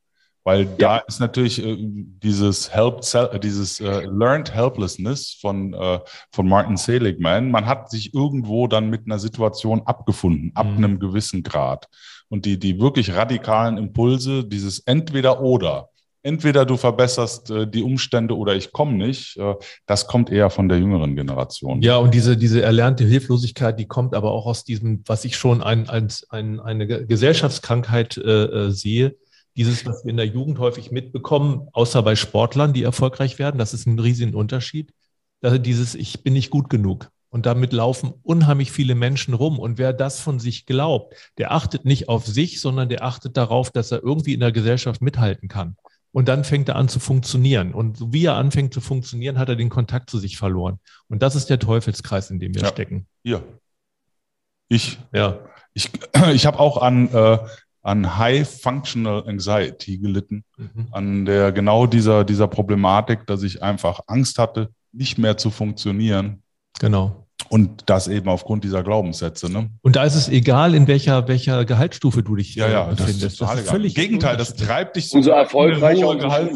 Weil 0.44 0.64
ja. 0.64 0.70
da 0.78 0.98
ist 0.98 1.20
natürlich 1.20 1.64
äh, 1.64 1.78
dieses 1.80 2.74
Help, 2.74 3.02
äh, 3.14 3.40
dieses 3.40 3.80
äh, 3.80 4.06
Learned 4.06 4.54
Helplessness 4.54 5.38
von, 5.40 5.74
äh, 5.74 6.00
von 6.32 6.50
Martin 6.50 6.78
Seligman. 6.78 7.52
Man 7.52 7.68
hat 7.68 7.92
sich 7.92 8.14
irgendwo 8.14 8.68
dann 8.68 8.90
mit 8.90 9.06
einer 9.06 9.20
Situation 9.20 9.84
abgefunden, 9.86 10.52
ab 10.56 10.66
mhm. 10.66 10.78
einem 10.78 11.00
gewissen 11.00 11.44
Grad. 11.44 11.88
Und 12.30 12.46
die, 12.46 12.58
die 12.58 12.80
wirklich 12.80 13.14
radikalen 13.14 13.78
Impulse, 13.78 14.44
dieses 14.44 14.80
Entweder-Oder, 14.80 15.90
entweder 16.24 16.66
du 16.66 16.78
verbesserst 16.78 17.50
äh, 17.50 17.68
die 17.68 17.84
Umstände 17.84 18.38
oder 18.38 18.56
ich 18.56 18.72
komme 18.72 18.94
nicht. 18.94 19.38
Äh, 19.38 19.56
das 19.86 20.08
kommt 20.08 20.30
eher 20.30 20.50
von 20.50 20.70
der 20.70 20.80
jüngeren 20.80 21.16
Generation. 21.16 21.82
Ja, 21.82 21.98
und 21.98 22.14
diese, 22.14 22.38
diese 22.38 22.62
erlernte 22.62 23.04
Hilflosigkeit, 23.04 23.80
die 23.80 23.88
kommt 23.88 24.16
aber 24.16 24.32
auch 24.32 24.46
aus 24.46 24.64
diesem, 24.64 25.04
was 25.06 25.26
ich 25.26 25.36
schon 25.36 25.62
ein, 25.62 25.90
als 25.90 26.28
ein, 26.30 26.60
eine 26.60 26.88
Gesellschaftskrankheit 26.88 28.18
äh, 28.18 28.44
äh, 28.44 28.72
sehe. 28.72 29.16
Dieses, 29.58 29.86
was 29.86 30.06
wir 30.06 30.12
in 30.12 30.18
der 30.18 30.28
Jugend 30.28 30.60
häufig 30.60 30.92
mitbekommen, 30.92 31.68
außer 31.74 32.02
bei 32.04 32.16
Sportlern, 32.16 32.72
die 32.72 32.84
erfolgreich 32.84 33.38
werden, 33.38 33.58
das 33.58 33.74
ist 33.74 33.86
ein 33.86 34.00
riesiger 34.00 34.38
Unterschied. 34.38 34.94
Also 35.42 35.58
dieses, 35.58 35.96
ich 35.96 36.24
bin 36.24 36.34
nicht 36.34 36.52
gut 36.52 36.70
genug. 36.70 37.10
Und 37.30 37.46
damit 37.46 37.72
laufen 37.72 38.14
unheimlich 38.24 38.72
viele 38.72 38.94
Menschen 38.94 39.34
rum. 39.34 39.58
Und 39.58 39.78
wer 39.78 39.94
das 39.94 40.20
von 40.20 40.40
sich 40.40 40.66
glaubt, 40.66 41.16
der 41.38 41.54
achtet 41.54 41.86
nicht 41.86 42.10
auf 42.10 42.28
sich, 42.28 42.60
sondern 42.60 42.90
der 42.90 43.04
achtet 43.04 43.38
darauf, 43.38 43.72
dass 43.72 43.92
er 43.92 44.04
irgendwie 44.04 44.34
in 44.34 44.42
der 44.42 44.52
Gesellschaft 44.52 45.02
mithalten 45.02 45.48
kann. 45.48 45.78
Und 46.14 46.28
dann 46.28 46.44
fängt 46.44 46.68
er 46.70 46.76
an 46.76 46.90
zu 46.90 47.00
funktionieren. 47.00 47.74
Und 47.74 48.14
wie 48.14 48.26
er 48.26 48.36
anfängt 48.36 48.74
zu 48.74 48.82
funktionieren, 48.82 49.40
hat 49.40 49.50
er 49.50 49.56
den 49.56 49.70
Kontakt 49.70 50.10
zu 50.10 50.18
sich 50.18 50.38
verloren. 50.38 50.80
Und 51.08 51.22
das 51.22 51.36
ist 51.36 51.50
der 51.50 51.60
Teufelskreis, 51.60 52.30
in 52.30 52.40
dem 52.40 52.54
wir 52.54 52.64
ja. 52.64 52.68
stecken. 52.68 53.08
Ja. 53.24 53.42
Ich, 54.68 55.00
ja. 55.14 55.40
Ich, 55.74 55.90
ich 56.34 56.46
habe 56.46 56.60
auch 56.60 56.82
an, 56.82 57.14
äh, 57.14 57.38
an 57.82 58.18
High 58.18 58.48
Functional 58.48 59.28
Anxiety 59.28 59.98
gelitten, 59.98 60.44
mhm. 60.58 60.88
an 60.92 61.26
der 61.26 61.52
genau 61.52 61.88
dieser, 61.88 62.24
dieser 62.26 62.48
Problematik, 62.48 63.26
dass 63.26 63.44
ich 63.44 63.64
einfach 63.64 64.02
Angst 64.08 64.38
hatte, 64.38 64.70
nicht 64.92 65.18
mehr 65.18 65.38
zu 65.38 65.50
funktionieren. 65.50 66.44
Genau. 66.80 67.21
Und 67.52 67.84
das 67.88 68.08
eben 68.08 68.30
aufgrund 68.30 68.64
dieser 68.64 68.82
Glaubenssätze. 68.82 69.52
Ne? 69.52 69.70
Und 69.82 69.98
da 69.98 70.06
ist 70.06 70.16
es 70.16 70.30
egal, 70.30 70.74
in 70.74 70.88
welcher, 70.88 71.28
welcher 71.28 71.66
Gehaltsstufe 71.66 72.24
du 72.24 72.38
dich 72.38 72.56
ja, 72.56 72.70
ja, 72.70 72.90
äh, 72.90 72.96
befindest. 72.96 73.42
Das, 73.42 73.50
das 73.50 73.60
ist 73.60 73.70
völlig 73.70 73.98
Im 73.98 74.02
Gegenteil, 74.04 74.38
das 74.38 74.56
treibt 74.56 74.96
dich 74.96 75.10
so 75.10 75.18
Umso 75.18 75.32
erfolgreicher 75.32 76.08
und 76.08 76.20
Gehalt. 76.20 76.52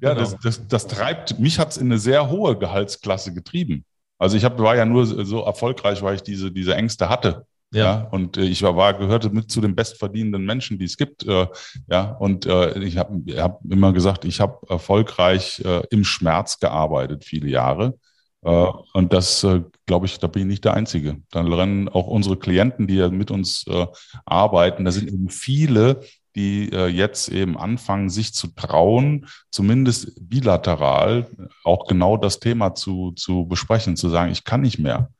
Ja, 0.00 0.14
genau. 0.14 0.14
das, 0.14 0.36
das, 0.42 0.66
das 0.66 0.86
treibt, 0.88 1.38
mich 1.38 1.60
hat 1.60 1.70
es 1.70 1.76
in 1.76 1.86
eine 1.86 1.98
sehr 1.98 2.28
hohe 2.28 2.58
Gehaltsklasse 2.58 3.32
getrieben. 3.32 3.84
Also 4.18 4.36
ich 4.36 4.44
hab, 4.44 4.58
war 4.58 4.74
ja 4.74 4.84
nur 4.84 5.06
so 5.06 5.42
erfolgreich, 5.42 6.02
weil 6.02 6.16
ich 6.16 6.22
diese, 6.22 6.50
diese 6.50 6.74
Ängste 6.74 7.08
hatte. 7.08 7.46
Ja. 7.72 7.84
ja. 7.84 8.08
und 8.10 8.36
äh, 8.36 8.42
ich 8.42 8.62
war, 8.62 8.94
gehörte 8.94 9.30
mit 9.30 9.50
zu 9.50 9.60
den 9.60 9.76
bestverdienenden 9.76 10.44
Menschen, 10.44 10.78
die 10.78 10.86
es 10.86 10.96
gibt. 10.96 11.24
Äh, 11.26 11.46
ja, 11.88 12.16
und 12.18 12.46
äh, 12.46 12.78
ich 12.80 12.98
habe 12.98 13.22
hab 13.36 13.60
immer 13.68 13.92
gesagt, 13.92 14.24
ich 14.24 14.40
habe 14.40 14.58
erfolgreich 14.68 15.62
äh, 15.64 15.82
im 15.90 16.04
Schmerz 16.04 16.58
gearbeitet, 16.58 17.24
viele 17.24 17.48
Jahre. 17.48 17.94
Äh, 18.44 18.66
und 18.92 19.12
das, 19.12 19.44
äh, 19.44 19.62
glaube 19.86 20.06
ich, 20.06 20.18
da 20.18 20.26
bin 20.26 20.42
ich 20.42 20.48
nicht 20.48 20.64
der 20.64 20.74
Einzige. 20.74 21.18
Dann 21.30 21.52
rennen 21.52 21.88
auch 21.88 22.06
unsere 22.06 22.36
Klienten, 22.36 22.86
die 22.86 22.96
ja 22.96 23.08
mit 23.08 23.30
uns 23.30 23.64
äh, 23.68 23.86
arbeiten, 24.24 24.84
da 24.84 24.92
sind 24.92 25.08
eben 25.08 25.28
viele, 25.28 26.00
die 26.34 26.72
äh, 26.72 26.86
jetzt 26.86 27.28
eben 27.28 27.58
anfangen, 27.58 28.08
sich 28.10 28.34
zu 28.34 28.48
trauen, 28.48 29.26
zumindest 29.50 30.28
bilateral 30.28 31.28
auch 31.64 31.86
genau 31.86 32.16
das 32.16 32.40
Thema 32.40 32.74
zu, 32.74 33.12
zu 33.12 33.46
besprechen, 33.46 33.96
zu 33.96 34.08
sagen, 34.08 34.32
ich 34.32 34.44
kann 34.44 34.62
nicht 34.62 34.78
mehr. 34.78 35.10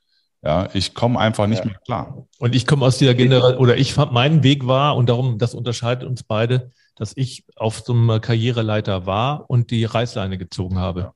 Ja, 0.44 0.68
ich 0.72 0.94
komme 0.94 1.20
einfach 1.20 1.46
nicht 1.46 1.60
ja. 1.60 1.66
mehr 1.66 1.78
klar. 1.84 2.26
Und 2.38 2.54
ich 2.56 2.66
komme 2.66 2.84
aus 2.84 2.98
dieser 2.98 3.14
Generation, 3.14 3.60
oder 3.60 3.76
ich 3.76 3.96
mein 3.96 4.42
Weg 4.42 4.66
war, 4.66 4.96
und 4.96 5.08
darum, 5.08 5.38
das 5.38 5.54
unterscheidet 5.54 6.08
uns 6.08 6.24
beide, 6.24 6.72
dass 6.96 7.12
ich 7.14 7.44
auf 7.54 7.80
so 7.80 7.92
einem 7.92 8.20
Karriereleiter 8.20 9.06
war 9.06 9.48
und 9.48 9.70
die 9.70 9.84
Reißleine 9.84 10.38
gezogen 10.38 10.78
habe. 10.78 11.12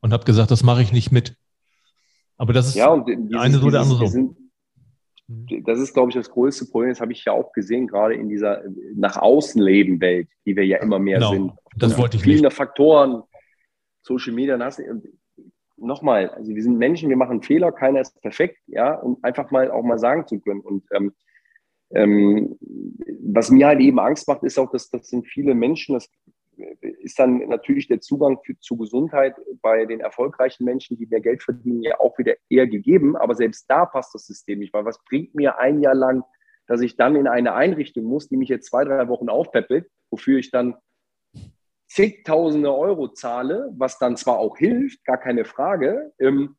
Und 0.00 0.12
habe 0.12 0.24
gesagt, 0.24 0.50
das 0.50 0.62
mache 0.62 0.82
ich 0.82 0.92
nicht 0.92 1.10
mit. 1.10 1.36
Aber 2.36 2.52
das 2.52 2.68
ist 2.68 2.74
ja, 2.76 2.88
und 2.88 3.06
dieses, 3.06 3.34
eine 3.34 3.58
so 3.58 3.70
der 3.70 3.80
andere 3.80 4.06
so. 4.06 4.34
Das 5.64 5.78
ist, 5.78 5.92
glaube 5.92 6.10
ich, 6.10 6.14
das 6.14 6.30
größte 6.30 6.66
Problem. 6.66 6.90
Das 6.90 7.00
habe 7.00 7.12
ich 7.12 7.24
ja 7.24 7.32
auch 7.32 7.52
gesehen, 7.52 7.86
gerade 7.86 8.14
in 8.14 8.28
dieser 8.28 8.62
nach 8.94 9.16
außen 9.16 9.60
leben 9.60 10.00
Welt, 10.00 10.28
die 10.46 10.56
wir 10.56 10.64
ja 10.64 10.78
immer 10.78 10.98
mehr 10.98 11.18
genau. 11.18 11.32
sind. 11.32 11.52
Das 11.76 11.98
wollte 11.98 12.16
ich 12.16 12.22
Viele 12.22 12.50
Faktoren, 12.50 13.22
Social 14.00 14.32
Media, 14.32 14.56
nochmal, 15.76 16.30
also 16.30 16.54
wir 16.54 16.62
sind 16.62 16.78
Menschen, 16.78 17.08
wir 17.08 17.16
machen 17.16 17.42
Fehler, 17.42 17.72
keiner 17.72 18.00
ist 18.00 18.20
perfekt, 18.20 18.58
ja, 18.66 18.94
und 18.94 19.22
einfach 19.22 19.50
mal 19.50 19.70
auch 19.70 19.82
mal 19.82 19.98
sagen 19.98 20.26
zu 20.26 20.40
können. 20.40 20.60
Und 20.60 20.84
ähm, 20.92 21.12
ähm, 21.90 22.58
was 23.22 23.50
mir 23.50 23.66
halt 23.66 23.80
eben 23.80 23.98
Angst 23.98 24.28
macht, 24.28 24.42
ist 24.42 24.58
auch, 24.58 24.70
dass 24.70 24.90
das 24.90 25.08
sind 25.08 25.26
viele 25.26 25.54
Menschen, 25.54 25.94
das 25.94 26.08
ist 26.80 27.18
dann 27.18 27.38
natürlich 27.48 27.88
der 27.88 28.00
Zugang 28.00 28.38
für, 28.44 28.58
zu 28.58 28.76
Gesundheit 28.76 29.34
bei 29.62 29.86
den 29.86 30.00
erfolgreichen 30.00 30.64
Menschen, 30.64 30.96
die 30.96 31.06
mehr 31.06 31.20
Geld 31.20 31.42
verdienen, 31.42 31.82
ja 31.82 31.98
auch 32.00 32.18
wieder 32.18 32.34
eher 32.48 32.66
gegeben. 32.66 33.16
Aber 33.16 33.34
selbst 33.34 33.66
da 33.68 33.86
passt 33.86 34.14
das 34.14 34.26
System 34.26 34.58
nicht, 34.58 34.72
weil 34.72 34.84
was 34.84 35.02
bringt 35.04 35.34
mir 35.34 35.58
ein 35.58 35.80
Jahr 35.80 35.94
lang, 35.94 36.24
dass 36.66 36.80
ich 36.80 36.96
dann 36.96 37.16
in 37.16 37.26
eine 37.26 37.54
Einrichtung 37.54 38.04
muss, 38.04 38.28
die 38.28 38.36
mich 38.36 38.48
jetzt 38.48 38.68
zwei, 38.68 38.84
drei 38.84 39.08
Wochen 39.08 39.28
aufpeppelt, 39.28 39.90
wofür 40.10 40.38
ich 40.38 40.50
dann 40.50 40.76
zigtausende 41.88 42.74
Euro 42.74 43.08
zahle, 43.08 43.72
was 43.76 43.98
dann 43.98 44.16
zwar 44.16 44.38
auch 44.38 44.58
hilft, 44.58 45.04
gar 45.04 45.18
keine 45.18 45.44
Frage, 45.44 46.12
ähm, 46.18 46.56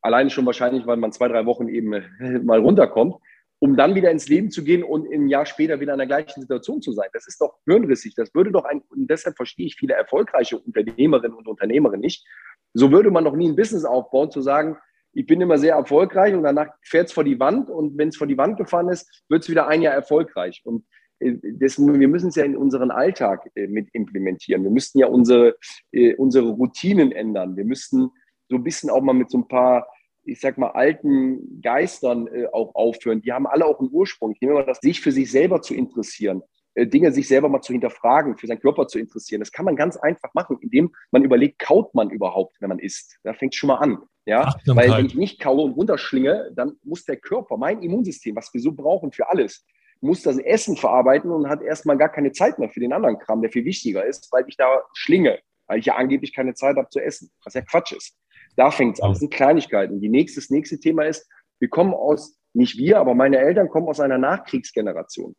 alleine 0.00 0.30
schon 0.30 0.46
wahrscheinlich, 0.46 0.86
weil 0.86 0.96
man 0.96 1.12
zwei, 1.12 1.28
drei 1.28 1.46
Wochen 1.46 1.68
eben 1.68 1.90
mal 2.44 2.60
runterkommt, 2.60 3.16
um 3.60 3.76
dann 3.76 3.94
wieder 3.94 4.10
ins 4.10 4.28
Leben 4.28 4.50
zu 4.50 4.62
gehen 4.64 4.82
und 4.82 5.10
ein 5.10 5.28
Jahr 5.28 5.46
später 5.46 5.80
wieder 5.80 5.92
in 5.92 5.98
der 5.98 6.06
gleichen 6.06 6.40
Situation 6.40 6.82
zu 6.82 6.92
sein. 6.92 7.08
Das 7.12 7.26
ist 7.26 7.40
doch 7.40 7.58
hirnrissig. 7.66 8.14
Das 8.14 8.34
würde 8.34 8.52
doch 8.52 8.64
ein, 8.64 8.82
und 8.88 9.08
deshalb 9.08 9.36
verstehe 9.36 9.66
ich 9.66 9.76
viele 9.76 9.94
erfolgreiche 9.94 10.58
Unternehmerinnen 10.58 11.36
und 11.36 11.48
Unternehmerinnen 11.48 12.00
nicht. 12.00 12.26
So 12.74 12.90
würde 12.90 13.10
man 13.10 13.24
doch 13.24 13.36
nie 13.36 13.48
ein 13.48 13.56
Business 13.56 13.84
aufbauen, 13.84 14.30
zu 14.30 14.40
sagen, 14.40 14.76
ich 15.14 15.26
bin 15.26 15.40
immer 15.40 15.58
sehr 15.58 15.76
erfolgreich 15.76 16.34
und 16.34 16.42
danach 16.42 16.68
fährt 16.82 17.06
es 17.06 17.12
vor 17.12 17.24
die 17.24 17.38
Wand 17.38 17.70
und 17.70 17.96
wenn 17.96 18.08
es 18.08 18.16
vor 18.16 18.26
die 18.26 18.36
Wand 18.36 18.56
gefahren 18.56 18.88
ist, 18.88 19.24
wird 19.28 19.44
es 19.44 19.48
wieder 19.48 19.68
ein 19.68 19.80
Jahr 19.80 19.94
erfolgreich. 19.94 20.62
Und 20.64 20.84
äh, 21.20 21.34
das, 21.42 21.78
wir 21.78 22.08
müssen 22.08 22.28
es 22.28 22.34
ja 22.34 22.44
in 22.44 22.56
unseren 22.56 22.90
Alltag 22.90 23.48
äh, 23.54 23.68
mit 23.68 23.88
implementieren. 23.92 24.64
Wir 24.64 24.70
müssten 24.70 24.98
ja 24.98 25.06
unsere, 25.06 25.56
äh, 25.92 26.14
unsere 26.16 26.48
Routinen 26.48 27.12
ändern. 27.12 27.56
Wir 27.56 27.64
müssten 27.64 28.10
so 28.48 28.56
ein 28.56 28.64
bisschen 28.64 28.90
auch 28.90 29.02
mal 29.02 29.12
mit 29.12 29.30
so 29.30 29.38
ein 29.38 29.48
paar, 29.48 29.86
ich 30.24 30.40
sag 30.40 30.58
mal, 30.58 30.70
alten 30.70 31.60
Geistern 31.60 32.28
auch 32.52 32.74
aufhören. 32.74 33.22
Die 33.22 33.32
haben 33.32 33.46
alle 33.46 33.66
auch 33.66 33.80
einen 33.80 33.90
Ursprung. 33.92 34.32
Ich 34.32 34.40
nehme 34.40 34.54
mal 34.54 34.64
das, 34.64 34.78
sich 34.78 35.00
für 35.00 35.12
sich 35.12 35.30
selber 35.30 35.62
zu 35.62 35.74
interessieren. 35.74 36.42
Dinge 36.76 37.12
sich 37.12 37.28
selber 37.28 37.48
mal 37.48 37.60
zu 37.60 37.72
hinterfragen, 37.72 38.36
für 38.36 38.48
seinen 38.48 38.60
Körper 38.60 38.88
zu 38.88 38.98
interessieren. 38.98 39.40
Das 39.40 39.52
kann 39.52 39.64
man 39.64 39.76
ganz 39.76 39.96
einfach 39.96 40.34
machen, 40.34 40.58
indem 40.60 40.92
man 41.12 41.24
überlegt, 41.24 41.60
kaut 41.60 41.94
man 41.94 42.10
überhaupt, 42.10 42.56
wenn 42.60 42.68
man 42.68 42.80
isst. 42.80 43.18
Da 43.22 43.32
fängt 43.32 43.54
es 43.54 43.58
schon 43.58 43.68
mal 43.68 43.76
an. 43.76 43.98
Ja, 44.26 44.54
weil 44.66 44.90
wenn 44.90 45.06
ich 45.06 45.14
nicht 45.14 45.40
kaue 45.40 45.62
und 45.62 45.72
runterschlinge, 45.72 46.50
dann 46.56 46.76
muss 46.82 47.04
der 47.04 47.16
Körper, 47.16 47.58
mein 47.58 47.82
Immunsystem, 47.82 48.34
was 48.34 48.52
wir 48.54 48.60
so 48.60 48.72
brauchen 48.72 49.12
für 49.12 49.28
alles, 49.28 49.64
muss 50.00 50.22
das 50.22 50.38
Essen 50.38 50.76
verarbeiten 50.76 51.30
und 51.30 51.48
hat 51.48 51.62
erstmal 51.62 51.96
gar 51.96 52.08
keine 52.08 52.32
Zeit 52.32 52.58
mehr 52.58 52.70
für 52.70 52.80
den 52.80 52.92
anderen 52.92 53.18
Kram, 53.18 53.42
der 53.42 53.52
viel 53.52 53.64
wichtiger 53.64 54.04
ist, 54.04 54.32
weil 54.32 54.44
ich 54.48 54.56
da 54.56 54.82
schlinge, 54.94 55.38
weil 55.66 55.78
ich 55.78 55.86
ja 55.86 55.96
angeblich 55.96 56.34
keine 56.34 56.54
Zeit 56.54 56.76
habe 56.76 56.88
zu 56.88 57.00
essen, 57.00 57.30
was 57.44 57.54
ja 57.54 57.60
Quatsch 57.60 57.92
ist. 57.92 58.16
Da 58.56 58.70
fängt 58.70 58.96
es 58.96 59.02
an. 59.02 59.10
Das 59.10 59.20
sind 59.20 59.32
Kleinigkeiten. 59.32 60.00
Die 60.00 60.08
nächste, 60.08 60.40
das 60.40 60.50
nächste 60.50 60.78
Thema 60.78 61.04
ist, 61.04 61.28
wir 61.58 61.68
kommen 61.68 61.94
aus, 61.94 62.38
nicht 62.52 62.78
wir, 62.78 62.98
aber 62.98 63.14
meine 63.14 63.38
Eltern 63.38 63.68
kommen 63.68 63.88
aus 63.88 64.00
einer 64.00 64.18
Nachkriegsgeneration. 64.18 65.34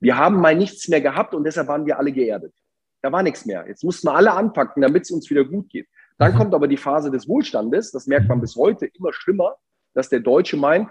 Wir 0.00 0.16
haben 0.16 0.40
mal 0.40 0.56
nichts 0.56 0.88
mehr 0.88 1.00
gehabt 1.00 1.34
und 1.34 1.44
deshalb 1.44 1.68
waren 1.68 1.86
wir 1.86 1.98
alle 1.98 2.12
geerdet. 2.12 2.54
Da 3.02 3.12
war 3.12 3.22
nichts 3.22 3.46
mehr. 3.46 3.66
Jetzt 3.68 3.84
mussten 3.84 4.08
wir 4.08 4.14
alle 4.14 4.32
anpacken, 4.32 4.82
damit 4.82 5.04
es 5.04 5.10
uns 5.10 5.28
wieder 5.30 5.44
gut 5.44 5.68
geht. 5.68 5.88
Dann 6.18 6.32
mhm. 6.32 6.38
kommt 6.38 6.54
aber 6.54 6.68
die 6.68 6.76
Phase 6.76 7.10
des 7.10 7.28
Wohlstandes. 7.28 7.92
Das 7.92 8.06
merkt 8.06 8.28
man 8.28 8.40
bis 8.40 8.56
heute 8.56 8.86
immer 8.86 9.12
schlimmer, 9.12 9.56
dass 9.94 10.08
der 10.08 10.20
Deutsche 10.20 10.56
meint, 10.56 10.90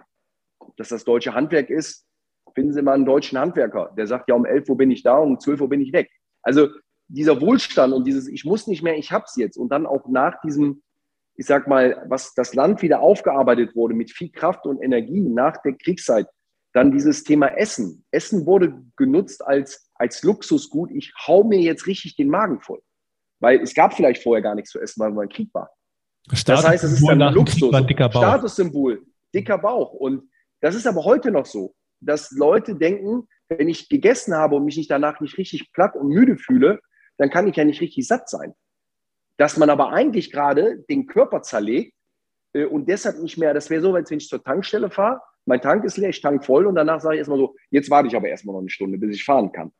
dass 0.77 0.89
das 0.89 1.03
deutsche 1.03 1.33
Handwerk 1.33 1.69
ist, 1.69 2.05
finden 2.53 2.73
Sie 2.73 2.81
mal 2.81 2.93
einen 2.93 3.05
deutschen 3.05 3.37
Handwerker, 3.37 3.93
der 3.97 4.07
sagt, 4.07 4.29
ja, 4.29 4.35
um 4.35 4.45
11 4.45 4.69
Uhr 4.69 4.77
bin 4.77 4.91
ich 4.91 5.03
da, 5.03 5.17
um 5.17 5.39
12 5.39 5.61
Uhr 5.61 5.69
bin 5.69 5.81
ich 5.81 5.93
weg. 5.93 6.09
Also 6.41 6.69
dieser 7.07 7.41
Wohlstand 7.41 7.93
und 7.93 8.05
dieses, 8.05 8.27
ich 8.27 8.45
muss 8.45 8.67
nicht 8.67 8.83
mehr, 8.83 8.97
ich 8.97 9.11
hab's 9.11 9.35
jetzt. 9.35 9.57
Und 9.57 9.69
dann 9.69 9.85
auch 9.85 10.07
nach 10.07 10.39
diesem, 10.41 10.81
ich 11.39 11.45
sag 11.45 11.67
mal, 11.67 12.05
was 12.07 12.33
das 12.33 12.53
Land 12.53 12.81
wieder 12.81 12.99
aufgearbeitet 12.99 13.75
wurde 13.75 13.93
mit 13.93 14.11
viel 14.11 14.29
Kraft 14.31 14.65
und 14.65 14.81
Energie 14.81 15.21
nach 15.21 15.57
der 15.61 15.73
Kriegszeit, 15.73 16.27
dann 16.73 16.91
dieses 16.91 17.23
Thema 17.23 17.47
Essen. 17.57 18.05
Essen 18.11 18.45
wurde 18.45 18.83
genutzt 18.95 19.45
als, 19.45 19.89
als 19.95 20.21
Luxusgut. 20.21 20.91
Ich 20.91 21.13
hau 21.25 21.43
mir 21.43 21.59
jetzt 21.59 21.87
richtig 21.87 22.15
den 22.15 22.29
Magen 22.29 22.59
voll. 22.59 22.81
Weil 23.39 23.61
es 23.61 23.73
gab 23.73 23.93
vielleicht 23.93 24.21
vorher 24.21 24.43
gar 24.43 24.53
nichts 24.53 24.71
zu 24.71 24.79
essen, 24.79 24.99
weil 24.99 25.11
man 25.11 25.29
Krieg 25.29 25.49
war. 25.53 25.69
das 26.27 26.67
heißt, 26.67 26.83
es 26.83 26.93
ist 26.93 27.07
dann 27.07 27.33
Luxus. 27.33 27.71
Dicker 27.87 28.09
Statussymbol, 28.11 29.01
dicker 29.33 29.57
Bauch. 29.57 29.93
Und 29.93 30.29
das 30.61 30.75
ist 30.75 30.85
aber 30.85 31.05
heute 31.05 31.31
noch 31.31 31.45
so 31.45 31.73
dass 32.01 32.31
Leute 32.31 32.75
denken, 32.75 33.27
wenn 33.47 33.67
ich 33.67 33.89
gegessen 33.89 34.35
habe 34.35 34.55
und 34.55 34.65
mich 34.65 34.77
nicht 34.77 34.91
danach 34.91 35.19
nicht 35.19 35.37
richtig 35.37 35.71
platt 35.73 35.95
und 35.95 36.09
müde 36.09 36.37
fühle, 36.37 36.79
dann 37.17 37.29
kann 37.29 37.47
ich 37.47 37.55
ja 37.55 37.65
nicht 37.65 37.81
richtig 37.81 38.07
satt 38.07 38.29
sein. 38.29 38.53
Dass 39.39 39.55
man 39.55 39.69
aber 39.69 39.93
eigentlich 39.93 40.31
gerade 40.31 40.79
den 40.89 41.07
Körper 41.07 41.41
zerlegt 41.41 41.93
äh, 42.53 42.65
und 42.65 42.89
deshalb 42.89 43.19
nicht 43.19 43.37
mehr, 43.37 43.53
das 43.53 43.69
wäre 43.69 43.81
so, 43.81 43.93
wenn 43.93 44.05
ich 44.09 44.27
zur 44.27 44.43
Tankstelle 44.43 44.89
fahre, 44.89 45.21
mein 45.45 45.61
Tank 45.61 45.85
ist 45.85 45.97
leer, 45.97 46.09
ich 46.09 46.19
tank 46.19 46.45
voll 46.45 46.67
und 46.67 46.75
danach 46.75 46.99
sage 46.99 47.15
ich 47.15 47.19
erstmal 47.19 47.39
so, 47.39 47.55
jetzt 47.71 47.89
warte 47.89 48.09
ich 48.09 48.15
aber 48.15 48.27
erstmal 48.27 48.53
noch 48.53 48.59
eine 48.59 48.69
Stunde, 48.69 48.97
bis 48.97 49.15
ich 49.15 49.23
fahren 49.23 49.51
kann. 49.51 49.71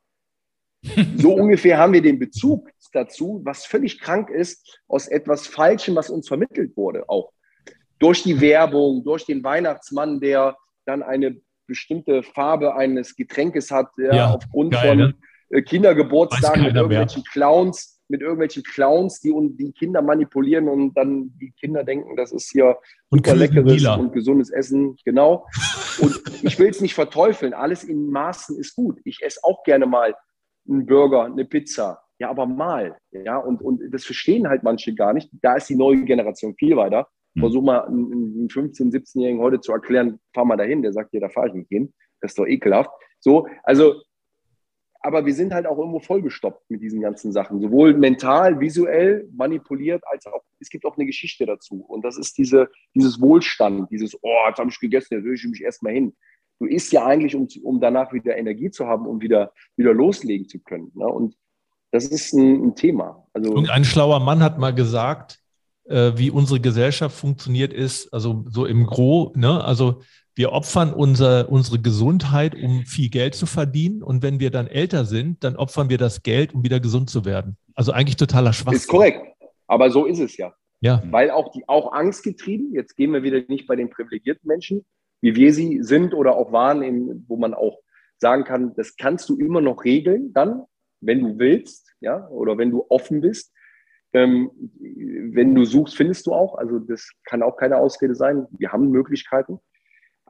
so 1.18 1.34
ungefähr 1.34 1.76
haben 1.76 1.92
wir 1.92 2.00
den 2.00 2.18
Bezug 2.18 2.70
dazu, 2.94 3.42
was 3.44 3.66
völlig 3.66 4.00
krank 4.00 4.30
ist, 4.30 4.80
aus 4.88 5.06
etwas 5.08 5.46
Falschem, 5.46 5.94
was 5.94 6.08
uns 6.08 6.26
vermittelt 6.26 6.74
wurde, 6.74 7.06
auch 7.08 7.30
durch 7.98 8.22
die 8.22 8.40
Werbung, 8.40 9.04
durch 9.04 9.26
den 9.26 9.44
Weihnachtsmann, 9.44 10.20
der 10.20 10.56
dann 10.86 11.02
eine 11.02 11.38
bestimmte 11.66 12.22
Farbe 12.22 12.74
eines 12.74 13.14
Getränkes 13.14 13.70
hat, 13.70 13.90
ja, 13.98 14.14
ja 14.14 14.34
aufgrund 14.34 14.72
geil, 14.72 14.88
von 14.88 14.98
ne? 14.98 15.14
Äh, 15.50 15.62
Kindergeburtstagen 15.62 16.64
mit 16.64 16.74
irgendwelchen 16.74 17.22
mehr. 17.22 17.30
Clowns, 17.30 17.99
mit 18.10 18.20
irgendwelchen 18.20 18.62
Clowns, 18.64 19.20
die 19.20 19.32
die 19.52 19.72
Kinder 19.72 20.02
manipulieren 20.02 20.68
und 20.68 20.94
dann 20.94 21.32
die 21.40 21.52
Kinder 21.52 21.84
denken, 21.84 22.16
das 22.16 22.32
ist 22.32 22.50
hier 22.50 22.76
und 23.08 23.24
super 23.24 23.38
leckeres 23.38 23.72
Lila. 23.72 23.94
und 23.94 24.12
gesundes 24.12 24.50
Essen, 24.50 24.96
genau. 25.04 25.46
Und 26.00 26.20
ich 26.42 26.58
will 26.58 26.68
es 26.68 26.80
nicht 26.80 26.94
verteufeln, 26.94 27.54
alles 27.54 27.84
in 27.84 28.10
Maßen 28.10 28.58
ist 28.58 28.74
gut. 28.74 28.98
Ich 29.04 29.22
esse 29.22 29.40
auch 29.42 29.62
gerne 29.62 29.86
mal 29.86 30.14
einen 30.68 30.86
Burger, 30.86 31.24
eine 31.24 31.44
Pizza, 31.44 32.02
ja, 32.18 32.28
aber 32.28 32.46
mal, 32.46 32.98
ja, 33.12 33.38
und, 33.38 33.62
und 33.62 33.80
das 33.90 34.04
verstehen 34.04 34.48
halt 34.48 34.62
manche 34.62 34.94
gar 34.94 35.14
nicht. 35.14 35.30
Da 35.40 35.56
ist 35.56 35.70
die 35.70 35.76
neue 35.76 36.04
Generation 36.04 36.54
viel 36.56 36.76
weiter. 36.76 37.08
Hm. 37.34 37.42
Versuch 37.42 37.62
mal 37.62 37.86
einen 37.86 38.48
15-, 38.48 38.92
17-Jährigen 38.92 39.40
heute 39.40 39.60
zu 39.60 39.72
erklären, 39.72 40.20
fahr 40.34 40.44
mal 40.44 40.56
dahin, 40.56 40.82
der 40.82 40.92
sagt 40.92 41.14
dir, 41.14 41.20
da 41.20 41.30
fahre 41.30 41.48
ich 41.48 41.54
nicht 41.54 41.68
hin. 41.68 41.94
Das 42.20 42.32
ist 42.32 42.38
doch 42.38 42.46
ekelhaft. 42.46 42.90
So, 43.20 43.46
also, 43.62 44.02
aber 45.00 45.24
wir 45.24 45.34
sind 45.34 45.54
halt 45.54 45.66
auch 45.66 45.78
irgendwo 45.78 46.00
vollgestoppt 46.00 46.70
mit 46.70 46.82
diesen 46.82 47.00
ganzen 47.00 47.32
Sachen. 47.32 47.60
Sowohl 47.60 47.94
mental, 47.94 48.60
visuell, 48.60 49.28
manipuliert, 49.32 50.02
als 50.10 50.26
auch, 50.26 50.42
es 50.60 50.68
gibt 50.68 50.84
auch 50.84 50.96
eine 50.96 51.06
Geschichte 51.06 51.46
dazu. 51.46 51.84
Und 51.88 52.04
das 52.04 52.18
ist 52.18 52.36
diese, 52.36 52.68
dieses 52.94 53.20
Wohlstand, 53.20 53.90
dieses, 53.90 54.16
oh, 54.22 54.48
jetzt 54.48 54.58
habe 54.58 54.70
ich 54.70 54.78
gegessen, 54.78 55.14
jetzt 55.14 55.24
will 55.24 55.34
ich 55.34 55.44
mich 55.44 55.62
erstmal 55.62 55.94
hin. 55.94 56.14
Du 56.58 56.66
isst 56.66 56.92
ja 56.92 57.06
eigentlich, 57.06 57.34
um, 57.34 57.48
um 57.62 57.80
danach 57.80 58.12
wieder 58.12 58.36
Energie 58.36 58.70
zu 58.70 58.86
haben, 58.86 59.06
um 59.06 59.22
wieder, 59.22 59.52
wieder 59.76 59.94
loslegen 59.94 60.46
zu 60.46 60.58
können. 60.58 60.92
Ne? 60.94 61.06
Und 61.06 61.34
das 61.90 62.06
ist 62.06 62.34
ein, 62.34 62.66
ein 62.66 62.76
Thema. 62.76 63.26
Also, 63.32 63.56
ein 63.56 63.84
schlauer 63.84 64.20
Mann 64.20 64.42
hat 64.42 64.58
mal 64.58 64.74
gesagt, 64.74 65.40
äh, 65.84 66.12
wie 66.16 66.30
unsere 66.30 66.60
Gesellschaft 66.60 67.16
funktioniert, 67.16 67.72
ist, 67.72 68.12
also 68.12 68.44
so 68.48 68.66
im 68.66 68.86
Gro, 68.86 69.32
ne, 69.34 69.64
also 69.64 70.02
wir 70.40 70.52
opfern 70.52 70.94
unser, 70.94 71.50
unsere 71.50 71.78
Gesundheit, 71.78 72.54
um 72.54 72.86
viel 72.86 73.10
Geld 73.10 73.34
zu 73.34 73.44
verdienen. 73.44 74.02
Und 74.02 74.22
wenn 74.22 74.40
wir 74.40 74.50
dann 74.50 74.68
älter 74.68 75.04
sind, 75.04 75.44
dann 75.44 75.54
opfern 75.54 75.90
wir 75.90 75.98
das 75.98 76.22
Geld, 76.22 76.54
um 76.54 76.64
wieder 76.64 76.80
gesund 76.80 77.10
zu 77.10 77.26
werden. 77.26 77.58
Also 77.74 77.92
eigentlich 77.92 78.16
totaler 78.16 78.54
Schwachsinn. 78.54 78.78
Ist 78.78 78.88
korrekt. 78.88 79.20
Aber 79.66 79.90
so 79.90 80.06
ist 80.06 80.18
es 80.18 80.38
ja. 80.38 80.54
Ja. 80.80 81.02
Weil 81.10 81.30
auch 81.30 81.52
die, 81.52 81.68
auch 81.68 81.92
Angst 81.92 82.22
getrieben, 82.22 82.72
jetzt 82.72 82.96
gehen 82.96 83.12
wir 83.12 83.22
wieder 83.22 83.42
nicht 83.48 83.66
bei 83.66 83.76
den 83.76 83.90
privilegierten 83.90 84.48
Menschen, 84.48 84.86
wie 85.20 85.36
wir 85.36 85.52
sie 85.52 85.82
sind 85.82 86.14
oder 86.14 86.34
auch 86.36 86.52
waren, 86.52 86.80
in, 86.80 87.26
wo 87.28 87.36
man 87.36 87.52
auch 87.52 87.78
sagen 88.16 88.44
kann, 88.44 88.72
das 88.76 88.96
kannst 88.96 89.28
du 89.28 89.36
immer 89.36 89.60
noch 89.60 89.84
regeln, 89.84 90.32
dann, 90.32 90.62
wenn 91.02 91.20
du 91.20 91.38
willst, 91.38 91.92
ja, 92.00 92.26
oder 92.28 92.56
wenn 92.56 92.70
du 92.70 92.86
offen 92.88 93.20
bist. 93.20 93.52
Ähm, 94.14 94.50
wenn 95.34 95.54
du 95.54 95.66
suchst, 95.66 95.98
findest 95.98 96.26
du 96.26 96.32
auch. 96.32 96.54
Also 96.56 96.78
das 96.78 97.10
kann 97.24 97.42
auch 97.42 97.58
keine 97.58 97.76
Ausrede 97.76 98.14
sein. 98.14 98.46
Wir 98.52 98.72
haben 98.72 98.90
Möglichkeiten. 98.90 99.60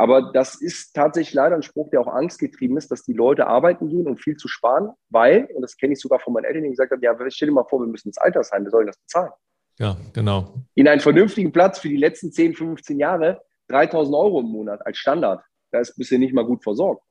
Aber 0.00 0.32
das 0.32 0.54
ist 0.54 0.94
tatsächlich 0.94 1.34
leider 1.34 1.56
ein 1.56 1.62
Spruch, 1.62 1.90
der 1.90 2.00
auch 2.00 2.06
angstgetrieben 2.06 2.78
ist, 2.78 2.90
dass 2.90 3.02
die 3.02 3.12
Leute 3.12 3.46
arbeiten 3.46 3.90
gehen, 3.90 4.06
um 4.06 4.16
viel 4.16 4.34
zu 4.34 4.48
sparen, 4.48 4.92
weil, 5.10 5.44
und 5.54 5.60
das 5.60 5.76
kenne 5.76 5.92
ich 5.92 6.00
sogar 6.00 6.20
von 6.20 6.32
meinen 6.32 6.44
Eltern, 6.44 6.62
die 6.62 6.70
gesagt 6.70 6.90
haben, 6.90 7.02
ja, 7.02 7.14
stell 7.28 7.48
dir 7.48 7.54
mal 7.54 7.66
vor, 7.68 7.80
wir 7.80 7.86
müssen 7.86 8.08
ins 8.08 8.16
Altersheim, 8.16 8.64
wir 8.64 8.70
sollen 8.70 8.86
das 8.86 8.96
bezahlen. 8.96 9.30
Ja, 9.78 9.98
genau. 10.14 10.54
In 10.74 10.88
einen 10.88 11.02
vernünftigen 11.02 11.52
Platz 11.52 11.80
für 11.80 11.90
die 11.90 11.98
letzten 11.98 12.32
10, 12.32 12.54
15 12.54 12.98
Jahre 12.98 13.42
3000 13.68 14.16
Euro 14.16 14.40
im 14.40 14.46
Monat 14.46 14.80
als 14.86 14.96
Standard. 14.96 15.44
Da 15.70 15.80
ist 15.80 15.94
bisher 15.96 16.18
nicht 16.18 16.32
mal 16.32 16.46
gut 16.46 16.62
versorgt. 16.62 17.04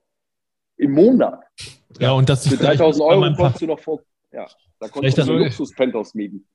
Im 0.77 0.93
Monat. 0.93 1.43
Ja, 1.99 2.13
und 2.13 2.27
das 2.27 2.47
Für 2.47 2.57
3000 2.57 3.05
Euro 3.05 3.35
kommst 3.35 3.61
du 3.61 3.67
noch 3.67 3.79
vor. 3.79 4.01
Ja, 4.31 4.47
da 4.79 4.87
konntest 4.87 5.19
du 5.19 5.23
so 5.25 5.33
Luxus-Penthouse 5.33 6.15
mieten. 6.15 6.47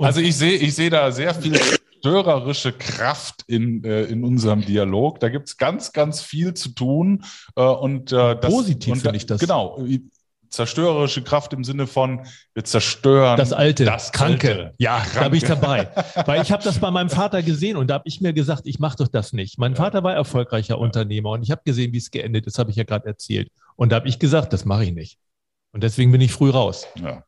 Also 0.00 0.20
ich 0.20 0.36
sehe 0.36 0.58
ich 0.58 0.74
sehe 0.74 0.90
da 0.90 1.12
sehr 1.12 1.32
viel 1.32 1.54
zerstörerische 2.02 2.72
Kraft 2.72 3.42
in, 3.46 3.84
äh, 3.84 4.04
in 4.04 4.24
unserem 4.24 4.64
Dialog. 4.64 5.20
Da 5.20 5.28
gibt 5.28 5.48
es 5.48 5.56
ganz, 5.56 5.92
ganz 5.92 6.22
viel 6.22 6.54
zu 6.54 6.70
tun. 6.70 7.24
Äh, 7.56 7.62
und, 7.62 8.12
äh, 8.12 8.36
das, 8.38 8.50
Positiv 8.50 9.00
finde 9.00 9.16
ich 9.16 9.26
das. 9.26 9.40
Genau 9.40 9.78
zerstörerische 10.56 11.22
Kraft 11.22 11.52
im 11.52 11.64
Sinne 11.64 11.86
von 11.86 12.26
wir 12.54 12.64
zerstören 12.64 13.36
das 13.36 13.52
Alte, 13.52 13.84
das 13.84 14.12
Kranke. 14.12 14.48
Alte. 14.48 14.74
Ja, 14.78 14.98
Kranke. 14.98 15.20
da 15.20 15.28
bin 15.28 15.38
ich 15.38 15.44
dabei. 15.44 15.90
Weil 16.26 16.42
ich 16.42 16.50
habe 16.52 16.62
das 16.62 16.78
bei 16.78 16.90
meinem 16.90 17.10
Vater 17.10 17.42
gesehen 17.42 17.76
und 17.76 17.88
da 17.88 17.94
habe 17.94 18.04
ich 18.06 18.20
mir 18.20 18.32
gesagt, 18.32 18.62
ich 18.64 18.78
mache 18.78 18.96
doch 18.96 19.08
das 19.08 19.32
nicht. 19.32 19.58
Mein 19.58 19.72
ja. 19.72 19.76
Vater 19.76 20.02
war 20.02 20.14
erfolgreicher 20.14 20.74
ja. 20.74 20.80
Unternehmer 20.80 21.30
und 21.30 21.42
ich 21.42 21.50
habe 21.50 21.62
gesehen, 21.64 21.92
wie 21.92 21.98
es 21.98 22.10
geendet 22.10 22.46
ist, 22.46 22.58
habe 22.58 22.70
ich 22.70 22.76
ja 22.76 22.84
gerade 22.84 23.06
erzählt. 23.06 23.50
Und 23.76 23.92
da 23.92 23.96
habe 23.96 24.08
ich 24.08 24.18
gesagt, 24.18 24.52
das 24.52 24.64
mache 24.64 24.84
ich 24.84 24.92
nicht. 24.92 25.18
Und 25.72 25.82
deswegen 25.82 26.10
bin 26.10 26.20
ich 26.20 26.32
früh 26.32 26.50
raus. 26.50 26.86
Ja. 27.02 27.22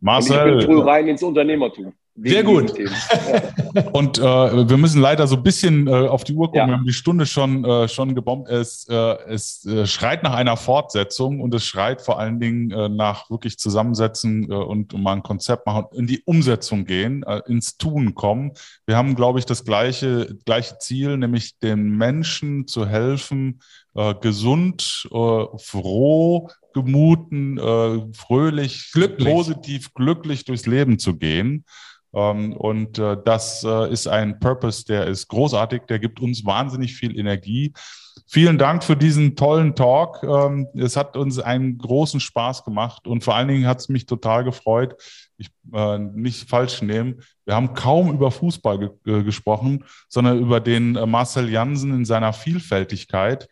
Marcel. 0.00 0.52
Und 0.52 0.60
ich 0.60 0.66
bin 0.66 0.76
früh 0.76 0.82
rein 0.82 1.08
ins 1.08 1.22
Unternehmertum. 1.22 1.94
Sehr 2.22 2.42
gut. 2.42 2.74
Und 3.92 4.18
äh, 4.18 4.22
wir 4.22 4.76
müssen 4.76 5.00
leider 5.00 5.26
so 5.26 5.36
ein 5.36 5.42
bisschen 5.42 5.86
äh, 5.86 5.90
auf 5.90 6.24
die 6.24 6.34
Uhr 6.34 6.46
gucken. 6.46 6.60
Ja. 6.60 6.66
Wir 6.66 6.74
haben 6.74 6.84
die 6.84 6.92
Stunde 6.92 7.26
schon, 7.26 7.64
äh, 7.64 7.88
schon 7.88 8.14
gebombt. 8.14 8.48
Es, 8.48 8.88
äh, 8.88 8.94
es 9.28 9.64
äh, 9.66 9.86
schreit 9.86 10.22
nach 10.22 10.32
einer 10.34 10.56
Fortsetzung 10.56 11.40
und 11.40 11.54
es 11.54 11.64
schreit 11.64 12.02
vor 12.02 12.18
allen 12.18 12.40
Dingen 12.40 12.70
äh, 12.70 12.88
nach 12.88 13.30
wirklich 13.30 13.58
Zusammensetzen 13.58 14.50
äh, 14.50 14.54
und 14.54 14.94
um 14.94 15.02
mal 15.02 15.12
ein 15.14 15.22
Konzept 15.22 15.66
machen, 15.66 15.86
in 15.92 16.06
die 16.06 16.22
Umsetzung 16.24 16.84
gehen, 16.84 17.22
äh, 17.22 17.42
ins 17.46 17.76
Tun 17.76 18.14
kommen. 18.14 18.52
Wir 18.86 18.96
haben, 18.96 19.14
glaube 19.14 19.38
ich, 19.38 19.44
das 19.44 19.64
gleiche, 19.64 20.36
gleiche 20.44 20.78
Ziel, 20.78 21.16
nämlich 21.18 21.58
den 21.58 21.96
Menschen 21.96 22.66
zu 22.66 22.86
helfen, 22.86 23.60
äh, 23.94 24.14
gesund, 24.14 25.08
äh, 25.12 25.44
froh, 25.58 26.48
gemuten, 26.72 27.58
äh, 27.58 28.12
fröhlich, 28.12 28.90
glücklich. 28.92 29.28
positiv, 29.28 29.94
glücklich 29.94 30.44
durchs 30.44 30.66
Leben 30.66 30.98
zu 30.98 31.16
gehen. 31.16 31.64
Ähm, 32.14 32.52
und 32.54 32.98
äh, 32.98 33.16
das 33.24 33.64
äh, 33.64 33.90
ist 33.92 34.06
ein 34.06 34.38
Purpose, 34.38 34.84
der 34.84 35.06
ist 35.06 35.28
großartig, 35.28 35.82
der 35.88 35.98
gibt 35.98 36.20
uns 36.20 36.44
wahnsinnig 36.44 36.94
viel 36.94 37.18
Energie. 37.18 37.72
Vielen 38.26 38.58
Dank 38.58 38.84
für 38.84 38.96
diesen 38.96 39.36
tollen 39.36 39.74
Talk. 39.74 40.22
Ähm, 40.22 40.68
es 40.74 40.96
hat 40.96 41.16
uns 41.16 41.38
einen 41.38 41.78
großen 41.78 42.20
Spaß 42.20 42.64
gemacht 42.64 43.06
und 43.06 43.24
vor 43.24 43.34
allen 43.34 43.48
Dingen 43.48 43.66
hat 43.66 43.80
es 43.80 43.88
mich 43.88 44.06
total 44.06 44.44
gefreut. 44.44 44.96
Ich 45.38 45.48
äh, 45.72 45.98
nicht 45.98 46.48
falsch 46.48 46.82
nehmen. 46.82 47.22
Wir 47.44 47.54
haben 47.54 47.74
kaum 47.74 48.12
über 48.12 48.30
Fußball 48.30 48.78
ge 49.04 49.22
gesprochen, 49.22 49.84
sondern 50.08 50.38
über 50.38 50.60
den 50.60 50.92
Marcel 50.92 51.48
Jansen 51.48 51.94
in 51.94 52.04
seiner 52.04 52.32
Vielfältigkeit 52.32 53.48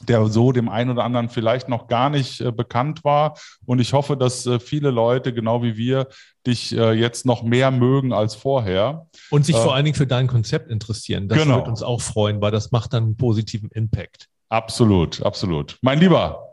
der 0.00 0.26
so 0.26 0.52
dem 0.52 0.68
einen 0.68 0.90
oder 0.90 1.04
anderen 1.04 1.28
vielleicht 1.28 1.68
noch 1.68 1.86
gar 1.88 2.10
nicht 2.10 2.40
äh, 2.40 2.52
bekannt 2.52 3.04
war. 3.04 3.36
Und 3.66 3.80
ich 3.80 3.92
hoffe, 3.92 4.16
dass 4.16 4.46
äh, 4.46 4.60
viele 4.60 4.90
Leute, 4.90 5.32
genau 5.32 5.62
wie 5.62 5.76
wir, 5.76 6.08
dich 6.46 6.76
äh, 6.76 6.92
jetzt 6.92 7.26
noch 7.26 7.42
mehr 7.42 7.70
mögen 7.70 8.12
als 8.12 8.34
vorher. 8.34 9.06
Und 9.30 9.44
sich 9.44 9.56
vor 9.56 9.74
allen 9.74 9.84
Dingen 9.84 9.96
für 9.96 10.06
dein 10.06 10.26
Konzept 10.26 10.70
interessieren. 10.70 11.28
Das 11.28 11.38
genau. 11.38 11.56
wird 11.56 11.68
uns 11.68 11.82
auch 11.82 12.00
freuen, 12.00 12.40
weil 12.40 12.50
das 12.50 12.72
macht 12.72 12.92
dann 12.92 13.04
einen 13.04 13.16
positiven 13.16 13.70
Impact. 13.70 14.28
Absolut, 14.48 15.22
absolut. 15.22 15.78
Mein 15.82 16.00
Lieber, 16.00 16.49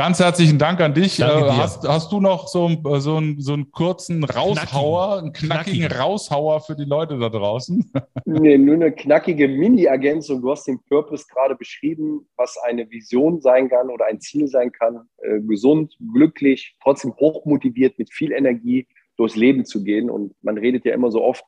Ganz 0.00 0.18
herzlichen 0.18 0.56
Dank 0.56 0.80
an 0.80 0.94
dich. 0.94 1.20
Äh, 1.20 1.24
hast, 1.24 1.86
hast, 1.86 2.10
du 2.10 2.20
noch 2.20 2.48
so, 2.48 2.70
so, 3.00 3.16
einen, 3.18 3.38
so 3.38 3.52
einen 3.52 3.70
kurzen 3.70 4.24
Raushauer, 4.24 5.18
einen 5.18 5.34
knackigen 5.34 5.88
Knackig. 5.88 6.00
Raushauer 6.00 6.62
für 6.62 6.74
die 6.74 6.86
Leute 6.86 7.18
da 7.18 7.28
draußen? 7.28 7.92
Nee, 8.24 8.56
nur 8.56 8.76
eine 8.76 8.92
knackige 8.92 9.46
Mini-Ergänzung. 9.46 10.40
Du 10.40 10.50
hast 10.52 10.66
den 10.66 10.80
Purpose 10.88 11.26
gerade 11.30 11.54
beschrieben, 11.54 12.26
was 12.36 12.56
eine 12.64 12.88
Vision 12.90 13.42
sein 13.42 13.68
kann 13.68 13.90
oder 13.90 14.06
ein 14.06 14.20
Ziel 14.20 14.48
sein 14.48 14.72
kann. 14.72 15.00
Äh, 15.18 15.40
gesund, 15.40 15.94
glücklich, 16.14 16.76
trotzdem 16.82 17.12
hochmotiviert, 17.16 17.98
mit 17.98 18.10
viel 18.10 18.32
Energie 18.32 18.86
durchs 19.18 19.36
Leben 19.36 19.66
zu 19.66 19.84
gehen. 19.84 20.08
Und 20.08 20.32
man 20.40 20.56
redet 20.56 20.86
ja 20.86 20.94
immer 20.94 21.10
so 21.10 21.22
oft 21.22 21.44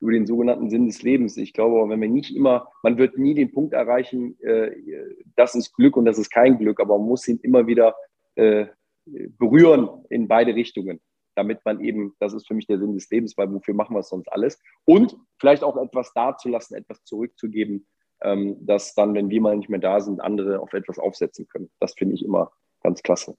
über 0.00 0.12
den 0.12 0.26
sogenannten 0.26 0.70
Sinn 0.70 0.86
des 0.86 1.02
Lebens. 1.02 1.36
Ich 1.36 1.52
glaube, 1.52 1.88
wenn 1.88 2.00
wir 2.00 2.08
nicht 2.08 2.34
immer, 2.34 2.68
man 2.82 2.98
wird 2.98 3.18
nie 3.18 3.34
den 3.34 3.52
Punkt 3.52 3.72
erreichen, 3.72 4.38
äh, 4.42 4.72
das 5.36 5.54
ist 5.54 5.74
Glück 5.74 5.96
und 5.96 6.04
das 6.04 6.18
ist 6.18 6.30
kein 6.30 6.58
Glück, 6.58 6.80
aber 6.80 6.98
man 6.98 7.08
muss 7.08 7.26
ihn 7.28 7.38
immer 7.42 7.66
wieder 7.66 7.94
äh, 8.34 8.66
berühren 9.04 9.88
in 10.10 10.28
beide 10.28 10.54
Richtungen, 10.54 11.00
damit 11.34 11.64
man 11.64 11.80
eben, 11.80 12.14
das 12.18 12.34
ist 12.34 12.46
für 12.46 12.54
mich 12.54 12.66
der 12.66 12.78
Sinn 12.78 12.94
des 12.94 13.08
Lebens, 13.10 13.36
weil 13.36 13.52
wofür 13.52 13.74
machen 13.74 13.94
wir 13.94 14.00
es 14.00 14.08
sonst 14.08 14.28
alles? 14.28 14.60
Und 14.84 15.16
vielleicht 15.38 15.62
auch 15.62 15.76
etwas 15.76 16.12
dazulassen, 16.12 16.76
etwas 16.76 17.04
zurückzugeben, 17.04 17.86
ähm, 18.22 18.56
dass 18.66 18.94
dann, 18.94 19.14
wenn 19.14 19.30
wir 19.30 19.40
mal 19.40 19.56
nicht 19.56 19.68
mehr 19.68 19.80
da 19.80 20.00
sind, 20.00 20.20
andere 20.20 20.60
auf 20.60 20.72
etwas 20.72 20.98
aufsetzen 20.98 21.46
können. 21.48 21.70
Das 21.80 21.94
finde 21.94 22.14
ich 22.14 22.24
immer 22.24 22.50
ganz 22.82 23.02
klasse. 23.02 23.36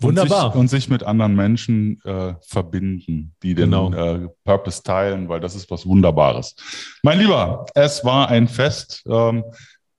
Wunderbar. 0.00 0.46
Und 0.46 0.52
sich, 0.52 0.60
und 0.60 0.68
sich 0.68 0.88
mit 0.88 1.02
anderen 1.02 1.34
Menschen 1.34 2.00
äh, 2.04 2.34
verbinden, 2.40 3.34
die 3.42 3.54
den 3.54 3.70
genau. 3.70 3.92
äh, 3.92 4.28
Purpose 4.44 4.82
teilen, 4.82 5.28
weil 5.28 5.40
das 5.40 5.54
ist 5.54 5.70
was 5.70 5.86
Wunderbares. 5.86 6.56
Mein 7.02 7.18
Lieber, 7.18 7.66
es 7.74 8.04
war 8.04 8.28
ein 8.28 8.48
Fest. 8.48 9.04
Ähm, 9.06 9.44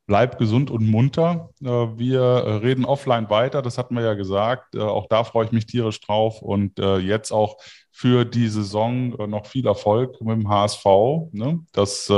bleib 0.08 0.38
gesund 0.38 0.70
und 0.70 0.88
munter. 0.88 1.50
Äh, 1.64 1.68
wir 1.68 2.22
äh, 2.22 2.56
reden 2.58 2.86
offline 2.86 3.30
weiter, 3.30 3.62
das 3.62 3.78
hatten 3.78 3.96
wir 3.96 4.04
ja 4.04 4.14
gesagt. 4.14 4.76
Äh, 4.76 4.80
auch 4.80 5.08
da 5.08 5.24
freue 5.24 5.46
ich 5.46 5.52
mich 5.52 5.66
tierisch 5.66 6.00
drauf. 6.02 6.42
Und 6.42 6.78
jetzt 6.78 7.32
auch 7.32 7.58
für 7.98 8.26
die 8.26 8.50
Saison 8.50 9.12
noch 9.30 9.46
viel 9.46 9.66
Erfolg 9.66 10.20
mit 10.20 10.36
dem 10.36 10.50
HSV. 10.50 10.86
Ne? 11.32 11.62
Dass 11.72 12.12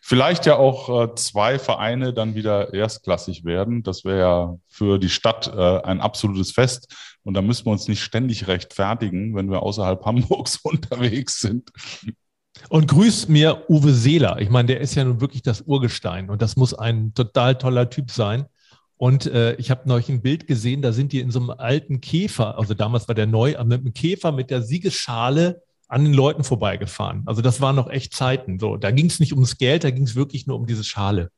vielleicht 0.00 0.46
ja 0.46 0.56
auch 0.56 1.14
zwei 1.16 1.58
Vereine 1.58 2.14
dann 2.14 2.36
wieder 2.36 2.72
erstklassig 2.72 3.44
werden. 3.44 3.82
Das 3.82 4.04
wäre 4.04 4.18
ja 4.18 4.56
für 4.68 4.98
die 4.98 5.08
Stadt 5.08 5.52
ein 5.52 6.00
absolutes 6.00 6.52
Fest. 6.52 6.94
Und 7.24 7.34
da 7.34 7.42
müssen 7.42 7.66
wir 7.66 7.72
uns 7.72 7.88
nicht 7.88 8.02
ständig 8.02 8.46
rechtfertigen, 8.46 9.34
wenn 9.34 9.50
wir 9.50 9.64
außerhalb 9.64 10.04
Hamburgs 10.06 10.58
unterwegs 10.62 11.40
sind. 11.40 11.72
Und 12.68 12.86
grüßt 12.86 13.28
mir 13.28 13.64
Uwe 13.68 13.92
Seeler. 13.92 14.40
Ich 14.40 14.48
meine, 14.48 14.68
der 14.68 14.80
ist 14.80 14.94
ja 14.94 15.04
nun 15.04 15.20
wirklich 15.20 15.42
das 15.42 15.62
Urgestein 15.62 16.30
und 16.30 16.40
das 16.40 16.56
muss 16.56 16.72
ein 16.72 17.14
total 17.14 17.58
toller 17.58 17.90
Typ 17.90 18.12
sein. 18.12 18.46
Und 18.98 19.26
äh, 19.26 19.54
ich 19.56 19.70
habe 19.70 19.88
neulich 19.88 20.08
ein 20.08 20.22
Bild 20.22 20.46
gesehen, 20.46 20.80
da 20.80 20.92
sind 20.92 21.12
die 21.12 21.20
in 21.20 21.30
so 21.30 21.38
einem 21.40 21.50
alten 21.50 22.00
Käfer, 22.00 22.58
also 22.58 22.72
damals 22.72 23.08
war 23.08 23.14
der 23.14 23.26
neu, 23.26 23.50
mit 23.64 23.80
einem 23.80 23.92
Käfer 23.92 24.32
mit 24.32 24.50
der 24.50 24.62
Siegesschale 24.62 25.62
an 25.88 26.04
den 26.04 26.14
Leuten 26.14 26.44
vorbeigefahren. 26.44 27.22
Also 27.26 27.42
das 27.42 27.60
waren 27.60 27.76
noch 27.76 27.90
echt 27.90 28.14
Zeiten. 28.14 28.58
So, 28.58 28.76
da 28.76 28.90
ging 28.90 29.06
es 29.06 29.20
nicht 29.20 29.32
ums 29.32 29.58
Geld, 29.58 29.84
da 29.84 29.90
ging 29.90 30.04
es 30.04 30.16
wirklich 30.16 30.46
nur 30.46 30.56
um 30.56 30.66
diese 30.66 30.82
Schale. 30.82 31.30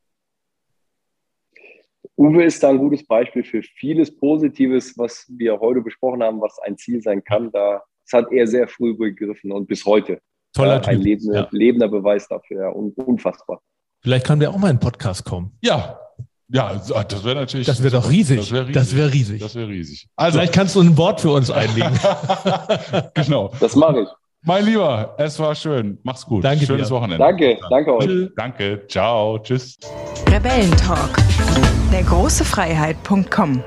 Uwe 2.17 2.43
ist 2.43 2.63
da 2.63 2.69
ein 2.69 2.77
gutes 2.77 3.05
Beispiel 3.05 3.43
für 3.43 3.61
vieles 3.61 4.15
Positives, 4.15 4.97
was 4.97 5.25
wir 5.29 5.59
heute 5.59 5.81
besprochen 5.81 6.23
haben, 6.23 6.41
was 6.41 6.57
ein 6.59 6.77
Ziel 6.77 7.01
sein 7.01 7.23
kann. 7.23 7.51
Da, 7.51 7.81
das 8.05 8.21
hat 8.23 8.31
er 8.31 8.47
sehr 8.47 8.67
früh 8.67 8.95
begriffen 8.95 9.51
und 9.51 9.67
bis 9.67 9.85
heute. 9.85 10.19
Toller 10.53 10.81
Typ. 10.81 10.93
Ein 10.93 11.01
lebender, 11.01 11.41
ja. 11.41 11.47
lebender 11.51 11.87
Beweis 11.87 12.27
dafür, 12.27 12.63
ja, 12.63 12.69
unfassbar. 12.69 13.61
Vielleicht 14.01 14.25
kann 14.25 14.39
der 14.39 14.49
auch 14.49 14.57
mal 14.57 14.69
in 14.69 14.77
den 14.77 14.81
Podcast 14.81 15.23
kommen. 15.25 15.57
Ja, 15.61 15.99
ja, 16.51 16.73
das 16.75 17.23
wäre 17.23 17.35
natürlich. 17.35 17.67
Das 17.67 17.81
wäre 17.83 17.91
doch 17.91 18.09
riesig. 18.09 18.37
Das 18.39 18.51
wäre 18.51 18.65
riesig. 18.65 18.73
Das 18.73 18.95
wäre 18.95 19.13
riesig. 19.13 19.41
Das 19.41 19.55
wäre 19.55 19.67
riesig. 19.67 20.07
Also, 20.15 20.39
Vielleicht 20.39 20.53
kannst 20.53 20.75
du 20.75 20.81
ein 20.81 20.97
Wort 20.97 21.21
für 21.21 21.31
uns 21.31 21.51
einlegen. 21.51 21.91
genau. 23.13 23.51
Das 23.59 23.75
mache 23.75 24.01
ich. 24.01 24.07
Mein 24.43 24.65
Lieber, 24.65 25.15
es 25.17 25.37
war 25.37 25.53
schön. 25.53 25.99
Mach's 26.03 26.25
gut. 26.25 26.43
Danke 26.45 26.65
Schönes 26.65 26.87
dir. 26.87 26.95
Wochenende. 26.95 27.17
Danke, 27.17 27.59
danke 27.69 27.95
euch. 27.95 28.29
Danke, 28.37 28.87
ciao, 28.87 29.37
tschüss. 29.39 29.77
Rebellentalk, 30.29 31.17
der 31.91 32.03
große 32.03 32.45
Freiheit.com 32.45 33.63